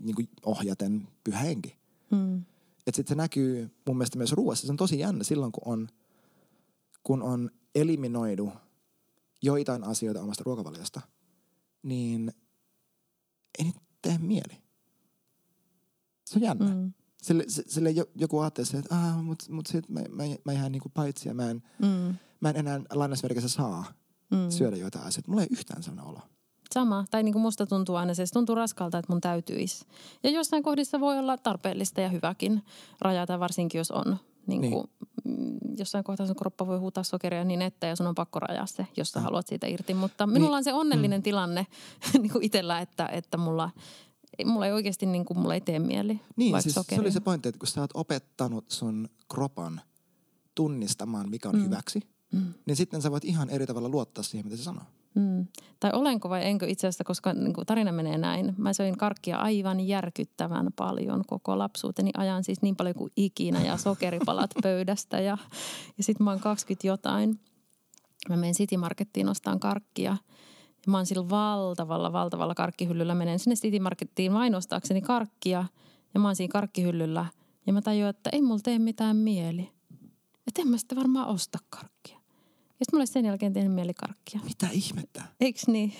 niin 0.00 0.14
kuin 0.14 0.28
ohjaten 0.44 1.08
pyhä 1.24 1.38
henki. 1.38 1.76
Mm. 2.10 2.38
Että 2.86 2.96
sitten 2.96 3.14
se 3.14 3.14
näkyy 3.14 3.70
mun 3.86 3.96
mielestä 3.96 4.18
myös 4.18 4.32
ruoassa. 4.32 4.66
Se 4.66 4.72
on 4.72 4.76
tosi 4.76 4.98
jännä 4.98 5.24
silloin, 5.24 5.52
kun 5.52 5.62
on, 5.72 5.88
kun 7.02 7.22
on 7.22 7.50
eliminoidu 7.74 8.52
joitain 9.42 9.84
asioita 9.84 10.22
omasta 10.22 10.44
ruokavaliosta, 10.46 11.00
niin 11.82 12.32
ei 13.58 13.64
niitä 13.64 13.80
tee 14.02 14.18
mieli. 14.18 14.62
Se 16.24 16.38
on 16.38 16.42
jännä. 16.42 16.74
Mm. 16.74 16.92
Sille, 17.22 17.44
sille 17.48 17.90
joku 18.14 18.38
ajattelee, 18.38 18.78
että 18.78 18.94
ah, 18.94 19.24
mut, 19.24 19.48
mut 19.48 19.66
sit 19.66 19.88
mä, 19.88 20.00
mä, 20.00 20.22
mä 20.44 20.52
jään 20.52 20.72
niinku 20.72 20.88
paitsi 20.88 21.28
ja 21.28 21.34
mä 21.34 21.50
en, 21.50 21.62
mm. 21.78 22.14
Mä 22.40 22.50
en 22.50 22.56
enää 22.56 22.80
lainausmerkissä 22.92 23.48
saa 23.48 23.84
mm. 24.30 24.50
syödä 24.50 24.76
joitain 24.76 25.06
asioita. 25.06 25.30
Mulla 25.30 25.42
ei 25.42 25.48
yhtään 25.50 25.82
sellainen 25.82 26.10
olo. 26.10 26.20
Sama. 26.74 27.04
Tai 27.10 27.22
niin 27.22 27.32
kuin 27.32 27.42
musta 27.42 27.66
tuntuu 27.66 27.94
aina 27.94 28.14
se, 28.14 28.26
se 28.26 28.32
tuntuu 28.32 28.54
raskalta, 28.54 28.98
että 28.98 29.12
mun 29.12 29.20
täytyisi. 29.20 29.86
Ja 30.22 30.30
jossain 30.30 30.62
kohdissa 30.62 31.00
voi 31.00 31.18
olla 31.18 31.38
tarpeellista 31.38 32.00
ja 32.00 32.08
hyväkin 32.08 32.62
rajata, 33.00 33.40
varsinkin 33.40 33.78
jos 33.78 33.90
on 33.90 34.16
niin 34.46 34.70
kuin, 34.70 34.84
niin. 35.24 35.58
jossain 35.78 36.04
kohtaa 36.04 36.26
sun 36.26 36.36
kroppa 36.36 36.66
voi 36.66 36.78
huutaa 36.78 37.02
sokeria 37.02 37.44
niin 37.44 37.62
että 37.62 37.86
ja 37.86 37.96
sun 37.96 38.06
on 38.06 38.14
pakko 38.14 38.40
rajaa 38.40 38.66
se, 38.66 38.86
jos 38.96 39.10
sä 39.10 39.18
ah. 39.18 39.24
haluat 39.24 39.46
siitä 39.46 39.66
irti. 39.66 39.94
Mutta 39.94 40.26
minulla 40.26 40.48
niin. 40.48 40.56
on 40.56 40.64
se 40.64 40.72
onnellinen 40.72 41.20
mm. 41.20 41.22
tilanne 41.22 41.66
niin 42.22 42.32
kuin 42.32 42.44
itsellä, 42.44 42.80
että, 42.80 43.06
että 43.12 43.36
mulla, 43.36 43.70
mulla 44.44 44.66
ei 44.66 44.72
oikeasti 44.72 45.06
niin 45.06 45.24
kuin, 45.24 45.38
mulla 45.38 45.54
ei 45.54 45.60
tee 45.60 45.78
mieli 45.78 46.20
Niin, 46.36 46.62
siis 46.62 46.74
sokeria. 46.74 46.96
se 46.96 47.00
oli 47.00 47.12
se 47.12 47.20
pointti, 47.20 47.48
että 47.48 47.58
kun 47.58 47.68
sä 47.68 47.80
oot 47.80 47.90
opettanut 47.94 48.64
sun 48.70 49.08
kropan 49.32 49.80
tunnistamaan, 50.54 51.30
mikä 51.30 51.48
on 51.48 51.56
mm. 51.56 51.64
hyväksi, 51.64 52.00
mm. 52.32 52.54
niin 52.66 52.76
sitten 52.76 53.02
sä 53.02 53.10
voit 53.10 53.24
ihan 53.24 53.50
eri 53.50 53.66
tavalla 53.66 53.88
luottaa 53.88 54.24
siihen, 54.24 54.46
mitä 54.46 54.56
se 54.56 54.62
sanoo. 54.62 54.84
Mm. 55.14 55.46
Tai 55.80 55.90
olenko 55.94 56.28
vai 56.28 56.46
enkö 56.46 56.66
itse 56.68 56.86
asiassa, 56.86 57.04
koska 57.04 57.32
niin 57.32 57.52
kuin 57.52 57.66
tarina 57.66 57.92
menee 57.92 58.18
näin. 58.18 58.54
Mä 58.58 58.72
söin 58.72 58.96
karkkia 58.96 59.36
aivan 59.36 59.80
järkyttävän 59.80 60.70
paljon 60.76 61.24
koko 61.26 61.58
lapsuuteni 61.58 62.10
ajan, 62.16 62.44
siis 62.44 62.62
niin 62.62 62.76
paljon 62.76 62.94
kuin 62.94 63.12
ikinä 63.16 63.62
ja 63.62 63.76
sokeripalat 63.84 64.50
pöydästä. 64.62 65.20
Ja, 65.20 65.38
ja 65.98 66.04
sitten 66.04 66.24
mä 66.24 66.30
oon 66.30 66.40
20 66.40 66.86
jotain. 66.86 67.40
Mä 68.28 68.36
menen 68.36 68.54
City 68.54 68.76
Markettiin 68.76 69.28
ostaan 69.28 69.60
karkkia. 69.60 70.16
Ja 70.86 70.90
mä 70.90 70.96
oon 70.96 71.06
sillä 71.06 71.30
valtavalla, 71.30 72.12
valtavalla 72.12 72.54
karkkihyllyllä. 72.54 73.14
Menen 73.14 73.38
sinne 73.38 73.56
City 73.56 73.78
Markettiin 73.78 74.32
mainostaakseni 74.32 75.02
karkkia. 75.02 75.64
Ja 76.14 76.20
mä 76.20 76.28
oon 76.28 76.36
siinä 76.36 76.52
karkkihyllyllä. 76.52 77.26
Ja 77.66 77.72
mä 77.72 77.82
tajuan, 77.82 78.10
että 78.10 78.30
ei 78.32 78.42
mulla 78.42 78.60
tee 78.64 78.78
mitään 78.78 79.16
mieli. 79.16 79.70
Että 80.46 80.62
en 80.62 80.68
mä 80.68 80.78
sitten 80.78 80.98
varmaan 80.98 81.28
osta 81.28 81.58
karkkia. 81.70 82.19
Ja 82.80 82.84
sitten 82.84 82.96
mulle 82.96 83.06
sen 83.06 83.24
jälkeen 83.24 83.52
tehnyt 83.52 83.72
mieli 83.72 83.94
karkkia. 83.94 84.40
Mitä 84.44 84.68
ihmettä? 84.72 85.22
Eiks 85.40 85.66
niin? 85.66 85.92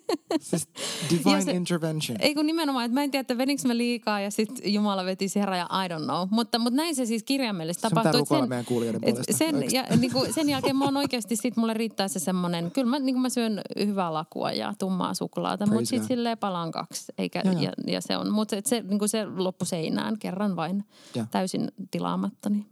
Siis 0.40 0.68
divine 1.10 1.42
se, 1.42 1.52
intervention. 1.52 2.18
Ei 2.20 2.34
kun 2.34 2.46
nimenomaan, 2.46 2.84
että 2.84 2.94
mä 2.94 3.02
en 3.02 3.10
tiedä, 3.10 3.20
että 3.20 3.38
veninkö 3.38 3.68
mä 3.68 3.76
liikaa 3.76 4.20
ja 4.20 4.30
sitten 4.30 4.72
Jumala 4.74 5.04
veti 5.04 5.26
herra 5.36 5.56
ja 5.56 5.64
I 5.64 5.88
don't 5.88 6.04
know. 6.04 6.28
Mutta, 6.30 6.58
mutta 6.58 6.76
näin 6.76 6.94
se 6.94 7.06
siis 7.06 7.22
kirjaimellisesti 7.22 7.82
tapahtui. 7.82 8.26
Se 8.26 8.34
on 8.34 8.48
meidän 8.48 8.64
kuulijoiden 8.64 9.00
puolesta. 9.00 9.32
Sen, 9.36 9.72
ja, 9.72 9.84
niin 9.96 10.12
kuin, 10.12 10.32
sen 10.32 10.48
jälkeen 10.48 10.76
mä 10.76 10.84
oon 10.84 10.96
oikeasti, 10.96 11.36
sit 11.36 11.56
mulle 11.56 11.74
riittää 11.74 12.08
se 12.08 12.18
semmoinen, 12.18 12.70
kyllä 12.70 12.90
mä, 12.90 12.98
niin 12.98 13.14
kuin 13.14 13.22
mä 13.22 13.28
syön 13.28 13.60
hyvää 13.78 14.12
lakua 14.12 14.52
ja 14.52 14.74
tummaa 14.78 15.14
suklaata, 15.14 15.66
mutta 15.66 15.84
sitten 15.84 16.08
silleen 16.08 16.38
palan 16.38 16.70
kaksi. 16.70 17.12
Eikä, 17.18 17.42
ja, 17.44 17.52
ja. 17.52 17.72
ja, 17.86 18.00
se 18.00 18.16
on, 18.16 18.32
mutta 18.32 18.56
se, 18.64 18.82
niin 18.82 18.98
kuin 18.98 19.08
se 19.08 19.26
loppu 19.26 19.64
seinään 19.64 20.18
kerran 20.18 20.56
vain 20.56 20.84
ja. 21.14 21.26
täysin 21.30 21.68
tilaamatta. 21.90 22.50
Niin. 22.50 22.66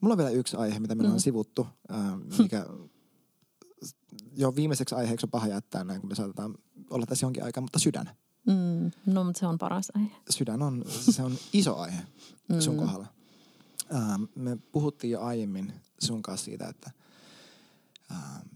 Mulla 0.00 0.12
on 0.12 0.18
vielä 0.18 0.30
yksi 0.30 0.56
aihe, 0.56 0.80
mitä 0.80 0.94
meillä 0.94 1.08
mm. 1.08 1.14
on 1.14 1.20
sivuttu, 1.20 1.66
äh, 1.90 1.98
mikä 2.38 2.66
jo 4.36 4.56
viimeiseksi 4.56 4.94
aiheeksi 4.94 5.26
on 5.26 5.30
paha 5.30 5.46
jättää 5.46 5.84
näin, 5.84 6.00
kun 6.00 6.10
me 6.10 6.14
saatetaan 6.14 6.54
olla 6.90 7.06
tässä 7.06 7.26
jonkin 7.26 7.44
aikaa, 7.44 7.60
mutta 7.60 7.78
sydän. 7.78 8.10
Mm, 8.46 8.90
no, 9.06 9.24
mutta 9.24 9.40
se 9.40 9.46
on 9.46 9.58
paras 9.58 9.92
aihe. 9.94 10.10
Sydän 10.30 10.62
on, 10.62 10.84
se 10.88 11.22
on 11.22 11.36
iso 11.52 11.76
aihe 11.76 12.02
mm. 12.48 12.60
sun 12.60 12.76
kohdalla. 12.76 13.06
Ähm, 13.94 14.22
me 14.34 14.56
puhuttiin 14.72 15.10
jo 15.10 15.20
aiemmin 15.20 15.72
sun 15.98 16.22
kanssa 16.22 16.44
siitä, 16.44 16.68
että 16.68 16.90
ähm, 18.10 18.46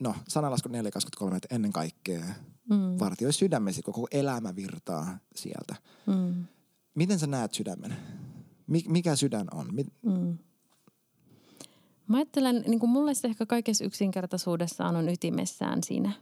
no, 0.00 0.14
sanalasku 0.28 0.68
4.23, 0.68 1.36
että 1.36 1.54
ennen 1.54 1.72
kaikkea 1.72 2.24
mm. 2.70 2.98
vartioi 2.98 3.32
sydämesi, 3.32 3.82
koko 3.82 4.06
elämä 4.10 4.56
virtaa 4.56 5.18
sieltä. 5.34 5.76
Mm. 6.06 6.44
Miten 6.94 7.18
sä 7.18 7.26
näet 7.26 7.54
sydämen? 7.54 7.96
Mikä 8.88 9.16
sydän 9.16 9.46
on? 9.54 9.66
mm. 10.02 10.38
Mä 12.08 12.16
ajattelen, 12.16 12.64
niin 12.66 12.80
kuin 12.80 12.90
mulle 12.90 13.14
se 13.14 13.28
ehkä 13.28 13.46
kaikessa 13.46 13.84
yksinkertaisuudessaan 13.84 14.96
on 14.96 15.08
ytimessään 15.08 15.82
siinä. 15.82 16.12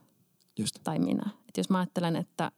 Just. 0.59 0.77
Tai 0.85 0.98
minä. 0.98 1.31
Et 1.48 1.57
jos 1.57 1.70
mä 1.70 1.78
ajattelen, 1.78 2.16
että, 2.16 2.52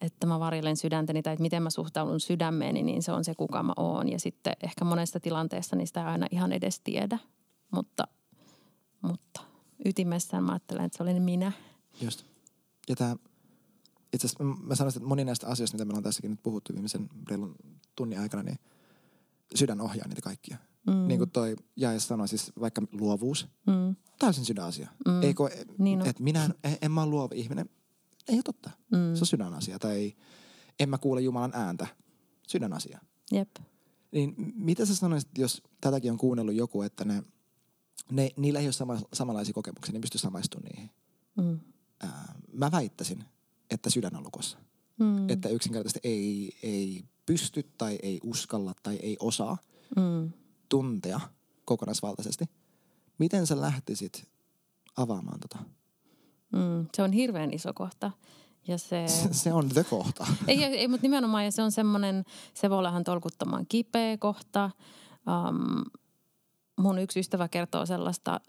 että 0.00 0.26
mä 0.26 0.40
varjelen 0.40 0.76
sydäntäni 0.76 1.22
tai 1.22 1.32
että 1.32 1.42
miten 1.42 1.62
mä 1.62 1.70
suhtaudun 1.70 2.20
sydämeeni, 2.20 2.82
niin 2.82 3.02
se 3.02 3.12
on 3.12 3.24
se, 3.24 3.34
kuka 3.34 3.62
mä 3.62 3.72
oon. 3.76 4.08
Ja 4.08 4.18
sitten 4.18 4.52
ehkä 4.62 4.84
monesta 4.84 5.20
tilanteessa 5.20 5.76
niistä 5.76 6.00
ei 6.00 6.06
aina 6.06 6.26
ihan 6.30 6.52
edes 6.52 6.80
tiedä. 6.80 7.18
Mutta, 7.70 8.08
mutta 9.02 9.40
ytimessään 9.84 10.44
mä 10.44 10.52
ajattelen, 10.52 10.84
että 10.84 10.96
se 10.96 11.02
olen 11.02 11.22
minä. 11.22 11.52
Just. 12.00 12.24
Ja 12.88 12.96
tämä, 12.96 13.16
itse 14.12 14.26
asiassa 14.26 14.44
mä 14.44 14.74
sanoisin, 14.74 14.98
että 14.98 15.08
moni 15.08 15.24
näistä 15.24 15.46
asioista, 15.46 15.74
mitä 15.74 15.84
me 15.84 15.90
ollaan 15.90 16.02
tässäkin 16.02 16.30
nyt 16.30 16.42
puhuttu 16.42 16.72
viimeisen 16.72 17.08
reilun 17.28 17.54
tunnin 17.96 18.20
aikana, 18.20 18.42
niin 18.42 18.58
sydän 19.54 19.80
ohjaa 19.80 20.08
niitä 20.08 20.22
kaikkia. 20.22 20.56
Mm. 20.86 21.08
Niin 21.08 21.18
kuin 21.18 21.30
toi 21.30 21.56
Jae 21.76 22.00
sanoi, 22.00 22.28
siis 22.28 22.52
vaikka 22.60 22.82
luovuus, 22.92 23.48
mm. 23.66 23.96
täysin 24.18 24.44
sydänasia. 24.44 24.88
Mm. 25.06 25.22
Eikö, 25.22 25.42
niin 25.78 26.00
että 26.00 26.22
minä 26.22 26.44
en, 26.44 26.78
en 26.82 26.92
mä 26.92 27.02
ole 27.02 27.10
luova 27.10 27.34
ihminen. 27.34 27.70
Ei 28.28 28.34
ole 28.34 28.42
totta. 28.42 28.70
Mm. 28.90 29.14
Se 29.14 29.22
on 29.22 29.26
sydänasia. 29.26 29.78
Tai 29.78 30.14
en 30.80 30.88
mä 30.88 30.98
kuule 30.98 31.20
Jumalan 31.20 31.52
ääntä. 31.54 31.86
Sydänasia. 32.48 33.00
Jep. 33.32 33.56
Niin 34.12 34.34
mitä 34.54 34.86
sä 34.86 34.96
sanoisit, 34.96 35.38
jos 35.38 35.62
tätäkin 35.80 36.12
on 36.12 36.18
kuunnellut 36.18 36.54
joku, 36.54 36.82
että 36.82 37.04
ne, 37.04 37.22
ne, 38.10 38.30
niillä 38.36 38.58
ei 38.58 38.66
ole 38.66 38.72
sama, 38.72 38.98
samanlaisia 39.12 39.54
kokemuksia, 39.54 39.92
niin 39.92 40.00
pystyy 40.00 40.18
samaistumaan 40.18 40.70
niihin. 40.72 40.90
Mm. 41.36 41.60
Ää, 42.00 42.34
mä 42.52 42.72
väittäisin, 42.72 43.24
että 43.70 43.90
sydän 43.90 44.16
on 44.16 44.24
lukossa. 44.24 44.58
Mm. 44.98 45.28
Että 45.28 45.48
yksinkertaisesti 45.48 46.00
ei, 46.02 46.58
ei 46.62 47.04
pysty 47.26 47.62
tai 47.78 47.98
ei 48.02 48.20
uskalla 48.22 48.74
tai 48.82 48.96
ei 48.96 49.16
osaa 49.20 49.58
mm 49.96 50.32
tuntea 50.72 51.20
kokonaisvaltaisesti. 51.64 52.44
Miten 53.18 53.46
sä 53.46 53.60
lähtisit 53.60 54.24
avaamaan 54.96 55.40
tota? 55.40 55.58
Mm, 56.52 56.86
se 56.94 57.02
on 57.02 57.12
hirveän 57.12 57.52
iso 57.52 57.72
kohta. 57.74 58.10
Ja 58.68 58.78
se... 58.78 59.04
se 59.42 59.52
on 59.52 59.68
the 59.68 59.84
kohta. 59.84 60.26
ei, 60.48 60.64
ei, 60.64 60.78
ei 60.78 60.88
mutta 60.88 61.02
nimenomaan, 61.02 61.44
ja 61.44 61.52
se 61.52 61.62
on 61.62 61.72
semmoinen, 61.72 62.24
se 62.54 62.70
voi 62.70 62.78
olla 62.78 62.88
ihan 62.88 63.04
tolkuttoman 63.04 63.66
kipeä 63.68 64.18
kohta. 64.18 64.70
Um, 65.48 65.84
mun 66.76 66.98
yksi 66.98 67.20
ystävä 67.20 67.48
kertoo 67.48 67.86
sellaista 67.86 68.40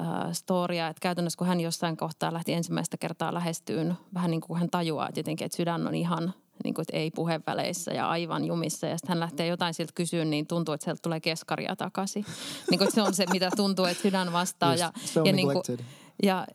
uh, 0.00 0.32
storia, 0.32 0.88
että 0.88 1.00
käytännössä 1.00 1.38
kun 1.38 1.46
hän 1.46 1.60
jossain 1.60 1.96
kohtaa 1.96 2.32
lähti 2.32 2.52
ensimmäistä 2.52 2.96
kertaa 2.96 3.34
lähestyyn, 3.34 3.94
vähän 4.14 4.30
niin 4.30 4.40
kuin 4.40 4.58
hän 4.58 4.70
tajuaa 4.70 5.08
että 5.08 5.20
jotenkin, 5.20 5.44
että 5.44 5.56
sydän 5.56 5.86
on 5.86 5.94
ihan 5.94 6.34
niin 6.64 6.74
kuin, 6.74 6.82
että 6.82 6.96
ei 6.96 7.10
puheväleissä 7.10 7.92
ja 7.92 8.08
aivan 8.08 8.44
jumissa. 8.44 8.86
Ja 8.86 8.98
sitten 8.98 9.08
hän 9.08 9.20
lähtee 9.20 9.46
jotain 9.46 9.74
siltä 9.74 9.92
kysyä, 9.94 10.24
niin 10.24 10.46
tuntuu, 10.46 10.74
että 10.74 10.84
sieltä 10.84 11.00
tulee 11.02 11.20
keskaria 11.20 11.76
takaisin. 11.76 12.24
niin 12.70 12.78
kuin, 12.78 12.92
se 12.92 13.02
on 13.02 13.14
se, 13.14 13.24
mitä 13.32 13.50
tuntuu, 13.56 13.84
että 13.84 14.02
sydän 14.02 14.32
vastaa. 14.32 14.72
Just, 14.72 14.80
ja, 14.80 14.92
so 15.04 15.24
ja 15.24 15.32
niin 15.32 15.48
kuin, 15.52 15.78
Ja, 16.22 16.46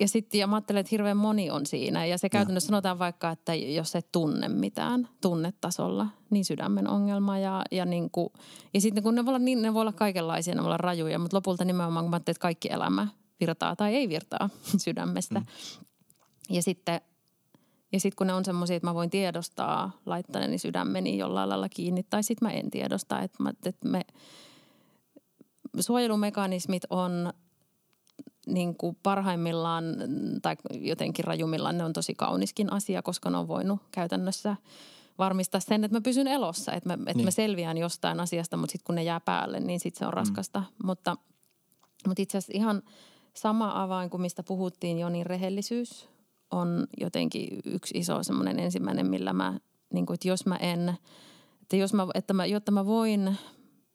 ja 0.00 0.08
sitten 0.08 0.38
ja 0.38 0.46
mä 0.46 0.56
ajattelen, 0.56 0.80
että 0.80 0.90
hirveän 0.90 1.16
moni 1.16 1.50
on 1.50 1.66
siinä. 1.66 2.06
Ja 2.06 2.18
se 2.18 2.28
käytännössä 2.28 2.66
sanotaan 2.66 2.98
vaikka, 2.98 3.30
että 3.30 3.54
jos 3.54 3.96
et 3.96 4.12
tunne 4.12 4.48
mitään 4.48 5.08
tunnetasolla, 5.20 6.06
niin 6.30 6.44
sydämen 6.44 6.88
ongelma. 6.88 7.38
Ja, 7.38 7.64
ja, 7.70 7.84
niin 7.84 8.10
kuin, 8.10 8.28
ja 8.74 8.80
sitten 8.80 9.02
kun 9.02 9.14
ne 9.14 9.24
voi, 9.24 9.30
olla, 9.30 9.38
niin, 9.38 9.62
ne 9.62 9.74
voi 9.74 9.80
olla 9.80 9.92
kaikenlaisia, 9.92 10.54
ne 10.54 10.60
voi 10.60 10.66
olla 10.66 10.76
rajuja, 10.76 11.18
mutta 11.18 11.36
lopulta 11.36 11.64
nimenomaan 11.64 12.04
kun 12.04 12.10
mä 12.10 12.16
ajattelen, 12.16 12.32
että 12.32 12.42
kaikki 12.42 12.68
elämä 12.72 13.08
virtaa 13.40 13.76
tai 13.76 13.94
ei 13.94 14.08
virtaa 14.08 14.50
sydämestä. 14.84 15.40
Mm. 15.40 15.46
Ja 16.50 16.62
sitten 16.62 17.00
ja 17.92 18.00
sitten 18.00 18.16
kun 18.16 18.26
ne 18.26 18.34
on 18.34 18.44
semmoisia, 18.44 18.76
että 18.76 18.88
mä 18.88 18.94
voin 18.94 19.10
tiedostaa 19.10 19.90
laittaneeni 20.06 20.58
sydämeni 20.58 21.18
jollain 21.18 21.48
lailla 21.48 21.68
kiinni, 21.68 22.02
tai 22.02 22.22
sitten 22.22 22.48
mä 22.48 22.52
en 22.52 22.70
tiedosta, 22.70 23.20
että, 23.20 23.42
mä, 23.42 23.50
että 23.66 23.88
me, 23.88 24.02
suojelumekanismit 25.80 26.82
on 26.90 27.32
niin 28.46 28.76
kuin 28.76 28.96
parhaimmillaan 29.02 29.84
tai 30.42 30.56
jotenkin 30.74 31.24
rajummillaan 31.24 31.78
ne 31.78 31.84
on 31.84 31.92
tosi 31.92 32.14
kauniskin 32.14 32.72
asia, 32.72 33.02
koska 33.02 33.30
ne 33.30 33.36
on 33.36 33.48
voinut 33.48 33.80
käytännössä 33.90 34.56
varmistaa 35.18 35.60
sen, 35.60 35.84
että 35.84 35.96
mä 35.96 36.00
pysyn 36.00 36.26
elossa, 36.26 36.72
että 36.72 36.88
mä, 36.88 36.94
että 36.94 37.14
niin. 37.14 37.24
mä 37.24 37.30
selviän 37.30 37.78
jostain 37.78 38.20
asiasta, 38.20 38.56
mutta 38.56 38.72
sitten 38.72 38.86
kun 38.86 38.94
ne 38.94 39.02
jää 39.02 39.20
päälle, 39.20 39.60
niin 39.60 39.80
sitten 39.80 39.98
se 39.98 40.06
on 40.06 40.12
mm. 40.12 40.16
raskasta. 40.16 40.60
Mm. 40.60 40.86
Mutta, 40.86 41.16
mutta 42.06 42.22
itse 42.22 42.38
asiassa 42.38 42.58
ihan 42.58 42.82
sama 43.34 43.82
avain 43.82 44.10
kuin 44.10 44.20
mistä 44.20 44.42
puhuttiin 44.42 44.98
jo, 44.98 45.08
niin 45.08 45.26
rehellisyys 45.26 46.11
on 46.52 46.86
jotenkin 47.00 47.48
yksi 47.64 47.98
iso 47.98 48.22
semmoinen 48.22 48.58
ensimmäinen, 48.58 49.06
millä 49.06 49.32
mä, 49.32 49.58
niin 49.92 50.06
kuin, 50.06 50.14
että 50.14 50.28
jos 50.28 50.46
mä 50.46 50.56
en, 50.56 50.94
että, 51.62 51.76
jos 51.76 51.94
mä, 51.94 52.06
että 52.14 52.34
mä, 52.34 52.46
jotta 52.46 52.72
mä 52.72 52.86
voin 52.86 53.36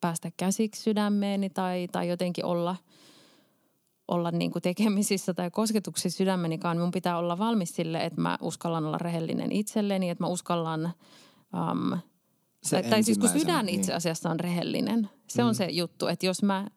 päästä 0.01 0.31
käsiksi 0.37 0.81
sydämeeni 0.81 1.49
tai, 1.49 1.87
tai 1.91 2.09
jotenkin 2.09 2.45
olla, 2.45 2.75
olla 4.07 4.31
niin 4.31 4.51
kuin 4.51 4.61
tekemisissä 4.61 5.33
tai 5.33 5.51
kosketuksissa 5.51 6.17
sydämenikaan, 6.17 6.77
mun 6.77 6.91
pitää 6.91 7.17
olla 7.17 7.37
valmis 7.37 7.75
sille, 7.75 8.05
että 8.05 8.21
mä 8.21 8.37
uskallan 8.41 8.85
olla 8.85 8.97
rehellinen 8.97 9.51
itselleni, 9.51 10.09
että 10.09 10.23
mä 10.23 10.27
uskallan 10.27 10.93
um,– 11.53 11.97
tai, 12.69 12.83
tai 12.83 13.03
siis 13.03 13.17
kun 13.17 13.29
sydän 13.29 13.65
niin. 13.65 13.79
itse 13.79 13.93
asiassa 13.93 14.29
on 14.29 14.39
rehellinen. 14.39 15.09
Se 15.27 15.41
mm. 15.41 15.47
on 15.47 15.55
se 15.55 15.65
juttu, 15.65 16.07
että 16.07 16.25
jos 16.25 16.43
mä 16.43 16.67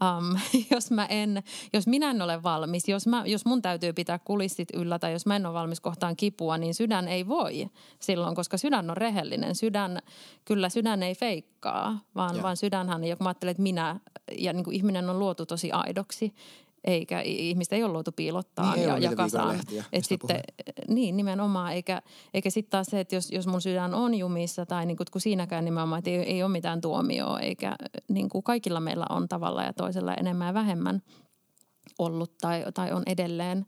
Um, 0.00 0.38
jos, 0.74 0.90
mä 0.90 1.06
en, 1.06 1.42
jos 1.72 1.86
minä 1.86 2.10
en 2.10 2.22
ole 2.22 2.42
valmis, 2.42 2.88
jos, 2.88 3.06
mä, 3.06 3.22
jos 3.26 3.44
mun 3.44 3.62
täytyy 3.62 3.92
pitää 3.92 4.18
kulissit 4.18 4.68
yllä 4.74 4.98
tai 4.98 5.12
jos 5.12 5.26
mä 5.26 5.36
en 5.36 5.46
ole 5.46 5.54
valmis 5.54 5.80
kohtaan 5.80 6.16
kipua, 6.16 6.58
niin 6.58 6.74
sydän 6.74 7.08
ei 7.08 7.28
voi 7.28 7.70
silloin, 7.98 8.34
koska 8.34 8.56
sydän 8.56 8.90
on 8.90 8.96
rehellinen. 8.96 9.54
Sydän, 9.54 9.98
kyllä 10.44 10.68
sydän 10.68 11.02
ei 11.02 11.14
feikkaa, 11.14 11.98
vaan, 12.14 12.42
vaan 12.42 12.56
sydänhän, 12.56 13.04
ja 13.04 13.16
kun 13.16 13.24
mä 13.24 13.28
ajattelen, 13.30 13.50
että 13.50 13.62
minä 13.62 14.00
ja 14.38 14.52
niin 14.52 14.64
kuin 14.64 14.76
ihminen 14.76 15.10
on 15.10 15.18
luotu 15.18 15.46
tosi 15.46 15.72
aidoksi, 15.72 16.34
eikä 16.84 17.20
ihmistä 17.20 17.76
ei 17.76 17.84
ole 17.84 17.92
luotu 17.92 18.12
piilottaa 18.12 18.74
niin, 18.74 18.88
ja, 18.88 18.98
ja 18.98 19.16
kasaan. 19.16 19.60
Et 19.92 20.04
sitten, 20.04 20.40
niin, 20.88 21.16
nimenomaan. 21.16 21.72
Eikä, 21.72 22.02
eikä 22.34 22.50
sitten 22.50 22.70
taas 22.70 22.86
se, 22.86 23.00
että 23.00 23.14
jos, 23.14 23.30
jos 23.30 23.46
mun 23.46 23.60
sydän 23.60 23.94
on 23.94 24.14
jumissa 24.14 24.66
tai 24.66 24.86
niin 24.86 24.96
kuin, 24.96 25.06
kun 25.12 25.20
siinäkään 25.20 25.64
nimenomaan, 25.64 25.98
että 25.98 26.10
ei, 26.10 26.16
ei 26.16 26.42
ole 26.42 26.52
mitään 26.52 26.80
tuomioa, 26.80 27.40
eikä 27.40 27.76
niin 28.08 28.28
kuin 28.28 28.42
kaikilla 28.42 28.80
meillä 28.80 29.06
on 29.10 29.28
tavalla 29.28 29.62
ja 29.62 29.72
toisella 29.72 30.14
enemmän 30.14 30.46
ja 30.46 30.54
vähemmän 30.54 31.02
ollut 31.98 32.38
tai, 32.40 32.64
tai 32.74 32.92
on 32.92 33.02
edelleen 33.06 33.66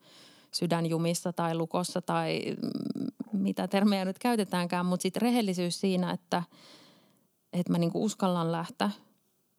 sydänjumissa 0.55 1.33
tai 1.33 1.55
lukossa 1.55 2.03
tai 2.03 2.41
mitä 3.33 3.69
termejä 3.69 4.05
nyt 4.05 4.19
käytetäänkään, 4.19 4.87
mutta 4.87 5.03
sitten 5.03 5.23
rehellisyys 5.23 5.81
siinä, 5.81 6.11
että, 6.11 6.43
että 7.53 7.73
mä 7.73 7.79
niin 7.79 7.93
kuin 7.93 8.05
uskallan 8.05 8.53
lähteä– 8.53 8.91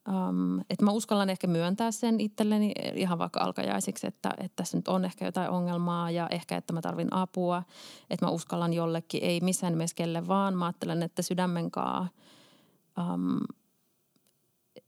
Um, 0.09 0.59
että 0.59 0.85
mä 0.85 0.91
uskallan 0.91 1.29
ehkä 1.29 1.47
myöntää 1.47 1.91
sen 1.91 2.19
itselleni 2.19 2.71
ihan 2.93 3.19
vaikka 3.19 3.39
alkajaisiksi, 3.39 4.07
että, 4.07 4.33
että 4.37 4.55
tässä 4.55 4.77
nyt 4.77 4.87
on 4.87 5.05
ehkä 5.05 5.25
jotain 5.25 5.49
ongelmaa 5.49 6.11
ja 6.11 6.27
ehkä, 6.31 6.57
että 6.57 6.73
mä 6.73 6.81
tarvin 6.81 7.13
apua. 7.13 7.63
Että 8.09 8.25
mä 8.25 8.31
uskallan 8.31 8.73
jollekin, 8.73 9.23
ei 9.23 9.41
missään 9.41 9.73
nimessä 9.73 9.95
kelle 9.95 10.27
vaan. 10.27 10.57
Mä 10.57 10.65
ajattelen, 10.65 11.03
että 11.03 11.21
sydämen 11.21 11.71
kaa, 11.71 12.07
um, 13.13 13.39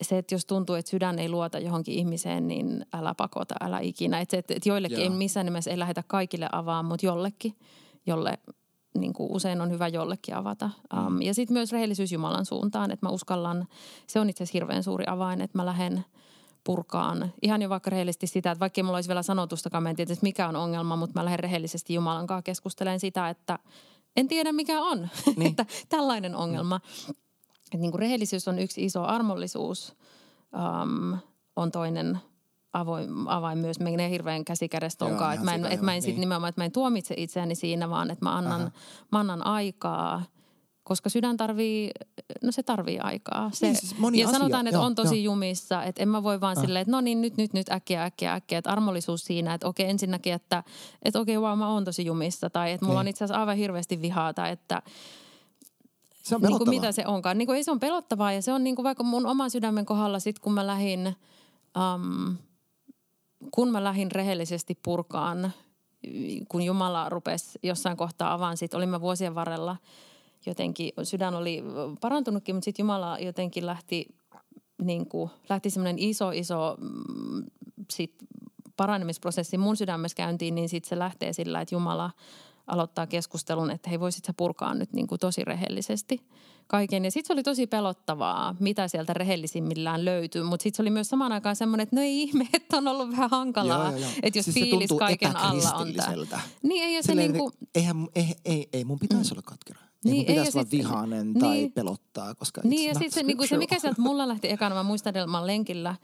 se, 0.01 0.17
että 0.17 0.35
jos 0.35 0.45
tuntuu, 0.45 0.75
että 0.75 0.91
sydän 0.91 1.19
ei 1.19 1.29
luota 1.29 1.59
johonkin 1.59 1.93
ihmiseen, 1.93 2.47
niin 2.47 2.85
älä 2.93 3.15
pakota, 3.15 3.55
älä 3.61 3.79
ikinä. 3.79 4.19
Että, 4.19 4.37
että, 4.37 4.53
että 4.53 4.69
joillekin 4.69 4.97
Joo. 4.97 5.03
ei 5.03 5.17
missään 5.17 5.45
nimessä 5.45 5.71
ei 5.71 5.79
lähdetä 5.79 6.03
kaikille 6.07 6.49
avaamaan, 6.51 6.85
mutta 6.85 7.05
jollekin, 7.05 7.55
jolle 8.05 8.39
niin 8.95 9.13
kuin 9.13 9.31
usein 9.31 9.61
on 9.61 9.71
hyvä 9.71 9.87
jollekin 9.87 10.35
avata. 10.35 10.69
Um. 10.97 11.21
Ja 11.21 11.33
sitten 11.33 11.53
myös 11.53 11.71
rehellisyys 11.71 12.11
Jumalan 12.11 12.45
suuntaan, 12.45 12.91
että 12.91 13.05
mä 13.05 13.09
uskallan, 13.09 13.67
se 14.07 14.19
on 14.19 14.29
itse 14.29 14.43
asiassa 14.43 14.55
hirveän 14.55 14.83
suuri 14.83 15.05
avain, 15.07 15.41
että 15.41 15.57
mä 15.57 15.65
lähden 15.65 16.05
purkaan 16.63 17.33
ihan 17.41 17.61
jo 17.61 17.69
vaikka 17.69 17.89
rehellisesti 17.89 18.27
sitä, 18.27 18.51
että 18.51 18.59
vaikka 18.59 18.83
mulla 18.83 18.97
olisi 18.97 19.09
vielä 19.09 19.23
sanotustakaan, 19.23 19.83
mä 19.83 19.89
en 19.89 19.95
tiedä, 19.95 20.13
että 20.13 20.23
mikä 20.23 20.47
on 20.47 20.55
ongelma, 20.55 20.95
mutta 20.95 21.19
mä 21.19 21.25
lähden 21.25 21.39
rehellisesti 21.39 21.93
Jumalan 21.93 22.27
kanssa 22.27 22.43
keskustelemaan 22.43 22.99
sitä, 22.99 23.29
että 23.29 23.59
en 24.15 24.27
tiedä 24.27 24.51
mikä 24.51 24.81
on, 24.81 25.07
niin. 25.37 25.49
että 25.49 25.65
tällainen 25.89 26.35
ongelma. 26.35 26.77
Mm. 26.77 27.15
Että 27.65 27.77
niin 27.77 27.91
kuin 27.91 27.99
rehellisyys 27.99 28.47
on 28.47 28.59
yksi 28.59 28.85
iso 28.85 29.03
armollisuus, 29.03 29.95
um, 30.53 31.17
on 31.55 31.71
toinen– 31.71 32.19
avoin, 32.79 33.09
avain 33.27 33.57
myös 33.57 33.79
menee 33.79 34.09
hirveän 34.09 34.45
käsikädestä 34.45 35.05
onkaan. 35.05 35.33
Että 35.33 35.45
mä 35.45 35.55
en, 35.55 35.65
et 35.65 35.81
mä 35.81 35.95
en 35.95 36.01
sit 36.01 36.11
niin. 36.11 36.19
nimenomaan, 36.19 36.49
että 36.49 36.61
mä 36.61 36.65
en 36.65 36.71
tuomitse 36.71 37.13
itseäni 37.17 37.55
siinä, 37.55 37.89
vaan 37.89 38.11
että 38.11 38.25
mä 38.25 38.37
annan, 38.37 38.71
mä 39.11 39.19
annan 39.19 39.45
aikaa 39.45 40.23
koska 40.85 41.09
sydän 41.09 41.37
tarvii, 41.37 41.91
no 42.43 42.51
se 42.51 42.63
tarvii 42.63 42.99
aikaa. 42.99 43.49
Se, 43.53 43.65
niin, 43.65 43.75
siis 43.75 43.97
moni 43.97 44.19
ja 44.19 44.27
asia. 44.27 44.39
sanotaan, 44.39 44.67
että 44.67 44.77
joo, 44.77 44.85
on 44.85 44.95
tosi 44.95 45.23
joo. 45.23 45.33
jumissa, 45.33 45.83
että 45.83 46.03
en 46.03 46.09
mä 46.09 46.23
voi 46.23 46.41
vaan 46.41 46.57
äh. 46.57 46.61
silleen, 46.61 46.81
että 46.81 46.91
no 46.91 47.01
niin, 47.01 47.21
nyt, 47.21 47.37
nyt, 47.37 47.53
nyt, 47.53 47.69
äkkiä, 47.69 48.03
äkkiä, 48.03 48.33
äkkiä. 48.33 48.57
Että 48.57 48.69
armollisuus 48.69 49.25
siinä, 49.25 49.53
että 49.53 49.67
okei 49.67 49.89
ensinnäkin, 49.89 50.33
että, 50.33 50.63
että 51.01 51.19
okei, 51.19 51.37
wow, 51.37 51.59
mä 51.59 51.69
oon 51.69 51.85
tosi 51.85 52.05
jumissa. 52.05 52.49
Tai 52.49 52.71
että 52.71 52.85
mulla 52.85 52.99
niin. 52.99 53.07
on 53.07 53.07
itse 53.07 53.23
asiassa 53.23 53.39
aivan 53.39 53.57
hirveästi 53.57 54.01
vihaa. 54.01 54.33
Tai 54.33 54.51
että, 54.51 54.81
se 56.23 56.35
on 56.35 56.41
niin 56.41 56.57
kuin 56.57 56.69
mitä 56.69 56.91
se 56.91 57.07
onkaan. 57.07 57.37
Niin 57.37 57.45
kuin, 57.45 57.55
ei 57.55 57.63
se 57.63 57.71
on 57.71 57.79
pelottavaa 57.79 58.31
ja 58.31 58.41
se 58.41 58.53
on 58.53 58.63
niin 58.63 58.75
kuin 58.75 58.83
vaikka 58.83 59.03
mun 59.03 59.25
oman 59.25 59.51
sydämen 59.51 59.85
kohdalla 59.85 60.19
sit 60.19 60.39
kun 60.39 60.53
mä 60.53 60.67
lähdin 60.67 61.15
um, 61.95 62.37
kun 63.51 63.71
mä 63.71 63.83
lähdin 63.83 64.11
rehellisesti 64.11 64.79
purkaan, 64.83 65.51
kun 66.49 66.61
Jumala 66.61 67.09
rupesi 67.09 67.59
jossain 67.63 67.97
kohtaa 67.97 68.33
avaan, 68.33 68.57
sit 68.57 68.73
olimme 68.73 69.01
vuosien 69.01 69.35
varrella 69.35 69.77
jotenkin, 70.45 70.91
sydän 71.03 71.35
oli 71.35 71.63
parantunutkin, 72.01 72.55
mutta 72.55 72.65
sitten 72.65 72.83
Jumala 72.83 73.19
jotenkin 73.19 73.65
lähti, 73.65 74.05
niin 74.81 75.09
kuin, 75.09 75.29
lähti 75.49 75.69
semmoinen 75.69 75.99
iso, 75.99 76.31
iso 76.31 76.77
mm, 76.79 77.43
sit 77.91 78.15
paranemisprosessi 78.77 79.57
mun 79.57 79.77
sydämessä 79.77 80.15
käyntiin, 80.15 80.55
niin 80.55 80.69
sitten 80.69 80.89
se 80.89 80.99
lähtee 80.99 81.33
sillä, 81.33 81.61
että 81.61 81.75
Jumala 81.75 82.11
aloittaa 82.67 83.07
keskustelun, 83.07 83.71
että 83.71 83.89
hei 83.89 83.99
voisit 83.99 84.25
sä 84.25 84.33
purkaa 84.37 84.73
nyt 84.73 84.93
niin 84.93 85.07
kuin 85.07 85.19
tosi 85.19 85.43
rehellisesti– 85.45 86.21
kaiken. 86.67 87.05
Ja 87.05 87.11
sitten 87.11 87.27
se 87.27 87.33
oli 87.33 87.43
tosi 87.43 87.67
pelottavaa, 87.67 88.55
mitä 88.59 88.87
sieltä 88.87 89.13
rehellisimmillään 89.13 90.05
löytyy. 90.05 90.43
Mutta 90.43 90.63
sitten 90.63 90.77
se 90.77 90.81
oli 90.81 90.89
myös 90.89 91.09
samaan 91.09 91.31
aikaan 91.31 91.55
semmoinen, 91.55 91.83
että 91.83 91.95
no 91.95 92.01
ei 92.01 92.21
ihme, 92.21 92.47
että 92.53 92.77
on 92.77 92.87
ollut 92.87 93.11
vähän 93.11 93.29
hankalaa. 93.29 93.77
Joo, 93.77 93.91
joo, 93.91 93.99
joo. 93.99 94.09
Että 94.23 94.39
jos 94.39 94.45
siis 94.45 94.53
fiilis 94.53 94.89
kaiken 94.99 95.35
alla 95.35 95.73
on 95.73 95.93
tämä. 95.93 96.41
Niin 96.63 96.83
ei, 96.83 97.03
se 97.03 97.07
Silleen, 97.07 97.31
niinku... 97.31 97.51
eihän, 97.75 98.07
ei, 98.15 98.35
ei, 98.45 98.69
ei 98.73 98.83
mun 98.83 98.99
pitäisi 98.99 99.31
mm. 99.31 99.37
olla 99.37 99.41
katkera. 99.45 99.79
Niin, 100.03 100.17
ei, 100.17 100.25
pitäisi 100.25 100.57
olla 100.57 100.69
sit, 100.69 100.71
vihainen 100.71 101.27
niin, 101.27 101.39
tai 101.39 101.69
pelottaa, 101.69 102.35
koska 102.35 102.61
Niin 102.63 102.87
ja 102.87 102.93
sitten 102.93 103.11
se, 103.11 103.23
niinku, 103.23 103.47
se, 103.47 103.57
mikä 103.57 103.79
sieltä 103.79 104.01
mulla 104.01 104.27
lähti 104.27 104.51
ekana, 104.51 104.75
mä 104.75 104.83
muistan, 104.83 105.15
että 105.15 105.27
mä 105.27 105.47
lenkillä 105.47 105.95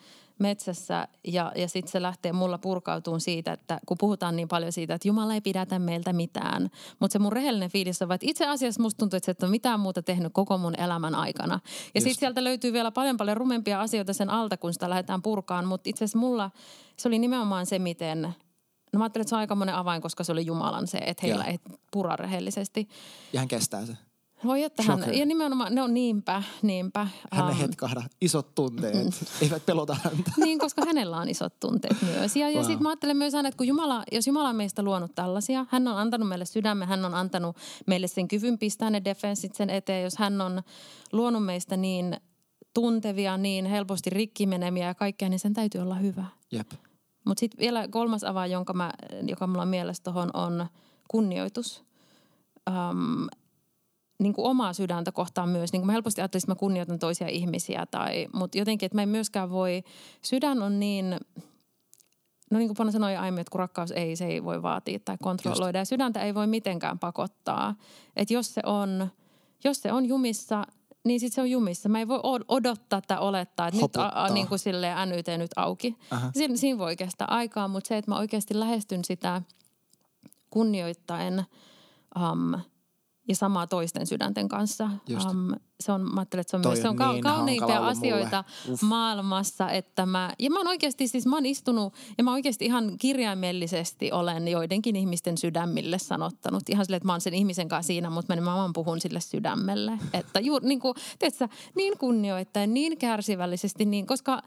metsässä 0.42 1.08
ja, 1.28 1.52
ja 1.56 1.70
sitten 1.70 1.92
se 1.92 2.02
lähtee 2.02 2.34
mulla 2.34 2.58
purkautuun 2.58 3.22
siitä, 3.22 3.54
että 3.54 3.80
kun 3.86 3.98
puhutaan 3.98 4.36
niin 4.36 4.48
paljon 4.48 4.72
siitä, 4.72 4.94
että 4.94 5.08
Jumala 5.08 5.34
ei 5.34 5.42
pidätä 5.42 5.80
meiltä 5.80 6.14
mitään. 6.14 6.70
Mutta 7.00 7.14
se 7.14 7.20
mun 7.20 7.32
rehellinen 7.32 7.70
fiilis 7.70 8.02
on, 8.02 8.12
että 8.12 8.28
itse 8.30 8.48
asiassa 8.48 8.82
musta 8.82 8.98
tuntuu, 8.98 9.18
että 9.18 9.26
sä 9.26 9.32
et 9.32 9.44
ole 9.44 9.52
mitään 9.52 9.80
muuta 9.80 10.02
tehnyt 10.02 10.34
koko 10.34 10.58
mun 10.58 10.80
elämän 10.80 11.16
aikana. 11.16 11.60
Ja 11.96 12.02
sitten 12.02 12.20
sieltä 12.20 12.44
löytyy 12.44 12.74
vielä 12.74 12.92
paljon 12.92 13.18
paljon 13.18 13.38
rumempia 13.38 13.82
asioita 13.82 14.14
sen 14.14 14.30
alta, 14.30 14.58
kun 14.58 14.74
sitä 14.74 14.90
lähdetään 14.90 15.22
purkaan. 15.22 15.68
Mutta 15.68 15.90
itse 15.90 16.06
asiassa 16.06 16.20
mulla 16.20 16.52
se 16.98 17.08
oli 17.08 17.20
nimenomaan 17.20 17.66
se, 17.66 17.80
miten 17.80 18.36
No 18.94 18.98
mä 18.98 19.04
ajattelin, 19.04 19.24
että 19.24 19.30
se 19.30 19.36
on 19.36 19.40
aika 19.40 19.56
monen 19.56 19.76
avain, 19.76 20.02
koska 20.02 20.24
se 20.24 20.32
oli 20.32 20.46
Jumalan 20.46 20.88
se, 20.88 20.98
että 20.98 21.28
heillä 21.28 21.44
ei 21.44 21.60
pura 21.92 22.16
rehellisesti. 22.16 22.88
Ja 23.34 23.40
hän 23.40 23.48
kestää 23.48 23.86
se. 23.86 23.98
Voi 24.46 24.64
että 24.64 24.84
hän, 24.84 25.16
ja 25.18 25.26
nimenomaan, 25.26 25.76
ne 25.76 25.82
on 25.82 25.94
niinpä, 25.94 26.44
niinpä. 26.62 27.08
Hän 27.32 27.50
um, 27.50 27.56
hetkahda, 27.56 28.04
isot 28.22 28.56
tunteet, 28.56 28.94
mm. 28.94 29.12
eivät 29.42 29.66
pelota 29.66 29.96
häntä. 30.04 30.32
Niin, 30.38 30.60
koska 30.60 30.86
hänellä 30.86 31.18
on 31.18 31.30
isot 31.30 31.60
tunteet 31.60 31.98
myös. 32.02 32.36
Ja, 32.36 32.46
wow. 32.46 32.56
ja 32.56 32.64
sitten 32.64 32.84
mä 32.84 32.90
ajattelen 32.90 33.18
myös 33.18 33.36
aina, 33.36 33.50
että 33.50 33.58
kun 33.58 33.68
Jumala, 33.68 34.04
jos 34.12 34.28
Jumala 34.28 34.50
on 34.50 34.56
meistä 34.56 34.84
luonut 34.84 35.16
tällaisia, 35.16 35.66
hän 35.70 35.88
on 35.88 35.98
antanut 35.98 36.30
meille 36.30 36.46
sydämen, 36.46 36.88
hän 36.88 37.06
on 37.06 37.14
antanut 37.14 37.58
meille 37.88 38.08
sen 38.08 38.28
kyvyn 38.28 38.58
pistää 38.58 38.90
ne 38.90 39.02
defenssit 39.06 39.56
sen 39.56 39.70
eteen, 39.70 40.04
jos 40.04 40.18
hän 40.18 40.42
on 40.42 40.62
luonut 41.12 41.46
meistä 41.46 41.78
niin 41.78 42.18
tuntevia, 42.74 43.38
niin 43.38 43.66
helposti 43.66 44.10
rikki 44.10 44.46
menemiä 44.46 44.88
ja 44.88 44.96
kaikkea, 44.96 45.30
niin 45.30 45.40
sen 45.40 45.54
täytyy 45.54 45.82
olla 45.82 45.96
hyvä. 45.96 46.26
Jep. 46.52 46.72
Mutta 47.26 47.40
sitten 47.40 47.60
vielä 47.60 47.88
kolmas 47.88 48.24
avain, 48.24 48.52
jonka 48.52 48.74
mä, 48.74 48.94
joka 49.28 49.48
mulla 49.48 49.62
on 49.62 49.68
mielessä 49.68 50.04
tuohon, 50.04 50.30
on 50.34 50.68
kunnioitus. 51.08 51.84
Um, 52.70 53.28
niin 54.22 54.34
kuin 54.34 54.46
omaa 54.46 54.74
sydäntä 54.74 55.12
kohtaan 55.12 55.50
myös. 55.50 55.72
Niin 55.74 55.82
kuin 55.82 55.88
mä 55.88 55.92
helposti 55.92 56.22
ajattelin, 56.22 56.42
että 56.44 56.52
mä 56.52 56.56
kunnioitan 56.56 57.00
toisia 57.00 57.28
ihmisiä. 57.28 57.86
Tai, 57.92 58.28
mutta 58.34 58.58
jotenkin, 58.58 58.86
että 58.86 58.96
mä 58.96 59.04
en 59.04 59.10
myöskään 59.10 59.50
voi, 59.50 59.84
sydän 60.22 60.62
on 60.62 60.80
niin 60.80 61.16
no 62.52 62.58
niin 62.58 62.68
kuin 62.68 62.78
Pona 62.78 62.92
sanoi 62.92 63.16
aiemmin, 63.16 63.42
että 63.42 63.52
kun 63.52 63.60
rakkaus 63.60 63.92
ei, 63.92 64.16
se 64.16 64.26
ei 64.26 64.44
voi 64.44 64.62
vaatia 64.62 65.00
tai 65.06 65.18
kontrolloida. 65.24 65.80
Just. 65.80 65.92
Ja 65.92 65.96
sydäntä 65.96 66.22
ei 66.22 66.36
voi 66.36 66.48
mitenkään 66.48 67.00
pakottaa. 67.00 67.76
Että 68.16 68.34
jos 68.34 68.54
se 68.54 68.62
on, 68.66 69.10
jos 69.64 69.82
se 69.82 69.92
on 69.92 70.06
jumissa, 70.06 70.68
niin 71.04 71.20
sitten 71.20 71.36
se 71.36 71.42
on 71.42 71.52
jumissa. 71.52 71.90
Mä 71.90 72.00
ei 72.00 72.08
voi 72.08 72.20
odottaa 72.48 73.02
tai 73.02 73.18
olettaa, 73.20 73.68
että 73.68 73.78
Hoputtaa. 73.78 74.06
nyt 74.06 74.14
a, 74.16 74.24
a, 74.24 74.30
niin 74.30 74.48
kuin 74.48 74.60
silleen 74.60 75.10
NYT 75.10 75.28
nyt 75.38 75.52
auki. 75.56 75.98
Siin, 76.34 76.58
siinä 76.58 76.80
voi 76.80 76.96
kestää 76.96 77.28
aikaa, 77.28 77.68
mutta 77.68 77.88
se, 77.88 77.98
että 77.98 78.12
mä 78.12 78.18
oikeasti 78.18 78.60
lähestyn 78.60 79.06
sitä 79.06 79.42
kunnioittaen 80.50 81.46
um,– 82.16 82.56
ja 83.28 83.36
samaa 83.36 83.68
toisten 83.68 84.08
sydänten 84.08 84.50
kanssa. 84.50 84.84
Um, 85.30 85.56
se 85.80 85.92
on, 85.92 86.02
mä 86.02 86.22
ajattelen, 86.22 86.42
että 86.42 86.52
se 86.52 86.58
on 86.58 86.62
Toi 86.62 86.72
myös 86.72 86.82
se 86.82 86.90
on 86.90 86.96
niin 87.14 87.24
kauneimpia 87.24 87.88
asioita 87.88 88.44
maailmassa, 88.82 89.70
että 89.70 90.06
mä, 90.06 90.34
ja 90.40 90.50
mä 90.50 90.60
oon 90.60 90.68
oikeasti 90.68 91.08
siis, 91.08 91.26
mä 91.26 91.36
oon 91.36 91.46
istunut 91.46 91.94
ja 92.18 92.24
mä 92.24 92.34
oikeasti 92.34 92.66
ihan 92.66 92.98
kirjaimellisesti 92.98 94.12
olen 94.12 94.48
joidenkin 94.48 94.96
ihmisten 94.96 95.38
sydämille 95.38 96.00
sanottanut. 96.00 96.70
Ihan 96.70 96.86
silleen, 96.86 96.98
että 96.98 97.08
mä 97.08 97.14
oon 97.14 97.22
sen 97.22 97.34
ihmisen 97.34 97.68
kanssa 97.68 97.88
siinä, 97.88 98.10
mutta 98.10 98.36
mä, 98.36 98.42
mä 98.42 98.56
vaan 98.56 98.74
puhun 98.74 99.02
sille 99.02 99.20
sydämelle. 99.20 99.92
Että 100.14 100.40
juuri 100.40 100.68
niin 100.68 100.80
kuin, 100.80 100.96
tiedätkö, 101.20 101.48
niin 101.76 101.98
kunnioittain, 101.98 102.74
niin 102.74 102.98
kärsivällisesti, 102.98 103.86
niin, 103.86 104.08
koska 104.08 104.42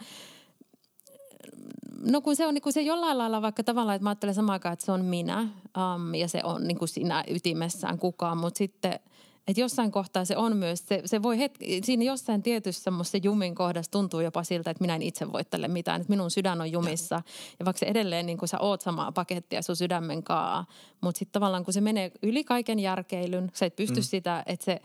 No 2.06 2.20
kun 2.20 2.36
se 2.36 2.46
on 2.46 2.54
niin 2.54 2.62
kuin 2.62 2.72
se 2.72 2.82
jollain 2.82 3.18
lailla 3.18 3.42
vaikka 3.42 3.64
tavallaan, 3.64 3.96
että 3.96 4.04
mä 4.04 4.10
ajattelen 4.10 4.34
samaan 4.34 4.52
aikaan, 4.52 4.72
että 4.72 4.84
se 4.84 4.92
on 4.92 5.04
minä 5.04 5.40
um, 5.40 6.14
ja 6.14 6.28
se 6.28 6.40
on 6.44 6.68
niin 6.68 6.78
kuin 6.78 6.88
sinä 6.88 7.24
ytimessään 7.28 7.98
kukaan, 7.98 8.38
mutta 8.38 8.58
sitten 8.58 9.00
että 9.48 9.60
jossain 9.60 9.90
kohtaa 9.90 10.24
se 10.24 10.36
on 10.36 10.56
myös, 10.56 10.86
se, 10.88 11.02
se 11.04 11.22
voi 11.22 11.38
hetki, 11.38 11.80
siinä 11.84 12.04
jossain 12.04 12.42
tietyssä 12.42 12.82
semmoisessa 12.82 13.18
jumin 13.22 13.54
kohdassa 13.54 13.90
tuntuu 13.90 14.20
jopa 14.20 14.44
siltä, 14.44 14.70
että 14.70 14.80
minä 14.84 14.94
en 14.94 15.02
itse 15.02 15.32
voi 15.32 15.44
tälle 15.44 15.68
mitään, 15.68 16.00
että 16.00 16.10
minun 16.10 16.30
sydän 16.30 16.60
on 16.60 16.72
jumissa. 16.72 17.22
Ja 17.58 17.64
vaikka 17.64 17.78
se 17.78 17.86
edelleen 17.86 18.26
niin 18.26 18.38
kuin 18.38 18.48
sä 18.48 18.58
oot 18.58 18.80
samaa 18.80 19.12
pakettia 19.12 19.62
sun 19.62 19.76
sydämen 19.76 20.22
kaa, 20.22 20.66
mutta 21.00 21.18
sitten 21.18 21.32
tavallaan 21.32 21.64
kun 21.64 21.74
se 21.74 21.80
menee 21.80 22.12
yli 22.22 22.44
kaiken 22.44 22.78
järkeilyn, 22.78 23.50
sä 23.54 23.66
et 23.66 23.76
pysty 23.76 24.00
mm. 24.00 24.04
sitä, 24.04 24.42
että 24.46 24.64
se, 24.64 24.80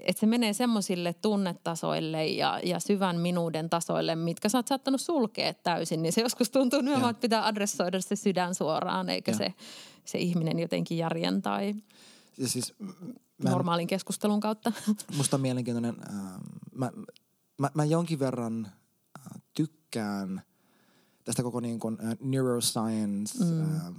että 0.00 0.20
se 0.20 0.26
menee 0.26 0.52
semmoisille 0.52 1.14
tunnetasoille 1.14 2.26
ja, 2.26 2.60
ja 2.64 2.80
syvän 2.80 3.16
minuuden 3.16 3.70
tasoille, 3.70 4.16
mitkä 4.16 4.48
sä 4.48 4.58
oot 4.58 4.66
saattanut 4.66 5.00
sulkea 5.00 5.54
täysin, 5.54 6.02
niin 6.02 6.12
se 6.12 6.20
joskus 6.20 6.50
tuntuu 6.50 6.80
nimenomaan, 6.80 7.10
että 7.10 7.20
pitää 7.20 7.46
adressoida 7.46 8.00
se 8.00 8.16
sydän 8.16 8.54
suoraan, 8.54 9.08
eikä 9.08 9.32
se, 9.32 9.54
se 10.04 10.18
ihminen 10.18 10.58
jotenkin 10.58 10.98
järjen 10.98 11.42
tai 11.42 11.74
ja 12.38 12.48
siis, 12.48 12.74
mä 13.42 13.50
normaalin 13.50 13.86
keskustelun 13.86 14.40
kautta. 14.40 14.72
Musta 15.16 15.36
on 15.36 15.40
mielenkiintoinen, 15.40 15.96
äh, 16.10 16.40
mä, 16.74 16.90
mä, 17.58 17.70
mä 17.74 17.84
jonkin 17.84 18.18
verran 18.18 18.66
äh, 19.18 19.42
tykkään 19.54 20.42
tästä 21.28 21.42
koko 21.42 21.60
niin 21.60 21.78
kuin, 21.78 21.94
uh, 21.94 22.28
neuroscience, 22.30 23.44
mm. 23.44 23.62
uh, 23.62 23.94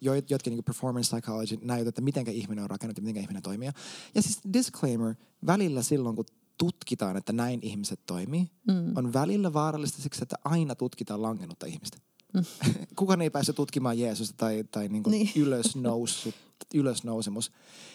jo, 0.00 0.12
jotkin 0.28 0.50
niin 0.50 0.64
performance 0.64 1.16
psychology 1.16 1.58
näytä, 1.62 1.88
että 1.88 2.00
miten 2.00 2.28
ihminen 2.28 2.64
on 2.64 2.70
rakennettu, 2.70 3.02
miten 3.02 3.22
ihminen 3.22 3.42
toimii. 3.42 3.70
Ja 4.14 4.22
siis 4.22 4.40
disclaimer, 4.52 5.14
välillä 5.46 5.82
silloin 5.82 6.16
kun 6.16 6.24
tutkitaan, 6.58 7.16
että 7.16 7.32
näin 7.32 7.60
ihmiset 7.62 8.00
toimii, 8.06 8.50
mm. 8.68 8.96
on 8.96 9.12
välillä 9.12 9.52
vaarallista 9.52 10.02
siksi, 10.02 10.22
että 10.22 10.36
aina 10.44 10.74
tutkitaan 10.74 11.22
langennutta 11.22 11.66
ihmistä. 11.66 11.98
Mm. 12.34 12.44
Kukaan 12.98 13.22
ei 13.22 13.30
pääse 13.30 13.52
tutkimaan 13.52 13.98
Jeesusta 13.98 14.34
tai, 14.36 14.64
tai 14.70 14.88
niin 14.88 15.02
kuin 15.02 15.12
niin. 15.12 15.30
ylösnoussut, 15.36 16.34
ylösnousemus 16.74 17.52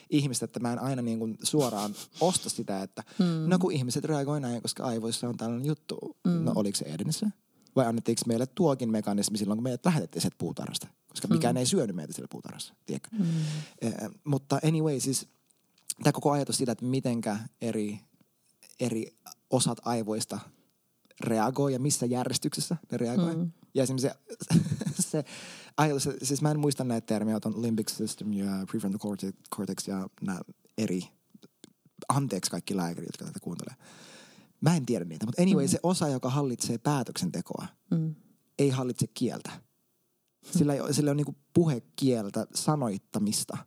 ihmistä, 0.10 0.46
että 0.46 0.60
mä 0.60 0.74
en 0.74 0.80
aina 0.80 1.02
niin 1.02 1.20
kuin 1.20 1.38
suoraan 1.44 1.96
osta 2.22 2.50
sitä, 2.50 2.84
että 2.84 3.04
mm. 3.20 3.50
no 3.50 3.60
kun 3.60 3.72
ihmiset 3.72 4.06
reagoi 4.06 4.42
näin, 4.42 4.62
koska 4.62 4.84
aivoissa 4.84 5.30
on 5.30 5.38
tällainen 5.38 5.68
juttu. 5.68 6.18
Mm. 6.28 6.44
No 6.44 6.52
oliko 6.56 6.78
se 6.78 6.86
Edenissä? 6.86 7.30
Vai 7.76 7.86
annettiinko 7.86 8.22
meille 8.28 8.46
tuokin 8.46 8.92
mekanismi 8.92 9.38
silloin, 9.38 9.58
kun 9.58 9.64
meidät 9.64 9.86
lähetettiin 9.86 10.22
sieltä 10.22 10.36
puutarhasta? 10.38 10.88
Koska 11.08 11.28
mm. 11.28 11.34
mikään 11.34 11.58
ei 11.58 11.66
syönyt 11.66 11.96
meitä 11.96 12.14
siellä 12.14 12.28
puutarhassa, 12.32 12.74
tiedätkö? 12.86 13.10
Mm. 13.20 13.26
Eh, 13.82 13.94
mutta 14.24 14.60
anyway, 14.68 15.00
siis 15.00 15.28
tämä 16.04 16.12
koko 16.12 16.32
ajatus 16.32 16.58
siitä, 16.58 16.72
että 16.72 16.86
mitenkä 16.86 17.40
eri, 17.62 18.00
eri 18.80 19.16
osat 19.50 19.78
aivoista 19.86 20.40
reagoi 21.20 21.74
ja 21.74 21.80
missä 21.80 22.06
järjestyksessä 22.06 22.78
ne 22.92 22.98
reagoi. 22.98 23.36
Mm. 23.36 23.52
Ja 23.74 23.84
esimerkiksi 23.84 24.10
se, 24.10 24.60
se 25.12 25.24
ajatus, 25.78 26.10
siis 26.24 26.42
mä 26.42 26.52
en 26.52 26.60
muista 26.60 26.84
näitä 26.84 27.06
termejä, 27.06 27.40
on 27.46 27.62
limbic 27.62 27.90
system 27.90 28.34
ja 28.34 28.66
prefrontal 28.72 29.18
cortex 29.56 29.88
ja 29.88 30.08
nämä 30.22 30.40
eri, 30.78 31.02
anteeksi 32.10 32.52
kaikki 32.52 32.78
lääkärit, 32.78 33.08
jotka 33.08 33.26
tätä 33.26 33.40
kuuntelee 33.40 33.76
Mä 34.64 34.76
en 34.76 34.86
tiedä 34.86 35.06
niitä, 35.06 35.26
mutta 35.26 35.42
anyway, 35.42 35.66
mm. 35.66 35.70
se 35.70 35.80
osa, 35.84 36.10
joka 36.10 36.30
hallitsee 36.30 36.78
päätöksentekoa, 36.78 37.66
mm. 37.92 38.16
ei 38.60 38.70
hallitse 38.70 39.08
kieltä. 39.14 39.52
Sillä, 40.52 40.74
ei, 40.74 40.94
sillä 40.94 41.12
on 41.12 41.18
niinku 41.18 41.36
puhekieltä, 41.54 42.48
sanoittamista. 42.56 43.58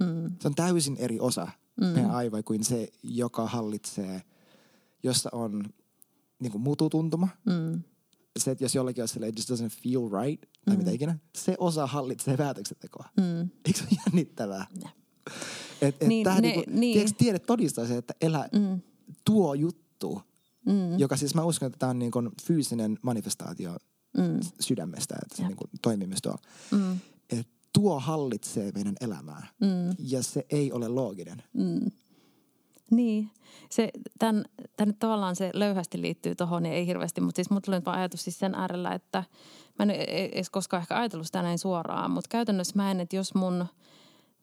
Mm. 0.00 0.36
Se 0.40 0.48
on 0.48 0.54
täysin 0.54 0.96
eri 0.96 1.20
osa 1.20 1.48
mm. 1.80 1.86
meidän 1.86 2.10
aivoja 2.10 2.42
kuin 2.42 2.64
se, 2.64 2.88
joka 3.02 3.46
hallitsee, 3.46 4.22
jossa 5.02 5.28
on 5.32 5.64
niinku 6.40 6.58
mututuntuma. 6.58 7.28
Mm. 7.46 7.82
Se, 8.38 8.50
että 8.50 8.64
jos 8.64 8.74
jollakin 8.74 9.02
on 9.02 9.08
sille, 9.08 9.28
it 9.28 9.38
just 9.38 9.50
doesn't 9.50 9.82
feel 9.82 10.22
right, 10.22 10.50
tai 10.64 10.74
mm. 10.74 10.78
mitä 10.78 10.90
ikinä, 10.90 11.18
se 11.36 11.54
osa 11.58 11.86
hallitsee 11.86 12.36
päätöksentekoa. 12.36 13.08
Mm. 13.16 13.50
Eikö 13.64 13.78
se 13.78 13.84
ole 13.90 14.00
jännittävää? 14.06 14.66
Et, 15.82 16.02
et 16.02 16.08
niin, 16.08 16.26
ne, 16.26 16.40
niinku, 16.40 16.70
niin. 16.70 17.14
Tiede 17.14 17.38
todistaa 17.38 17.86
se, 17.86 17.96
että 17.96 18.14
elä, 18.20 18.48
mm. 18.52 18.80
tuo 19.24 19.54
juttu 19.54 20.22
Mm. 20.66 20.98
Joka 20.98 21.16
siis 21.16 21.34
mä 21.34 21.44
uskon, 21.44 21.66
että 21.66 21.78
tämä 21.78 21.90
on 21.90 21.98
niin 21.98 22.10
kuin 22.10 22.30
fyysinen 22.42 22.98
manifestaatio 23.02 23.76
mm. 24.16 24.40
sydämestä, 24.60 25.14
että 25.22 25.36
se 25.36 25.42
niin 25.42 25.56
kuin 25.56 25.70
toimii 25.82 26.06
myös 26.06 26.22
tuolla. 26.22 26.40
Mm. 26.70 26.98
Et 27.30 27.48
tuo 27.72 28.00
hallitsee 28.00 28.72
meidän 28.72 28.94
elämää 29.00 29.46
mm. 29.60 29.94
ja 29.98 30.22
se 30.22 30.46
ei 30.50 30.72
ole 30.72 30.88
looginen. 30.88 31.42
Mm. 31.52 31.90
Niin. 32.90 33.30
Se, 33.70 33.90
tämän, 34.18 34.44
tämän 34.76 34.94
tavallaan 34.98 35.36
se 35.36 35.50
löyhästi 35.54 36.00
liittyy 36.00 36.34
tuohon 36.34 36.66
ja 36.66 36.72
ei 36.72 36.86
hirveästi, 36.86 37.20
mutta 37.20 37.36
siis 37.38 37.50
mulla 37.50 37.60
tuli 37.60 37.84
vaan 37.84 37.98
ajatus 37.98 38.24
siis 38.24 38.38
sen 38.38 38.54
äärellä, 38.54 38.94
että 38.94 39.24
mä 39.78 39.82
en 39.82 39.90
e-, 39.90 40.28
edes 40.32 40.50
koskaan 40.50 40.80
ehkä 40.80 40.98
ajatellut 40.98 41.26
sitä 41.26 41.42
näin 41.42 41.58
suoraan, 41.58 42.10
mutta 42.10 42.28
käytännössä 42.28 42.72
mä 42.76 42.90
en, 42.90 43.00
että 43.00 43.16
jos 43.16 43.34
mun, 43.34 43.66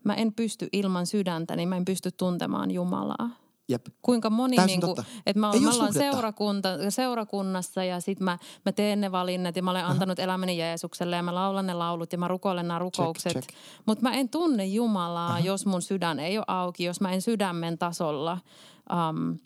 mä 0.03 0.13
en 0.13 0.33
pysty 0.33 0.69
ilman 0.71 1.05
sydäntä, 1.05 1.55
niin 1.55 1.69
mä 1.69 1.77
en 1.77 1.85
pysty 1.85 2.11
tuntemaan 2.11 2.71
Jumalaa. 2.71 3.29
Jep. 3.69 3.85
Kuinka 4.01 4.29
moni, 4.29 4.57
niin 4.65 4.81
kuin, 4.81 4.95
että 5.25 5.39
mä, 5.39 5.51
mä 5.61 5.71
ollaan 5.73 5.93
seurakunta, 5.93 6.69
seurakunnassa 6.89 7.83
ja 7.83 7.99
sit 7.99 8.19
mä, 8.19 8.37
mä 8.65 8.71
teen 8.71 9.01
ne 9.01 9.11
valinnat 9.11 9.55
ja 9.55 9.63
mä 9.63 9.71
olen 9.71 9.85
antanut 9.85 10.19
elämäni 10.19 10.57
Jeesukselle 10.57 11.15
ja 11.15 11.23
mä 11.23 11.35
laulan 11.35 11.67
ne 11.67 11.73
laulut 11.73 12.11
ja 12.11 12.17
mä 12.17 12.27
rukoilen 12.27 12.67
nämä 12.67 12.79
rukoukset. 12.79 13.47
Mutta 13.85 14.03
mä 14.03 14.13
en 14.13 14.29
tunne 14.29 14.65
Jumalaa, 14.65 15.27
Aha. 15.27 15.39
jos 15.39 15.65
mun 15.65 15.81
sydän 15.81 16.19
ei 16.19 16.37
ole 16.37 16.45
auki, 16.47 16.83
jos 16.83 17.01
mä 17.01 17.11
en 17.11 17.21
sydämen 17.21 17.77
tasolla 17.77 18.37
um, 19.09 19.37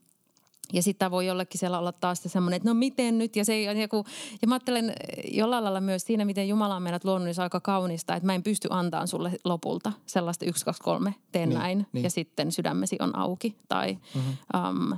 ja 0.73 0.84
sitten 0.84 1.11
voi 1.11 1.26
jollekin 1.26 1.60
siellä 1.60 1.80
olla 1.80 1.91
taas 1.91 2.22
semmoinen, 2.26 2.57
että 2.57 2.69
no 2.69 2.73
miten 2.73 3.18
nyt. 3.18 3.35
Ja, 3.35 3.45
se, 3.45 3.61
joku, 3.61 4.06
ja 4.41 4.48
mä 4.48 4.56
ajattelen 4.56 4.93
jollain 5.31 5.64
lailla 5.64 5.81
myös 5.81 6.02
siinä, 6.02 6.26
miten 6.26 6.48
Jumala 6.48 6.76
on 6.76 6.84
meidät 6.84 7.06
luonut, 7.06 7.26
niin 7.26 7.35
se 7.35 7.41
on 7.41 7.43
aika 7.43 7.60
kaunista, 7.60 8.15
että 8.15 8.26
mä 8.26 8.35
en 8.35 8.43
pysty 8.43 8.68
antamaan 8.72 9.07
sulle 9.07 9.31
lopulta 9.43 9.91
sellaista 10.06 10.45
yksi, 10.45 10.65
kaksi, 10.65 10.81
kolme, 10.81 11.15
teen 11.31 11.49
niin, 11.49 11.60
näin. 11.60 11.88
Niin. 11.93 12.03
Ja 12.03 12.10
sitten 12.10 12.52
sydämesi 12.52 12.98
on 12.99 13.15
auki. 13.15 13.56
Tai, 13.69 13.98
mm-hmm. 14.15 14.91
um, 14.91 14.98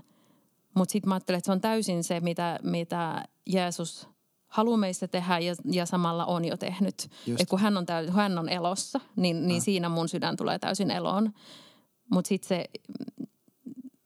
Mutta 0.73 0.91
sitten 0.91 1.09
mä 1.09 1.15
ajattelen, 1.15 1.37
että 1.37 1.45
se 1.45 1.51
on 1.51 1.61
täysin 1.61 2.03
se, 2.03 2.19
mitä, 2.19 2.59
mitä 2.63 3.23
Jeesus 3.45 4.07
haluaa 4.47 4.77
meistä 4.77 5.07
tehdä 5.07 5.39
ja, 5.39 5.55
ja 5.71 5.85
samalla 5.85 6.25
on 6.25 6.45
jo 6.45 6.57
tehnyt. 6.57 7.09
Että 7.27 7.45
kun 7.49 7.59
hän 7.59 7.77
on, 7.77 7.85
täy, 7.85 8.09
hän 8.09 8.37
on 8.37 8.49
elossa, 8.49 8.99
niin, 9.15 9.47
niin 9.47 9.57
ah. 9.57 9.63
siinä 9.63 9.89
mun 9.89 10.09
sydän 10.09 10.37
tulee 10.37 10.59
täysin 10.59 10.91
eloon. 10.91 11.33
Mutta 12.11 12.29
sitten 12.29 12.47
se 12.47 12.69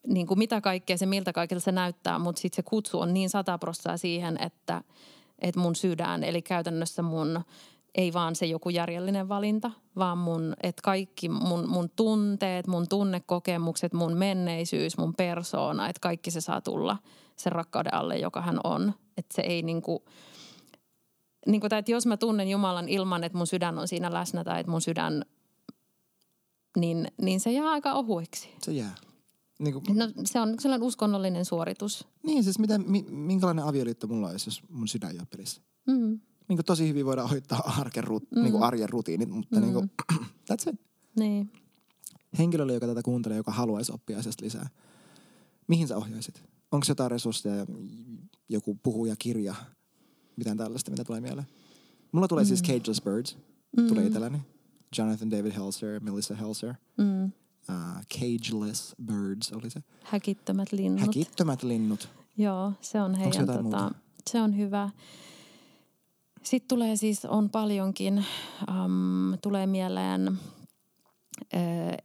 niin 0.07 0.27
kuin 0.27 0.37
mitä 0.37 0.61
kaikkea 0.61 0.97
se, 0.97 1.05
miltä 1.05 1.33
kaikilta 1.33 1.63
se 1.63 1.71
näyttää, 1.71 2.19
mutta 2.19 2.41
sitten 2.41 2.55
se 2.55 2.63
kutsu 2.63 2.99
on 2.99 3.13
niin 3.13 3.29
sataprossaa 3.29 3.97
siihen, 3.97 4.37
että, 4.41 4.83
että 5.39 5.59
mun 5.59 5.75
sydän, 5.75 6.23
eli 6.23 6.41
käytännössä 6.41 7.01
mun 7.01 7.43
ei 7.95 8.13
vaan 8.13 8.35
se 8.35 8.45
joku 8.45 8.69
järjellinen 8.69 9.29
valinta, 9.29 9.71
vaan 9.95 10.17
mun, 10.17 10.53
että 10.63 10.81
kaikki 10.83 11.29
mun, 11.29 11.69
mun 11.69 11.89
tunteet, 11.95 12.67
mun 12.67 12.87
tunnekokemukset, 12.89 13.93
mun 13.93 14.13
menneisyys, 14.13 14.97
mun 14.97 15.13
persoona, 15.15 15.89
että 15.89 15.99
kaikki 15.99 16.31
se 16.31 16.41
saa 16.41 16.61
tulla 16.61 16.97
sen 17.35 17.51
rakkauden 17.51 17.93
alle, 17.93 18.17
joka 18.17 18.41
hän 18.41 18.59
on. 18.63 18.93
Että 19.17 19.35
se 19.35 19.41
ei 19.41 19.61
niinku, 19.61 20.05
niin 21.45 21.61
kuin, 21.61 21.73
että 21.73 21.91
jos 21.91 22.05
mä 22.05 22.17
tunnen 22.17 22.49
Jumalan 22.49 22.89
ilman, 22.89 23.23
että 23.23 23.37
mun 23.37 23.47
sydän 23.47 23.79
on 23.79 23.87
siinä 23.87 24.13
läsnä 24.13 24.43
tai 24.43 24.59
että 24.59 24.71
mun 24.71 24.81
sydän, 24.81 25.25
niin, 26.77 27.07
niin 27.21 27.39
se 27.39 27.51
jää 27.51 27.69
aika 27.69 27.93
ohueksi. 27.93 28.49
Se 28.61 28.71
jää. 28.71 29.06
Niin 29.59 29.73
kuin, 29.73 29.97
no, 29.97 30.11
se 30.25 30.39
on 30.39 30.55
sellainen 30.59 30.87
uskonnollinen 30.87 31.45
suoritus. 31.45 32.07
Niin, 32.23 32.43
siis 32.43 32.59
miten, 32.59 32.85
minkälainen 33.09 33.65
avioliitto 33.65 34.07
mulla 34.07 34.29
olisi, 34.29 34.47
jos 34.47 34.61
mun 34.69 34.87
sydän 34.87 35.11
ei 35.11 35.19
ole 35.19 35.27
pelissä? 35.31 35.61
Mm. 35.87 36.19
Niin 36.47 36.57
kuin 36.57 36.65
tosi 36.65 36.87
hyvin 36.87 37.05
voidaan 37.05 37.29
hoitaa 37.29 37.73
arken, 37.79 38.03
mm. 38.03 38.41
niin 38.41 38.51
kuin 38.51 38.63
arjen 38.63 38.89
rutiinit, 38.89 39.29
mutta 39.29 39.55
mm. 39.55 39.61
niin 39.61 39.73
kuin, 39.73 39.91
that's 40.51 40.73
it. 40.73 40.79
Niin. 41.19 41.51
Henkilölle, 42.37 42.73
joka 42.73 42.87
tätä 42.87 43.01
kuuntelee, 43.03 43.37
joka 43.37 43.51
haluaisi 43.51 43.91
oppia 43.91 44.19
asiasta 44.19 44.45
lisää, 44.45 44.69
mihin 45.67 45.87
sä 45.87 45.97
ohjaisit? 45.97 46.43
Onko 46.71 46.85
jotain 46.89 47.11
resursseja, 47.11 47.65
joku 48.49 48.75
puhuja, 48.83 49.15
kirja, 49.19 49.55
mitään 50.35 50.57
tällaista, 50.57 50.91
mitä 50.91 51.03
tulee 51.03 51.21
mieleen? 51.21 51.47
Mulla 52.11 52.27
tulee 52.27 52.45
siis 52.45 52.63
Cageless 52.63 53.01
Birds, 53.01 53.37
tulee 53.87 54.05
itselläni. 54.05 54.37
Jonathan 54.97 55.31
David 55.31 55.51
Helser, 55.51 55.99
Melissa 55.99 56.35
Helser. 56.35 56.73
Mm. 56.97 57.31
Uh, 57.69 58.05
Cageless 58.19 58.95
Birds 59.05 59.51
oli 59.53 59.69
se. 59.69 59.83
Häkittömät 60.03 60.71
linnut. 60.71 61.01
Häkittömät 61.01 61.63
linnut. 61.63 62.09
Joo, 62.37 62.73
se 62.81 63.01
on 63.01 63.15
heidän, 63.15 63.45
tota, 63.47 63.61
muuta? 63.61 63.91
se 64.29 64.41
on 64.41 64.57
hyvä. 64.57 64.89
Sitten 66.43 66.67
tulee 66.67 66.95
siis, 66.95 67.25
on 67.25 67.49
paljonkin, 67.49 68.25
um, 68.69 69.37
tulee 69.41 69.67
mieleen 69.67 70.27
ö, 71.53 71.57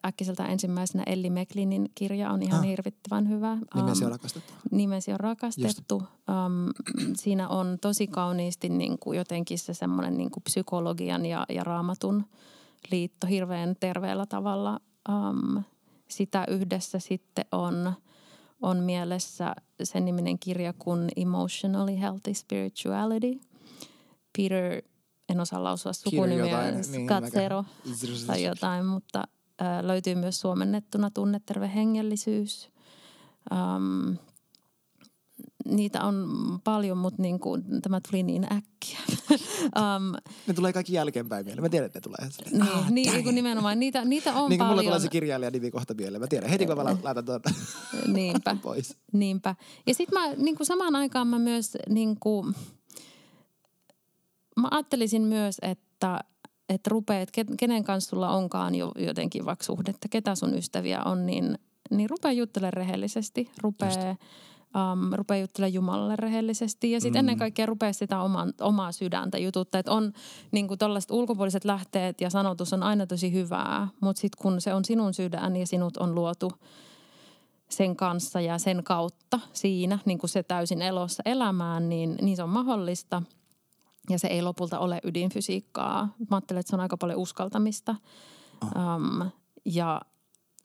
äkkiseltä 0.06 0.44
ensimmäisenä 0.46 1.02
Elli 1.06 1.30
Meklinin 1.30 1.90
kirja 1.94 2.30
on 2.30 2.42
ihan 2.42 2.58
Ah. 2.60 2.66
hirvittävän 2.66 3.28
hyvä. 3.28 3.58
Nimesi 3.74 4.04
Um, 4.04 4.06
on 4.06 4.12
rakastettu. 4.12 4.52
Nimesi 4.70 5.12
on 5.12 5.20
rakastettu. 5.20 5.94
Um, 5.96 6.92
siinä 7.16 7.48
on 7.48 7.78
tosi 7.80 8.06
kauniisti 8.06 8.68
niin 8.68 8.98
kuin 8.98 9.18
jotenkin 9.18 9.58
se 9.58 9.74
semmoinen 9.74 10.16
niin 10.18 10.30
kuin 10.30 10.42
psykologian 10.44 11.26
ja, 11.26 11.46
ja 11.48 11.64
raamatun 11.64 12.24
liitto 12.90 13.26
hirveän 13.26 13.76
terveellä 13.80 14.26
tavalla. 14.26 14.80
Um, 15.08 15.62
sitä 16.08 16.44
yhdessä 16.48 16.98
sitten 16.98 17.44
on, 17.52 17.92
on 18.62 18.78
mielessä 18.78 19.54
sen 19.82 20.04
niminen 20.04 20.38
kirja 20.38 20.72
kuin 20.78 21.08
Emotionally 21.16 22.00
Healthy 22.00 22.34
Spirituality. 22.34 23.40
Peter, 24.38 24.82
en 25.28 25.40
osaa 25.40 25.64
lausua 25.64 25.92
sukunimeä, 25.92 26.46
jotain, 26.46 26.74
niin, 26.74 27.06
Skatsero 27.06 27.62
mäkään. 27.62 28.26
tai 28.26 28.42
jotain, 28.44 28.86
mutta 28.86 29.22
ö, 29.60 29.64
löytyy 29.86 30.14
myös 30.14 30.40
suomennettuna 30.40 31.10
tunneterve 31.10 31.70
hengellisyys. 31.74 32.70
Um, 33.50 34.16
niitä 35.64 36.04
on 36.04 36.26
paljon, 36.64 36.98
mutta 36.98 37.22
niin 37.22 37.40
kuin, 37.40 37.64
tämä 37.82 38.00
tuli 38.10 38.22
niin 38.22 38.44
äkkiä. 38.52 38.98
um, 39.80 40.12
Ne 40.46 40.54
tulee 40.54 40.72
kaikki 40.72 40.92
jälkeenpäin 40.92 41.44
mieleen. 41.46 41.62
Mä 41.64 41.68
tiedän, 41.68 41.86
että 41.86 41.98
ne 41.98 42.00
tulee. 42.00 42.30
niin, 42.50 42.62
Ah, 42.62 42.90
niin, 42.90 43.12
niin 43.12 43.24
kuin 43.24 43.32
it. 43.32 43.34
nimenomaan. 43.34 43.78
Niitä, 43.80 44.04
niitä 44.04 44.34
on 44.34 44.50
Niin 44.50 44.58
kuin 44.58 44.66
mulla 44.66 44.76
paljon. 44.76 44.84
tulee 44.92 45.00
se 45.00 45.08
kirjailijan 45.08 45.52
nimi 45.52 45.70
kohta 45.70 45.94
mieleen. 45.94 46.20
Mä 46.20 46.26
tiedän. 46.26 46.50
Heti 46.50 46.66
kun 46.66 46.76
mä 46.76 46.84
la- 46.84 46.96
laitan 47.02 47.24
tuota 47.24 47.50
Niinpä. 48.14 48.56
pois. 48.62 48.96
Niinpä. 49.12 49.54
Ja 49.86 49.94
sitten 49.94 50.20
mä 50.20 50.32
niin 50.34 50.56
kuin 50.56 50.66
samaan 50.66 50.96
aikaan 50.96 51.26
mä 51.26 51.38
myös 51.38 51.76
niin 51.88 52.16
kuin, 52.20 52.54
mä 54.56 54.68
ajattelisin 54.70 55.22
myös, 55.22 55.56
että 55.62 56.20
että 56.68 56.90
rupeat, 56.90 57.28
ke- 57.40 57.54
kenen 57.58 57.84
kanssa 57.84 58.10
sulla 58.10 58.30
onkaan 58.30 58.74
jo 58.74 58.92
jotenkin 58.98 59.44
vaikka 59.44 59.64
suhdetta, 59.64 60.08
ketä 60.08 60.34
sun 60.34 60.54
ystäviä 60.54 61.02
on, 61.04 61.26
niin, 61.26 61.58
niin 61.90 62.10
rupea 62.10 62.32
juttelemaan 62.32 62.72
rehellisesti. 62.72 63.50
Rupea, 63.62 63.88
um, 64.76 65.12
rupea 65.12 65.36
juttelemaan 65.36 65.74
Jumalalle 65.74 66.16
rehellisesti 66.16 66.90
ja 66.90 67.00
sitten 67.00 67.18
mm. 67.18 67.28
ennen 67.28 67.38
kaikkea 67.38 67.66
rupea 67.66 67.92
sitä 67.92 68.22
oman, 68.22 68.52
omaa 68.60 68.92
sydäntä 68.92 69.38
jututtaa. 69.38 69.78
Että 69.78 69.92
on 69.92 70.12
niin 70.52 70.68
kuin 70.68 70.78
tällaiset 70.78 71.10
ulkopuoliset 71.10 71.64
lähteet 71.64 72.20
ja 72.20 72.30
sanotus 72.30 72.72
on 72.72 72.82
aina 72.82 73.06
tosi 73.06 73.32
hyvää, 73.32 73.88
mutta 74.00 74.20
sitten 74.20 74.42
kun 74.42 74.60
se 74.60 74.74
on 74.74 74.84
sinun 74.84 75.14
sydän 75.14 75.56
ja 75.56 75.66
sinut 75.66 75.96
on 75.96 76.14
luotu 76.14 76.52
sen 77.68 77.96
kanssa 77.96 78.40
ja 78.40 78.58
sen 78.58 78.84
kautta 78.84 79.40
siinä, 79.52 79.98
niin 80.04 80.18
kuin 80.18 80.30
se 80.30 80.42
täysin 80.42 80.82
elossa 80.82 81.22
elämään, 81.26 81.88
niin, 81.88 82.16
niin 82.22 82.36
se 82.36 82.42
on 82.42 82.48
mahdollista. 82.48 83.22
Ja 84.10 84.18
se 84.18 84.28
ei 84.28 84.42
lopulta 84.42 84.78
ole 84.78 85.00
ydinfysiikkaa. 85.04 86.08
Mä 86.30 86.36
ajattelen, 86.36 86.60
että 86.60 86.70
se 86.70 86.76
on 86.76 86.80
aika 86.80 86.96
paljon 86.96 87.18
uskaltamista. 87.18 87.96
Um, 88.62 89.30
ja 89.64 90.00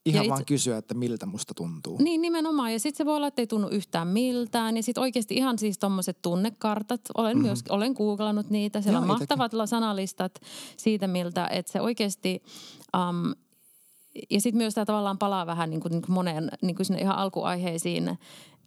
Ihan 0.10 0.26
Ja 0.26 0.30
vaan 0.30 0.42
itse- 0.42 0.48
kysyä, 0.48 0.78
että 0.78 0.94
miltä 0.94 1.26
musta 1.26 1.54
tuntuu. 1.54 1.98
niin 2.02 2.22
nimenomaan. 2.22 2.74
Ja 2.74 2.80
sitten 2.80 2.98
se 2.98 3.06
voi 3.06 3.16
olla, 3.16 3.28
että 3.28 3.42
ei 3.42 3.48
tunnu 3.48 3.68
yhtään 3.68 4.08
miltään. 4.08 4.78
Ja 4.78 4.84
sitten 4.84 5.02
oikeasti 5.02 5.36
ihan 5.36 5.60
siis 5.60 5.78
tommoset 5.78 6.22
tunnekartat. 6.22 7.02
Olen 7.18 7.38
mm-hmm. 7.38 7.48
myös, 7.48 7.64
olen 7.70 7.92
googlannut 7.92 8.50
niitä. 8.50 8.82
Siellä 8.82 8.98
Joo, 8.98 9.02
on 9.02 9.08
mahtavat 9.08 9.52
sanalistat 9.66 10.42
siitä, 10.78 11.08
miltä, 11.08 11.48
että 11.48 11.72
se 11.72 11.82
oikeasti... 11.82 12.44
Um, 12.98 13.34
ja 14.30 14.42
sitten 14.42 14.58
myös 14.58 14.74
tämä 14.74 14.86
tavallaan 14.86 15.18
palaa 15.18 15.46
vähän 15.46 15.70
niin 15.70 15.80
kuin, 15.80 15.92
niin 15.92 16.02
kuin 16.02 16.14
moneen 16.14 16.52
niin 16.62 16.76
kuin 16.76 16.86
sinne 16.86 17.02
ihan 17.02 17.18
alkuaiheisiin. 17.18 18.18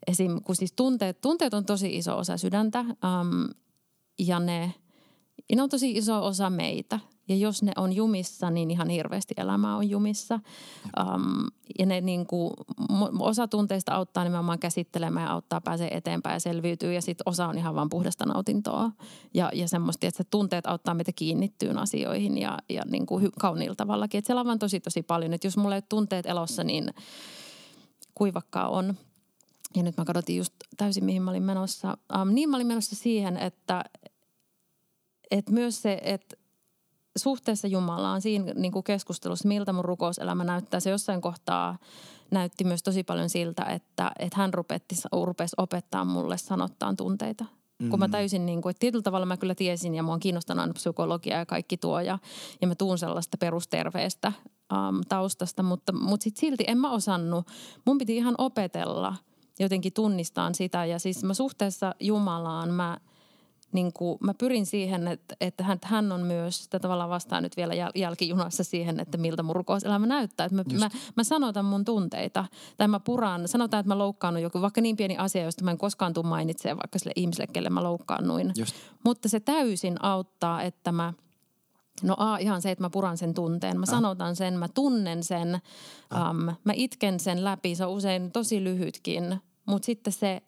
Esim. 0.06 0.40
kun 0.44 0.56
siis 0.56 0.72
tunteet, 0.72 1.20
tunteet 1.20 1.54
on 1.54 1.64
tosi 1.64 1.96
iso 1.96 2.18
osa 2.18 2.36
sydäntä 2.36 2.80
um, 2.80 3.48
ja 4.18 4.40
ne, 4.40 4.74
ja 5.48 5.56
ne 5.56 5.62
on 5.62 5.68
tosi 5.68 5.92
iso 5.92 6.26
osa 6.26 6.50
meitä. 6.50 7.00
Ja 7.30 7.36
jos 7.36 7.62
ne 7.62 7.72
on 7.76 7.92
jumissa, 7.92 8.50
niin 8.50 8.70
ihan 8.70 8.88
hirveästi 8.88 9.34
elämää 9.36 9.76
on 9.76 9.90
jumissa. 9.90 10.40
Um, 11.00 11.46
ja 11.78 11.86
ne 11.86 12.00
niin 12.00 12.26
kuin, 12.26 12.52
osa 13.18 13.48
tunteista 13.48 13.94
auttaa 13.94 14.24
nimenomaan 14.24 14.58
käsittelemään 14.58 15.26
ja 15.26 15.32
auttaa 15.32 15.60
pääsee 15.60 15.96
eteenpäin 15.96 16.34
ja 16.34 16.40
selviytyy. 16.40 16.92
Ja 16.92 17.02
sitten 17.02 17.22
osa 17.26 17.46
on 17.46 17.58
ihan 17.58 17.74
vaan 17.74 17.88
puhdasta 17.88 18.26
nautintoa. 18.26 18.90
Ja, 19.34 19.50
ja 19.54 19.68
semmoista, 19.68 20.06
että 20.06 20.24
tunteet 20.24 20.66
auttaa 20.66 20.94
meitä 20.94 21.12
kiinnittyyn 21.12 21.78
asioihin 21.78 22.38
ja, 22.38 22.58
ja 22.68 22.82
niin 22.90 23.06
kuin 23.06 23.24
hy- 23.24 23.32
kauniilla 23.40 23.74
tavallakin. 23.74 24.18
Että 24.18 24.26
siellä 24.26 24.40
on 24.40 24.46
vaan 24.46 24.58
tosi 24.58 24.80
tosi 24.80 25.02
paljon. 25.02 25.32
Että 25.32 25.46
jos 25.46 25.56
mulla 25.56 25.74
ei 25.74 25.78
ole 25.78 25.84
tunteet 25.88 26.26
elossa, 26.26 26.64
niin 26.64 26.94
kuivakkaa 28.14 28.68
on. 28.68 28.94
Ja 29.76 29.82
nyt 29.82 29.96
mä 29.96 30.04
kadotin 30.04 30.36
just 30.36 30.54
täysin, 30.76 31.04
mihin 31.04 31.22
mä 31.22 31.30
olin 31.30 31.42
menossa. 31.42 31.98
Um, 32.20 32.34
niin 32.34 32.50
mä 32.50 32.56
olin 32.56 32.66
menossa 32.66 32.96
siihen, 32.96 33.36
että, 33.36 33.84
että 35.30 35.52
myös 35.52 35.82
se, 35.82 36.00
että 36.02 36.39
suhteessa 37.16 37.68
Jumalaan 37.68 38.22
siinä 38.22 38.52
niin 38.54 38.72
kuin 38.72 38.84
keskustelussa, 38.84 39.48
miltä 39.48 39.72
mun 39.72 39.84
rukouselämä 39.84 40.44
näyttää, 40.44 40.80
se 40.80 40.90
jossain 40.90 41.20
kohtaa 41.20 41.78
näytti 42.30 42.64
myös 42.64 42.82
tosi 42.82 43.02
paljon 43.02 43.30
siltä, 43.30 43.64
että, 43.64 44.12
että 44.18 44.36
hän 44.36 44.54
rupetti, 44.54 44.94
rupesi 45.24 45.54
opettaa 45.58 46.04
mulle 46.04 46.38
sanottaan 46.38 46.96
tunteita. 46.96 47.44
Mm. 47.82 47.90
Kun 47.90 47.98
mä 47.98 48.08
täysin 48.08 48.46
niin 48.46 48.62
kuin, 48.62 48.70
että 48.70 48.80
tietyllä 48.80 49.02
tavalla 49.02 49.26
mä 49.26 49.36
kyllä 49.36 49.54
tiesin 49.54 49.94
ja 49.94 50.02
mua 50.02 50.14
on 50.14 50.20
kiinnostanut 50.20 50.60
aina 50.60 50.72
psykologia 50.72 51.38
ja 51.38 51.46
kaikki 51.46 51.76
tuo 51.76 52.00
ja, 52.00 52.18
ja 52.60 52.66
mä 52.66 52.74
tuun 52.74 52.98
sellaista 52.98 53.36
perusterveestä 53.38 54.32
um, 54.72 55.00
taustasta, 55.08 55.62
mutta, 55.62 55.92
mutta 55.92 56.24
sit 56.24 56.36
silti 56.36 56.64
en 56.66 56.78
mä 56.78 56.90
osannut. 56.90 57.46
Mun 57.86 57.98
piti 57.98 58.16
ihan 58.16 58.34
opetella 58.38 59.16
jotenkin 59.58 59.92
tunnistaan 59.92 60.54
sitä 60.54 60.84
ja 60.84 60.98
siis 60.98 61.24
mä 61.24 61.34
suhteessa 61.34 61.94
Jumalaan 62.00 62.70
mä– 62.70 62.96
niin 63.72 63.92
kuin, 63.92 64.18
mä 64.20 64.34
pyrin 64.34 64.66
siihen, 64.66 65.08
että, 65.08 65.36
että 65.40 65.64
hän, 65.64 65.78
hän 65.84 66.12
on 66.12 66.20
myös, 66.20 66.64
sitä 66.64 66.78
tavallaan 66.78 67.10
vastaan 67.10 67.42
nyt 67.42 67.56
vielä 67.56 67.74
jäl, 67.74 67.90
jälkijunassa 67.94 68.64
siihen, 68.64 69.00
että 69.00 69.18
miltä 69.18 69.42
mun 69.42 69.56
rukouselämä 69.56 70.06
näyttää. 70.06 70.44
Että 70.46 70.56
mä, 70.56 70.64
mä, 70.78 70.90
mä 71.16 71.24
sanotan 71.24 71.64
mun 71.64 71.84
tunteita 71.84 72.44
tai 72.76 72.88
mä 72.88 73.00
puran, 73.00 73.48
sanotaan, 73.48 73.80
että 73.80 73.88
mä 73.88 73.98
loukkaannut 73.98 74.42
joku, 74.42 74.60
vaikka 74.60 74.80
niin 74.80 74.96
pieni 74.96 75.16
asia, 75.16 75.42
josta 75.42 75.64
mä 75.64 75.70
en 75.70 75.78
koskaan 75.78 76.12
tule 76.12 76.26
mainitsemaan 76.26 76.78
vaikka 76.78 76.98
sille 76.98 77.12
ihmiselle, 77.16 77.46
kelle 77.46 77.70
mä 77.70 77.82
loukkaannuin. 77.82 78.52
Just. 78.56 78.74
Mutta 79.04 79.28
se 79.28 79.40
täysin 79.40 80.04
auttaa, 80.04 80.62
että 80.62 80.92
mä 80.92 81.12
No 82.02 82.14
A, 82.18 82.36
ihan 82.36 82.62
se, 82.62 82.70
että 82.70 82.84
mä 82.84 82.90
puran 82.90 83.18
sen 83.18 83.34
tunteen. 83.34 83.80
Mä 83.80 83.86
sanotan 83.86 84.36
sen, 84.36 84.58
mä 84.58 84.68
tunnen 84.68 85.24
sen, 85.24 85.60
um, 86.30 86.56
mä 86.64 86.72
itken 86.74 87.20
sen 87.20 87.44
läpi. 87.44 87.74
Se 87.74 87.84
on 87.84 87.92
usein 87.92 88.32
tosi 88.32 88.64
lyhytkin, 88.64 89.40
mutta 89.66 89.86
sitten 89.86 90.12
se 90.12 90.42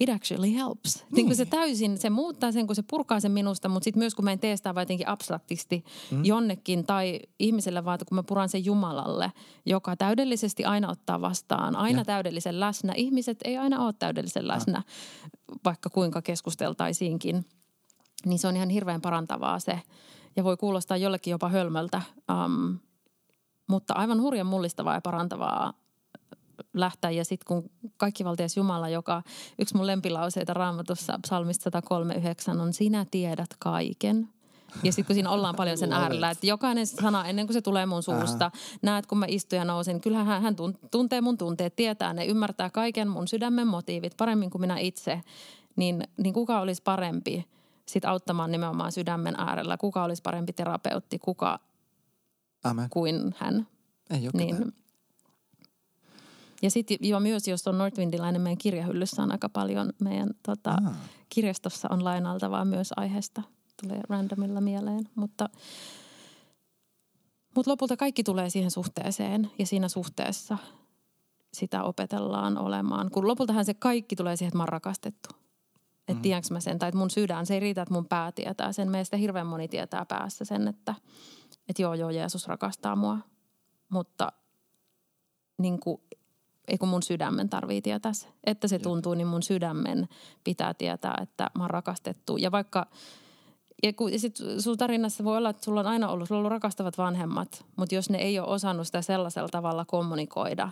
it 0.00 0.08
actually 0.08 0.54
helps. 0.54 0.96
Niin. 0.96 1.06
niin 1.14 1.26
kuin 1.26 1.36
se 1.36 1.44
täysin, 1.44 1.98
se 1.98 2.10
muuttaa 2.10 2.52
sen, 2.52 2.66
kun 2.66 2.76
se 2.76 2.82
purkaa 2.90 3.20
sen 3.20 3.32
minusta, 3.32 3.68
mutta 3.68 3.84
sitten 3.84 3.98
myös 3.98 4.14
kun 4.14 4.24
mä 4.24 4.32
en 4.32 4.38
tee 4.38 4.56
sitä 4.56 4.74
vaan 4.74 4.82
jotenkin 4.82 5.08
abstraktisti 5.08 5.84
mm. 6.10 6.24
jonnekin 6.24 6.86
tai 6.86 7.20
ihmiselle 7.38 7.84
vaan, 7.84 7.98
kun 8.08 8.16
mä 8.16 8.22
puran 8.22 8.48
sen 8.48 8.64
Jumalalle, 8.64 9.32
joka 9.66 9.96
täydellisesti 9.96 10.64
aina 10.64 10.90
ottaa 10.90 11.20
vastaan, 11.20 11.76
aina 11.76 11.98
Ja. 12.00 12.04
täydellisen 12.04 12.60
läsnä. 12.60 12.92
Ihmiset 12.96 13.38
ei 13.44 13.56
aina 13.56 13.84
ole 13.84 13.94
täydellisen 13.98 14.48
läsnä, 14.48 14.82
vaikka 15.64 15.90
kuinka 15.90 16.22
keskusteltaisiinkin. 16.22 17.44
Niin 18.26 18.38
se 18.38 18.48
on 18.48 18.56
ihan 18.56 18.68
hirveän 18.68 19.00
parantavaa 19.00 19.58
se. 19.60 19.80
Ja 20.36 20.44
voi 20.44 20.56
kuulostaa 20.56 20.96
jollekin 20.96 21.30
jopa 21.30 21.48
hölmöltä, 21.48 22.02
um, 22.46 22.78
mutta 23.68 23.94
aivan 23.94 24.20
hurjan 24.20 24.46
mullistavaa 24.46 24.94
ja 24.94 25.00
parantavaa 25.00 25.72
lähteä. 26.74 27.10
Ja 27.10 27.24
sitten 27.24 27.46
kun 27.46 27.70
kaikkivaltias 27.96 28.56
Jumala, 28.56 28.88
joka 28.88 29.22
yksi 29.58 29.76
mun 29.76 29.86
lempilauseita 29.86 30.54
raamatussa 30.54 31.18
psalmista 31.22 31.62
139 31.64 32.60
on 32.60 32.72
sinä 32.72 33.06
tiedät 33.10 33.50
kaiken. 33.58 34.28
Ja 34.82 34.92
sitten 34.92 35.06
kun 35.06 35.14
siinä 35.14 35.30
ollaan 35.30 35.56
paljon 35.56 35.78
sen 35.78 35.92
äärellä, 35.92 36.30
että 36.30 36.46
jokainen 36.46 36.86
sana 36.86 37.26
ennen 37.26 37.46
kuin 37.46 37.54
se 37.54 37.62
tulee 37.62 37.86
mun 37.86 38.02
suusta, 38.02 38.44
Aha. 38.44 38.52
näet 38.82 39.06
kun 39.06 39.18
mä 39.18 39.26
istun 39.28 39.56
ja 39.58 39.64
nousen, 39.64 40.00
kyllähän 40.00 40.26
hän, 40.26 40.42
hän 40.42 40.54
tun- 40.54 40.88
tuntee 40.90 41.20
mun 41.20 41.38
tunteet, 41.38 41.76
tietää 41.76 42.12
ne, 42.12 42.24
ymmärtää 42.26 42.70
kaiken 42.70 43.08
mun 43.08 43.28
sydämen 43.28 43.66
motiivit 43.66 44.16
paremmin 44.16 44.50
kuin 44.50 44.60
minä 44.60 44.78
itse. 44.78 45.22
Niin, 45.76 46.04
niin 46.16 46.34
kuka 46.34 46.60
olisi 46.60 46.82
parempi 46.82 47.46
sit 47.88 48.04
auttamaan 48.04 48.50
nimenomaan 48.52 48.92
sydämen 48.92 49.34
äärellä? 49.38 49.76
Kuka 49.76 50.04
olisi 50.04 50.22
parempi 50.22 50.52
terapeutti, 50.52 51.18
kuka 51.18 51.60
Amen. 52.64 52.90
kuin 52.90 53.34
hän? 53.38 53.66
Ei 54.10 54.22
ole 54.22 54.30
Niin. 54.34 54.56
ketään. 54.56 54.72
Ja 56.62 56.70
sitten 56.70 56.98
jo 57.00 57.20
myös, 57.20 57.48
jos 57.48 57.66
on 57.66 57.78
Northwindilainen, 57.78 58.42
meidän 58.42 58.58
kirjahyllyssä 58.58 59.22
on 59.22 59.32
aika 59.32 59.48
paljon 59.48 59.92
meidän 60.00 60.30
tota, 60.42 60.70
Ah. 60.70 60.96
kirjastossa 61.28 61.88
on 61.90 62.04
lainaltavaa 62.04 62.64
myös 62.64 62.92
aiheesta. 62.96 63.42
Tulee 63.82 64.00
randomilla 64.08 64.60
mieleen, 64.60 65.08
mutta, 65.14 65.48
mutta 67.56 67.70
lopulta 67.70 67.96
kaikki 67.96 68.22
tulee 68.24 68.50
siihen 68.50 68.70
suhteeseen 68.70 69.50
ja 69.58 69.66
siinä 69.66 69.88
suhteessa 69.88 70.58
sitä 71.52 71.82
opetellaan 71.82 72.58
olemaan. 72.58 73.10
Kun 73.10 73.28
lopultahan 73.28 73.64
se 73.64 73.74
kaikki 73.74 74.16
tulee 74.16 74.36
siihen, 74.36 74.48
että 74.48 74.56
mä 74.56 74.62
oon 74.62 74.68
rakastettu. 74.68 75.28
Että 76.00 76.14
mm. 76.14 76.22
tiedänkö 76.22 76.48
mä 76.50 76.60
sen, 76.60 76.78
tai 76.78 76.88
että 76.88 76.98
mun 76.98 77.10
sydän, 77.10 77.46
se 77.46 77.54
ei 77.54 77.60
riitä, 77.60 77.82
että 77.82 77.94
mun 77.94 78.06
pää 78.06 78.32
tietää 78.32 78.72
sen. 78.72 78.90
Meistä 78.90 79.16
hirveän 79.16 79.46
moni 79.46 79.68
tietää 79.68 80.06
päässä 80.06 80.44
sen, 80.44 80.68
että, 80.68 80.94
että 81.68 81.82
joo, 81.82 81.94
joo, 81.94 82.10
Jeesus 82.10 82.48
rakastaa 82.48 82.96
mua. 82.96 83.18
Mutta 83.88 84.32
niin 85.58 85.80
kuin, 85.80 86.00
ei 86.70 86.78
kun 86.78 86.88
mun 86.88 87.02
sydämen 87.02 87.48
tarvii 87.48 87.82
tietää 87.82 88.12
se. 88.12 88.28
Että 88.44 88.68
se 88.68 88.78
tuntuu, 88.78 89.14
niin 89.14 89.26
mun 89.26 89.42
sydämen 89.42 90.08
pitää 90.44 90.74
tietää, 90.74 91.18
että 91.22 91.50
mä 91.58 91.64
oon 91.64 91.70
rakastettu. 91.70 92.36
Ja 92.36 92.52
vaikka, 92.52 92.86
ja, 93.82 93.92
kun, 93.92 94.10
sit 94.16 94.36
sun 94.58 94.76
tarinassa 94.78 95.24
voi 95.24 95.36
olla, 95.36 95.50
että 95.50 95.64
sulla 95.64 95.80
on 95.80 95.86
aina 95.86 96.08
ollut, 96.08 96.28
sulla 96.28 96.38
on 96.38 96.40
ollut 96.40 96.50
rakastavat 96.50 96.98
vanhemmat, 96.98 97.64
mutta 97.76 97.94
jos 97.94 98.10
ne 98.10 98.18
ei 98.18 98.38
ole 98.38 98.48
osannut 98.48 98.86
sitä 98.86 99.02
sellaisella 99.02 99.48
tavalla 99.48 99.84
kommunikoida, 99.84 100.70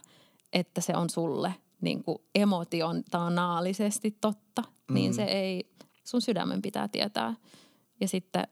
että 0.53 0.81
se 0.81 0.97
on 0.97 1.11
sulle 1.11 1.55
niin 1.81 2.03
kuin 2.05 2.19
emotionaalisesti 2.35 4.17
totta, 4.21 4.63
mm. 4.63 4.95
niin 4.95 5.15
se 5.15 5.25
ei, 5.25 5.71
sun 6.05 6.23
sydämen 6.23 6.63
pitää 6.63 6.89
tietää. 6.89 7.35
Ja 8.01 8.09
sitten 8.09 8.49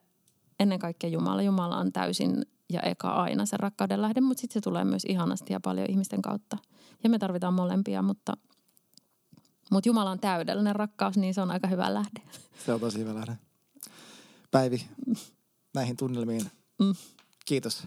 ennen 0.61 0.79
kaikkea 0.79 1.11
Jumala. 1.11 1.43
Jumala 1.43 1.77
on 1.77 1.93
täysin 1.93 2.47
ja 2.73 2.81
eka 2.81 3.11
aina 3.11 3.47
se 3.47 3.57
rakkauden 3.57 4.03
lähde, 4.03 4.21
mutta 4.21 4.41
sitten 4.41 4.55
se 4.55 4.61
tulee 4.61 4.85
myös 4.85 5.05
ihanasti 5.05 5.53
ja 5.53 5.61
paljon 5.61 5.91
ihmisten 5.91 6.23
kautta. 6.23 6.59
Ja 7.05 7.11
me 7.11 7.19
tarvitaan 7.19 7.55
molempia, 7.55 8.03
mutta, 8.03 8.33
mutta 9.71 9.89
Jumala 9.89 10.11
on 10.11 10.21
täydellinen 10.21 10.77
rakkaus, 10.77 11.17
niin 11.17 11.35
se 11.35 11.41
on 11.41 11.51
aika 11.51 11.69
hyvä 11.69 11.95
lähde. 11.95 12.23
Se 12.67 12.73
on 12.73 12.81
tosi 12.81 12.99
hyvä 12.99 13.15
lähde. 13.15 13.39
Päivi, 14.51 14.87
näihin 15.75 15.97
tunnelmiin. 15.97 16.51
Mm. 16.79 16.95
Kiitos. 17.47 17.87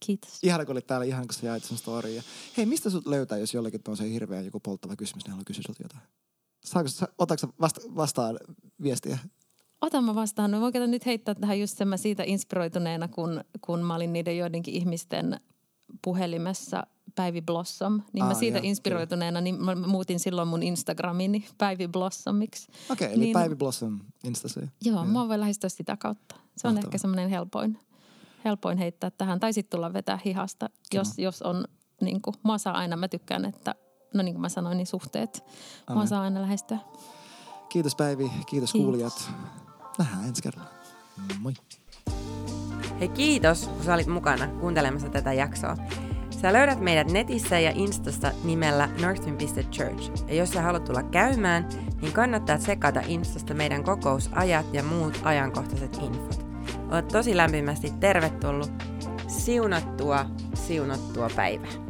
Kiitos. 0.00 0.38
Ihana, 0.42 0.64
kun 0.64 0.72
olit 0.72 0.86
täällä, 0.86 1.06
ihan 1.06 1.26
kun 1.26 1.34
sä 1.34 1.46
jait 1.46 1.64
sun 1.64 1.78
storya. 1.78 2.22
Hei, 2.56 2.66
mistä 2.66 2.90
sut 2.90 3.06
löytää, 3.06 3.38
jos 3.38 3.54
jollekin 3.54 3.80
on 3.88 3.96
se 3.96 4.10
hirveä 4.10 4.40
joku 4.40 4.60
polttava 4.60 4.96
kysymys, 4.96 5.24
niin 5.24 5.30
haluaa 5.30 5.44
kysyä 5.44 5.62
jotain? 5.82 6.02
Saako, 6.64 6.88
otatko 7.18 7.46
vasta, 7.60 7.80
vastaan 7.96 8.38
viestiä? 8.82 9.18
Otan 9.80 10.04
mä 10.04 10.14
vastaan. 10.14 10.50
No, 10.50 10.60
voin 10.60 10.90
nyt 10.90 11.06
heittää 11.06 11.34
tähän 11.34 11.60
just 11.60 11.78
sen 11.78 11.88
mä 11.88 11.96
siitä 11.96 12.22
inspiroituneena, 12.26 13.08
kun, 13.08 13.44
kun 13.60 13.82
mä 13.82 13.94
olin 13.94 14.12
niiden 14.12 14.38
joidenkin 14.38 14.74
ihmisten 14.74 15.40
puhelimessa 16.04 16.86
Päivi 17.14 17.42
Blossom, 17.42 18.02
niin 18.12 18.22
Aa, 18.22 18.28
mä 18.28 18.34
siitä 18.34 18.58
joo, 18.58 18.66
inspiroituneena, 18.66 19.40
niin 19.40 19.64
mä 19.64 19.74
muutin 19.74 20.20
silloin 20.20 20.48
mun 20.48 20.62
Instagramini 20.62 21.44
Päivi 21.58 21.88
Blossomiksi. 21.88 22.68
Okei, 22.90 23.06
okay, 23.06 23.16
eli 23.16 23.24
niin, 23.24 23.32
Päivi 23.32 23.56
Blossom 23.56 24.00
Instasi. 24.24 24.60
Joo, 24.60 24.94
joo, 24.94 25.04
mä 25.04 25.28
voin 25.28 25.40
lähestyä 25.40 25.70
sitä 25.70 25.96
kautta. 25.96 26.36
Se 26.56 26.68
on 26.68 26.74
Mahtava. 26.74 26.88
ehkä 26.88 26.98
semmoinen 26.98 27.30
helpoin, 27.30 27.78
helpoin 28.44 28.78
heittää 28.78 29.10
tähän. 29.10 29.40
Tai 29.40 29.52
sitten 29.52 29.78
tulla 29.78 29.92
vetää 29.92 30.18
hihasta, 30.24 30.70
jos, 30.94 31.18
jos 31.18 31.42
on 31.42 31.64
niin 32.00 32.22
kuin, 32.22 32.34
mä 32.44 32.58
saa 32.58 32.74
aina, 32.74 32.96
mä 32.96 33.08
tykkään, 33.08 33.44
että 33.44 33.74
no 34.14 34.22
niin 34.22 34.34
kuin 34.34 34.42
mä 34.42 34.48
sanoin, 34.48 34.76
niin 34.76 34.86
suhteet. 34.86 35.44
Amen. 35.86 36.02
Mä 36.02 36.06
saa 36.06 36.22
aina 36.22 36.42
lähestyä. 36.42 36.78
Kiitos 37.68 37.96
Päivi, 37.96 38.24
kiitos, 38.28 38.46
kiitos. 38.46 38.72
kuulijat. 38.72 39.30
Nähdään 39.98 40.24
ensi 40.24 40.42
kerralla. 40.42 40.70
Moi. 41.40 41.52
Hei 43.00 43.08
kiitos, 43.08 43.68
kun 43.68 43.84
sä 43.84 43.94
olit 43.94 44.06
mukana 44.06 44.46
kuuntelemassa 44.46 45.08
tätä 45.08 45.32
jaksoa. 45.32 45.76
Sä 46.30 46.52
löydät 46.52 46.80
meidät 46.80 47.10
netissä 47.10 47.58
ja 47.58 47.72
Instasta 47.74 48.32
nimellä 48.44 48.88
northwind.church. 49.00 50.28
Ja 50.28 50.34
jos 50.34 50.50
sä 50.50 50.62
haluat 50.62 50.84
tulla 50.84 51.02
käymään, 51.02 51.68
niin 52.00 52.12
kannattaa 52.12 52.58
sekata 52.58 53.00
Instasta 53.06 53.54
meidän 53.54 53.84
kokousajat 53.84 54.66
ja 54.74 54.82
muut 54.82 55.20
ajankohtaiset 55.22 55.98
infot. 56.02 56.46
Olet 56.90 57.08
tosi 57.08 57.36
lämpimästi 57.36 57.92
tervetullut. 58.00 58.72
Siunattua, 59.28 60.26
siunattua 60.54 61.30
päivää. 61.36 61.83